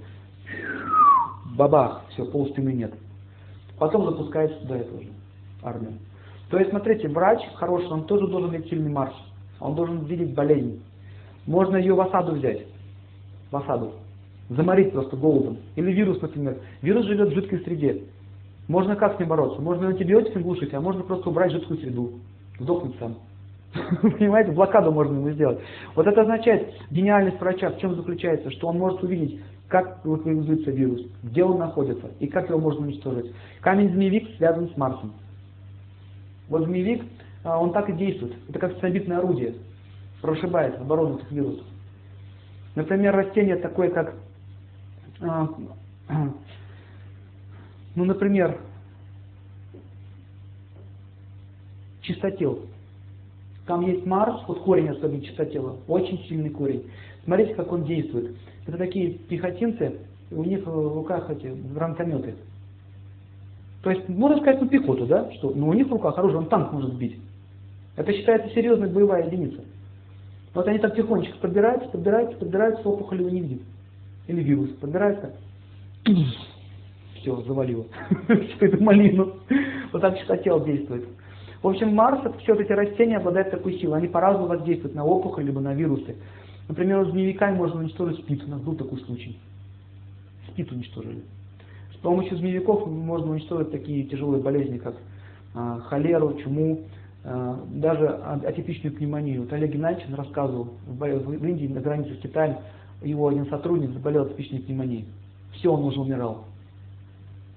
Бабах, 1.58 2.06
все, 2.12 2.24
полстены 2.26 2.70
нет. 2.70 2.94
Потом 3.78 4.06
запускается 4.06 4.60
туда 4.62 4.78
это 4.78 4.96
уже 4.96 5.10
армия. 5.64 5.94
То 6.50 6.58
есть, 6.58 6.70
смотрите, 6.72 7.08
врач 7.10 7.42
хороший, 7.56 7.90
он 7.90 8.06
тоже 8.06 8.28
должен 8.28 8.52
иметь 8.52 8.70
сильный 8.70 8.92
марш. 8.92 9.14
Он 9.60 9.76
должен 9.76 10.06
видеть 10.06 10.34
болезнь. 10.34 10.82
Можно 11.46 11.78
ее 11.78 11.94
в 11.94 12.02
осаду 12.02 12.34
взять. 12.34 12.66
В 13.52 13.58
осаду 13.58 13.94
заморить 14.50 14.92
просто 14.92 15.18
голодом. 15.18 15.58
Или 15.76 15.92
вирус, 15.92 16.22
например. 16.22 16.58
Вирус 16.82 17.06
живет 17.06 17.30
в 17.30 17.34
жидкой 17.34 17.60
среде. 17.60 18.04
Можно 18.68 18.96
как 18.96 19.16
с 19.16 19.20
ним 19.20 19.30
бороться? 19.30 19.62
Можно 19.62 19.90
антибиотиками 19.90 20.44
глушить, 20.44 20.74
а 20.74 20.82
можно 20.82 21.04
просто 21.04 21.30
убрать 21.30 21.52
жидкую 21.52 21.80
среду. 21.80 22.12
Сдохнуть 22.60 22.96
сам. 23.00 23.16
Понимаете, 24.02 24.52
блокаду 24.52 24.92
можно 24.92 25.16
ему 25.16 25.30
сделать. 25.32 25.60
Вот 25.96 26.08
это 26.08 26.22
означает, 26.22 26.74
гениальность 26.90 27.40
врача 27.40 27.70
в 27.72 27.80
чем 27.80 27.96
заключается, 27.96 28.50
что 28.52 28.68
он 28.68 28.78
может 28.78 29.04
увидеть, 29.04 29.42
как 29.68 30.06
локализуется 30.06 30.72
вирус, 30.72 31.02
где 31.24 31.44
он 31.44 31.58
находится 31.58 32.08
и 32.20 32.28
как 32.28 32.50
его 32.50 32.60
можно 32.60 32.86
уничтожить. 32.86 33.34
Камень 33.62 33.92
змеевик 33.92 34.36
связан 34.38 34.70
с 34.70 34.78
Марсом. 34.78 35.14
Вот 36.48 36.64
змеевик, 36.66 37.04
а, 37.44 37.60
он 37.60 37.74
так 37.74 37.90
и 37.90 37.94
действует. 37.94 38.36
Это 38.48 38.60
как 38.60 38.78
стабильное 38.78 39.18
орудие. 39.18 39.56
Прошибает 40.22 40.80
оборону 40.80 41.18
этих 41.18 41.32
вирусов. 41.32 41.66
Например, 42.76 43.16
растение 43.16 43.58
такое, 43.58 43.90
как 43.90 44.16
а, 45.20 45.50
ну, 47.96 48.06
например, 48.06 48.60
чистотел. 52.02 52.66
Там 53.66 53.82
есть 53.82 54.06
Марс, 54.06 54.42
вот 54.48 54.62
корень 54.62 54.90
особенно 54.90 55.22
чистотела, 55.22 55.76
очень 55.90 56.20
сильный 56.30 56.52
корень. 56.52 56.90
Смотрите, 57.26 57.54
как 57.56 57.70
он 57.74 57.84
действует. 57.84 58.38
Это 58.68 58.78
такие 58.78 59.12
пехотинцы, 59.12 60.00
у 60.32 60.44
них 60.44 60.66
в 60.66 60.96
руках 60.96 61.30
эти 61.30 61.48
гранатометы. 61.48 62.36
То 63.84 63.92
есть, 63.92 64.10
можно 64.10 64.38
сказать, 64.38 64.62
ну 64.62 64.68
пехоту, 64.68 65.06
да, 65.06 65.32
что, 65.34 65.52
но 65.52 65.70
у 65.70 65.74
них 65.74 65.88
в 65.88 65.92
руках 65.92 66.18
оружие, 66.18 66.40
он 66.40 66.48
танк 66.48 66.72
может 66.74 66.94
сбить. 66.94 67.18
Это 67.96 68.12
считается 68.14 68.54
серьезная 68.54 68.90
боевая 68.90 69.26
единица. 69.26 69.62
Вот 70.54 70.68
они 70.68 70.80
так 70.80 70.96
тихонечко 70.96 71.38
подбираются, 71.40 71.90
подбираются, 71.90 72.38
подбираются, 72.38 72.88
опухоли 72.88 73.22
его 73.22 73.30
не 73.30 73.42
видят 73.42 73.62
или 74.28 74.44
вирус 74.44 74.70
подбирается, 74.82 75.34
все, 77.16 77.36
завалило 77.42 77.86
всю 78.28 78.66
эту 78.66 78.84
малину. 78.84 79.34
Вот 79.92 80.02
так 80.02 80.18
хотел 80.28 80.64
действует. 80.64 81.08
В 81.62 81.68
общем, 81.68 81.94
Марс, 81.96 82.22
все 82.42 82.54
эти 82.54 82.72
растения 82.72 83.18
обладают 83.18 83.50
такой 83.50 83.80
силой. 83.80 84.00
Они 84.00 84.08
по-разному 84.08 84.48
воздействуют 84.48 84.96
на 84.96 85.04
опухоль, 85.04 85.46
либо 85.46 85.60
на 85.60 85.74
вирусы. 85.74 86.16
Например, 86.68 87.10
змеевиками 87.10 87.56
можно 87.56 87.80
уничтожить 87.80 88.20
спид. 88.20 88.44
У 88.46 88.50
нас 88.50 88.62
был 88.62 88.76
такой 88.76 89.00
случай. 89.02 89.38
Спид 90.50 90.72
уничтожили. 90.72 91.24
С 91.94 91.98
помощью 91.98 92.38
змеевиков 92.38 92.88
можно 92.88 93.32
уничтожить 93.32 93.72
такие 93.72 94.04
тяжелые 94.04 94.42
болезни, 94.42 94.78
как 94.78 94.96
а, 95.56 95.80
холеру, 95.82 96.38
чуму, 96.44 96.82
а, 97.24 97.64
даже 97.72 98.08
атипичную 98.08 98.96
пневмонию. 98.96 99.42
Вот 99.42 99.54
Олег 99.54 99.72
Геннадьевич 99.72 100.16
рассказывал 100.16 100.74
в, 100.86 101.00
в 101.00 101.46
Индии, 101.46 101.68
на 101.68 101.82
границе 101.82 102.16
с 102.16 102.20
Китаем, 102.20 102.58
его 103.02 103.28
один 103.28 103.48
сотрудник 103.48 103.92
заболел 103.92 104.24
атипичной 104.24 104.60
пневмонией. 104.60 105.06
Все, 105.54 105.72
он 105.72 105.84
уже 105.86 106.00
умирал. 106.00 106.46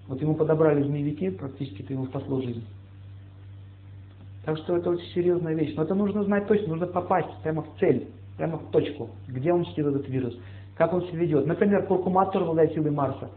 Вот 0.07 0.21
ему 0.21 0.35
подобрали 0.35 0.83
змеевики, 0.83 1.31
практически 1.31 1.83
это 1.83 1.93
ему 1.93 2.07
спасло 2.07 2.41
жизнь. 2.41 2.65
Так 4.45 4.57
что 4.59 4.77
это 4.77 4.91
очень 4.91 5.07
серьезная 5.13 5.55
вещь. 5.55 5.75
Но 5.77 5.83
это 5.83 5.95
нужно 5.95 6.25
знать 6.25 6.49
точно, 6.49 6.69
нужно 6.69 6.87
попасть 6.87 7.29
прямо 7.43 7.63
в 7.63 7.69
цель, 7.79 8.09
прямо 8.41 8.57
в 8.57 8.71
точку, 8.71 9.11
где 9.29 9.53
он 9.53 9.67
сидит, 9.67 9.85
этот 9.85 10.09
вирус, 10.09 10.35
как 10.75 10.95
он 10.95 11.03
себя 11.03 11.19
ведет. 11.19 11.47
Например, 11.47 11.85
куркумат 11.85 12.33
тоже 12.33 12.47
обладает 12.47 12.73
силой 12.73 12.91
Марса. 12.91 13.29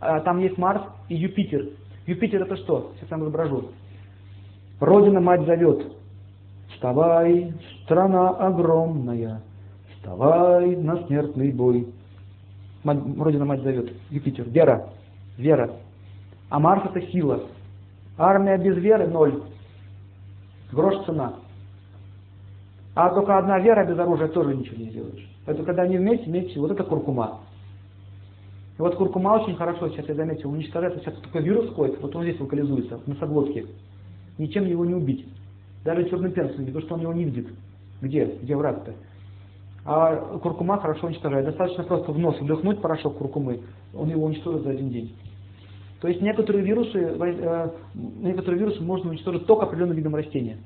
А, 0.00 0.18
там 0.20 0.40
есть 0.40 0.58
Марс 0.58 0.82
и 1.08 1.14
Юпитер. 1.14 1.68
Юпитер 2.06 2.42
это 2.42 2.56
что? 2.56 2.90
Сейчас 2.96 3.08
я 3.08 3.16
вам 3.18 3.26
изображу. 3.26 3.70
Родина 4.80 5.20
мать 5.20 5.46
зовет. 5.46 5.92
Вставай, 6.72 7.54
страна 7.84 8.30
огромная, 8.30 9.42
вставай 9.92 10.74
на 10.74 11.06
смертный 11.06 11.52
бой. 11.52 11.86
Родина 12.82 13.44
мать 13.44 13.62
зовет. 13.62 13.92
Юпитер. 14.10 14.48
Вера. 14.48 14.88
Вера. 15.36 15.70
А 16.48 16.58
Марс 16.58 16.82
это 16.84 17.06
сила. 17.12 17.44
Армия 18.16 18.58
без 18.58 18.76
веры 18.76 19.06
ноль. 19.06 19.40
Грош 20.72 21.04
цена. 21.06 21.34
А 23.00 23.10
только 23.10 23.38
одна 23.38 23.60
вера 23.60 23.86
без 23.86 23.96
оружия 23.96 24.26
тоже 24.26 24.56
ничего 24.56 24.76
не 24.76 24.90
сделаешь. 24.90 25.24
Поэтому 25.46 25.64
когда 25.64 25.82
они 25.82 25.98
вместе, 25.98 26.24
вместе, 26.24 26.58
вот 26.58 26.72
это 26.72 26.82
куркума. 26.82 27.42
И 28.76 28.82
вот 28.82 28.96
куркума 28.96 29.40
очень 29.40 29.54
хорошо, 29.54 29.88
сейчас 29.90 30.08
я 30.08 30.16
заметил, 30.16 30.50
уничтожается, 30.50 30.98
сейчас 30.98 31.14
такой 31.20 31.42
вирус 31.42 31.72
ходит, 31.74 32.02
вот 32.02 32.16
он 32.16 32.24
здесь 32.24 32.40
локализуется, 32.40 32.98
на 33.06 33.14
соглотке. 33.14 33.66
Ничем 34.36 34.66
его 34.66 34.84
не 34.84 34.94
убить. 34.94 35.28
Даже 35.84 36.10
черным 36.10 36.32
перцем, 36.32 36.66
потому 36.66 36.84
что 36.84 36.94
он 36.96 37.02
его 37.02 37.12
не 37.12 37.22
видит. 37.22 37.46
Где? 38.02 38.36
Где 38.42 38.56
враг-то? 38.56 38.94
А 39.84 40.16
куркума 40.42 40.80
хорошо 40.80 41.06
уничтожает. 41.06 41.46
Достаточно 41.46 41.84
просто 41.84 42.10
в 42.10 42.18
нос 42.18 42.40
вдохнуть 42.40 42.80
порошок 42.80 43.16
куркумы, 43.16 43.60
он 43.94 44.08
его 44.08 44.24
уничтожит 44.26 44.64
за 44.64 44.70
один 44.70 44.90
день. 44.90 45.14
То 46.00 46.08
есть 46.08 46.20
некоторые 46.20 46.64
вирусы, 46.64 46.98
э, 46.98 47.70
некоторые 47.94 48.58
вирусы 48.58 48.82
можно 48.82 49.10
уничтожить 49.10 49.46
только 49.46 49.66
определенным 49.66 49.96
видом 49.96 50.16
растения. 50.16 50.56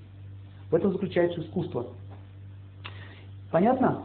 В 0.70 0.74
этом 0.74 0.92
заключается 0.92 1.42
искусство. 1.42 1.88
Понятно? 3.52 4.04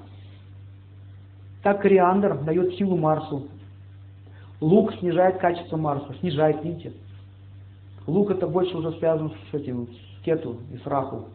Так 1.63 1.81
кориандр 1.81 2.37
дает 2.43 2.75
силу 2.75 2.97
Марсу. 2.97 3.47
Лук 4.59 4.93
снижает 4.99 5.37
качество 5.37 5.77
Марса. 5.77 6.13
Снижает, 6.19 6.63
видите? 6.63 6.93
Лук 8.05 8.29
это 8.31 8.45
больше 8.47 8.77
уже 8.77 8.91
связан 8.99 9.31
с 9.49 9.53
этим, 9.53 9.87
с 9.87 10.23
кету 10.23 10.57
и 10.73 10.77
с 10.77 10.85
раху. 10.85 11.29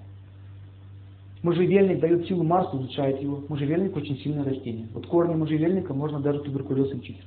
Можжевельник 1.42 2.00
дает 2.00 2.26
силу 2.26 2.44
Марсу, 2.44 2.76
улучшает 2.76 3.20
его. 3.20 3.42
Можжевельник 3.48 3.96
очень 3.96 4.18
сильное 4.18 4.44
растение. 4.44 4.88
Вот 4.92 5.06
корни 5.06 5.34
можжевельника 5.34 5.94
можно 5.94 6.20
даже 6.20 6.40
туберкулез 6.40 6.92
лечить. 6.92 7.20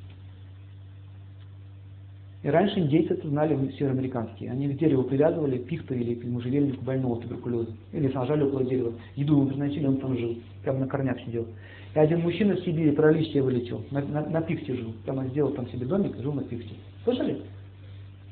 И 2.45 2.47
раньше 2.47 2.79
индейцы 2.79 3.13
это 3.13 3.27
знали 3.27 3.55
североамериканские. 3.71 4.51
Они 4.51 4.67
к 4.67 4.77
дереву 4.77 5.01
привязывали 5.01 5.57
пихту 5.57 5.95
или 5.95 6.13
к 6.13 6.23
можжевельнику 6.25 6.85
больного 6.85 7.19
туберкулеза. 7.19 7.71
Или 7.91 8.07
сажали 8.11 8.43
около 8.43 8.63
дерева. 8.63 8.93
Еду 9.15 9.33
ему 9.33 9.47
приносили, 9.47 9.87
он 9.87 9.97
там 9.97 10.15
жил. 10.15 10.37
Прямо 10.61 10.81
на 10.81 10.87
корнях 10.87 11.19
сидел. 11.21 11.47
И 11.95 11.97
один 11.97 12.19
мужчина 12.19 12.55
в 12.55 12.59
Сибири 12.59 12.91
про 12.91 13.11
листья 13.11 13.41
вылетел. 13.41 13.83
На, 13.89 14.01
на, 14.01 14.29
на 14.29 14.41
пихте 14.43 14.75
жил. 14.75 14.93
Прямо 15.05 15.25
сделал 15.29 15.53
там 15.53 15.67
себе 15.69 15.87
домик, 15.87 16.17
жил 16.17 16.33
на 16.33 16.43
пихте. 16.43 16.75
Слышали? 17.03 17.41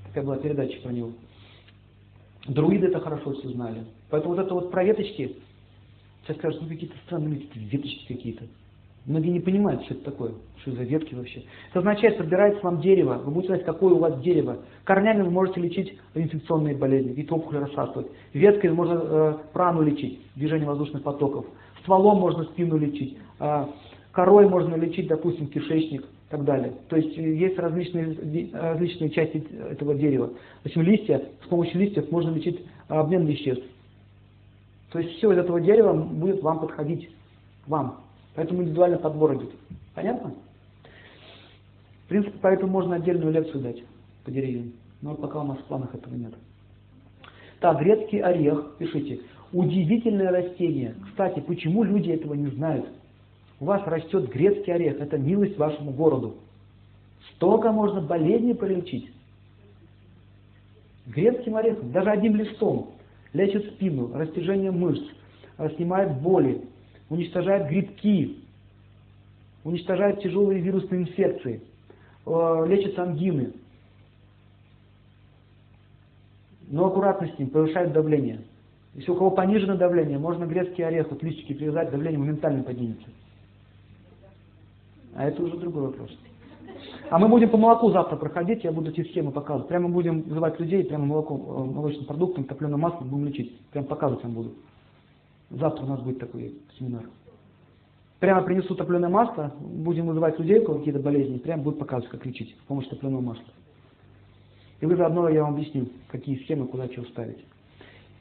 Такая 0.09 0.23
была 0.23 0.37
передача 0.37 0.79
про 0.83 0.91
него. 0.91 1.13
Друиды 2.47 2.89
это 2.89 2.99
хорошо 2.99 3.33
все 3.33 3.49
знали. 3.49 3.83
Поэтому 4.11 4.35
вот 4.35 4.45
это 4.45 4.53
вот 4.53 4.69
про 4.69 4.83
веточки, 4.83 5.37
сейчас 6.23 6.37
скажут, 6.37 6.61
ну 6.61 6.67
какие-то 6.67 6.95
странные 7.07 7.41
веточки 7.55 8.13
какие-то. 8.13 8.43
Многие 9.05 9.31
не 9.31 9.41
понимают, 9.41 9.83
что 9.83 9.95
это 9.95 10.05
такое, 10.05 10.31
что 10.61 10.71
за 10.71 10.83
ветки 10.83 11.13
вообще. 11.13 11.43
Это 11.71 11.79
означает, 11.79 12.17
собирается 12.17 12.63
вам 12.63 12.79
дерево, 12.79 13.21
вы 13.25 13.31
будете 13.31 13.53
знать, 13.53 13.65
какое 13.65 13.93
у 13.93 13.99
вас 13.99 14.21
дерево. 14.21 14.59
Корнями 14.85 15.23
вы 15.23 15.29
можете 15.29 15.59
лечить 15.59 15.97
инфекционные 16.15 16.75
болезни, 16.75 17.11
вид 17.11 17.29
опухоли 17.29 17.57
рассасывать. 17.57 18.07
Веткой 18.31 18.71
можно 18.71 19.01
э, 19.03 19.33
прану 19.51 19.81
лечить, 19.81 20.21
движение 20.35 20.65
воздушных 20.65 21.03
потоков. 21.03 21.45
Стволом 21.81 22.19
можно 22.19 22.45
спину 22.45 22.77
лечить. 22.77 23.17
Э, 23.39 23.65
корой 24.13 24.47
можно 24.47 24.75
лечить, 24.75 25.07
допустим, 25.07 25.47
кишечник 25.47 26.03
и 26.03 26.05
так 26.29 26.45
далее. 26.45 26.73
То 26.87 26.95
есть 26.95 27.17
э, 27.17 27.21
есть 27.21 27.59
различные, 27.59 28.15
различные 28.53 29.09
части 29.09 29.45
этого 29.69 29.95
дерева. 29.95 30.29
Допустим, 30.63 30.83
листья, 30.83 31.21
с 31.43 31.47
помощью 31.49 31.81
листьев 31.81 32.09
можно 32.09 32.33
лечить 32.33 32.61
обмен 32.87 33.25
веществ. 33.25 33.65
То 34.93 34.99
есть 34.99 35.17
все 35.17 35.33
из 35.33 35.39
этого 35.39 35.59
дерева 35.59 35.91
будет 35.91 36.41
вам 36.41 36.61
подходить, 36.61 37.09
вам. 37.67 38.02
Поэтому 38.35 38.63
индивидуальный 38.63 38.99
подбор 38.99 39.35
идет. 39.35 39.51
Понятно? 39.93 40.33
В 42.05 42.07
принципе, 42.09 42.37
поэтому 42.41 42.71
можно 42.71 42.95
отдельную 42.95 43.31
лекцию 43.31 43.61
дать 43.61 43.83
по 44.25 44.31
деревьям. 44.31 44.73
Но 45.01 45.15
пока 45.15 45.39
у 45.39 45.43
нас 45.43 45.57
в 45.57 45.63
планах 45.65 45.93
этого 45.93 46.13
нет. 46.15 46.33
Так, 47.59 47.79
грецкий 47.79 48.19
орех, 48.19 48.75
пишите. 48.77 49.21
Удивительное 49.51 50.31
растение. 50.31 50.95
Кстати, 51.09 51.39
почему 51.39 51.83
люди 51.83 52.09
этого 52.09 52.33
не 52.33 52.47
знают? 52.47 52.87
У 53.59 53.65
вас 53.65 53.85
растет 53.85 54.29
грецкий 54.29 54.73
орех, 54.73 54.99
это 54.99 55.17
милость 55.17 55.57
вашему 55.57 55.91
городу. 55.91 56.35
Столько 57.35 57.71
можно 57.71 58.01
болезней 58.01 58.53
полечить. 58.53 59.11
Грецким 61.05 61.55
орехом, 61.55 61.91
даже 61.91 62.09
одним 62.09 62.35
листом, 62.35 62.91
лечит 63.33 63.65
спину, 63.73 64.11
растяжение 64.13 64.71
мышц, 64.71 65.03
снимает 65.75 66.19
боли, 66.21 66.61
уничтожает 67.13 67.67
грибки, 67.69 68.39
уничтожает 69.63 70.21
тяжелые 70.21 70.61
вирусные 70.61 71.03
инфекции, 71.03 71.61
э, 72.25 72.65
лечит 72.67 72.97
ангины. 72.97 73.53
Но 76.67 76.87
аккуратно 76.87 77.27
с 77.27 77.37
ним, 77.37 77.49
повышает 77.49 77.93
давление. 77.93 78.41
Если 78.95 79.11
у 79.11 79.15
кого 79.15 79.31
понижено 79.31 79.75
давление, 79.75 80.17
можно 80.17 80.45
грецкий 80.45 80.85
орех, 80.85 81.09
вот 81.11 81.21
листики 81.23 81.53
привязать, 81.53 81.91
давление 81.91 82.19
моментально 82.19 82.63
поднимется. 82.63 83.07
А 85.15 85.25
это 85.25 85.43
уже 85.43 85.57
другой 85.57 85.83
вопрос. 85.83 86.09
А 87.09 87.19
мы 87.19 87.27
будем 87.27 87.49
по 87.49 87.57
молоку 87.57 87.91
завтра 87.91 88.15
проходить, 88.15 88.63
я 88.63 88.71
буду 88.71 88.89
эти 88.89 89.03
схемы 89.03 89.31
показывать. 89.31 89.67
Прямо 89.67 89.89
будем 89.89 90.21
вызывать 90.23 90.59
людей, 90.59 90.83
прямо 90.83 91.05
молоком, 91.05 91.41
э, 91.41 91.73
молочным 91.73 92.05
продуктом, 92.05 92.45
топленым 92.45 92.79
маслом 92.79 93.09
будем 93.09 93.27
лечить. 93.27 93.59
Прям 93.71 93.85
показывать 93.85 94.23
вам 94.23 94.33
буду. 94.33 94.53
Завтра 95.53 95.83
у 95.83 95.87
нас 95.87 96.01
будет 96.01 96.19
такой 96.19 96.55
семинар. 96.79 97.03
Прямо 98.19 98.41
принесу 98.41 98.73
топленое 98.73 99.11
масло, 99.11 99.53
будем 99.59 100.07
вызывать 100.07 100.39
людей, 100.39 100.59
у 100.59 100.65
кого 100.65 100.77
какие-то 100.79 100.99
болезни, 100.99 101.37
прямо 101.37 101.61
будут 101.61 101.79
показывать, 101.79 102.09
как 102.09 102.25
лечить 102.25 102.55
с 102.55 102.67
помощью 102.67 102.91
топленого 102.91 103.21
масла. 103.21 103.43
И 104.81 104.85
вы 104.85 104.95
заодно 104.95 105.29
я 105.29 105.43
вам 105.43 105.53
объясню, 105.53 105.87
какие 106.09 106.37
схемы, 106.43 106.67
куда 106.67 106.87
чего 106.87 107.05
ставить. 107.05 107.45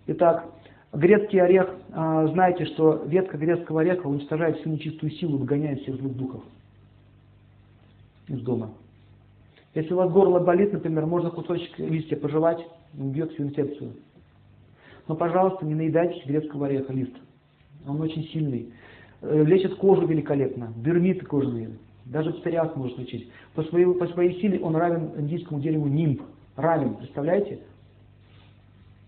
Итак, 0.09 0.45
грецкий 0.93 1.41
орех, 1.41 1.75
а, 1.93 2.27
знаете, 2.27 2.67
что 2.67 3.03
ветка 3.07 3.39
грецкого 3.39 3.81
ореха 3.81 4.07
уничтожает 4.07 4.59
всю 4.59 4.71
нечистую 4.71 5.13
силу, 5.13 5.39
выгоняет 5.39 5.81
всех 5.83 5.97
злых 5.97 6.15
духов 6.17 6.43
из 8.29 8.41
дома. 8.43 8.73
Если 9.75 9.95
у 9.95 9.97
вас 9.97 10.11
горло 10.11 10.41
болит, 10.41 10.73
например, 10.73 11.07
можно 11.07 11.31
кусочек 11.31 11.79
листья 11.79 12.17
пожевать, 12.17 12.61
убьет 12.99 13.33
всю 13.33 13.45
инфекцию. 13.45 13.93
Но, 15.12 15.16
пожалуйста, 15.16 15.66
не 15.66 15.74
наедайтесь 15.74 16.24
грецкого 16.24 16.64
ореха 16.64 16.90
лист. 16.90 17.12
Он 17.86 18.01
очень 18.01 18.24
сильный. 18.28 18.72
Э, 19.20 19.44
лечит 19.44 19.74
кожу 19.74 20.06
великолепно, 20.06 20.72
дермиты 20.74 21.26
кожные, 21.26 21.72
даже 22.06 22.32
псориаз 22.32 22.74
может 22.76 22.97
лечить. 22.97 23.30
По 23.55 23.62
своей, 23.64 23.93
по 23.93 24.06
своей 24.06 24.40
силе 24.40 24.59
он 24.60 24.74
равен 24.74 25.10
индийскому 25.18 25.60
дереву 25.60 25.86
нимб. 25.86 26.22
Равен, 26.56 26.94
представляете? 26.94 27.60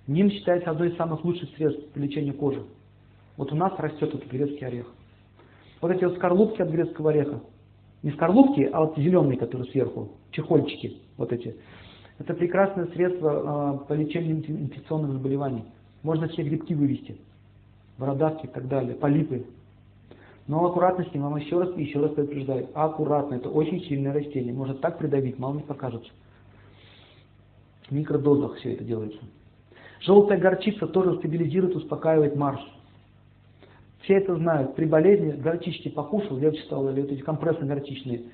Ним 0.06 0.30
считается 0.30 0.72
одной 0.72 0.90
из 0.90 0.96
самых 0.98 1.24
лучших 1.24 1.48
средств 1.56 1.82
для 1.94 2.04
лечения 2.04 2.34
кожи. 2.34 2.62
Вот 3.38 3.50
у 3.50 3.56
нас 3.56 3.72
растет 3.78 4.14
этот 4.14 4.30
грецкий 4.30 4.66
орех. 4.66 4.92
Вот 5.80 5.90
эти 5.90 6.04
вот 6.04 6.16
скорлупки 6.16 6.60
от 6.60 6.68
грецкого 6.68 7.12
ореха. 7.12 7.40
Не 8.02 8.10
скорлупки, 8.10 8.68
а 8.70 8.80
вот 8.80 8.98
зеленые, 8.98 9.38
которые 9.38 9.70
сверху, 9.70 10.10
чехольчики 10.32 10.98
вот 11.16 11.32
эти. 11.32 11.56
Это 12.18 12.34
прекрасное 12.34 12.88
средство 12.88 13.80
э, 13.82 13.86
по 13.88 13.94
лечению 13.94 14.44
инфекционных 14.46 15.12
заболеваний. 15.12 15.64
Можно 16.04 16.28
все 16.28 16.42
грибки 16.42 16.74
вывести, 16.74 17.16
бородавки 17.98 18.44
и 18.44 18.48
так 18.48 18.68
далее, 18.68 18.94
полипы. 18.94 19.46
Но 20.46 20.66
аккуратно 20.66 21.04
с 21.04 21.14
ним, 21.14 21.22
вам 21.22 21.36
еще 21.36 21.58
раз 21.58 21.70
и 21.76 21.82
еще 21.82 21.98
раз 21.98 22.12
предупреждаю. 22.12 22.68
Аккуратно, 22.74 23.36
это 23.36 23.48
очень 23.48 23.80
сильное 23.86 24.12
растение. 24.12 24.52
Может 24.52 24.82
так 24.82 24.98
придавить, 24.98 25.38
мало 25.38 25.54
не 25.54 25.62
покажется. 25.62 26.10
В 27.88 27.92
микродозах 27.92 28.56
все 28.58 28.74
это 28.74 28.84
делается. 28.84 29.18
Желтая 30.00 30.38
горчица 30.38 30.86
тоже 30.86 31.16
стабилизирует, 31.16 31.74
успокаивает 31.74 32.36
Марс. 32.36 32.60
Все 34.02 34.16
это 34.16 34.36
знают. 34.36 34.74
При 34.74 34.84
болезни 34.84 35.30
горчички 35.30 35.88
покушал, 35.88 36.38
я 36.38 36.52
читал, 36.52 36.86
или 36.90 37.00
вот 37.00 37.12
эти 37.12 37.22
компрессы 37.22 37.64
горчичные. 37.64 38.24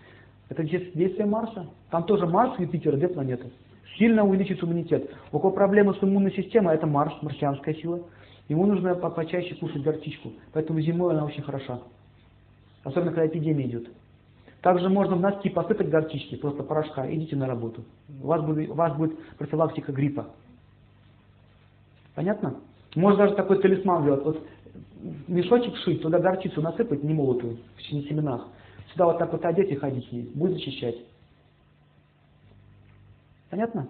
Это 0.48 0.64
действие 0.64 1.26
Марса. 1.26 1.68
Там 1.90 2.02
тоже 2.02 2.26
Марс, 2.26 2.59
Юпитер, 2.59 2.97
две 2.97 3.06
планеты 3.06 3.52
сильно 3.97 4.25
увеличить 4.25 4.62
иммунитет. 4.62 5.11
У 5.33 5.39
кого 5.39 5.53
проблемы 5.53 5.95
с 5.95 6.03
иммунной 6.03 6.33
системой, 6.33 6.75
это 6.75 6.87
Марс, 6.87 7.15
марсианская 7.23 7.75
сила. 7.75 8.01
Ему 8.49 8.67
нужно 8.67 8.95
по 8.95 9.11
почаще 9.11 9.55
кушать 9.55 9.83
горчичку. 9.83 10.33
Поэтому 10.53 10.81
зимой 10.81 11.15
она 11.15 11.25
очень 11.25 11.43
хороша. 11.43 11.81
Особенно, 12.83 13.12
когда 13.12 13.27
эпидемия 13.27 13.67
идет. 13.67 13.89
Также 14.62 14.89
можно 14.89 15.17
в 15.17 15.21
носки 15.21 15.49
посыпать 15.49 15.89
горчички, 15.89 16.37
просто 16.37 16.62
порошка, 16.62 17.11
идите 17.11 17.35
на 17.35 17.47
работу. 17.47 17.85
У 18.23 18.27
вас 18.27 18.43
будет, 18.43 18.69
у 18.71 18.75
вас 18.75 18.95
будет 18.95 19.19
профилактика 19.39 19.93
гриппа. 19.93 20.27
Понятно? 22.15 22.57
Можно 22.95 23.25
даже 23.25 23.37
такой 23.37 23.61
талисман 23.62 24.03
сделать. 24.03 24.25
Вот 24.25 24.47
мешочек 25.29 25.77
шить, 25.79 26.03
туда 26.03 26.19
горчицу 26.19 26.61
насыпать, 26.61 27.03
не 27.03 27.15
молотую, 27.15 27.59
в 27.77 27.83
семенах. 27.83 28.49
Сюда 28.93 29.07
вот 29.07 29.19
так 29.19 29.33
вот 29.33 29.45
одеть 29.45 29.71
и 29.71 29.77
ходить 29.77 30.07
с 30.09 30.12
ней. 30.12 30.31
Будет 30.35 30.55
защищать. 30.55 30.97
Понятно? 33.51 33.89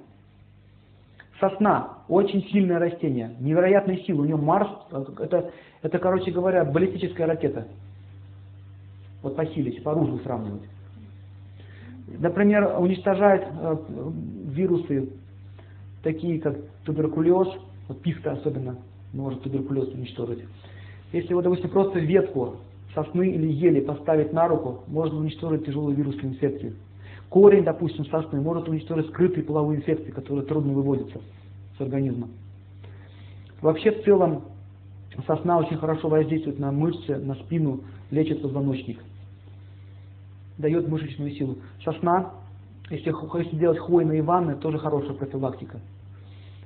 Сосна 1.38 1.98
очень 2.08 2.42
сильное 2.50 2.78
растение, 2.78 3.34
невероятной 3.40 4.02
силы. 4.04 4.22
У 4.22 4.24
нее 4.24 4.36
Марс, 4.36 4.68
это, 4.90 5.50
это, 5.82 5.98
короче 5.98 6.30
говоря, 6.30 6.64
баллистическая 6.64 7.26
ракета. 7.26 7.66
Вот 9.22 9.36
по 9.36 9.46
силе, 9.46 9.80
по 9.82 9.92
оружию 9.92 10.18
сравнивать. 10.20 10.62
Например, 12.18 12.76
уничтожает 12.78 13.46
э, 13.48 13.76
вирусы, 14.46 15.10
такие 16.02 16.40
как 16.40 16.56
туберкулез, 16.84 17.48
вот 17.88 18.02
пихта 18.02 18.32
особенно 18.32 18.76
может 19.12 19.42
туберкулез 19.42 19.88
уничтожить. 19.94 20.44
Если 21.12 21.34
вот, 21.34 21.44
допустим, 21.44 21.70
просто 21.70 21.98
ветку 21.98 22.56
сосны 22.94 23.30
или 23.30 23.46
ели 23.46 23.80
поставить 23.80 24.32
на 24.32 24.48
руку, 24.48 24.82
можно 24.88 25.18
уничтожить 25.18 25.66
тяжелую 25.66 25.94
вирусную 25.94 26.34
инфекцию. 26.34 26.74
Корень, 27.30 27.62
допустим, 27.62 28.04
сосны 28.06 28.40
может 28.40 28.68
уничтожить 28.68 29.06
скрытые 29.06 29.44
половые 29.44 29.78
инфекции, 29.78 30.10
которые 30.10 30.44
трудно 30.44 30.72
выводятся 30.72 31.20
с 31.78 31.80
организма. 31.80 32.28
Вообще, 33.62 33.92
в 33.92 34.04
целом, 34.04 34.42
сосна 35.26 35.58
очень 35.58 35.76
хорошо 35.76 36.08
воздействует 36.08 36.58
на 36.58 36.72
мышцы, 36.72 37.16
на 37.16 37.36
спину, 37.36 37.82
лечит 38.10 38.42
позвоночник. 38.42 38.98
Дает 40.58 40.88
мышечную 40.88 41.30
силу. 41.30 41.58
Сосна, 41.84 42.32
если, 42.90 43.14
если 43.38 43.56
делать 43.56 43.78
хвойные 43.78 44.22
ванны, 44.22 44.56
тоже 44.56 44.78
хорошая 44.78 45.14
профилактика. 45.14 45.78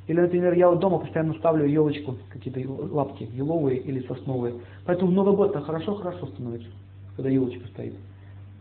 Или, 0.07 0.21
например, 0.21 0.55
я 0.55 0.71
вот 0.71 0.81
дома 0.81 0.99
постоянно 0.99 1.35
ставлю 1.35 1.67
елочку, 1.67 2.17
какие-то 2.31 2.61
лапки, 2.91 3.29
еловые 3.35 3.81
или 3.81 4.07
сосновые. 4.07 4.55
Поэтому 4.87 5.11
в 5.11 5.15
Новый 5.15 5.37
год 5.37 5.55
хорошо-хорошо 5.55 6.27
становится, 6.29 6.69
когда 7.17 7.29
елочка 7.29 7.69
стоит. 7.69 7.95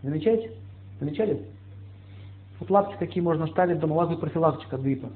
Замечаете? 0.02 0.52
Замечали? 1.00 1.53
Вот 2.60 2.70
лапки 2.70 2.96
какие 2.98 3.24
можно 3.24 3.48
ставить 3.48 3.80
дома, 3.80 3.94
лазу 3.94 4.18
профилактика 4.18 4.78
гриппа. 4.78 5.10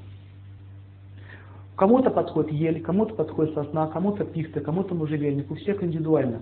Кому-то 1.75 2.09
подходит 2.09 2.51
ель, 2.51 2.81
кому-то 2.81 3.13
подходит 3.13 3.53
сосна, 3.53 3.87
кому-то 3.87 4.25
пихта, 4.25 4.61
кому-то 4.61 4.95
можжевельник, 4.95 5.49
у 5.51 5.55
всех 5.55 5.83
индивидуально. 5.83 6.41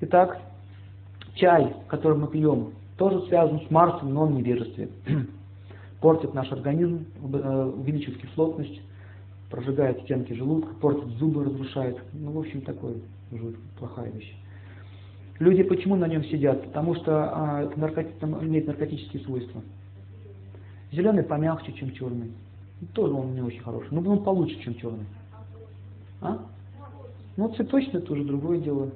Итак, 0.00 0.38
чай, 1.34 1.74
который 1.88 2.16
мы 2.16 2.28
пьем, 2.28 2.70
тоже 2.96 3.20
связан 3.26 3.60
с 3.66 3.70
Марсом, 3.70 4.14
но 4.14 4.22
он 4.22 4.34
невежестве. 4.34 4.88
Портит 6.00 6.34
наш 6.34 6.52
организм, 6.52 7.06
э, 7.20 7.72
увеличивает 7.76 8.20
кислотность, 8.20 8.80
прожигает 9.50 10.00
стенки 10.02 10.32
желудка, 10.32 10.72
портит 10.74 11.08
зубы, 11.18 11.44
разрушает. 11.44 11.98
Ну, 12.12 12.30
в 12.30 12.38
общем, 12.38 12.60
такое 12.60 12.94
уже 13.32 13.54
плохая 13.78 14.10
вещь. 14.10 14.34
Люди 15.38 15.62
почему 15.64 15.96
на 15.96 16.06
нем 16.06 16.24
сидят? 16.24 16.62
Потому 16.64 16.94
что 16.94 17.24
а, 17.24 17.72
наркоти... 17.76 18.12
имеет 18.22 18.66
наркотические 18.66 19.22
свойства. 19.24 19.62
Зеленый 20.92 21.24
помягче, 21.24 21.72
чем 21.72 21.92
черный. 21.92 22.30
Тоже 22.92 23.14
он 23.14 23.34
не 23.34 23.42
очень 23.42 23.60
хороший. 23.60 23.88
Но 23.90 24.00
он 24.10 24.22
получше, 24.22 24.60
чем 24.60 24.74
черный. 24.76 25.06
А? 26.20 26.38
Ну, 27.36 27.48
цветочный 27.54 28.00
тоже 28.00 28.24
другое 28.24 28.58
дело. 28.58 28.90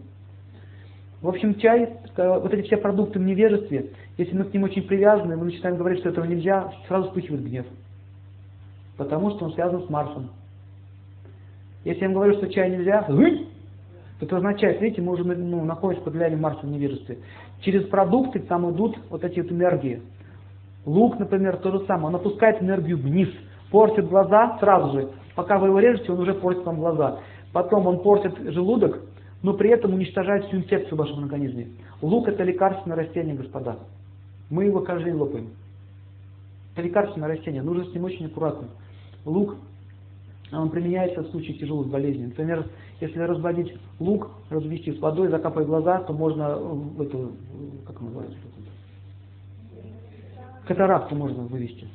В 1.21 1.29
общем, 1.29 1.59
чай, 1.59 1.99
вот 2.17 2.55
эти 2.55 2.67
все 2.67 2.77
продукты 2.77 3.19
в 3.19 3.23
невежестве, 3.23 3.91
если 4.17 4.37
мы 4.37 4.45
к 4.45 4.55
ним 4.55 4.63
очень 4.63 4.83
привязаны, 4.83 5.37
мы 5.37 5.47
начинаем 5.47 5.77
говорить, 5.77 5.99
что 6.01 6.11
этого 6.11 6.25
нельзя, 6.25 6.73
сразу 6.87 7.09
вспыхивает 7.09 7.45
гнев. 7.45 7.67
Потому 8.97 9.31
что 9.31 9.47
он 9.47 9.53
связан 9.55 9.85
с 9.85 9.91
Марсом. 9.91 10.31
Если 11.85 12.01
я 12.01 12.07
им 12.07 12.15
говорю, 12.15 12.35
что 12.35 12.49
чай 12.49 12.71
нельзя, 12.71 13.05
это 14.21 14.37
означает, 14.37 14.81
видите, 14.81 15.01
мы 15.01 15.13
уже 15.13 15.25
ну, 15.25 15.65
находимся 15.65 16.05
под 16.05 16.15
влиянием 16.15 16.41
Марса 16.41 16.67
в 16.67 16.69
невежестве. 16.69 17.19
Через 17.61 17.85
продукты 17.87 18.41
там 18.41 18.69
идут 18.71 18.99
вот 19.11 19.23
эти 19.25 19.41
вот 19.41 19.53
энергии. 19.53 20.03
Лук, 20.85 21.19
например, 21.19 21.59
то 21.59 21.71
же 21.71 21.87
самое. 21.87 22.09
Он 22.09 22.17
опускает 22.17 22.63
энергию 22.63 22.99
вниз, 22.99 23.29
портит 23.71 24.09
глаза 24.09 24.59
сразу 24.59 24.93
же. 24.93 25.09
Пока 25.37 25.59
вы 25.59 25.69
его 25.69 25.79
режете, 25.79 26.13
он 26.13 26.21
уже 26.21 26.35
портит 26.35 26.65
вам 26.65 26.81
глаза. 26.81 27.21
Потом 27.53 27.87
он 27.87 28.01
портит 28.01 28.37
желудок, 28.53 29.01
но 29.43 29.55
при 29.55 29.71
этом 29.71 29.95
уничтожает 29.95 30.47
всю 30.47 30.57
инфекцию 30.57 30.97
в 30.97 30.99
вашем 30.99 31.23
организме. 31.23 31.69
Лук 32.03 32.29
это 32.29 32.43
лекарственное 32.43 32.97
растение, 32.97 33.37
господа. 33.37 33.77
Мы 34.51 34.65
его 34.65 34.81
каждый 34.81 35.13
день 35.13 35.15
лопаем. 35.15 35.51
Это 36.75 36.83
лекарственное 36.83 37.29
растение, 37.29 37.63
нужно 37.63 37.85
с 37.85 37.95
ним 37.95 38.05
очень 38.05 38.27
аккуратно. 38.27 38.69
Лук 39.25 39.57
он 40.53 40.71
применяется 40.71 41.23
в 41.23 41.29
случае 41.29 41.59
тяжелых 41.59 41.89
болезней. 41.89 42.27
Например, 42.27 42.67
если 43.01 43.19
разводить 43.19 43.75
лук, 44.01 44.31
развести 44.51 44.93
с 44.93 44.99
водой, 44.99 45.29
закапать 45.29 45.67
глаза, 45.67 46.01
то 46.01 46.13
можно 46.13 46.57
в 46.57 47.03
эту, 47.03 47.33
как 47.87 48.01
называется, 48.01 48.37
катаракту 50.67 51.15
можно 51.15 51.45
вывести. 51.45 51.87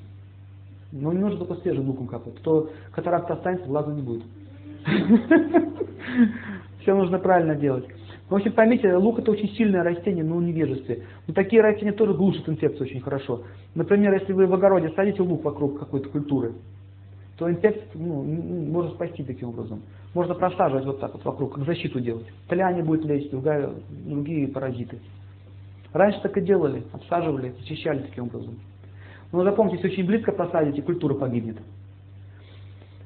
Но 0.91 1.11
не 1.11 1.19
нужно 1.19 1.45
только 1.45 1.61
свежим 1.61 1.87
луком 1.87 2.07
капать. 2.07 2.35
То 2.43 2.69
катаракта 2.91 3.33
останется, 3.33 3.67
глаза 3.67 3.91
не 3.91 4.01
будет. 4.01 4.23
Все 6.81 6.95
нужно 6.95 7.17
правильно 7.17 7.55
делать. 7.55 7.85
В 8.29 8.35
общем, 8.35 8.51
поймите, 8.53 8.95
лук 8.95 9.19
это 9.19 9.31
очень 9.31 9.49
сильное 9.55 9.83
растение, 9.83 10.23
но 10.23 10.41
невежестве. 10.41 11.03
Но 11.27 11.33
такие 11.33 11.61
растения 11.61 11.91
тоже 11.91 12.13
глушат 12.13 12.47
инфекцию 12.47 12.87
очень 12.87 13.01
хорошо. 13.01 13.43
Например, 13.75 14.13
если 14.13 14.33
вы 14.33 14.47
в 14.47 14.53
огороде 14.53 14.89
садите 14.95 15.21
лук 15.21 15.43
вокруг 15.43 15.79
какой-то 15.79 16.09
культуры, 16.09 16.53
то 17.37 17.49
инфекцию 17.49 17.89
ну, 17.95 18.23
можно 18.23 18.91
спасти 18.91 19.23
таким 19.23 19.49
образом. 19.49 19.81
Можно 20.13 20.35
просаживать 20.35 20.85
вот 20.85 20.99
так 20.99 21.13
вот 21.13 21.25
вокруг, 21.25 21.55
как 21.55 21.65
защиту 21.65 21.99
делать. 21.99 22.27
Толяне 22.47 22.83
будет 22.83 23.05
лезть, 23.05 23.31
другая, 23.31 23.71
другие 23.89 24.47
паразиты. 24.47 24.99
Раньше 25.91 26.21
так 26.21 26.37
и 26.37 26.41
делали, 26.41 26.83
обсаживали, 26.91 27.53
защищали 27.59 27.99
таким 27.99 28.25
образом. 28.25 28.59
Но 29.31 29.43
запомните, 29.43 29.77
если 29.77 29.89
очень 29.89 30.05
близко 30.05 30.31
посадите, 30.31 30.81
культура 30.83 31.15
погибнет. 31.15 31.57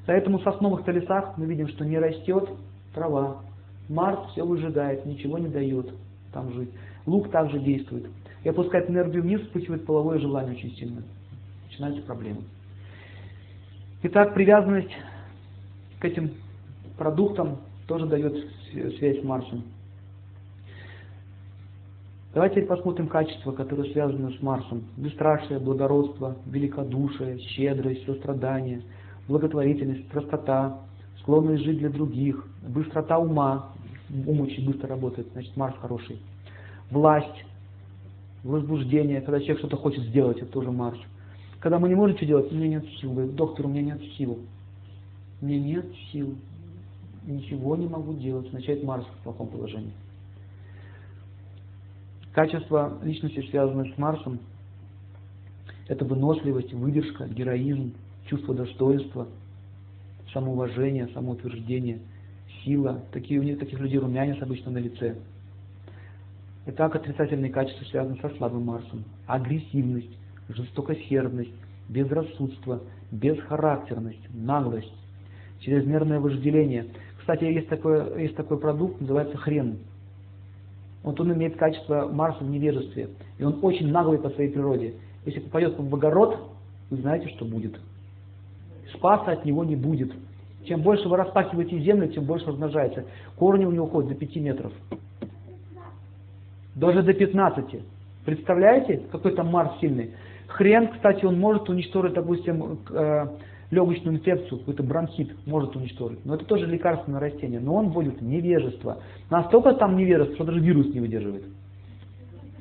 Поэтому 0.06 0.38
в 0.38 0.42
сосновых 0.42 0.86
лесах 0.88 1.36
мы 1.38 1.46
видим, 1.46 1.68
что 1.68 1.84
не 1.84 1.98
растет 1.98 2.50
трава. 2.94 3.42
Марс 3.88 4.30
все 4.32 4.44
выжигает, 4.44 5.06
ничего 5.06 5.38
не 5.38 5.48
дает 5.48 5.90
там 6.32 6.52
жить. 6.52 6.70
Лук 7.06 7.30
также 7.30 7.58
действует. 7.58 8.06
И 8.44 8.48
опускает 8.48 8.90
энергию 8.90 9.22
вниз, 9.22 9.40
вспыхивает 9.42 9.86
половое 9.86 10.18
желание 10.18 10.54
очень 10.54 10.74
сильно. 10.76 11.02
Начинаются 11.66 12.02
проблемы. 12.02 12.42
Итак, 14.00 14.32
привязанность 14.32 14.92
к 15.98 16.04
этим 16.04 16.30
продуктам 16.96 17.58
тоже 17.88 18.06
дает 18.06 18.32
связь 18.70 19.20
с 19.20 19.24
Марсом. 19.24 19.64
Давайте 22.32 22.62
посмотрим 22.62 23.08
качества, 23.08 23.50
которые 23.50 23.90
связаны 23.92 24.32
с 24.38 24.40
Марсом. 24.40 24.84
Бесстрашие, 24.96 25.58
благородство, 25.58 26.36
великодушие, 26.46 27.40
щедрость, 27.40 28.06
сострадание, 28.06 28.82
благотворительность, 29.26 30.06
простота, 30.10 30.78
склонность 31.18 31.64
жить 31.64 31.78
для 31.78 31.90
других, 31.90 32.46
быстрота 32.68 33.18
ума, 33.18 33.72
ум 34.28 34.42
очень 34.42 34.64
быстро 34.64 34.90
работает, 34.90 35.26
значит 35.32 35.56
Марс 35.56 35.74
хороший. 35.80 36.20
Власть, 36.92 37.44
возбуждение, 38.44 39.22
когда 39.22 39.40
человек 39.40 39.58
что-то 39.58 39.76
хочет 39.76 40.04
сделать, 40.04 40.36
это 40.36 40.52
тоже 40.52 40.70
Марс. 40.70 41.00
Когда 41.60 41.78
мы 41.78 41.88
не 41.88 41.94
можем 41.94 42.16
что 42.16 42.26
делать, 42.26 42.52
у 42.52 42.54
меня 42.54 42.68
нет 42.68 42.86
сил. 43.00 43.12
Говорит, 43.12 43.34
доктор, 43.34 43.66
у 43.66 43.68
меня 43.68 43.82
нет 43.82 44.02
сил. 44.16 44.38
У 45.40 45.44
меня 45.44 45.58
нет 45.58 45.86
сил. 46.12 46.36
Ничего 47.26 47.76
не 47.76 47.86
могу 47.86 48.14
делать. 48.14 48.46
Означает 48.46 48.84
Марс 48.84 49.04
в 49.06 49.22
плохом 49.24 49.48
положении. 49.48 49.92
Качество 52.32 52.98
личности, 53.02 53.44
связанное 53.50 53.92
с 53.92 53.98
Марсом, 53.98 54.38
это 55.88 56.04
выносливость, 56.04 56.72
выдержка, 56.72 57.26
героизм, 57.26 57.94
чувство 58.26 58.54
достоинства, 58.54 59.26
самоуважение, 60.32 61.08
самоутверждение, 61.08 61.98
сила. 62.62 63.02
Такие, 63.10 63.40
у 63.40 63.42
них, 63.42 63.58
таких 63.58 63.80
людей 63.80 63.98
румянец 63.98 64.40
обычно 64.40 64.70
на 64.70 64.78
лице. 64.78 65.16
Итак, 66.66 66.94
отрицательные 66.94 67.50
качества 67.50 67.84
связаны 67.86 68.18
со 68.20 68.28
слабым 68.36 68.66
Марсом. 68.66 69.04
Агрессивность, 69.26 70.14
жестокосердность, 70.48 71.52
безрассудство, 71.88 72.80
бесхарактерность, 73.10 74.20
наглость, 74.32 74.92
чрезмерное 75.60 76.20
вожделение. 76.20 76.86
Кстати, 77.18 77.44
есть 77.44 77.68
такой, 77.68 78.22
есть 78.22 78.36
такой 78.36 78.58
продукт, 78.58 79.00
называется 79.00 79.36
хрен. 79.36 79.78
Вот 81.02 81.20
он 81.20 81.32
имеет 81.32 81.56
качество 81.56 82.08
Марса 82.10 82.44
в 82.44 82.50
невежестве, 82.50 83.08
и 83.38 83.44
он 83.44 83.58
очень 83.62 83.88
наглый 83.88 84.18
по 84.18 84.30
своей 84.30 84.50
природе. 84.50 84.94
Если 85.24 85.40
попадет 85.40 85.78
в 85.78 85.94
огород, 85.94 86.38
вы 86.90 86.96
знаете, 86.98 87.28
что 87.28 87.44
будет. 87.44 87.78
Спаса 88.94 89.32
от 89.32 89.44
него 89.44 89.64
не 89.64 89.76
будет. 89.76 90.12
Чем 90.64 90.82
больше 90.82 91.08
вы 91.08 91.16
распахиваете 91.16 91.78
землю, 91.80 92.08
тем 92.08 92.24
больше 92.24 92.46
размножается. 92.46 93.04
Корни 93.36 93.64
у 93.64 93.70
него 93.70 93.86
ходят 93.86 94.10
до 94.10 94.16
5 94.16 94.36
метров. 94.36 94.72
Даже 96.74 97.02
до 97.02 97.12
15. 97.12 97.80
Представляете, 98.24 99.02
какой 99.10 99.34
там 99.34 99.48
Марс 99.48 99.78
сильный? 99.80 100.12
Хрен, 100.58 100.88
кстати, 100.88 101.24
он 101.24 101.38
может 101.38 101.68
уничтожить, 101.68 102.14
допустим, 102.14 102.80
э, 102.90 103.26
легочную 103.70 104.16
инфекцию, 104.16 104.58
какой-то 104.58 104.82
бронхит 104.82 105.30
может 105.46 105.76
уничтожить. 105.76 106.24
Но 106.24 106.34
это 106.34 106.44
тоже 106.46 106.66
лекарственное 106.66 107.20
растение. 107.20 107.60
Но 107.60 107.76
он 107.76 107.90
вводит 107.90 108.20
невежество. 108.20 109.00
Настолько 109.30 109.74
там 109.74 109.96
невежество, 109.96 110.34
что 110.34 110.44
даже 110.46 110.58
вирус 110.58 110.92
не 110.92 110.98
выдерживает. 110.98 111.44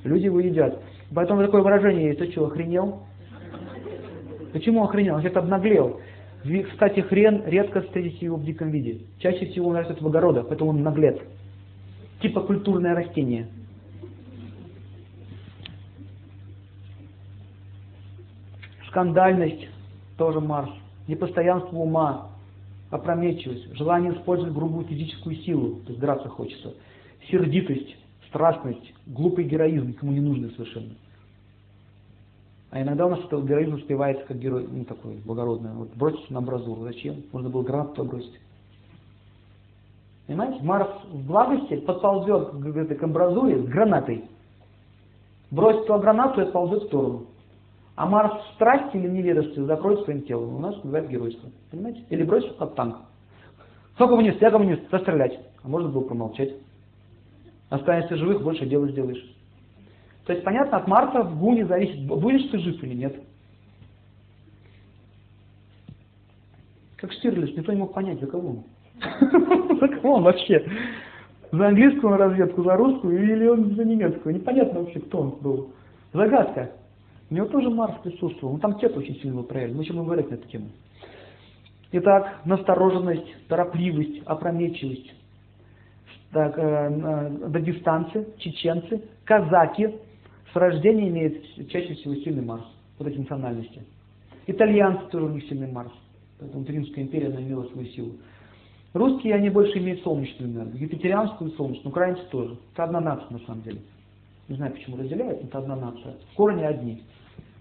Люди 0.03 0.26
его 0.26 0.40
едят. 0.40 0.80
Поэтому 1.11 1.41
такое 1.44 1.64
выражение 1.64 2.10
есть, 2.10 2.19
ты 2.19 2.30
что, 2.30 2.45
охренел? 2.45 2.99
Почему 4.53 4.84
охренел? 4.84 5.15
Он 5.15 5.22
где-то 5.22 5.40
обнаглел. 5.40 5.99
Кстати, 6.72 6.99
хрен 6.99 7.45
редко 7.48 7.82
встретите 7.82 8.28
его 8.28 8.36
в 8.38 8.45
диком 8.45 8.69
виде. 8.69 9.06
Чаще 9.18 9.48
всего 9.48 9.69
он 9.69 9.76
растет 9.76 9.99
в 9.99 10.06
огородах, 10.06 10.49
поэтому 10.49 10.69
он 10.69 10.84
наглец. 10.84 11.18
Типа 12.22 12.41
культурное 12.41 12.94
растение. 12.94 13.48
Скандальность, 18.88 19.68
тоже 20.18 20.39
Марс. 20.39 20.72
Непостоянство 21.07 21.77
ума, 21.77 22.30
опрометчивость, 22.89 23.76
желание 23.76 24.14
использовать 24.14 24.53
грубую 24.53 24.85
физическую 24.85 25.35
силу, 25.38 25.77
то 25.81 25.89
есть 25.89 25.99
драться 25.99 26.30
хочется. 26.30 26.73
Сердитость, 27.30 27.95
страстность, 28.27 28.93
глупый 29.05 29.45
героизм, 29.45 29.93
кому 29.93 30.11
не 30.11 30.19
нужный 30.19 30.51
совершенно. 30.51 30.93
А 32.69 32.81
иногда 32.81 33.05
у 33.05 33.09
нас 33.09 33.19
этот 33.19 33.45
героизм 33.45 33.76
успевается 33.76 34.26
как 34.26 34.38
герой, 34.38 34.68
ну 34.69 34.84
такой 34.84 35.15
благородный. 35.26 35.72
Вот 35.72 35.95
броситься 35.95 36.31
на 36.34 36.39
амбразуру. 36.39 36.81
Зачем? 36.84 37.23
Можно 37.31 37.49
было 37.49 37.64
гранату 37.64 38.03
бросить. 38.03 38.39
Понимаете? 40.27 40.61
Марс 40.64 40.89
в 41.09 41.26
благости 41.26 41.77
подползет 41.77 42.49
к, 42.49 42.95
к 42.95 43.03
амбразуре 43.03 43.64
с 43.64 43.65
гранатой. 43.65 44.26
Бросит 45.49 45.88
туда 45.88 45.99
гранату 45.99 46.41
и 46.41 46.43
отползет 46.43 46.84
в 46.84 46.88
сторону. 46.88 47.27
А 47.98 48.06
Марс 48.06 48.32
в 48.32 48.53
страсти 48.53 48.95
или 48.95 49.07
неведомстве 49.07 49.64
закроет 49.65 50.02
своим 50.02 50.22
телом. 50.22 50.56
У 50.56 50.60
нас 50.60 50.76
называют 50.84 51.10
геройство. 51.10 51.49
Понимаете? 51.72 52.03
Или 52.11 52.24
бросит 52.24 52.56
под 52.56 52.76
танк. 52.76 52.98
Кто 53.95 54.07
коммунист? 54.07 54.40
Я 54.40 54.52
коммунист. 54.52 54.84
Застрелять. 54.91 55.40
А 55.64 55.68
можно 55.68 55.90
было 55.90 56.02
промолчать. 56.02 56.53
Останешься 57.69 58.15
живых, 58.15 58.44
больше 58.44 58.68
дела 58.68 58.88
сделаешь. 58.88 59.36
То 60.26 60.34
есть, 60.34 60.45
понятно, 60.45 60.78
от 60.78 60.88
Марса 60.88 61.24
в 61.24 61.40
Гуне 61.40 61.65
зависит, 61.65 62.06
будешь 62.06 62.48
ты 62.52 62.60
жив 62.60 62.84
или 62.84 62.94
нет. 62.94 63.15
Как 66.98 67.11
Штирлиц, 67.14 67.57
никто 67.57 67.74
не 67.74 67.80
мог 67.80 67.94
понять, 67.95 68.19
за 68.19 68.28
кого 68.28 68.49
он. 68.49 68.64
За 69.80 69.88
кого 69.88 70.15
он 70.15 70.24
вообще? 70.24 70.64
За 71.52 71.68
английскую 71.68 72.15
разведку, 72.15 72.64
за 72.64 72.76
русскую 72.76 73.24
или 73.24 73.48
он 73.48 73.76
за 73.76 73.86
немецкую? 73.86 74.36
Непонятно 74.36 74.82
вообще, 74.82 74.99
кто 74.99 75.19
он 75.19 75.30
был. 75.41 75.72
Загадка. 76.14 76.72
У 77.29 77.33
него 77.33 77.47
тоже 77.47 77.69
Марс 77.69 77.95
присутствовал. 78.03 78.53
Ну 78.53 78.59
там 78.59 78.79
тет 78.79 78.95
очень 78.95 79.19
сильно 79.19 79.43
проявили. 79.43 79.75
Мы 79.75 79.83
еще 79.83 79.93
будем 79.93 80.05
говорить 80.05 80.29
на 80.29 80.35
эту 80.35 80.47
тему. 80.47 80.69
Итак, 81.91 82.41
настороженность, 82.45 83.47
торопливость, 83.47 84.21
опрометчивость. 84.25 85.13
Так, 86.31 86.57
э, 86.57 87.29
дагестанцы, 87.47 88.27
чеченцы, 88.37 89.01
казаки, 89.23 89.95
с 90.51 90.55
рождения 90.55 91.07
имеет 91.07 91.43
чаще 91.69 91.93
всего 91.95 92.15
сильный 92.15 92.43
Марс, 92.43 92.63
вот 92.99 93.07
эти 93.07 93.17
национальности. 93.17 93.81
Итальянцы 94.45 95.07
тоже 95.09 95.25
у 95.25 95.29
них 95.29 95.47
сильный 95.47 95.71
Марс, 95.71 95.91
поэтому 96.39 96.65
Римская 96.65 97.05
империя 97.05 97.27
она 97.27 97.41
имела 97.41 97.63
свою 97.65 97.87
силу. 97.87 98.11
Русские, 98.93 99.35
они 99.35 99.49
больше 99.49 99.77
имеют 99.77 100.01
солнечную 100.01 100.51
энергию, 100.51 100.81
юпитерианскую 100.81 101.51
и 101.51 101.55
солнечную, 101.55 101.89
украинцы 101.89 102.23
тоже. 102.29 102.57
Это 102.73 102.85
одна 102.85 102.99
нация 102.99 103.29
на 103.29 103.39
самом 103.39 103.61
деле. 103.61 103.79
Не 104.47 104.55
знаю, 104.55 104.73
почему 104.73 104.97
разделяют, 104.97 105.41
но 105.41 105.47
это 105.47 105.57
одна 105.59 105.75
нация. 105.75 106.15
Корни 106.35 106.63
одни. 106.63 107.03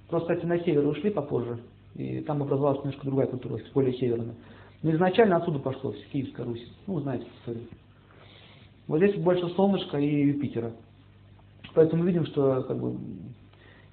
Просто, 0.09 0.35
кстати, 0.35 0.47
на 0.47 0.59
север 0.61 0.87
ушли 0.87 1.11
попозже, 1.11 1.59
и 1.95 2.21
там 2.21 2.43
образовалась 2.43 2.79
немножко 2.79 3.05
другая 3.05 3.27
культура, 3.27 3.61
более 3.75 3.95
северная. 3.95 4.35
Но 4.83 4.93
изначально 4.93 5.37
отсюда 5.37 5.59
пошло, 5.59 5.93
с 5.93 6.05
Киевской 6.13 6.45
Руси. 6.45 6.69
Ну, 6.87 7.01
знаете 7.01 7.27
историю. 7.41 7.65
Вот 8.87 8.99
здесь 8.99 9.17
больше 9.17 9.49
солнышка 9.51 9.99
и 9.99 10.29
Юпитера. 10.29 10.73
Поэтому 11.75 12.05
видим, 12.05 12.25
что 12.27 12.63
как 12.63 12.79
бы, 12.79 12.97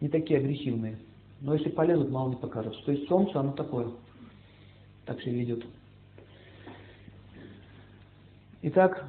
не 0.02 0.10
такие 0.10 0.40
агрессивные. 0.40 1.00
Но 1.42 1.54
если 1.54 1.70
полезут, 1.70 2.10
мало 2.10 2.30
не 2.30 2.36
покажется. 2.36 2.84
То 2.86 2.92
есть 2.92 3.08
Солнце, 3.08 3.40
оно 3.40 3.52
такое. 3.52 3.88
Так 5.06 5.20
себя 5.22 5.34
ведет. 5.34 5.66
Итак, 8.62 9.06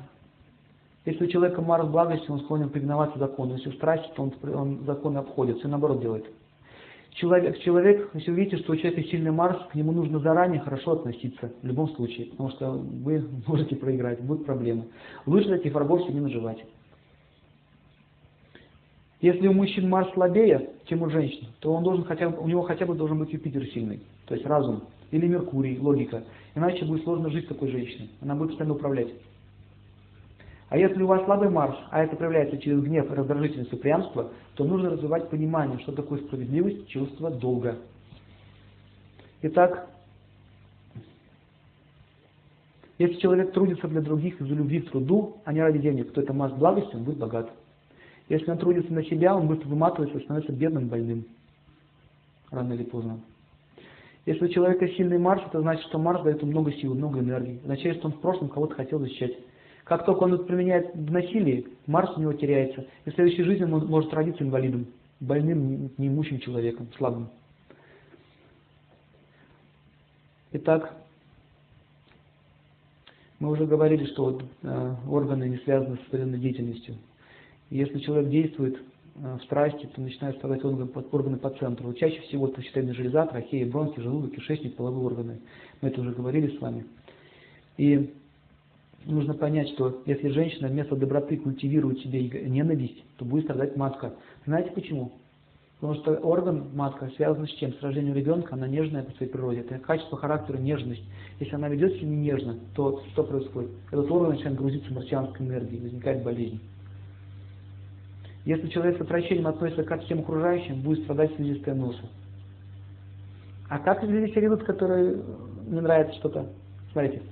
если 1.05 1.27
у 1.27 1.29
человека 1.29 1.63
Марс 1.63 1.87
благости, 1.87 2.29
он 2.31 2.41
склонен 2.41 2.71
повиноваться 2.71 3.19
закону. 3.19 3.55
Если 3.55 3.71
в 3.71 3.75
страсти, 3.75 4.11
то 4.17 4.23
он, 4.23 4.35
он 4.55 4.85
законы 4.85 5.19
обходит. 5.19 5.59
Все 5.59 5.69
наоборот 5.69 6.01
делает. 6.01 6.27
Человек, 7.15 7.61
человек, 7.61 8.11
если 8.15 8.33
вы 8.33 8.39
видите, 8.39 8.57
что 8.57 8.73
у 8.73 8.77
человека 8.77 9.09
сильный 9.09 9.31
Марс, 9.31 9.57
к 9.71 9.75
нему 9.77 9.93
нужно 9.93 10.19
заранее 10.19 10.61
хорошо 10.61 10.93
относиться, 10.93 11.53
в 11.63 11.67
любом 11.67 11.89
случае, 11.91 12.27
потому 12.27 12.51
что 12.51 12.73
вы 12.73 13.25
можете 13.47 13.77
проиграть, 13.77 14.21
будут 14.21 14.45
проблемы. 14.45 14.87
Лучше 15.25 15.49
таких 15.49 15.73
врагов 15.73 16.03
себе 16.03 16.15
не 16.15 16.21
наживать. 16.21 16.65
Если 19.21 19.47
у 19.47 19.53
мужчин 19.53 19.89
Марс 19.89 20.13
слабее, 20.13 20.71
чем 20.87 21.03
у 21.03 21.09
женщин, 21.09 21.47
то 21.61 21.73
он 21.73 21.85
должен 21.85 22.05
хотя 22.05 22.29
у 22.29 22.49
него 22.49 22.63
хотя 22.63 22.85
бы 22.85 22.95
должен 22.95 23.19
быть 23.21 23.33
Юпитер 23.33 23.65
сильный, 23.69 24.01
то 24.27 24.35
есть 24.35 24.45
разум, 24.45 24.83
или 25.13 25.29
Меркурий, 25.29 25.79
логика. 25.79 26.25
Иначе 26.57 26.85
будет 26.85 27.05
сложно 27.05 27.31
жить 27.31 27.47
такой 27.47 27.71
женщиной, 27.71 28.11
она 28.21 28.35
будет 28.35 28.49
постоянно 28.51 28.75
управлять. 28.75 29.09
А 30.71 30.79
если 30.79 31.03
у 31.03 31.07
вас 31.07 31.25
слабый 31.25 31.51
Марс, 31.51 31.77
а 31.91 32.03
это 32.03 32.17
проявляется 32.17 32.59
через 32.59 32.83
гнев, 32.83 33.11
раздражительность, 33.11 33.73
упрямство, 33.73 34.31
то 34.55 34.65
нужно 34.65 34.91
развивать 34.91 35.29
понимание, 35.29 35.79
что 35.81 35.93
такое 35.93 36.19
справедливость, 36.21 36.89
чувство 36.89 37.31
долга. 37.31 37.77
Итак, 39.43 39.91
если 42.99 43.17
человек 43.17 43.53
трудится 43.53 43.89
для 43.89 44.01
других 44.01 44.41
из-за 44.41 44.55
любви 44.55 44.81
к 44.81 44.91
труду, 44.91 45.37
а 45.45 45.53
не 45.53 45.61
ради 45.61 45.79
денег, 45.79 46.13
то 46.13 46.21
это 46.21 46.33
Марс 46.33 46.55
благости, 46.55 46.95
он 46.95 47.05
будет 47.05 47.19
богат. 47.19 47.51
Если 48.29 48.51
он 48.51 48.59
трудится 48.59 48.93
на 48.93 49.05
себя, 49.05 49.37
он 49.37 49.49
быстро 49.49 49.69
выматывается, 49.69 50.19
становится 50.21 50.53
бедным, 50.53 50.89
больным. 50.89 51.27
Рано 52.51 52.73
или 52.73 52.85
поздно. 52.85 53.21
Если 54.27 54.47
у 54.47 54.49
человека 54.49 54.89
сильный 54.89 55.19
Марс, 55.19 55.43
это 55.47 55.61
значит, 55.61 55.85
что 55.87 55.99
Марс 55.99 56.23
дает 56.23 56.41
ему 56.41 56.53
много 56.53 56.73
сил, 56.73 56.95
много 56.95 57.21
энергии. 57.21 57.61
Означает, 57.63 57.99
что 57.99 58.07
он 58.07 58.15
в 58.15 58.21
прошлом 58.21 58.49
кого-то 58.49 58.75
хотел 58.75 58.99
защищать. 59.01 59.37
Как 59.85 60.07
только 60.07 60.23
он 60.23 60.35
это 60.35 60.45
применяет 60.45 60.95
в 60.95 61.13
насилии, 61.13 61.67
Марс 61.87 62.17
у 62.17 62.21
него 62.21 62.33
теряется. 62.33 62.87
И 63.05 63.11
в 63.11 63.15
следующей 63.15 63.43
жизни 63.43 63.65
он 63.65 63.87
может 63.87 64.13
родиться 64.15 64.43
инвалидом, 64.43 64.87
больным, 65.21 65.91
неимущим 65.99 66.41
человеком, 66.41 66.89
слабым. 66.97 67.29
Итак, 70.53 70.95
мы 73.41 73.51
уже 73.51 73.67
говорили, 73.67 74.07
что 74.07 74.25
вот, 74.25 74.45
э, 74.63 74.95
органы 75.09 75.49
не 75.49 75.59
связаны 75.59 75.97
с 75.97 76.07
определенной 76.07 76.39
деятельностью. 76.39 76.95
Если 77.69 77.99
человек 77.99 78.31
действует 78.31 78.77
э, 79.17 79.37
в 79.39 79.45
страсти, 79.45 79.87
то 79.87 80.01
начинает 80.01 80.37
страдать 80.37 80.65
органы, 80.65 80.91
органы 81.11 81.37
по 81.37 81.51
центру. 81.51 81.89
Вот 81.89 81.99
чаще 81.99 82.21
всего 82.23 82.47
это 82.47 82.63
щитовидная 82.63 82.95
железа, 82.95 83.27
трахея, 83.27 83.67
бронхи, 83.67 84.01
желудок, 84.01 84.35
кишечник, 84.35 84.77
половые 84.77 85.05
органы. 85.05 85.41
Мы 85.83 85.89
это 85.89 86.01
уже 86.01 86.13
говорили 86.13 86.57
с 86.57 86.61
вами. 86.61 86.87
И 87.77 88.15
нужно 89.07 89.35
понять, 89.35 89.69
что 89.71 90.03
если 90.07 90.29
женщина 90.29 90.69
вместо 90.69 90.97
доброты 90.97 91.37
культивирует 91.37 92.01
себе 92.01 92.23
ненависть, 92.49 93.03
то 93.17 93.25
будет 93.25 93.45
страдать 93.45 93.77
матка. 93.77 94.15
Знаете 94.47 94.71
почему? 94.73 95.13
Потому 95.81 96.01
что 96.01 96.15
орган 96.15 96.69
матка 96.75 97.11
связан 97.17 97.47
с 97.47 97.51
чем? 97.51 97.75
С 97.75 97.83
рождением 97.83 98.15
ребенка, 98.15 98.55
она 98.55 98.67
нежная 98.67 99.03
по 99.03 99.13
своей 99.13 99.31
природе. 99.31 99.61
Это 99.61 99.79
качество 99.79 100.17
характера, 100.17 100.57
нежность. 100.57 101.03
Если 101.41 101.55
она 101.55 101.69
ведет 101.69 101.95
себя 101.95 102.07
не 102.07 102.17
нежно, 102.17 102.57
то 102.75 103.03
что 103.13 103.25
происходит? 103.25 103.71
Этот 103.91 104.11
орган 104.11 104.31
начинает 104.31 104.57
грузиться 104.57 104.93
марсианской 104.95 105.45
энергией, 105.45 105.83
возникает 105.83 106.23
болезнь. 106.23 106.61
Если 108.45 108.69
человек 108.69 108.99
с 108.99 109.01
отвращением 109.01 109.47
относится 109.47 109.85
ко 109.85 109.99
всем 109.99 110.21
окружающим, 110.21 110.81
будет 110.81 111.03
страдать 111.05 111.35
слизистая 111.37 111.75
носа. 111.75 112.03
А 113.69 113.79
как 113.79 114.03
люди 114.05 114.31
себя 114.31 114.43
ведут, 114.43 114.63
которые 114.63 115.23
не 115.67 115.81
нравится 115.81 116.15
что-то? 116.17 116.47
Смотрите. 116.93 117.23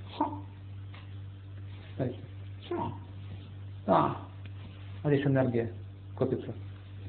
Смотрите. 1.95 2.19
А, 3.85 4.17
здесь 5.03 5.25
энергия 5.25 5.71
копится. 6.15 6.53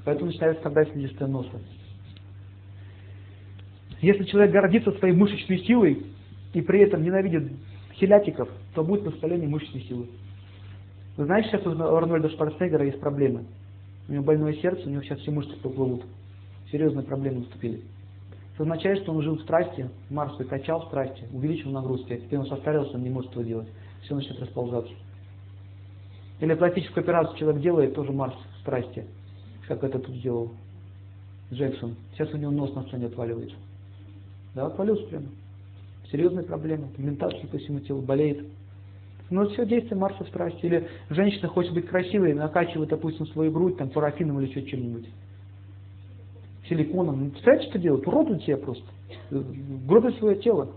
Поэтому 0.04 0.26
начинает 0.26 0.58
страдать 0.58 0.90
слизистая 0.92 1.28
носа. 1.28 1.58
Если 4.00 4.24
человек 4.24 4.52
гордится 4.52 4.92
своей 4.92 5.14
мышечной 5.14 5.60
силой 5.60 6.04
и 6.52 6.60
при 6.60 6.80
этом 6.80 7.02
ненавидит 7.02 7.52
хилятиков, 7.94 8.48
то 8.74 8.84
будет 8.84 9.04
воспаление 9.04 9.48
мышечной 9.48 9.82
силы. 9.82 10.08
Вы 11.16 11.24
знаете, 11.24 11.48
сейчас 11.48 11.64
у 11.64 11.70
Арнольда 11.70 12.28
Шварценеггера 12.30 12.84
есть 12.84 13.00
проблемы. 13.00 13.44
У 14.08 14.12
него 14.12 14.24
больное 14.24 14.52
сердце, 14.54 14.86
у 14.86 14.90
него 14.90 15.02
сейчас 15.02 15.20
все 15.20 15.30
мышцы 15.30 15.56
поплывут. 15.56 16.04
Серьезные 16.70 17.04
проблемы 17.04 17.40
наступили. 17.40 17.82
Это 18.54 18.64
означает, 18.64 18.98
что 19.02 19.12
он 19.12 19.22
жил 19.22 19.36
в 19.36 19.42
страсти, 19.42 19.88
Марс 20.10 20.36
качал 20.48 20.82
в 20.82 20.86
страсти, 20.86 21.24
увеличил 21.32 21.70
нагрузки, 21.70 22.12
а 22.12 22.16
теперь 22.16 22.38
он 22.38 22.46
состарился, 22.46 22.94
он 22.94 23.02
не 23.02 23.10
может 23.10 23.30
этого 23.30 23.44
делать. 23.44 23.68
Все 24.04 24.14
начнет 24.14 24.38
расползаться. 24.40 24.92
Или 26.40 26.54
пластическую 26.54 27.02
операцию 27.02 27.38
человек 27.38 27.62
делает, 27.62 27.94
тоже 27.94 28.12
Марс 28.12 28.34
страсти, 28.60 29.06
как 29.66 29.82
это 29.82 29.98
тут 29.98 30.14
сделал 30.16 30.50
Джексон. 31.52 31.96
Сейчас 32.12 32.32
у 32.34 32.36
него 32.36 32.50
нос 32.50 32.74
на 32.74 32.82
сцене 32.82 33.06
отваливается. 33.06 33.56
Да, 34.54 34.66
отвалился 34.66 35.04
прямо. 35.06 35.26
серьезные 36.10 36.44
проблемы, 36.44 36.88
пигментация 36.96 37.46
по 37.46 37.58
всему 37.58 37.80
телу, 37.80 38.02
болеет. 38.02 38.46
Но 39.30 39.48
все 39.48 39.64
действие 39.64 39.96
Марса 39.96 40.24
страсти. 40.24 40.66
Или 40.66 40.88
женщина 41.08 41.48
хочет 41.48 41.72
быть 41.72 41.86
красивой, 41.86 42.34
накачивает, 42.34 42.90
допустим, 42.90 43.26
свою 43.28 43.50
грудь 43.52 43.78
там 43.78 43.88
парафином 43.88 44.38
или 44.38 44.48
еще 44.48 44.62
чем-нибудь. 44.64 45.08
Силиконом. 46.68 47.24
Ну, 47.24 47.30
представляете, 47.30 47.70
что 47.70 47.78
делают? 47.78 48.06
Уродуют 48.06 48.42
себя 48.42 48.58
просто. 48.58 48.86
Гробят 49.30 50.16
свое 50.18 50.36
тело. 50.36 50.70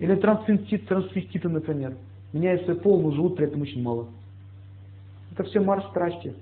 Или 0.00 0.14
трансвестит, 0.16 0.88
трансвеститы, 0.88 1.48
например. 1.48 1.94
Меняют 2.32 2.62
свой 2.62 2.76
пол, 2.76 3.02
но 3.02 3.12
живут 3.12 3.36
при 3.36 3.46
этом 3.46 3.60
очень 3.60 3.82
мало. 3.82 4.08
Это 5.32 5.44
все 5.44 5.60
Марс 5.60 5.86
страсти. 5.90 6.34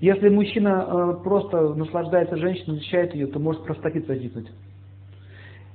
Если 0.00 0.28
мужчина 0.28 0.86
э, 0.86 1.22
просто 1.22 1.74
наслаждается 1.74 2.36
женщиной, 2.36 2.76
защищает 2.76 3.14
ее, 3.14 3.26
то 3.26 3.38
может 3.38 3.64
простатит 3.64 4.08
возникнуть. 4.08 4.46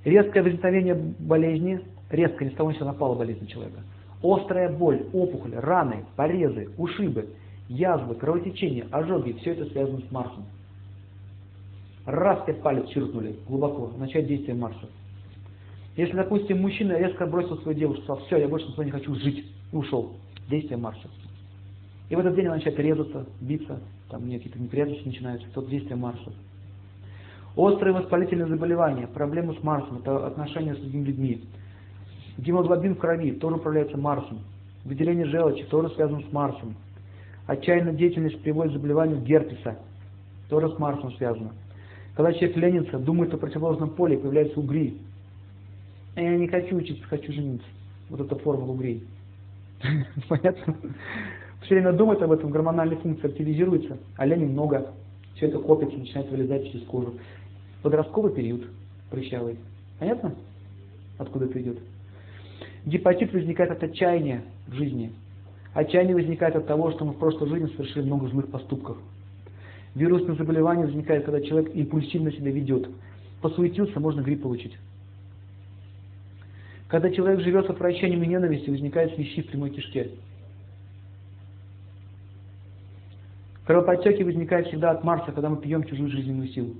Резкое 0.03 0.43
возникновение 0.43 0.95
болезни, 1.19 1.81
резко, 2.09 2.45
ни 2.45 2.49
с 2.49 2.53
того 2.53 2.71
ни 2.71 2.77
напала 2.79 3.15
болезнь 3.15 3.41
на 3.41 3.47
человека. 3.47 3.81
Острая 4.23 4.75
боль, 4.75 5.05
опухоль, 5.13 5.53
раны, 5.55 6.05
порезы, 6.15 6.69
ушибы, 6.77 7.27
язвы, 7.67 8.15
кровотечение, 8.15 8.87
ожоги, 8.91 9.33
все 9.33 9.51
это 9.51 9.65
связано 9.65 9.99
с 9.99 10.11
Марсом. 10.11 10.45
Раз 12.05 12.43
тебе 12.45 12.55
палец 12.55 12.87
чиркнули 12.89 13.35
глубоко, 13.47 13.91
начать 13.97 14.27
действие 14.27 14.55
Марса. 14.55 14.87
Если, 15.95 16.15
допустим, 16.15 16.61
мужчина 16.61 16.97
резко 16.97 17.25
бросил 17.25 17.57
свою 17.59 17.77
девушку, 17.77 18.03
сказал, 18.03 18.25
все, 18.25 18.37
я 18.37 18.47
больше 18.47 18.67
с 18.67 18.71
тобой 18.71 18.85
не 18.85 18.91
хочу 18.91 19.15
жить, 19.15 19.45
и 19.71 19.75
ушел. 19.75 20.13
Действие 20.49 20.77
Марса. 20.77 21.07
И 22.09 22.15
в 22.15 22.19
этот 22.19 22.35
день 22.35 22.47
он 22.47 22.55
начинает 22.55 22.79
резаться, 22.79 23.25
биться, 23.41 23.79
там 24.09 24.23
у 24.23 24.25
нее 24.25 24.39
какие-то 24.39 24.59
неприятности 24.59 25.07
начинаются, 25.07 25.47
тот 25.53 25.69
действие 25.69 25.95
Марса. 25.95 26.33
Острые 27.55 27.93
воспалительные 27.93 28.47
заболевания, 28.47 29.07
проблемы 29.07 29.55
с 29.55 29.63
Марсом, 29.63 29.99
это 29.99 30.27
отношения 30.27 30.75
с 30.75 30.79
другими 30.79 31.05
людьми. 31.05 31.41
Гемоглобин 32.37 32.95
в 32.95 32.97
крови 32.97 33.31
тоже 33.31 33.55
управляется 33.55 33.97
Марсом. 33.97 34.39
Выделение 34.83 35.25
желчи 35.25 35.63
тоже 35.63 35.89
связано 35.91 36.21
с 36.21 36.31
Марсом. 36.33 36.75
Отчаянная 37.47 37.93
деятельность 37.93 38.41
приводит 38.41 38.73
к 38.73 38.75
заболеванию 38.75 39.21
герпеса, 39.21 39.77
тоже 40.49 40.69
с 40.69 40.77
Марсом 40.77 41.13
связано. 41.13 41.53
Когда 42.15 42.33
человек 42.33 42.57
ленится, 42.57 42.99
думает 42.99 43.33
о 43.33 43.37
противоположном 43.37 43.91
поле, 43.91 44.17
появляются 44.17 44.59
угри. 44.59 44.97
А 46.15 46.21
я 46.21 46.35
не 46.37 46.47
хочу 46.47 46.77
учиться, 46.77 47.03
хочу 47.07 47.31
жениться. 47.31 47.67
Вот 48.09 48.21
эта 48.21 48.35
формула 48.35 48.71
угрей. 48.71 49.03
Понятно? 50.29 50.75
Все 51.61 51.75
время 51.75 51.93
думает 51.93 52.21
об 52.21 52.31
этом, 52.31 52.51
гормональные 52.51 52.97
функции 52.99 53.27
активизируются, 53.27 53.97
а 54.17 54.25
лени 54.25 54.45
много. 54.45 54.91
Все 55.35 55.47
это 55.47 55.59
копится, 55.59 55.97
начинает 55.97 56.29
вылезать 56.29 56.71
через 56.71 56.85
кожу. 56.85 57.15
Подростковый 57.81 58.33
период 58.33 58.63
прыщавый. 59.09 59.57
Понятно? 59.99 60.35
Откуда 61.17 61.45
это 61.45 61.61
идет? 61.61 61.79
Гепатит 62.85 63.33
возникает 63.33 63.71
от 63.71 63.83
отчаяния 63.83 64.43
в 64.67 64.73
жизни. 64.73 65.11
Отчаяние 65.73 66.15
возникает 66.15 66.55
от 66.55 66.67
того, 66.67 66.91
что 66.91 67.03
мы 67.03 67.13
в 67.13 67.17
прошлой 67.17 67.49
жизни 67.49 67.67
совершили 67.75 68.05
много 68.05 68.27
злых 68.27 68.49
поступков. 68.49 68.97
Вирусное 69.95 70.35
заболевание 70.35 70.85
возникает, 70.85 71.25
когда 71.25 71.41
человек 71.41 71.75
импульсивно 71.75 72.31
себя 72.31 72.51
ведет. 72.51 72.89
Посуетился, 73.41 73.99
можно 73.99 74.21
грипп 74.21 74.43
получить. 74.43 74.77
Когда 76.87 77.09
человек 77.11 77.41
живет 77.41 77.65
с 77.65 77.69
отвращением 77.69 78.21
и 78.23 78.27
ненавистью, 78.27 78.73
возникает 78.73 79.13
свищи 79.15 79.41
в 79.41 79.47
прямой 79.47 79.71
кишке. 79.71 80.11
Кровоподтеки 83.65 84.21
возникают 84.21 84.67
всегда 84.67 84.91
от 84.91 85.03
Марса, 85.03 85.31
когда 85.31 85.49
мы 85.49 85.57
пьем 85.57 85.83
чужую 85.85 86.11
жизненную 86.11 86.49
силу. 86.49 86.75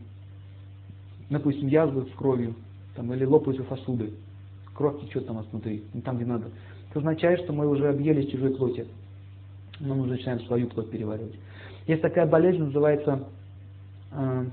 Допустим, 1.31 1.67
язвы 1.67 2.05
с 2.05 2.15
кровью, 2.15 2.53
там, 2.95 3.11
или 3.13 3.25
лопаются 3.25 3.63
сосуды. 3.63 4.13
Кровь 4.75 5.01
течет 5.01 5.25
там 5.25 5.41
внутри, 5.41 5.83
не 5.93 6.01
там, 6.01 6.17
где 6.17 6.25
надо. 6.25 6.49
Это 6.91 6.99
означает, 6.99 7.39
что 7.41 7.53
мы 7.53 7.67
уже 7.67 7.89
объелись 7.89 8.29
чужой 8.29 8.55
плоти. 8.55 8.85
Но 9.79 9.95
мы 9.95 10.05
начинаем 10.05 10.39
свою 10.41 10.67
плоть 10.67 10.91
переваривать. 10.91 11.33
Есть 11.87 12.03
такая 12.03 12.27
болезнь, 12.27 12.59
называется, 12.59 13.27
э, 14.11 14.45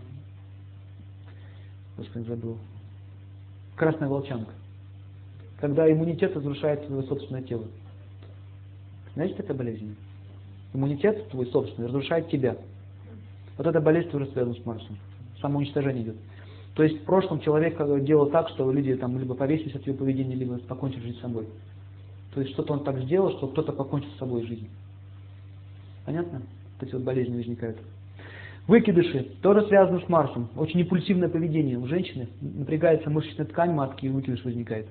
господи, 1.99 2.27
забыл, 2.27 2.57
красная 3.77 4.09
волчанка. 4.09 4.53
Когда 5.62 5.90
иммунитет 5.90 6.36
разрушает 6.36 6.84
свое 6.86 7.05
собственное 7.05 7.43
тело. 7.43 7.66
Знаете, 9.14 9.36
это 9.39 9.55
болезнь? 9.55 9.94
Иммунитет 10.74 11.28
твой 11.28 11.47
собственный 11.47 11.86
разрушает 11.86 12.28
тебя. 12.30 12.56
Вот 13.56 13.68
эта 13.68 13.80
болезнь 13.80 14.10
тоже 14.10 14.26
связана 14.32 14.56
с 14.56 14.66
Марсом. 14.66 14.98
Самоуничтожение 15.40 16.02
идет. 16.02 16.16
То 16.74 16.82
есть 16.82 17.01
в 17.01 17.05
прошлом 17.05 17.39
человек 17.39 17.78
делал 18.02 18.28
так, 18.30 18.48
что 18.48 18.72
люди 18.72 18.97
там 18.97 19.16
либо 19.16 19.36
повесились 19.36 19.76
от 19.76 19.86
его 19.86 19.97
поведения, 19.98 20.34
либо 20.34 20.59
покончили 20.59 21.02
жизнь 21.02 21.18
с 21.18 21.20
собой. 21.20 21.47
То 22.34 22.40
есть 22.40 22.55
что-то 22.55 22.72
он 22.72 22.82
так 22.82 22.98
сделал, 23.02 23.30
что 23.36 23.47
кто-то 23.47 23.70
покончил 23.70 24.10
с 24.16 24.18
собой 24.18 24.44
жизнь. 24.44 24.68
Понятно? 26.05 26.43
Вот 26.80 26.89
эти 26.89 26.93
вот 26.93 27.05
болезни 27.05 27.36
возникают. 27.36 27.78
Выкидыши 28.66 29.28
тоже 29.40 29.64
связаны 29.68 30.01
с 30.01 30.09
Марсом. 30.09 30.48
Очень 30.56 30.80
импульсивное 30.80 31.28
поведение. 31.28 31.78
У 31.78 31.86
женщины 31.86 32.26
напрягается 32.40 33.10
мышечная 33.10 33.47
ткань 33.47 33.70
матки 33.70 34.06
и 34.06 34.09
выкидыш 34.09 34.44
возникает. 34.44 34.89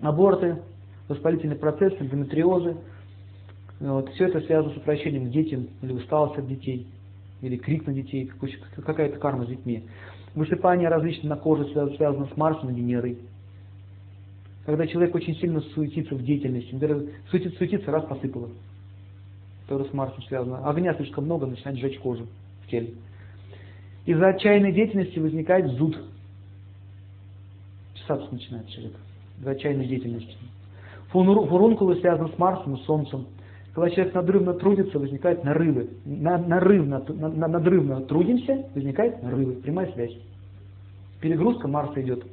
Аборты, 0.00 0.62
воспалительный 1.08 1.56
процесс, 1.56 1.92
эндометриозы. 1.98 2.76
Вот. 3.80 4.10
Все 4.10 4.28
это 4.28 4.40
связано 4.40 4.74
с 4.74 4.76
отвращением 4.76 5.26
к 5.26 5.30
детям, 5.30 5.68
или 5.82 5.92
усталость 5.92 6.38
от 6.38 6.46
детей, 6.46 6.86
или 7.42 7.56
крик 7.56 7.86
на 7.86 7.92
детей, 7.92 8.30
какая-то 8.84 9.18
карма 9.18 9.44
с 9.44 9.48
детьми. 9.48 9.84
Высыпание 10.34 10.88
различных 10.88 11.24
на 11.24 11.36
коже 11.36 11.66
связано 11.96 12.26
с 12.26 12.36
Марсом 12.36 12.70
и 12.70 12.74
Венерой. 12.74 13.18
Когда 14.66 14.86
человек 14.86 15.14
очень 15.14 15.36
сильно 15.36 15.60
суетится 15.60 16.14
в 16.14 16.22
деятельности, 16.24 16.76
суетится, 17.30 17.58
суетится 17.58 17.90
раз 17.90 18.04
посыпало 18.06 18.48
тоже 19.68 19.86
с 19.86 19.92
Марсом 19.92 20.22
связано. 20.24 20.68
Огня 20.68 20.94
слишком 20.94 21.24
много, 21.24 21.46
начинает 21.46 21.78
сжечь 21.78 21.98
кожу 21.98 22.26
в 22.64 22.70
теле. 22.70 22.94
Из-за 24.06 24.28
отчаянной 24.28 24.72
деятельности 24.72 25.18
возникает 25.18 25.70
зуд. 25.72 25.96
Чесаться 27.94 28.32
начинает 28.32 28.68
человек. 28.68 28.94
Из-за 29.44 29.50
отчаянной 29.50 29.84
деятельности. 29.84 30.38
Фурункулы 31.10 31.96
связаны 31.96 32.30
с 32.30 32.38
Марсом 32.38 32.76
и 32.76 32.78
Солнцем. 32.84 33.26
Когда 33.74 33.90
человек 33.90 34.14
надрывно 34.14 34.54
трудится, 34.54 34.98
возникают 34.98 35.44
нарывы. 35.44 35.90
На, 36.06 36.38
нарывно, 36.38 37.04
на, 37.06 37.28
на, 37.28 37.46
надрывно 37.46 38.00
трудимся, 38.00 38.64
возникает 38.74 39.22
нарывы. 39.22 39.56
Прямая 39.56 39.92
связь. 39.92 40.16
Перегрузка 41.20 41.68
Марса 41.68 42.00
идет. 42.00 42.24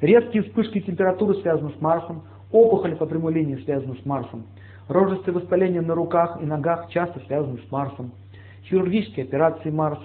Резкие 0.00 0.42
вспышки 0.42 0.80
температуры 0.80 1.36
связаны 1.36 1.70
с 1.70 1.80
Марсом. 1.80 2.24
Опухоли 2.50 2.96
по 2.96 3.06
прямой 3.06 3.32
линии 3.32 3.62
связаны 3.62 3.96
с 3.96 4.04
Марсом. 4.04 4.46
Рожистые 4.88 5.36
воспаления 5.36 5.82
на 5.82 5.94
руках 5.94 6.42
и 6.42 6.46
ногах 6.46 6.90
часто 6.90 7.20
связаны 7.26 7.58
с 7.58 7.70
Марсом. 7.70 8.10
Хирургические 8.64 9.24
операции 9.26 9.70
Марс. 9.70 10.00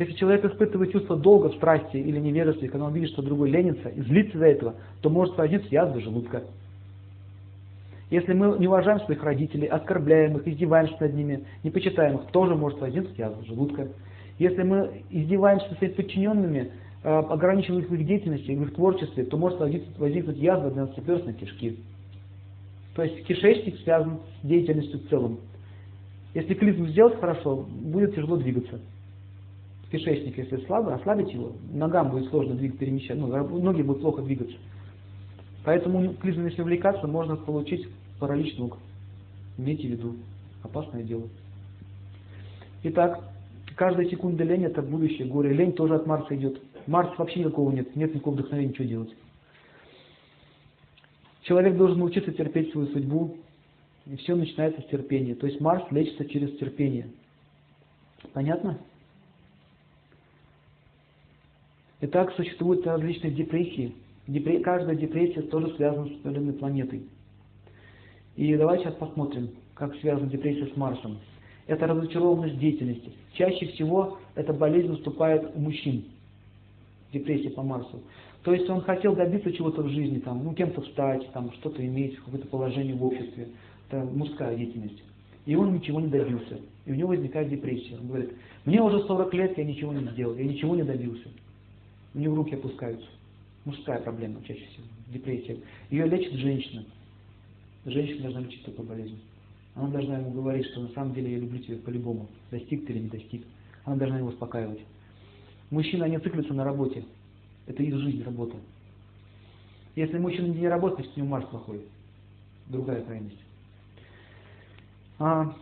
Если 0.00 0.14
человек 0.14 0.46
испытывает 0.46 0.92
чувство 0.92 1.14
долга 1.14 1.50
в 1.50 1.56
страсти 1.56 1.98
или 1.98 2.18
невежестве, 2.18 2.70
когда 2.70 2.86
он 2.86 2.94
видит, 2.94 3.10
что 3.10 3.20
другой 3.20 3.50
ленится 3.50 3.90
и 3.90 4.00
злится 4.00 4.38
за 4.38 4.46
этого, 4.46 4.74
то 5.02 5.10
может 5.10 5.36
возникнуть 5.36 5.70
язва 5.70 6.00
желудка. 6.00 6.42
Если 8.08 8.32
мы 8.32 8.58
не 8.58 8.66
уважаем 8.66 9.00
своих 9.00 9.22
родителей, 9.22 9.66
оскорбляем 9.66 10.38
их, 10.38 10.48
издеваемся 10.48 10.96
над 11.00 11.12
ними, 11.12 11.44
не 11.62 11.70
почитаем 11.70 12.16
их, 12.16 12.30
тоже 12.32 12.54
может 12.54 12.80
возникнуть 12.80 13.18
язва 13.18 13.44
желудка. 13.44 13.88
Если 14.38 14.62
мы 14.62 15.02
издеваемся 15.10 15.74
своими 15.74 15.92
подчиненными, 15.92 16.70
э, 17.04 17.08
ограничиваем 17.10 17.82
их 17.82 17.90
в 17.90 17.94
их 17.94 18.06
деятельности, 18.06 18.52
в 18.52 18.62
их 18.62 18.74
творчестве, 18.74 19.24
то 19.24 19.36
может 19.36 19.60
возникнуть 19.98 20.38
язва 20.38 20.70
12-перстной 20.70 21.34
кишки. 21.34 21.76
То 22.94 23.02
есть 23.02 23.22
кишечник 23.26 23.78
связан 23.80 24.20
с 24.42 24.46
деятельностью 24.46 24.98
в 25.00 25.10
целом. 25.10 25.40
Если 26.32 26.54
клизму 26.54 26.86
сделать 26.86 27.20
хорошо, 27.20 27.66
будет 27.68 28.14
тяжело 28.14 28.38
двигаться. 28.38 28.80
Кишечник, 29.90 30.38
если 30.38 30.64
слабо, 30.66 30.94
ослабить 30.94 31.32
его, 31.32 31.52
ногам 31.72 32.10
будет 32.10 32.30
сложно 32.30 32.54
двигаться, 32.54 32.80
перемещать, 32.80 33.18
ну, 33.18 33.26
ноги 33.60 33.82
будут 33.82 34.02
плохо 34.02 34.22
двигаться. 34.22 34.56
Поэтому 35.64 36.14
клизмом, 36.14 36.46
если 36.46 36.62
увлекаться, 36.62 37.06
можно 37.06 37.36
получить 37.36 37.88
паралич 38.18 38.56
ног. 38.56 38.78
Имейте 39.58 39.88
в 39.88 39.90
виду. 39.90 40.16
Опасное 40.62 41.02
дело. 41.02 41.24
Итак, 42.84 43.20
каждая 43.76 44.08
секунда 44.08 44.44
лень 44.44 44.64
это 44.64 44.80
будущее 44.80 45.26
горе. 45.26 45.52
Лень 45.52 45.72
тоже 45.72 45.96
от 45.96 46.06
Марса 46.06 46.36
идет. 46.36 46.62
Марс 46.86 47.10
вообще 47.18 47.40
никакого 47.40 47.72
нет, 47.72 47.94
нет 47.96 48.14
никакого 48.14 48.34
вдохновения, 48.34 48.72
что 48.74 48.84
делать. 48.84 49.14
Человек 51.42 51.76
должен 51.76 51.98
научиться 51.98 52.32
терпеть 52.32 52.70
свою 52.70 52.86
судьбу, 52.88 53.36
и 54.06 54.16
все 54.16 54.34
начинается 54.34 54.82
с 54.82 54.86
терпения. 54.86 55.34
То 55.34 55.46
есть 55.46 55.60
Марс 55.60 55.82
лечится 55.90 56.24
через 56.26 56.56
терпение. 56.58 57.08
Понятно? 58.32 58.78
Итак, 62.02 62.32
существуют 62.34 62.86
различные 62.86 63.32
депрессии. 63.32 63.94
Депре... 64.26 64.60
Каждая 64.60 64.96
депрессия 64.96 65.42
тоже 65.42 65.74
связана 65.76 66.06
с 66.06 66.12
определенной 66.12 66.54
планетой. 66.54 67.02
И 68.36 68.56
давайте 68.56 68.84
сейчас 68.84 68.94
посмотрим, 68.94 69.50
как 69.74 69.94
связана 69.96 70.30
депрессия 70.30 70.66
с 70.72 70.76
Марсом. 70.76 71.18
Это 71.66 71.86
разочарованность 71.86 72.58
деятельности. 72.58 73.12
Чаще 73.34 73.66
всего 73.66 74.18
эта 74.34 74.54
болезнь 74.54 74.88
наступает 74.88 75.50
у 75.54 75.60
мужчин. 75.60 76.04
Депрессия 77.12 77.50
по 77.50 77.62
Марсу. 77.62 78.00
То 78.44 78.54
есть 78.54 78.68
он 78.70 78.80
хотел 78.80 79.14
добиться 79.14 79.52
чего-то 79.52 79.82
в 79.82 79.88
жизни, 79.90 80.20
там, 80.20 80.42
ну, 80.42 80.54
кем-то 80.54 80.80
стать, 80.82 81.30
там, 81.32 81.52
что-то 81.52 81.84
иметь, 81.84 82.16
какое-то 82.16 82.46
положение 82.46 82.94
в 82.94 83.04
обществе. 83.04 83.48
Это 83.88 84.04
мужская 84.04 84.56
деятельность. 84.56 85.02
И 85.44 85.54
он 85.54 85.74
ничего 85.74 86.00
не 86.00 86.06
добился. 86.06 86.60
И 86.86 86.92
у 86.92 86.94
него 86.94 87.10
возникает 87.10 87.50
депрессия. 87.50 87.96
Он 88.00 88.06
говорит, 88.06 88.32
мне 88.64 88.80
уже 88.80 89.00
40 89.00 89.34
лет, 89.34 89.58
я 89.58 89.64
ничего 89.64 89.92
не 89.92 90.06
сделал, 90.12 90.34
я 90.36 90.44
ничего 90.44 90.74
не 90.74 90.82
добился. 90.82 91.28
У 92.14 92.18
него 92.18 92.36
руки 92.36 92.54
опускаются. 92.54 93.06
Мужская 93.64 94.00
проблема 94.00 94.42
чаще 94.44 94.66
всего, 94.66 94.86
депрессия. 95.08 95.58
Ее 95.90 96.06
лечит 96.06 96.32
женщина. 96.34 96.84
Женщина 97.84 98.22
должна 98.22 98.40
лечить 98.40 98.64
такую 98.64 98.88
болезнь. 98.88 99.20
Она 99.74 99.88
должна 99.88 100.18
ему 100.18 100.30
говорить, 100.32 100.66
что 100.66 100.80
на 100.80 100.88
самом 100.88 101.14
деле 101.14 101.32
я 101.32 101.38
люблю 101.38 101.58
тебя 101.58 101.78
по-любому, 101.78 102.28
достиг 102.50 102.86
ты 102.86 102.92
или 102.92 103.00
не 103.00 103.08
достиг. 103.08 103.44
Она 103.84 103.96
должна 103.96 104.18
его 104.18 104.28
успокаивать. 104.28 104.80
Мужчины, 105.70 106.04
они 106.04 106.18
циклятся 106.18 106.52
на 106.52 106.64
работе. 106.64 107.04
Это 107.66 107.82
их 107.82 107.96
жизнь, 107.96 108.22
работа. 108.24 108.56
Если 109.94 110.18
мужчина 110.18 110.46
не 110.46 110.68
работает, 110.68 111.00
значит 111.00 111.16
у 111.16 111.20
него 111.20 111.30
Марс 111.30 111.46
плохой. 111.48 111.82
Другая 112.66 113.02
крайность. 113.02 113.38
А, 115.18 115.54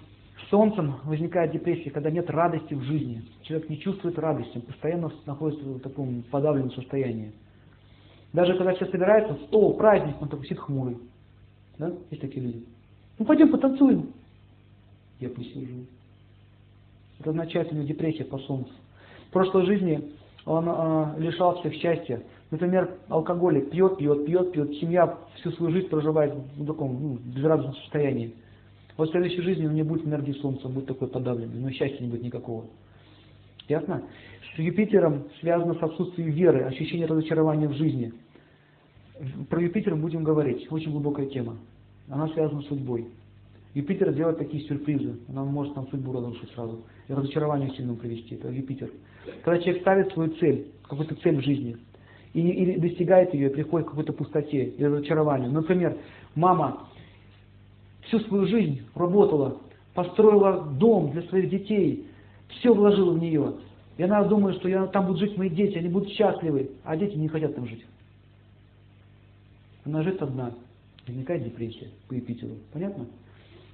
солнцем 0.51 0.97
возникает 1.05 1.53
депрессия, 1.53 1.91
когда 1.91 2.11
нет 2.11 2.31
радости 2.31 2.75
в 2.75 2.83
жизни. 2.83 3.23
Человек 3.49 3.70
не 3.70 3.79
чувствует 3.79 4.19
радости, 4.19 4.57
он 4.57 4.61
постоянно 4.61 5.11
находится 5.25 5.65
в 5.65 5.81
таком 5.81 6.23
подавленном 6.31 6.70
состоянии. 6.73 7.33
Даже 8.35 8.55
когда 8.59 8.75
все 8.75 8.85
собираются, 8.85 9.43
стол, 9.47 9.75
праздник, 9.75 10.20
он 10.20 10.29
такой 10.29 10.45
сидит 10.45 10.59
хмурый. 10.59 10.99
Да? 11.79 11.91
Есть 12.11 12.20
такие 12.20 12.45
люди. 12.45 12.62
Ну 13.19 13.25
пойдем 13.25 13.51
потанцуем. 13.51 14.11
Я 15.19 15.31
посижу. 15.31 15.87
Это 17.20 17.31
означает 17.31 17.73
у 17.73 17.75
него 17.75 17.87
депрессия 17.87 18.25
по 18.25 18.39
солнцу. 18.41 18.70
В 19.29 19.33
прошлой 19.33 19.65
жизни 19.65 20.12
он 20.45 20.69
э, 20.69 21.15
лишался 21.16 21.70
счастья. 21.70 22.23
Например, 22.51 22.99
алкоголик 23.09 23.70
пьет, 23.70 23.97
пьет, 23.97 24.27
пьет, 24.27 24.53
пьет, 24.53 24.75
семья 24.75 25.16
всю 25.37 25.53
свою 25.53 25.73
жизнь 25.73 25.89
проживает 25.89 26.35
в 26.35 26.66
таком 26.66 27.01
ну, 27.01 27.19
безрадостном 27.35 27.77
состоянии. 27.77 28.35
Вот 28.99 29.09
в 29.09 29.12
следующей 29.12 29.41
жизни 29.41 29.66
он 29.66 29.75
не 29.75 29.85
будет 29.85 30.07
энергии 30.07 30.33
Солнца, 30.33 30.66
он 30.66 30.75
будет 30.75 30.87
такой 30.87 31.09
подавленный, 31.09 31.59
но 31.59 31.70
счастья 31.70 32.03
не 32.05 32.11
будет 32.11 32.23
никакого. 32.23 32.66
Ясно? 33.69 34.03
С 34.55 34.59
Юпитером 34.59 35.24
связано 35.40 35.74
с 35.74 35.82
отсутствием 35.82 36.31
веры, 36.31 36.62
ощущение 36.65 37.07
разочарования 37.07 37.69
в 37.69 37.74
жизни. 37.74 38.12
Про 39.51 39.61
Юпитер 39.61 39.95
будем 39.95 40.24
говорить, 40.24 40.66
очень 40.70 40.90
глубокая 40.90 41.27
тема. 41.27 41.57
Она 42.09 42.28
связана 42.28 42.62
с 42.62 42.66
судьбой. 42.66 43.07
Юпитер 43.74 44.12
делает 44.15 44.39
такие 44.39 44.65
сюрпризы, 44.65 45.19
она 45.28 45.45
может 45.45 45.77
нам 45.77 45.86
судьбу 45.89 46.12
разрушить 46.12 46.51
сразу, 46.53 46.81
и 47.07 47.12
разочарование 47.12 47.70
сильно 47.77 47.95
привести, 47.95 48.35
это 48.35 48.49
Юпитер. 48.49 48.90
Когда 49.45 49.61
человек 49.61 49.82
ставит 49.82 50.12
свою 50.12 50.31
цель, 50.36 50.69
какую-то 50.89 51.15
цель 51.16 51.36
в 51.36 51.45
жизни, 51.45 51.77
и, 52.32 52.40
и 52.40 52.81
достигает 52.81 53.35
ее, 53.35 53.51
и 53.51 53.53
приходит 53.53 53.86
к 53.86 53.90
какой-то 53.90 54.12
пустоте 54.12 54.65
и 54.65 54.85
разочарованию. 54.85 55.51
Например, 55.51 55.97
мама 56.35 56.89
всю 58.03 58.20
свою 58.20 58.47
жизнь 58.47 58.82
работала, 58.95 59.59
построила 59.95 60.62
дом 60.78 61.11
для 61.11 61.23
своих 61.23 61.51
детей, 61.51 62.08
все 62.49 62.73
вложила 62.73 63.12
в 63.12 63.19
нее. 63.19 63.55
И 63.97 64.03
она 64.03 64.23
думает, 64.25 64.57
что 64.57 64.69
я, 64.69 64.87
там 64.87 65.07
будут 65.07 65.20
жить 65.20 65.37
мои 65.37 65.51
дети, 65.51 65.77
они 65.77 65.89
будут 65.89 66.11
счастливы, 66.11 66.70
а 66.85 66.97
дети 66.97 67.16
не 67.16 67.29
хотят 67.29 67.55
там 67.55 67.66
жить. 67.66 67.85
Она 69.85 70.03
живет 70.03 70.23
одна. 70.23 70.53
Возникает 71.07 71.45
депрессия 71.45 71.89
по 72.09 72.15
Юпитеру. 72.15 72.53
Понятно? 72.73 73.07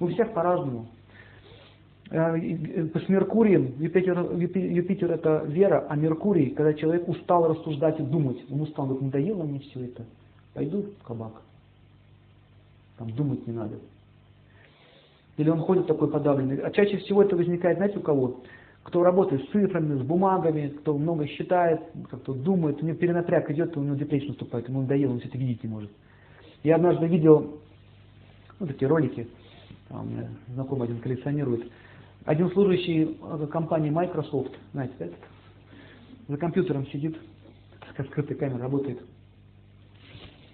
У 0.00 0.06
всех 0.08 0.32
по-разному. 0.32 0.86
Э, 2.10 2.36
с 2.36 3.08
Меркурием, 3.08 3.74
Юпитер, 3.78 4.32
Юпитер 4.36 5.10
это 5.10 5.44
вера, 5.46 5.86
а 5.88 5.96
Меркурий, 5.96 6.50
когда 6.50 6.74
человек 6.74 7.08
устал 7.08 7.48
рассуждать 7.48 7.98
и 7.98 8.02
думать, 8.02 8.38
он 8.50 8.60
устал, 8.60 8.86
говорит, 8.86 9.04
надоело 9.04 9.42
мне 9.42 9.58
все 9.60 9.84
это, 9.84 10.04
пойду 10.52 10.84
в 11.00 11.06
кабак. 11.06 11.42
Там 12.98 13.10
думать 13.10 13.46
не 13.46 13.52
надо. 13.52 13.76
Или 15.36 15.50
он 15.50 15.60
ходит 15.60 15.86
такой 15.86 16.08
подавленный. 16.08 16.58
А 16.58 16.70
чаще 16.70 16.98
всего 16.98 17.22
это 17.22 17.36
возникает, 17.36 17.78
знаете, 17.78 17.98
у 17.98 18.02
кого? 18.02 18.40
Кто 18.84 19.02
работает 19.02 19.42
с 19.42 19.50
цифрами, 19.50 19.98
с 19.98 20.02
бумагами, 20.02 20.68
кто 20.68 20.96
много 20.96 21.26
считает, 21.26 21.80
кто 22.10 22.34
думает, 22.34 22.82
у 22.82 22.86
него 22.86 22.96
перенапряг 22.96 23.50
идет, 23.50 23.76
у 23.76 23.82
него 23.82 23.96
депрессия 23.96 24.28
наступает, 24.28 24.68
ему 24.68 24.82
надоело, 24.82 25.12
он 25.12 25.20
все 25.20 25.28
это 25.28 25.38
видеть 25.38 25.64
не 25.64 25.70
может. 25.70 25.90
Я 26.62 26.76
однажды 26.76 27.06
видел 27.06 27.60
ну, 28.60 28.66
такие 28.66 28.86
ролики, 28.88 29.26
там, 29.88 30.08
знакомый 30.54 30.86
один 30.86 31.00
коллекционирует, 31.00 31.70
один 32.24 32.50
служащий 32.50 33.18
компании 33.50 33.90
Microsoft, 33.90 34.52
знаете, 34.72 34.94
этот, 34.98 35.18
за 36.28 36.36
компьютером 36.36 36.86
сидит, 36.88 37.16
с 37.98 38.06
скрытой 38.06 38.36
камерой 38.36 38.62
работает. 38.62 39.00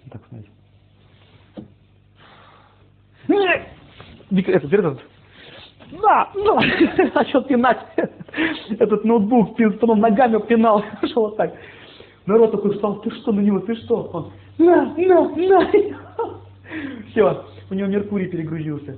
Так, 0.09 0.21
знаете 0.29 0.49
этот, 4.47 4.73
этот, 4.73 5.01
на, 5.91 6.29
на, 6.35 6.61
начал 7.15 7.43
пинать 7.43 7.79
этот 8.79 9.03
ноутбук, 9.03 9.57
потом 9.57 9.99
ногами 9.99 10.39
пинал, 10.47 10.83
шел 11.13 11.23
вот 11.23 11.37
так. 11.37 11.53
Народ 12.25 12.51
такой 12.51 12.73
встал, 12.73 13.01
ты 13.01 13.09
что 13.11 13.31
на 13.31 13.39
него, 13.39 13.59
ты 13.59 13.75
что? 13.75 14.09
Он, 14.13 14.31
на, 14.57 14.93
на, 14.95 15.29
на. 15.29 15.71
Все, 17.11 17.45
у 17.69 17.73
него 17.73 17.87
Меркурий 17.87 18.27
перегрузился. 18.27 18.97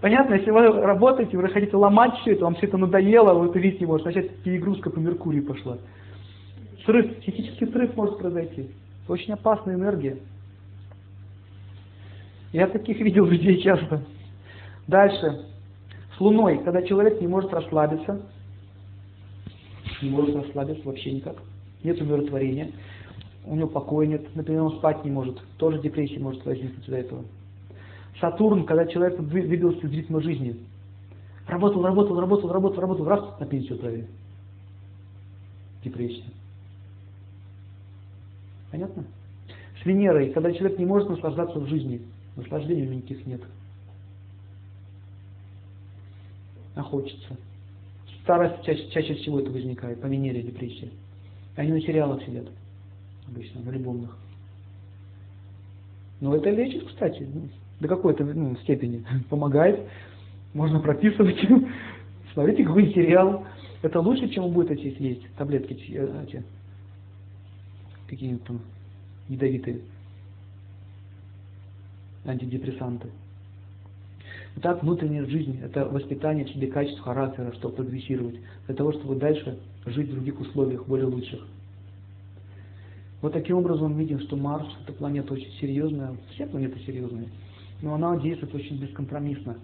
Понятно, 0.00 0.34
если 0.34 0.50
вы 0.50 0.68
работаете, 0.68 1.36
вы 1.36 1.48
хотите 1.48 1.76
ломать 1.76 2.12
все 2.18 2.32
это, 2.32 2.44
вам 2.44 2.56
все 2.56 2.66
это 2.66 2.76
надоело, 2.76 3.34
вы 3.34 3.46
это 3.46 3.60
видите, 3.60 3.86
может 3.86 4.04
начать 4.04 4.36
перегрузка 4.38 4.90
по 4.90 4.98
Меркурию 4.98 5.46
пошла. 5.46 5.78
Срыв, 6.84 7.18
психический 7.18 7.66
срыв 7.66 7.96
может 7.96 8.18
произойти. 8.18 8.70
Это 9.04 9.12
очень 9.12 9.32
опасная 9.32 9.76
энергия. 9.76 10.18
Я 12.52 12.66
таких 12.66 12.98
видел 12.98 13.26
людей 13.26 13.62
часто. 13.62 14.02
Дальше. 14.86 15.46
С 16.16 16.20
Луной, 16.20 16.58
когда 16.64 16.82
человек 16.82 17.20
не 17.20 17.26
может 17.26 17.52
расслабиться, 17.52 18.22
не 20.02 20.10
может 20.10 20.34
расслабиться 20.36 20.86
вообще 20.86 21.12
никак, 21.12 21.36
нет 21.82 22.00
умиротворения, 22.00 22.70
у 23.44 23.54
него 23.54 23.68
покоя 23.68 24.06
нет, 24.06 24.34
например, 24.36 24.62
он 24.62 24.78
спать 24.78 25.04
не 25.04 25.10
может, 25.10 25.40
тоже 25.56 25.80
депрессия 25.80 26.18
может 26.18 26.44
возникнуть 26.44 26.86
из-за 26.86 26.98
этого. 26.98 27.24
Сатурн, 28.20 28.66
когда 28.66 28.86
человек 28.86 29.18
двигался 29.20 29.86
из 29.86 29.92
ритма 29.92 30.20
жизни, 30.20 30.56
работал, 31.46 31.82
работал, 31.82 32.20
работал, 32.20 32.52
работал, 32.52 32.80
работал, 32.80 33.04
раз 33.06 33.40
на 33.40 33.46
пенсию 33.46 33.74
отправили. 33.76 34.06
Депрессия. 35.82 36.30
Понятно? 38.70 39.04
С 39.82 39.86
Венерой, 39.86 40.30
когда 40.30 40.52
человек 40.52 40.78
не 40.78 40.84
может 40.84 41.08
наслаждаться 41.08 41.58
в 41.58 41.66
жизни, 41.66 42.02
Наслаждений 42.36 42.86
никаких 42.86 43.26
нет. 43.26 43.42
Хочется. 46.76 47.36
Старость 48.22 48.64
чаще, 48.64 48.88
чаще 48.90 49.14
всего 49.14 49.40
это 49.40 49.50
возникает, 49.50 50.00
по 50.00 50.06
Венере 50.06 50.42
депрессия. 50.42 50.88
Они 51.56 51.72
на 51.72 51.80
сериалах 51.80 52.22
сидят, 52.24 52.46
обычно, 53.28 53.60
на 53.62 53.70
любовных. 53.70 54.16
Но 56.20 56.36
это 56.36 56.50
лечит, 56.50 56.86
кстати, 56.86 57.28
ну, 57.32 57.48
до 57.80 57.88
какой-то 57.88 58.24
ну, 58.24 58.56
степени. 58.58 59.04
Помогает, 59.28 59.80
можно 60.54 60.80
прописывать. 60.80 61.36
Смотрите, 62.32 62.64
какой 62.64 62.92
сериал. 62.94 63.44
Это 63.82 64.00
лучше, 64.00 64.28
чем 64.28 64.52
будет 64.52 64.70
эти 64.70 64.94
есть 65.02 65.26
таблетки 65.36 65.72
э, 65.92 66.24
эти, 66.24 66.44
какие-нибудь 68.06 68.44
там 68.44 68.60
ядовитые 69.28 69.80
антидепрессанты. 72.24 73.08
Итак, 74.56 74.82
внутренняя 74.82 75.24
жизнь– 75.24 75.60
это 75.62 75.86
воспитание 75.86 76.44
в 76.44 76.50
себе 76.50 76.66
качеств 76.66 77.00
характера, 77.00 77.52
чтобы 77.54 77.76
прогрессировать, 77.76 78.36
для 78.66 78.74
того, 78.74 78.92
чтобы 78.92 79.16
дальше 79.16 79.58
жить 79.86 80.10
в 80.10 80.14
других 80.14 80.38
условиях, 80.40 80.86
более 80.86 81.06
лучших. 81.06 81.46
Вот 83.22 83.32
таким 83.32 83.56
образом 83.56 83.92
мы 83.92 84.00
видим, 84.00 84.20
что 84.20 84.36
Марс– 84.36 84.66
это 84.82 84.92
планета 84.92 85.32
очень 85.32 85.50
серьезная, 85.60 86.16
все 86.34 86.46
планеты 86.46 86.78
серьезные, 86.80 87.28
но 87.80 87.94
она 87.94 88.18
действует 88.18 88.54
очень 88.54 88.78
бескомпромиссно. 88.78 89.56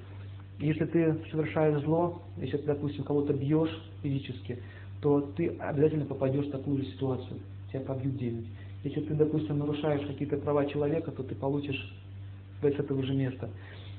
Если 0.59 0.87
ты 0.87 1.19
совершаешь 1.31 1.83
зло, 1.85 2.23
если 2.39 2.57
ты, 2.57 2.67
допустим, 2.67 3.05
кого-то 3.05 3.35
бьешь 3.35 3.83
физически, 4.03 4.59
то 5.03 5.21
ты 5.37 5.49
обязательно 5.59 6.07
попадешь 6.07 6.47
в 6.47 6.51
такую 6.51 6.79
же 6.79 6.87
ситуацию, 6.87 7.41
тебя 7.71 7.81
побьют 7.81 8.15
где-нибудь. 8.15 8.47
Если 8.85 9.01
ты, 9.01 9.15
допустим, 9.15 9.59
нарушаешь 9.59 10.07
какие-то 10.07 10.39
права 10.39 10.65
человека, 10.67 11.11
то 11.11 11.23
ты 11.23 11.35
получишь 11.35 11.95
с 12.61 12.65
этого 12.65 13.03
же 13.03 13.15
места. 13.15 13.51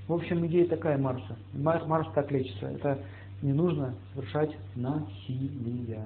В 0.10 0.14
общем, 0.14 0.44
идея 0.48 0.68
такая 0.68 0.98
Марса. 0.98 1.38
Марс, 1.54 2.08
так 2.16 2.32
лечится. 2.32 2.66
Это 2.66 2.98
не 3.44 3.54
нужно 3.54 3.94
совершать 4.16 4.50
насилие. 4.76 6.04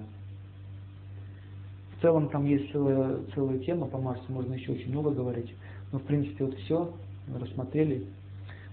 В 1.96 2.02
целом 2.02 2.28
там 2.28 2.46
есть 2.46 2.70
целая, 2.74 3.20
целая 3.34 3.60
тема 3.60 3.88
по 3.88 3.98
Марсу, 3.98 4.26
можно 4.28 4.56
еще 4.56 4.74
очень 4.74 4.90
много 4.90 5.12
говорить. 5.12 5.56
Но 5.94 6.00
в 6.00 6.04
принципе 6.04 6.44
вот 6.44 6.56
все 6.56 6.94
рассмотрели. 7.34 8.06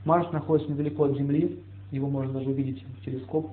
Марс 0.04 0.32
находится 0.32 0.72
недалеко 0.72 1.04
от 1.04 1.16
Земли, 1.16 1.62
его 1.92 2.10
можно 2.10 2.32
даже 2.32 2.50
увидеть 2.50 2.84
в 2.98 3.04
телескоп. 3.04 3.52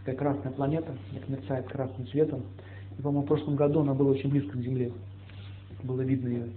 Такая 0.00 0.16
красная 0.16 0.50
планета, 0.50 0.92
мерцает 1.28 1.68
красным 1.68 2.08
цветом. 2.08 2.42
И, 2.98 3.00
по-моему, 3.00 3.22
в 3.22 3.28
прошлом 3.28 3.54
году 3.54 3.82
она 3.82 3.94
была 3.94 4.10
очень 4.10 4.28
близко 4.28 4.58
к 4.58 4.60
Земле. 4.60 4.90
было 5.84 6.00
видно 6.00 6.26
ее. 6.26 6.48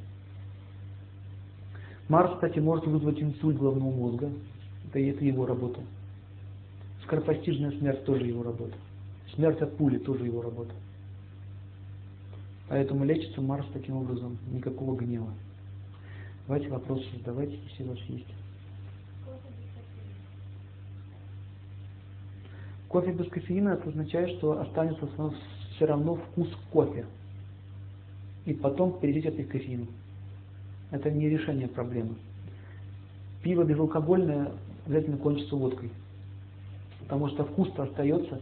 Марс, 2.09 2.33
кстати, 2.33 2.57
может 2.57 2.87
вызвать 2.87 3.21
инсульт 3.21 3.59
головного 3.59 3.91
мозга. 3.91 4.31
Это, 4.95 4.99
это 4.99 5.25
его 5.25 5.45
работа. 5.45 5.81
Скоропостижная 7.03 7.71
смерть 7.71 8.05
тоже 8.05 8.25
его 8.25 8.43
работа. 8.43 8.75
Смерть 9.33 9.61
от 9.61 9.75
пули 9.75 9.97
тоже 9.97 10.25
его 10.25 10.41
работа. 10.41 10.73
Поэтому 12.69 13.03
лечится 13.03 13.41
Марс 13.41 13.65
таким 13.73 13.97
образом, 13.97 14.37
никакого 14.51 14.95
гнева. 14.95 15.31
Давайте 16.47 16.69
вопросы 16.69 17.05
задавайте, 17.17 17.59
если 17.69 17.83
у 17.83 17.89
вас 17.89 17.99
есть. 18.07 18.33
Кофе 22.87 23.11
без 23.11 23.27
кофеина 23.29 23.69
это 23.69 23.89
означает, 23.89 24.37
что 24.37 24.61
останется 24.61 25.07
все 25.75 25.85
равно 25.85 26.15
вкус 26.15 26.47
кофе. 26.71 27.05
И 28.45 28.53
потом 28.53 28.99
перейдите 28.99 29.29
от 29.29 29.47
кофеину. 29.47 29.87
Это 30.91 31.11
не 31.11 31.27
решение 31.27 31.67
проблемы. 31.67 32.15
Пиво 33.43 33.63
безалкогольное 33.63 34.51
обязательно 34.85 35.17
кончится 35.17 35.55
водкой. 35.55 35.91
Потому 37.01 37.29
что 37.29 37.43
вкус-то 37.43 37.83
остается. 37.83 38.39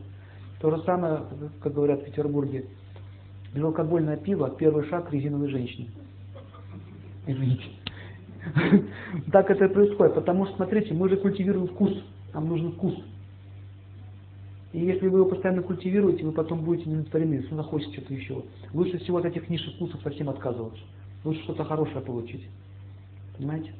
То 0.59 0.71
же 0.71 0.81
самое, 0.83 1.23
как 1.61 1.73
говорят 1.73 2.01
в 2.01 2.05
Петербурге, 2.05 2.65
безалкогольное 3.53 4.17
пиво– 4.17 4.49
первый 4.57 4.87
шаг 4.87 5.11
резиновой 5.11 5.49
женщины. 5.49 5.87
Извините. 7.27 7.65
Так 9.31 9.49
это 9.49 9.65
и 9.65 9.73
происходит. 9.73 10.15
Потому 10.15 10.45
что, 10.45 10.57
смотрите, 10.57 10.93
мы 10.93 11.07
же 11.09 11.17
культивируем 11.17 11.67
вкус. 11.67 11.93
Нам 12.33 12.47
нужен 12.47 12.73
вкус. 12.73 12.95
И 14.73 14.79
если 14.79 15.07
вы 15.07 15.19
его 15.19 15.29
постоянно 15.29 15.61
культивируете, 15.61 16.25
вы 16.25 16.31
потом 16.31 16.63
будете 16.65 16.89
удовлетворены, 16.89 17.35
если 17.35 17.55
захочется 17.55 17.93
что-то 17.93 18.13
еще. 18.13 18.43
Лучше 18.73 18.97
всего 18.97 19.17
от 19.17 19.25
этих 19.25 19.47
низших 19.47 19.75
вкусов 19.75 20.01
совсем 20.01 20.29
отказываться. 20.29 20.81
Лучше 21.23 21.43
что-то 21.43 21.63
хорошее 21.63 22.01
получить. 22.01 22.47
Понимаете? 23.37 23.73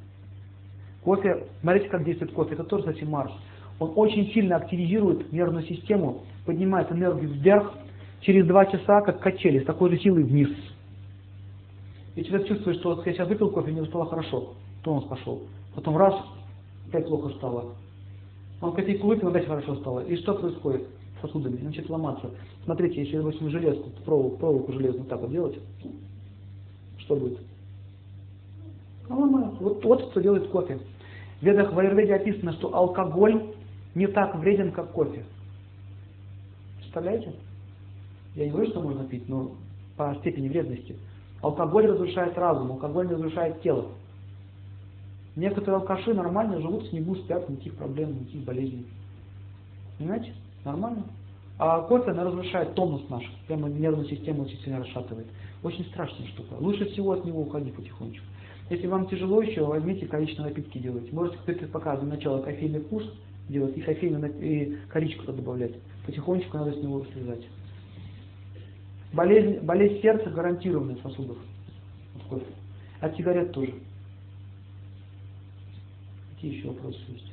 Кофе, 1.04 1.46
смотрите, 1.62 1.90
как 1.90 2.06
действует 2.06 2.32
кофе, 2.32 2.54
это 2.54 2.64
тоже, 2.64 2.84
кстати, 2.84 3.04
Марс. 3.04 3.32
Он 3.80 3.92
очень 3.96 4.32
сильно 4.32 4.56
активизирует 4.56 5.32
нервную 5.32 5.66
систему, 5.66 6.22
поднимает 6.46 6.92
энергию 6.92 7.32
вверх, 7.32 7.74
через 8.22 8.46
два 8.46 8.66
часа, 8.66 9.02
как 9.02 9.20
качели, 9.20 9.60
с 9.60 9.66
такой 9.66 9.90
же 9.90 10.00
силой 10.00 10.24
вниз. 10.24 10.50
И 12.16 12.24
человек 12.24 12.48
чувствует, 12.48 12.78
что 12.78 12.96
вот 12.96 13.06
я 13.06 13.14
сейчас 13.14 13.28
выпил 13.28 13.50
кофе, 13.50 13.72
мне 13.72 13.86
стало 13.86 14.06
хорошо, 14.06 14.54
тонус 14.84 15.04
пошел. 15.06 15.42
Потом 15.76 15.98
раз, 15.98 16.16
опять 16.88 17.08
плохо 17.08 17.30
стало. 17.36 17.74
Он 18.62 18.74
кофейку 18.74 19.08
выпил, 19.08 19.28
опять 19.28 19.46
хорошо 19.46 19.76
стало. 19.76 20.02
И 20.06 20.16
что 20.18 20.36
происходит 20.36 20.88
с 21.18 21.22
сосудами? 21.22 21.58
Начинает 21.58 21.90
ломаться. 21.90 22.32
Смотрите, 22.64 23.02
если, 23.02 23.18
допустим, 23.18 23.50
железку, 23.50 23.90
проволоку, 24.06 24.38
проволоку 24.38 24.72
железную 24.72 25.06
так 25.06 25.20
вот 25.20 25.32
делать, 25.32 25.58
что 27.00 27.16
будет? 27.16 27.40
А 29.10 29.16
ломается. 29.16 29.58
Вот, 29.62 29.84
вот 29.84 30.12
что 30.12 30.22
делает 30.22 30.48
кофе. 30.48 30.80
Ведах 31.44 31.74
в 31.74 31.80
Аюрведе 31.80 32.16
описано, 32.16 32.54
что 32.54 32.74
алкоголь 32.74 33.54
не 33.96 34.08
так 34.08 34.34
вреден, 34.36 34.72
как 34.72 34.94
кофе. 34.94 35.26
Представляете? 36.78 37.34
Я 38.36 38.46
не 38.46 38.52
говорю, 38.52 38.70
что 38.70 38.82
можно 38.82 39.04
пить, 39.04 39.28
но 39.28 39.52
по 39.98 40.16
степени 40.22 40.48
вредности. 40.48 40.96
Алкоголь 41.42 41.88
разрушает 41.88 42.38
разум, 42.38 42.72
алкоголь 42.72 43.10
разрушает 43.10 43.62
тело. 43.62 43.90
Некоторые 45.36 45.82
алкаши 45.82 46.14
нормально 46.14 46.62
живут, 46.62 46.84
в 46.84 46.90
снегу 46.92 47.16
спят, 47.18 47.50
никаких 47.50 47.76
проблем, 47.76 48.22
никаких 48.22 48.46
болезней. 48.46 48.86
Понимаете? 49.98 50.34
Нормально. 50.64 51.04
А 51.60 51.82
кофе, 51.82 52.12
она 52.12 52.24
разрушает 52.24 52.74
тонус 52.74 53.02
наш, 53.10 53.24
прямо 53.48 53.68
нервную 53.68 54.08
систему 54.08 54.44
очень 54.44 54.60
сильно 54.60 54.80
расшатывает. 54.80 55.28
Очень 55.62 55.84
страшная 55.88 56.28
штука. 56.28 56.54
Лучше 56.54 56.86
всего 56.86 57.12
от 57.12 57.26
него 57.26 57.42
уходить 57.42 57.76
потихонечку. 57.76 58.26
Если 58.70 58.88
вам 58.88 59.08
тяжело 59.08 59.42
еще, 59.42 59.66
возьмите 59.66 60.08
коричневые 60.08 60.50
напитки 60.50 60.78
делать. 60.78 61.12
Можете, 61.12 61.38
как 61.46 61.70
показываю, 61.72 62.10
начало 62.10 62.42
кофейный 62.42 62.80
вкус 62.82 63.04
делать 63.50 63.78
и 63.78 63.82
кофейную 63.82 64.34
и 64.40 64.78
коричку 64.90 65.32
добавлять. 65.32 65.74
Потихонечку 66.06 66.58
надо 66.58 66.74
с 66.74 66.82
него 66.82 67.06
слезать. 67.14 67.46
Болезнь, 69.12 69.60
болезнь 69.60 70.02
сердца 70.02 70.30
гарантированная 70.30 70.98
сосудов. 71.04 71.38
От 72.16 72.24
кофе. 72.24 72.46
От 73.00 73.16
сигарет 73.16 73.52
тоже. 73.52 73.74
Какие 76.36 76.58
еще 76.58 76.70
вопросы 76.70 77.00
есть? 77.10 77.32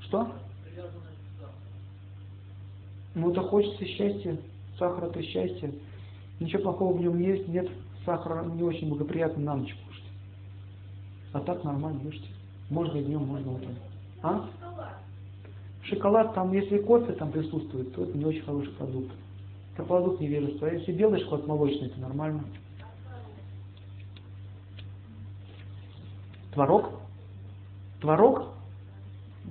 Что? 0.00 0.32
Ну, 3.14 3.30
это 3.30 3.40
хочется 3.42 3.84
счастья. 3.86 4.36
Сахар 4.78 5.04
это 5.04 5.22
счастье. 5.22 5.72
Ничего 6.40 6.62
плохого 6.62 6.96
в 6.96 7.00
нем 7.00 7.18
есть, 7.20 7.46
нет. 7.48 7.68
Сахар 8.04 8.46
не 8.46 8.62
очень 8.62 8.88
благоприятно 8.88 9.42
на 9.42 9.56
ночь 9.56 9.74
кушать. 9.86 10.04
А 11.32 11.40
так 11.40 11.64
нормально 11.64 12.02
ешьте. 12.08 12.28
Можно 12.70 12.98
и 12.98 13.04
днем, 13.04 13.26
можно 13.26 13.52
утром. 13.52 13.74
А? 14.22 14.48
Шоколад, 15.82 16.34
там, 16.34 16.52
если 16.52 16.78
кофе 16.78 17.12
там 17.12 17.30
присутствует, 17.30 17.94
то 17.94 18.04
это 18.04 18.16
не 18.16 18.24
очень 18.24 18.42
хороший 18.42 18.72
продукт. 18.72 19.12
Это 19.74 19.84
продукт 19.84 20.20
невежества. 20.20 20.66
Если 20.66 20.92
белый 20.92 21.20
шоколад 21.20 21.46
молочный, 21.46 21.88
это 21.88 22.00
нормально. 22.00 22.44
Творог? 26.52 26.90
Творог, 28.00 28.48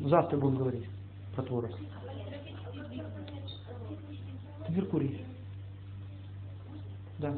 завтра 0.01 0.37
будем 0.37 0.57
говорить 0.57 0.85
про 1.35 1.43
творог. 1.43 1.71
Это 4.61 4.71
Меркурий. 4.71 5.25
Да. 7.19 7.33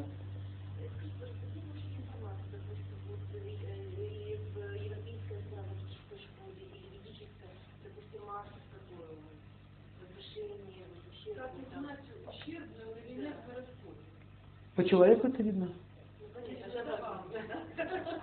По 14.75 14.83
человеку 14.83 15.27
это 15.27 15.41
видно? 15.41 15.69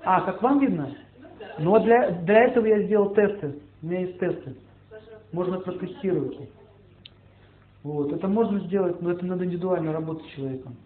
А, 0.04 0.20
как 0.22 0.42
вам 0.42 0.60
видно? 0.60 0.94
Но 1.58 1.78
для, 1.80 2.10
для 2.10 2.44
этого 2.44 2.66
я 2.66 2.82
сделал 2.82 3.14
тесты. 3.14 3.60
У 3.82 3.86
меня 3.86 4.00
есть 4.00 4.18
тесты. 4.18 4.54
Можно 5.32 5.60
протестировать. 5.60 6.38
Вот. 7.82 8.12
Это 8.12 8.28
можно 8.28 8.60
сделать, 8.60 9.00
но 9.00 9.10
это 9.10 9.24
надо 9.24 9.44
индивидуально 9.44 9.92
работать 9.92 10.26
с 10.26 10.34
человеком. 10.34 10.76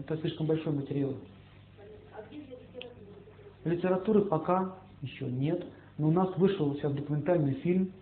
Это 0.00 0.16
слишком 0.18 0.46
большой 0.46 0.72
материал. 0.72 1.14
Литературы 3.64 4.22
пока 4.22 4.74
еще 5.02 5.26
нет, 5.26 5.64
но 5.98 6.08
у 6.08 6.10
нас 6.10 6.36
вышел 6.36 6.74
сейчас 6.74 6.92
документальный 6.92 7.54
фильм 7.54 7.92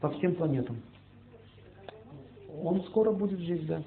по 0.00 0.10
всем 0.10 0.34
планетам. 0.34 0.76
Он 2.60 2.82
скоро 2.84 3.12
будет 3.12 3.40
здесь, 3.40 3.64
да. 3.66 3.82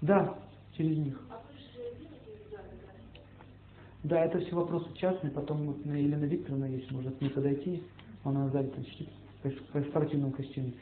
Да, 0.00 0.34
через 0.76 0.96
них. 0.98 1.20
Да, 4.02 4.24
это 4.24 4.40
все 4.40 4.56
вопросы 4.56 4.86
частные, 4.94 5.30
потом 5.30 5.66
вот 5.66 5.86
на 5.86 5.92
Елена 5.92 6.24
Викторовна 6.24 6.64
есть, 6.64 6.90
может 6.90 7.16
к 7.16 7.20
ней 7.20 7.30
подойти, 7.30 7.82
она 8.24 8.50
сидит 8.50 9.08
в 9.44 9.82
спортивном 9.90 10.32
костюме. 10.32 10.72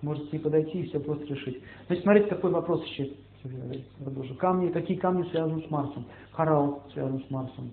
Может 0.00 0.30
к 0.30 0.38
подойти 0.38 0.80
и 0.80 0.88
все 0.88 1.00
просто 1.00 1.26
решить. 1.26 1.62
Значит, 1.86 2.04
смотрите, 2.04 2.28
такой 2.28 2.50
вопрос 2.50 2.84
еще 2.86 3.10
продолжу. 4.02 4.34
Камни, 4.36 4.70
какие 4.70 4.96
камни 4.96 5.28
связаны 5.30 5.62
с 5.66 5.70
Марсом? 5.70 6.06
Коралл 6.32 6.82
связан 6.92 7.22
с 7.22 7.30
Марсом. 7.30 7.70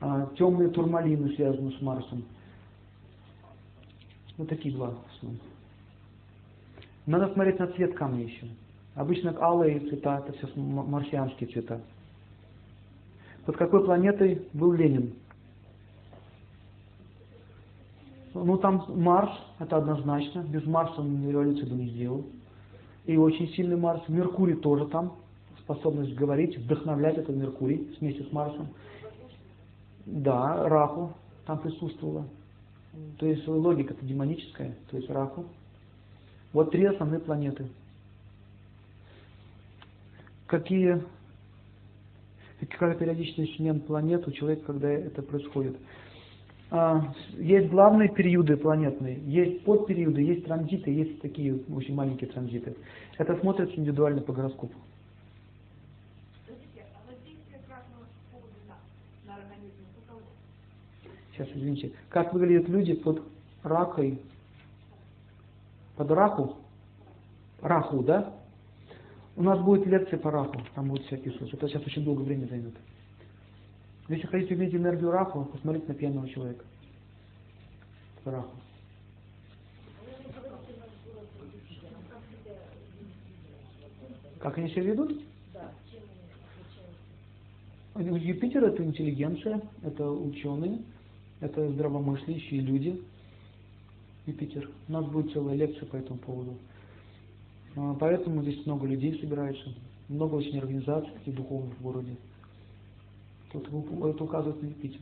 А, 0.00 0.28
темные 0.36 0.68
турмалины 0.68 1.34
связаны 1.34 1.72
с 1.72 1.80
Марсом. 1.80 2.24
Вот 4.38 4.48
такие 4.48 4.74
два 4.74 4.94
основных. 5.14 5.42
Надо 7.06 7.32
смотреть 7.32 7.58
на 7.58 7.66
цвет 7.68 7.94
камня 7.94 8.24
еще. 8.24 8.46
Обычно 8.94 9.36
алые 9.40 9.80
цвета, 9.80 10.24
это 10.24 10.32
все 10.32 10.48
марсианские 10.56 11.50
цвета. 11.50 11.80
Под 13.44 13.56
какой 13.56 13.84
планетой 13.84 14.46
был 14.52 14.72
Ленин? 14.72 15.14
Ну 18.34 18.56
там 18.58 18.84
Марс, 18.88 19.30
это 19.58 19.78
однозначно. 19.78 20.40
Без 20.40 20.64
Марса 20.66 21.00
он 21.00 21.28
революцию 21.28 21.70
бы 21.70 21.76
не 21.76 21.88
сделал. 21.88 22.24
И 23.06 23.16
очень 23.16 23.48
сильный 23.54 23.76
Марс. 23.76 24.02
Меркурий 24.08 24.54
тоже 24.54 24.86
там. 24.86 25.14
Способность 25.60 26.14
говорить, 26.14 26.56
вдохновлять 26.58 27.18
это 27.18 27.32
Меркурий 27.32 27.96
вместе 28.00 28.22
с 28.22 28.32
Марсом. 28.32 28.68
Да, 30.06 30.68
Раху 30.68 31.12
там 31.46 31.58
присутствовала. 31.58 32.24
То 33.18 33.26
есть 33.26 33.46
логика 33.46 33.94
это 33.94 34.04
демоническая, 34.04 34.74
то 34.90 34.96
есть 34.96 35.10
Раху. 35.10 35.46
Вот 36.52 36.70
три 36.70 36.84
основные 36.84 37.20
планеты. 37.20 37.66
Какие 40.46 41.02
какая 42.66 42.94
периодичность 42.94 43.56
смен 43.56 43.80
планет 43.80 44.26
у 44.26 44.32
человека, 44.32 44.64
когда 44.66 44.90
это 44.90 45.22
происходит. 45.22 45.76
А, 46.70 47.14
есть 47.38 47.70
главные 47.70 48.08
периоды 48.10 48.56
планетные, 48.56 49.20
есть 49.24 49.64
подпериоды, 49.64 50.20
есть 50.20 50.44
транзиты, 50.44 50.90
есть 50.90 51.20
такие 51.22 51.60
очень 51.72 51.94
маленькие 51.94 52.30
транзиты. 52.30 52.74
Это 53.16 53.36
смотрится 53.38 53.78
индивидуально 53.78 54.20
по 54.20 54.32
гороскопу. 54.32 54.74
Сейчас, 61.38 61.54
извините. 61.54 61.92
Как 62.08 62.34
выглядят 62.34 62.68
люди 62.68 62.94
под 62.94 63.22
ракой? 63.62 64.20
Под 65.96 66.10
раку? 66.10 66.56
Раху, 67.60 68.02
да? 68.02 68.34
У 69.36 69.42
нас 69.44 69.60
будет 69.60 69.86
лекция 69.86 70.18
по 70.18 70.32
раху, 70.32 70.60
там 70.74 70.88
будет 70.88 71.06
всякие 71.06 71.32
случаи. 71.34 71.54
Это 71.54 71.68
сейчас 71.68 71.86
очень 71.86 72.04
долго 72.04 72.22
времени 72.22 72.48
займет. 72.48 72.74
Если 74.08 74.26
хотите 74.26 74.56
увидеть 74.56 74.74
энергию 74.74 75.12
раху, 75.12 75.44
посмотрите 75.44 75.86
на 75.86 75.94
пьяного 75.94 76.28
человека. 76.28 76.64
Раху. 78.24 78.50
Как 84.40 84.58
они 84.58 84.70
себя 84.70 84.82
ведут? 84.82 85.22
Юпитер 87.96 88.64
это 88.64 88.84
интеллигенция, 88.84 89.60
это 89.82 90.08
ученые, 90.10 90.80
это 91.40 91.70
здравомыслящие 91.70 92.60
люди. 92.60 93.00
Юпитер. 94.26 94.70
У 94.88 94.92
нас 94.92 95.06
будет 95.06 95.32
целая 95.32 95.56
лекция 95.56 95.86
по 95.86 95.96
этому 95.96 96.18
поводу. 96.18 96.54
А, 97.76 97.94
поэтому 97.94 98.42
здесь 98.42 98.64
много 98.66 98.86
людей 98.86 99.18
собирается, 99.20 99.74
много 100.08 100.34
очень 100.34 100.58
организаций 100.58 101.10
таких 101.14 101.34
духовных 101.34 101.74
в 101.78 101.82
городе. 101.82 102.16
Тут 103.52 103.66
это 103.68 104.24
указывает 104.24 104.62
на 104.62 104.66
Юпитер. 104.66 105.00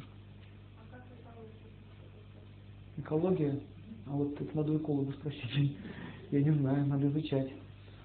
Экология? 2.98 3.58
А 4.06 4.10
вот 4.10 4.40
это 4.40 4.56
надо 4.56 4.76
эколога 4.76 5.12
спросить. 5.12 5.76
Я 6.30 6.42
не 6.42 6.52
знаю, 6.52 6.86
надо 6.86 7.08
изучать. 7.08 7.50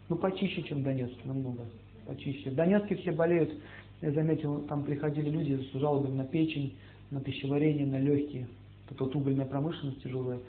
Ну, 0.09 0.15
почище, 0.15 0.63
чем 0.63 0.83
Донецк, 0.83 1.15
намного. 1.23 1.65
Почище. 2.05 2.49
В 2.49 2.55
Донецке 2.55 2.95
все 2.95 3.11
болеют. 3.11 3.53
Я 4.01 4.11
заметил, 4.11 4.61
там 4.63 4.83
приходили 4.83 5.29
люди 5.29 5.69
с 5.71 5.79
жалобами 5.79 6.15
на 6.15 6.25
печень, 6.25 6.75
на 7.11 7.19
пищеварение, 7.19 7.85
на 7.85 7.99
легкие. 7.99 8.47
Это 8.89 9.03
вот 9.03 9.15
угольная 9.15 9.45
промышленность 9.45 10.01
тяжелая. 10.01 10.39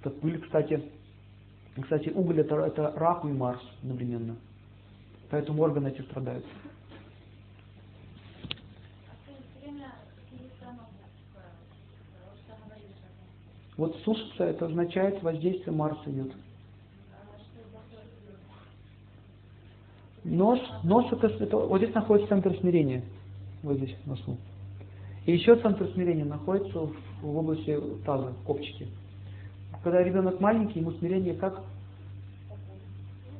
Это 0.00 0.10
пыль, 0.10 0.40
кстати, 0.40 0.82
кстати, 1.80 2.10
уголь 2.10 2.40
это, 2.40 2.56
это 2.56 2.92
Раху 2.96 3.28
и 3.28 3.32
Марс 3.32 3.60
одновременно. 3.82 4.36
Поэтому 5.30 5.62
органы 5.62 5.88
эти 5.88 6.02
страдают. 6.02 6.44
Вот 13.76 13.96
сушится, 14.04 14.44
это 14.44 14.66
означает 14.66 15.22
воздействие 15.22 15.74
Марса 15.74 16.10
идет. 16.10 16.32
Нос, 20.24 20.60
нос 20.84 21.06
это, 21.10 21.26
это, 21.26 21.56
вот 21.56 21.78
здесь 21.78 21.94
находится 21.94 22.28
центр 22.28 22.56
смирения, 22.58 23.02
вот 23.62 23.78
здесь, 23.78 23.96
в 24.04 24.06
носу. 24.06 24.36
И 25.26 25.32
еще 25.32 25.56
центр 25.56 25.88
смирения 25.94 26.24
находится 26.24 26.88
в, 27.22 27.36
области 27.36 27.78
таза, 28.04 28.32
в 28.32 28.44
копчике. 28.44 28.88
Когда 29.84 30.02
ребенок 30.02 30.40
маленький, 30.40 30.80
ему 30.80 30.92
смирение 30.92 31.34
как 31.34 31.62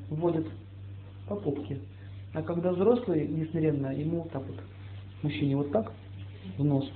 вводят 0.09 0.47
по 1.29 1.37
попке. 1.37 1.79
А 2.35 2.43
когда 2.43 2.73
взрослый 2.73 3.27
несмиренно, 3.27 3.89
ему 3.89 4.29
так 4.33 4.43
вот, 4.47 4.57
мужчине 5.23 5.57
вот 5.57 5.71
так, 5.73 5.93
в 6.57 6.65
нос. 6.65 6.91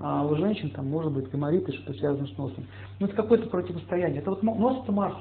А 0.00 0.26
у 0.26 0.34
женщин 0.36 0.70
там 0.70 0.88
может 0.88 1.12
быть 1.12 1.30
гайморит 1.30 1.68
и 1.68 1.72
что 1.72 1.92
связано 1.94 2.26
с 2.26 2.36
носом. 2.36 2.64
Ну 2.98 3.06
это 3.06 3.14
какое-то 3.14 3.48
противостояние. 3.48 4.20
Это 4.20 4.30
вот 4.30 4.42
нос 4.42 4.82
это 4.82 4.92
Марс. 4.92 5.16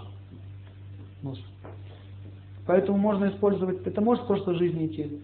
Нос. 1.22 1.40
Поэтому 2.66 2.98
можно 2.98 3.30
использовать, 3.30 3.86
это 3.86 4.02
может 4.02 4.24
в 4.24 4.28
прошлой 4.28 4.56
жизни 4.56 4.88
идти. 4.88 5.22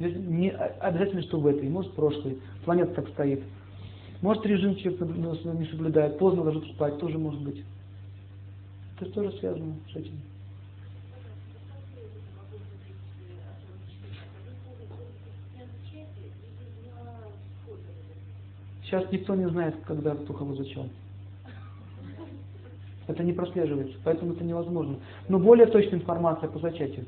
Не 0.00 0.50
обязательно, 0.50 1.22
что 1.22 1.38
в 1.38 1.46
этой, 1.46 1.68
может 1.68 1.92
в 1.92 1.94
прошлой. 1.94 2.38
Планета 2.64 2.94
так 2.94 3.08
стоит. 3.10 3.42
Может 4.22 4.46
режим 4.46 4.76
человек 4.76 5.00
не 5.00 5.66
соблюдает, 5.66 6.18
поздно 6.18 6.42
ложится 6.42 6.72
спать, 6.72 6.98
тоже 6.98 7.18
может 7.18 7.40
быть. 7.42 7.62
Это 8.98 9.10
тоже 9.12 9.32
связано 9.38 9.74
с 9.92 9.96
этим. 9.96 10.12
Сейчас 18.82 19.10
никто 19.12 19.34
не 19.34 19.48
знает, 19.48 19.76
когда 19.86 20.14
кто 20.14 20.32
кого 20.32 20.54
зачал. 20.54 20.88
Это 23.06 23.22
не 23.22 23.32
прослеживается, 23.32 23.96
поэтому 24.02 24.32
это 24.32 24.44
невозможно. 24.44 24.96
Но 25.28 25.38
более 25.38 25.66
точная 25.66 25.98
информация 25.98 26.48
по 26.48 26.58
зачатию. 26.58 27.06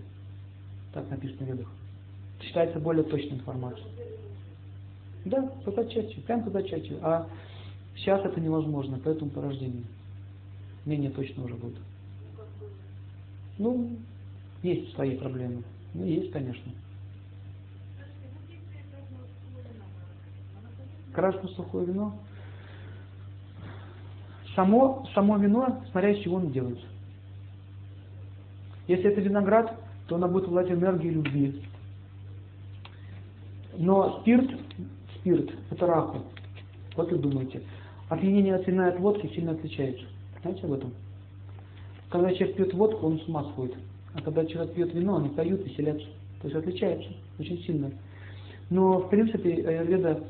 Так 0.93 1.09
написано 1.11 1.47
в 1.47 1.49
ведах. 1.49 1.82
Считается 2.43 2.79
более 2.79 3.05
точной 3.05 3.39
информацией. 3.39 3.87
Да, 5.25 5.43
по 5.65 5.71
зачатию, 5.71 6.23
прям 6.23 6.43
по 6.43 6.51
зачатию. 6.51 6.99
А 7.03 7.29
сейчас 7.97 8.25
это 8.25 8.41
невозможно, 8.41 9.01
поэтому 9.03 9.31
по 9.31 9.41
рождению. 9.41 9.85
Менее 10.85 11.11
точно 11.11 11.45
уже 11.45 11.55
будет. 11.55 11.77
Ну, 13.59 13.91
есть 14.63 14.93
свои 14.95 15.17
проблемы. 15.17 15.63
Ну, 15.95 16.05
есть, 16.05 16.33
конечно. 16.33 16.73
Красное 21.13 21.49
сухое 21.49 21.87
вино 21.87 22.15
Само, 24.55 25.07
само 25.15 25.39
вино, 25.39 25.83
смотря 25.91 26.11
из 26.11 26.23
чего 26.23 26.37
оно 26.37 26.51
делается. 26.51 26.85
Если 28.87 29.11
это 29.11 29.21
виноград, 29.21 29.75
то 30.09 30.17
оно 30.17 30.29
будет 30.29 30.49
владеть 30.49 30.73
энергией 30.73 31.15
любви. 31.15 31.63
Но 33.77 34.21
спирт, 34.21 34.51
спирт, 35.19 35.51
это 35.71 35.87
раку. 35.87 36.19
Вот 36.97 37.11
и 37.13 37.17
думайте. 37.17 37.63
Опьянение 38.09 38.57
от 38.57 38.67
вина 38.67 38.89
от 38.89 39.01
водки 39.01 39.27
сильно 39.35 39.53
отличается. 39.53 40.05
Знаете 40.43 40.67
об 40.67 40.73
этом? 40.73 40.93
Когда 42.11 42.33
человек 42.33 42.57
пьет 42.57 42.75
водку, 42.75 43.07
он 43.07 43.19
с 43.21 43.29
ума 43.29 43.45
сходит. 43.53 43.75
А 44.15 44.21
когда 44.21 44.45
человек 44.45 44.75
пьет 44.75 44.93
вино, 44.93 45.17
они 45.17 45.31
поют, 45.31 45.65
веселятся. 45.65 46.07
То 46.43 46.49
есть 46.49 46.57
отличается 46.57 47.11
очень 47.39 47.59
сильно. 47.65 47.91
Но, 48.69 48.99
в 48.99 49.09
принципе, 49.09 49.67
Аюрведа 49.67 50.23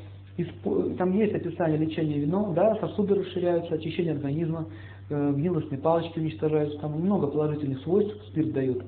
там 0.98 1.12
есть 1.16 1.35
описание 1.35 1.78
лечения 1.78 2.19
вином, 2.19 2.55
да, 2.55 2.77
сосуды 2.77 3.14
расширяются, 3.14 3.74
очищение 3.74 4.14
организма, 4.14 4.66
э, 5.10 5.32
гнилостные 5.32 5.78
палочки 5.78 6.19
уничтожаются, 6.19 6.78
там 6.78 6.93
много 6.93 7.27
положительных 7.27 7.81
свойств 7.82 8.14
спирт 8.28 8.52
дает. 8.52 8.82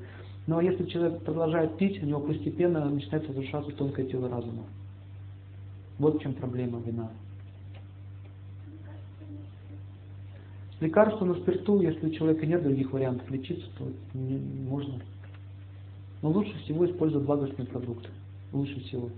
Но 0.46 0.60
если 0.60 0.84
человек 0.86 1.22
продолжает 1.22 1.76
пить, 1.78 2.02
у 2.02 2.06
него 2.06 2.20
постепенно 2.20 2.84
начинает 2.84 3.26
разрушаться 3.28 3.72
тонкое 3.72 4.06
тело 4.06 4.28
разума. 4.28 4.64
Вот 5.98 6.16
в 6.16 6.20
чем 6.20 6.34
проблема 6.34 6.80
вина. 6.80 7.10
Лекарство 10.80 11.24
на 11.24 11.34
спирту, 11.34 11.80
если 11.80 12.08
у 12.08 12.10
человека 12.10 12.44
нет 12.44 12.62
других 12.62 12.92
вариантов 12.92 13.30
лечиться, 13.30 13.66
то 13.78 13.90
не, 14.12 14.36
можно. 14.68 15.00
Но 16.20 16.30
лучше 16.30 16.58
всего 16.58 16.84
использовать 16.84 17.26
благостные 17.26 17.66
продукты. 17.66 18.10
Лучше 18.52 18.80
всего. 18.80 19.08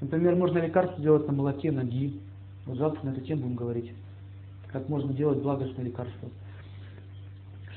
Например, 0.00 0.36
можно 0.36 0.58
лекарство 0.58 1.02
делать 1.02 1.26
на 1.26 1.32
молоке, 1.32 1.72
на 1.72 1.84
ги. 1.84 2.20
Вот 2.66 2.76
завтра 2.78 3.06
на 3.06 3.10
эту 3.10 3.22
тему 3.22 3.42
будем 3.42 3.56
говорить. 3.56 3.92
Как 4.68 4.88
можно 4.88 5.12
делать 5.12 5.42
благостное 5.42 5.84
лекарство. 5.84 6.28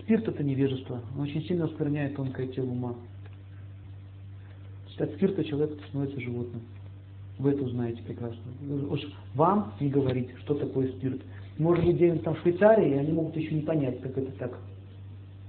Спирт 0.05 0.27
это 0.27 0.43
невежество. 0.43 1.01
Он 1.15 1.23
очень 1.23 1.41
сильно 1.45 1.65
оскверняет 1.65 2.15
тонкое 2.15 2.45
тело 2.45 2.67
ума. 2.67 2.93
От 4.99 5.09
спирта 5.13 5.43
человек 5.43 5.79
становится 5.89 6.21
животным. 6.21 6.61
Вы 7.39 7.51
это 7.51 7.63
узнаете 7.63 8.03
прекрасно. 8.03 8.39
Уж 8.91 9.01
вам 9.33 9.73
не 9.79 9.89
говорить, 9.89 10.29
что 10.41 10.53
такое 10.53 10.89
спирт. 10.89 11.21
Может 11.57 11.83
быть, 11.83 11.95
где-нибудь 11.95 12.23
там 12.23 12.35
в 12.35 12.39
Швейцарии, 12.41 12.93
они 12.93 13.13
могут 13.13 13.35
еще 13.35 13.55
не 13.55 13.61
понять, 13.61 13.99
как 14.01 14.15
это 14.15 14.31
так. 14.33 14.59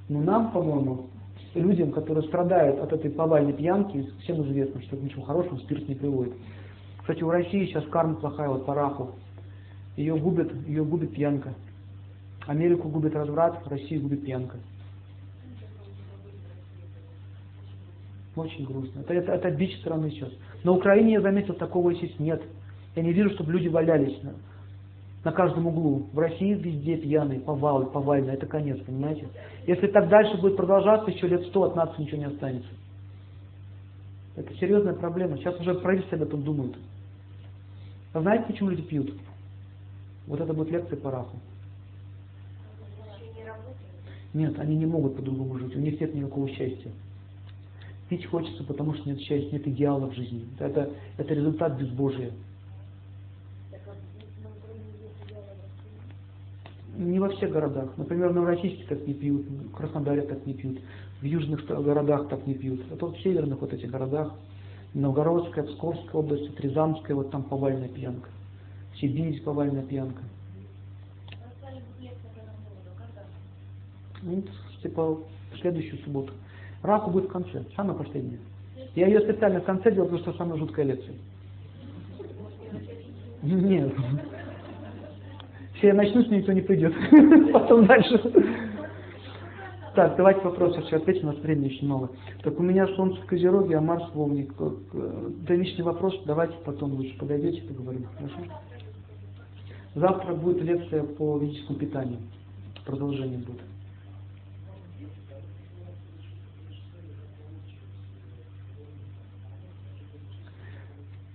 Но 0.08 0.22
нам, 0.22 0.50
по-моему, 0.52 1.10
людям, 1.54 1.92
которые 1.92 2.24
страдают 2.24 2.80
от 2.80 2.94
этой 2.94 3.10
повальной 3.10 3.52
пьянки, 3.52 4.08
всем 4.22 4.42
известно, 4.44 4.80
что 4.80 4.96
ничего 4.96 5.22
хорошего 5.22 5.58
спирт 5.58 5.86
не 5.86 5.96
приводит. 5.96 6.32
Кстати, 7.00 7.22
у 7.22 7.28
России 7.28 7.66
сейчас 7.66 7.84
карма 7.84 8.14
плохая, 8.14 8.48
вот 8.48 8.64
по 8.64 8.74
раху. 8.74 9.10
Ее 9.98 10.16
губит, 10.16 10.50
ее 10.66 10.82
губит 10.82 11.12
пьянка. 11.12 11.54
Америку 12.46 12.88
губит 12.88 13.14
разврат, 13.14 13.66
Россию 13.66 14.02
губит 14.02 14.24
пьянка. 14.24 14.56
Очень 18.36 18.66
грустно. 18.66 19.00
Это, 19.00 19.14
это, 19.14 19.32
это 19.32 19.50
бич 19.50 19.78
страны 19.80 20.10
сейчас. 20.10 20.30
На 20.62 20.72
Украине 20.72 21.14
я 21.14 21.20
заметил, 21.20 21.54
такого 21.54 21.94
здесь 21.94 22.18
нет. 22.18 22.42
Я 22.94 23.02
не 23.02 23.12
вижу, 23.12 23.30
чтобы 23.30 23.52
люди 23.52 23.68
валялись 23.68 24.22
на, 24.22 24.34
на 25.24 25.32
каждом 25.32 25.66
углу. 25.66 26.06
В 26.12 26.18
России 26.18 26.52
везде 26.52 26.96
пьяные, 26.98 27.40
повалы, 27.40 27.86
повально. 27.86 28.30
Это 28.30 28.46
конец, 28.46 28.78
понимаете? 28.80 29.28
Если 29.66 29.86
так 29.88 30.08
дальше 30.08 30.38
будет 30.40 30.56
продолжаться, 30.56 31.10
еще 31.10 31.26
лет 31.26 31.46
сто 31.46 31.64
от 31.64 31.76
нас 31.76 31.98
ничего 31.98 32.18
не 32.18 32.26
останется. 32.26 32.70
Это 34.36 34.54
серьезная 34.56 34.94
проблема. 34.94 35.38
Сейчас 35.38 35.58
уже 35.58 35.74
правительство 35.74 36.18
об 36.18 36.24
этом 36.24 36.42
думают. 36.42 36.76
А 38.12 38.20
знаете, 38.20 38.44
почему 38.46 38.68
люди 38.68 38.82
пьют? 38.82 39.14
Вот 40.26 40.40
это 40.40 40.52
будет 40.52 40.70
лекция 40.70 40.98
по 40.98 41.10
раху. 41.10 41.36
Нет, 44.36 44.58
они 44.58 44.76
не 44.76 44.84
могут 44.84 45.16
по-другому 45.16 45.58
жить, 45.58 45.74
у 45.74 45.78
них 45.78 45.98
нет 45.98 46.14
никакого 46.14 46.46
счастья. 46.50 46.90
Пить 48.10 48.26
хочется, 48.26 48.64
потому 48.64 48.92
что 48.92 49.08
нет 49.08 49.18
счастья, 49.20 49.50
нет 49.50 49.66
идеала 49.66 50.10
в 50.10 50.14
жизни. 50.14 50.44
Это, 50.58 50.90
это 51.16 51.32
результат 51.32 51.78
безбожия. 51.78 52.32
Не 56.98 57.18
во 57.18 57.30
всех 57.30 57.50
городах. 57.50 57.96
Например, 57.96 58.28
в 58.28 58.34
Новороссийске 58.34 58.84
так 58.86 59.06
не 59.06 59.14
пьют, 59.14 59.46
в 59.46 59.70
Краснодаре 59.70 60.20
так 60.20 60.46
не 60.46 60.52
пьют, 60.52 60.80
в 61.22 61.24
южных 61.24 61.64
городах 61.64 62.28
так 62.28 62.46
не 62.46 62.52
пьют. 62.52 62.82
Это 62.92 63.06
вот 63.06 63.16
в 63.16 63.22
северных 63.22 63.62
вот 63.62 63.72
этих 63.72 63.90
городах, 63.90 64.34
Новгородская, 64.92 65.64
Псковская 65.64 66.20
область, 66.20 66.60
Рязанская, 66.60 67.16
вот 67.16 67.30
там 67.30 67.42
повальная 67.42 67.88
пьянка. 67.88 68.28
Сибирь 69.00 69.42
повальная 69.42 69.82
пьянка. 69.82 70.22
Ну, 74.26 74.42
типа 74.82 75.14
в 75.52 75.58
следующую 75.60 75.98
субботу. 76.02 76.32
Раку 76.82 77.10
будет 77.10 77.26
в 77.26 77.32
конце, 77.32 77.64
самая 77.76 77.96
последняя. 77.96 78.38
Я 78.94 79.06
ее 79.06 79.20
специально 79.20 79.60
в 79.60 79.64
конце 79.64 79.90
делал, 79.92 80.08
потому 80.08 80.22
что 80.22 80.36
самая 80.36 80.58
жуткая 80.58 80.86
лекция. 80.86 81.14
Нет. 83.42 83.94
Все 85.74 85.92
начнут, 85.92 86.30
никто 86.30 86.52
не 86.52 86.62
придет. 86.62 86.92
Потом 87.52 87.86
дальше. 87.86 88.18
Так, 89.94 90.16
давайте 90.16 90.40
вопросы 90.42 90.80
еще 90.80 90.96
ответим, 90.96 91.28
у 91.28 91.32
нас 91.32 91.40
времени 91.40 91.68
еще 91.68 91.86
мало. 91.86 92.10
Так 92.42 92.58
у 92.58 92.62
меня 92.62 92.86
Солнце 92.88 93.20
в 93.22 93.26
Козероге, 93.26 93.76
а 93.76 93.80
Марс 93.80 94.04
в 94.12 94.20
Овне. 94.20 94.44
К- 94.44 94.74
Да 95.46 95.54
личный 95.54 95.84
вопрос, 95.84 96.14
давайте 96.26 96.54
потом 96.64 96.92
лучше 96.94 97.16
подойдете, 97.18 97.62
поговорим. 97.62 98.06
Хорошо? 98.16 98.36
Завтра 99.94 100.34
будет 100.34 100.62
лекция 100.62 101.02
по 101.02 101.38
физическому 101.38 101.78
питанию. 101.78 102.18
Продолжение 102.84 103.38
будет. 103.38 103.62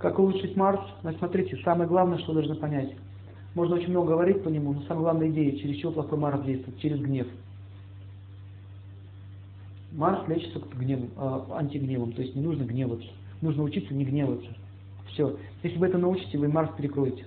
Как 0.01 0.17
улучшить 0.17 0.57
Марс? 0.57 0.81
Значит, 1.01 1.19
смотрите, 1.19 1.57
самое 1.63 1.87
главное, 1.87 2.17
что 2.17 2.33
должны 2.33 2.55
понять. 2.55 2.95
Можно 3.53 3.75
очень 3.75 3.89
много 3.89 4.13
говорить 4.13 4.43
по 4.43 4.49
нему, 4.49 4.73
но 4.73 4.81
самая 4.81 5.03
главная 5.03 5.29
идея, 5.29 5.55
через 5.57 5.77
чего 5.77 5.91
плохой 5.91 6.17
Марс 6.17 6.43
действует? 6.43 6.79
Через 6.79 6.99
гнев. 6.99 7.27
Марс 9.91 10.27
лечится 10.27 10.59
гневом, 10.75 11.09
а, 11.17 11.45
антигневом, 11.59 12.13
то 12.13 12.21
есть 12.23 12.33
не 12.33 12.41
нужно 12.41 12.63
гневаться. 12.63 13.09
Нужно 13.41 13.61
учиться 13.61 13.93
не 13.93 14.05
гневаться. 14.05 14.49
Все. 15.09 15.37
Если 15.61 15.77
вы 15.77 15.87
это 15.87 15.99
научите, 15.99 16.37
вы 16.39 16.47
Марс 16.47 16.71
перекроете. 16.75 17.25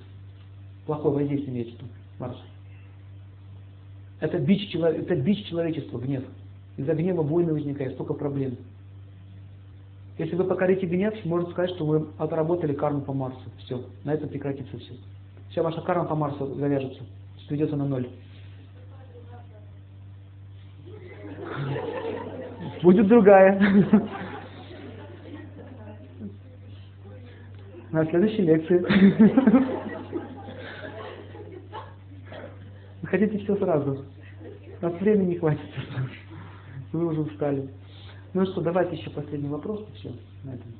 Плохое 0.86 1.14
воздействие 1.14 1.54
имеется 1.54 1.76
Марс. 2.18 2.38
Это 4.18 4.38
бич, 4.38 4.74
это 4.74 5.14
бич 5.14 5.46
человечества, 5.46 5.98
гнев. 5.98 6.24
Из-за 6.76 6.94
гнева 6.94 7.22
войны 7.22 7.52
возникает, 7.52 7.92
столько 7.94 8.14
проблем. 8.14 8.56
Если 10.16 10.36
вы 10.36 10.44
покорите 10.44 10.86
гнев, 10.86 11.12
можно 11.24 11.50
сказать, 11.50 11.70
что 11.70 11.84
вы 11.84 12.06
отработали 12.18 12.72
карму 12.72 13.00
по 13.00 13.12
Марсу. 13.12 13.50
Все, 13.58 13.84
на 14.04 14.14
этом 14.14 14.28
прекратится 14.28 14.78
все. 14.78 14.94
Вся 15.50 15.62
ваша 15.62 15.80
карма 15.80 16.04
по 16.04 16.14
Марсу 16.14 16.54
завяжется, 16.54 17.02
сведется 17.46 17.76
на 17.76 17.84
ноль. 17.84 18.08
Будет 22.82 23.08
другая. 23.08 23.58
На 27.90 28.04
следующей 28.06 28.42
лекции. 28.42 28.78
Вы 33.02 33.08
хотите 33.08 33.38
все 33.38 33.56
сразу. 33.56 34.04
Нас 34.80 34.92
времени 34.94 35.30
не 35.30 35.38
хватит. 35.38 35.60
Вы 36.92 37.06
уже 37.06 37.20
устали. 37.20 37.68
Ну 38.34 38.44
что, 38.46 38.60
давайте 38.62 38.96
еще 38.96 39.10
последний 39.10 39.48
вопрос. 39.48 39.86
и 39.88 39.96
Все, 39.96 40.12
на 40.42 40.54
этом. 40.54 40.72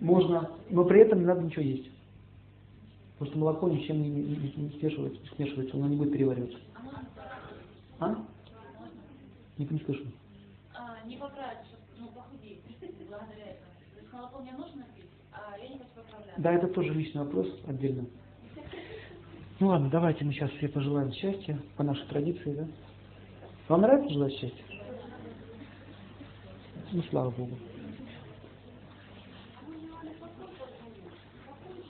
Можно, 0.00 0.50
но 0.70 0.84
при 0.84 1.00
этом 1.00 1.20
не 1.20 1.26
надо 1.26 1.42
ничего 1.42 1.62
есть. 1.62 1.90
Потому 3.18 3.30
что 3.30 3.38
молоко 3.38 3.68
ничем 3.68 4.00
не, 4.00 4.08
не- 4.08 4.22
не- 4.36 4.52
не 4.56 4.78
смешивается, 4.78 5.20
смешивается, 5.36 5.76
оно 5.76 5.88
не 5.88 5.96
будет 5.96 6.12
перевариваться. 6.12 6.58
А? 7.98 8.14
Не, 9.58 9.66
не 9.66 9.78
слышу. 9.80 10.06
А, 10.74 11.06
не 11.06 11.16
поправиться, 11.16 11.66
чтобы 11.66 11.82
ну, 11.98 12.08
похудеть 12.08 12.60
благодаря 13.08 13.44
этому. 13.44 13.70
То 13.94 14.00
есть 14.00 14.12
молоко 14.12 14.38
мне 14.40 14.52
нужно 14.52 14.84
пить, 14.96 15.04
а 15.32 15.58
я 15.58 15.68
не 15.68 15.78
хочу 15.78 15.90
поправляться. 15.96 16.40
Да, 16.40 16.52
это 16.52 16.68
тоже 16.68 16.94
личный 16.94 17.22
вопрос 17.24 17.48
отдельно. 17.66 18.06
Ну 19.60 19.68
ладно, 19.68 19.90
давайте 19.90 20.24
мы 20.24 20.32
сейчас 20.32 20.50
все 20.52 20.68
пожелаем 20.68 21.12
счастья, 21.12 21.60
по 21.76 21.82
нашей 21.82 22.06
традиции, 22.06 22.54
да? 22.54 22.64
Вам 23.68 23.82
нравится 23.82 24.10
желать 24.14 24.32
счастья? 24.32 24.64
Ну, 26.92 27.02
слава 27.10 27.28
Богу. 27.30 27.52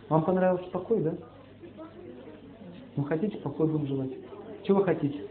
Вам 0.08 0.24
понравился 0.24 0.68
покой, 0.70 1.00
да? 1.00 1.14
Ну, 2.96 3.04
хотите, 3.04 3.38
покой 3.38 3.68
будем 3.68 3.86
желать. 3.86 4.10
Чего 4.64 4.78
вы 4.78 4.84
хотите? 4.86 5.28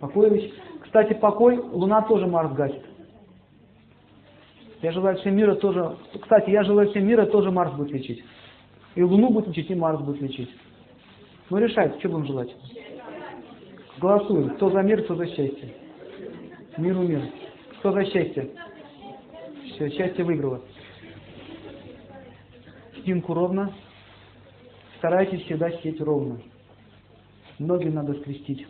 Покой. 0.00 0.54
Кстати, 0.80 1.12
покой, 1.12 1.58
Луна 1.58 2.00
тоже 2.02 2.26
Марс 2.26 2.54
гасит. 2.54 2.82
Я 4.80 4.92
желаю 4.92 5.18
всем 5.18 5.36
мира 5.36 5.56
тоже... 5.56 5.98
Кстати, 6.22 6.48
я 6.48 6.64
желаю 6.64 6.88
всем 6.88 7.06
мира 7.06 7.26
тоже 7.26 7.50
Марс 7.50 7.74
будет 7.74 7.90
лечить. 7.90 8.24
И 8.96 9.02
Луну 9.02 9.30
будет 9.30 9.48
лечить, 9.48 9.70
и 9.70 9.74
Марс 9.74 10.00
будет 10.00 10.22
лечить. 10.22 10.50
Ну, 11.50 11.58
решайте, 11.58 11.98
что 11.98 12.08
будем 12.08 12.26
желать. 12.26 12.56
Голосуем. 13.98 14.56
Кто 14.56 14.70
за 14.70 14.82
мир, 14.82 15.04
кто 15.04 15.14
за 15.14 15.26
счастье. 15.26 15.74
Миру 16.78 17.02
мир. 17.02 17.22
Кто 17.78 17.92
за 17.92 18.04
счастье? 18.06 18.50
Все, 19.66 19.90
счастье 19.90 20.24
выиграло. 20.24 20.62
Спинку 22.98 23.34
ровно. 23.34 23.72
Старайтесь 24.96 25.42
всегда 25.42 25.70
сидеть 25.72 26.00
ровно. 26.00 26.40
Ноги 27.58 27.88
надо 27.88 28.14
скрестить. 28.14 28.66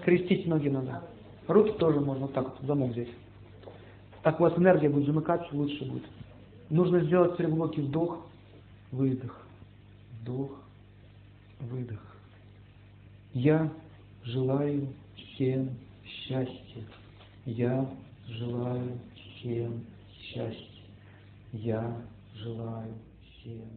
Скрестить 0.00 0.46
ноги 0.46 0.68
надо. 0.68 1.02
Руки 1.48 1.72
тоже 1.78 1.98
можно 2.00 2.26
вот 2.26 2.34
так 2.34 2.44
вот, 2.44 2.66
замок 2.66 2.90
взять. 2.90 3.08
Так 4.22 4.38
у 4.38 4.42
вас 4.42 4.56
энергия 4.58 4.90
будет 4.90 5.06
замыкаться, 5.06 5.48
лучше 5.56 5.82
будет. 5.86 6.04
Нужно 6.68 7.00
сделать 7.00 7.40
глубокий 7.40 7.80
вдох, 7.80 8.26
выдох, 8.90 9.46
вдох, 10.20 10.62
выдох. 11.60 12.16
Я 13.32 13.72
желаю 14.24 14.92
всем 15.16 15.70
счастья. 16.04 16.84
Я 17.44 17.88
желаю 18.26 18.98
всем 19.14 19.84
счастья. 20.12 20.66
Я 21.52 21.96
желаю 22.34 22.94
всем 23.22 23.68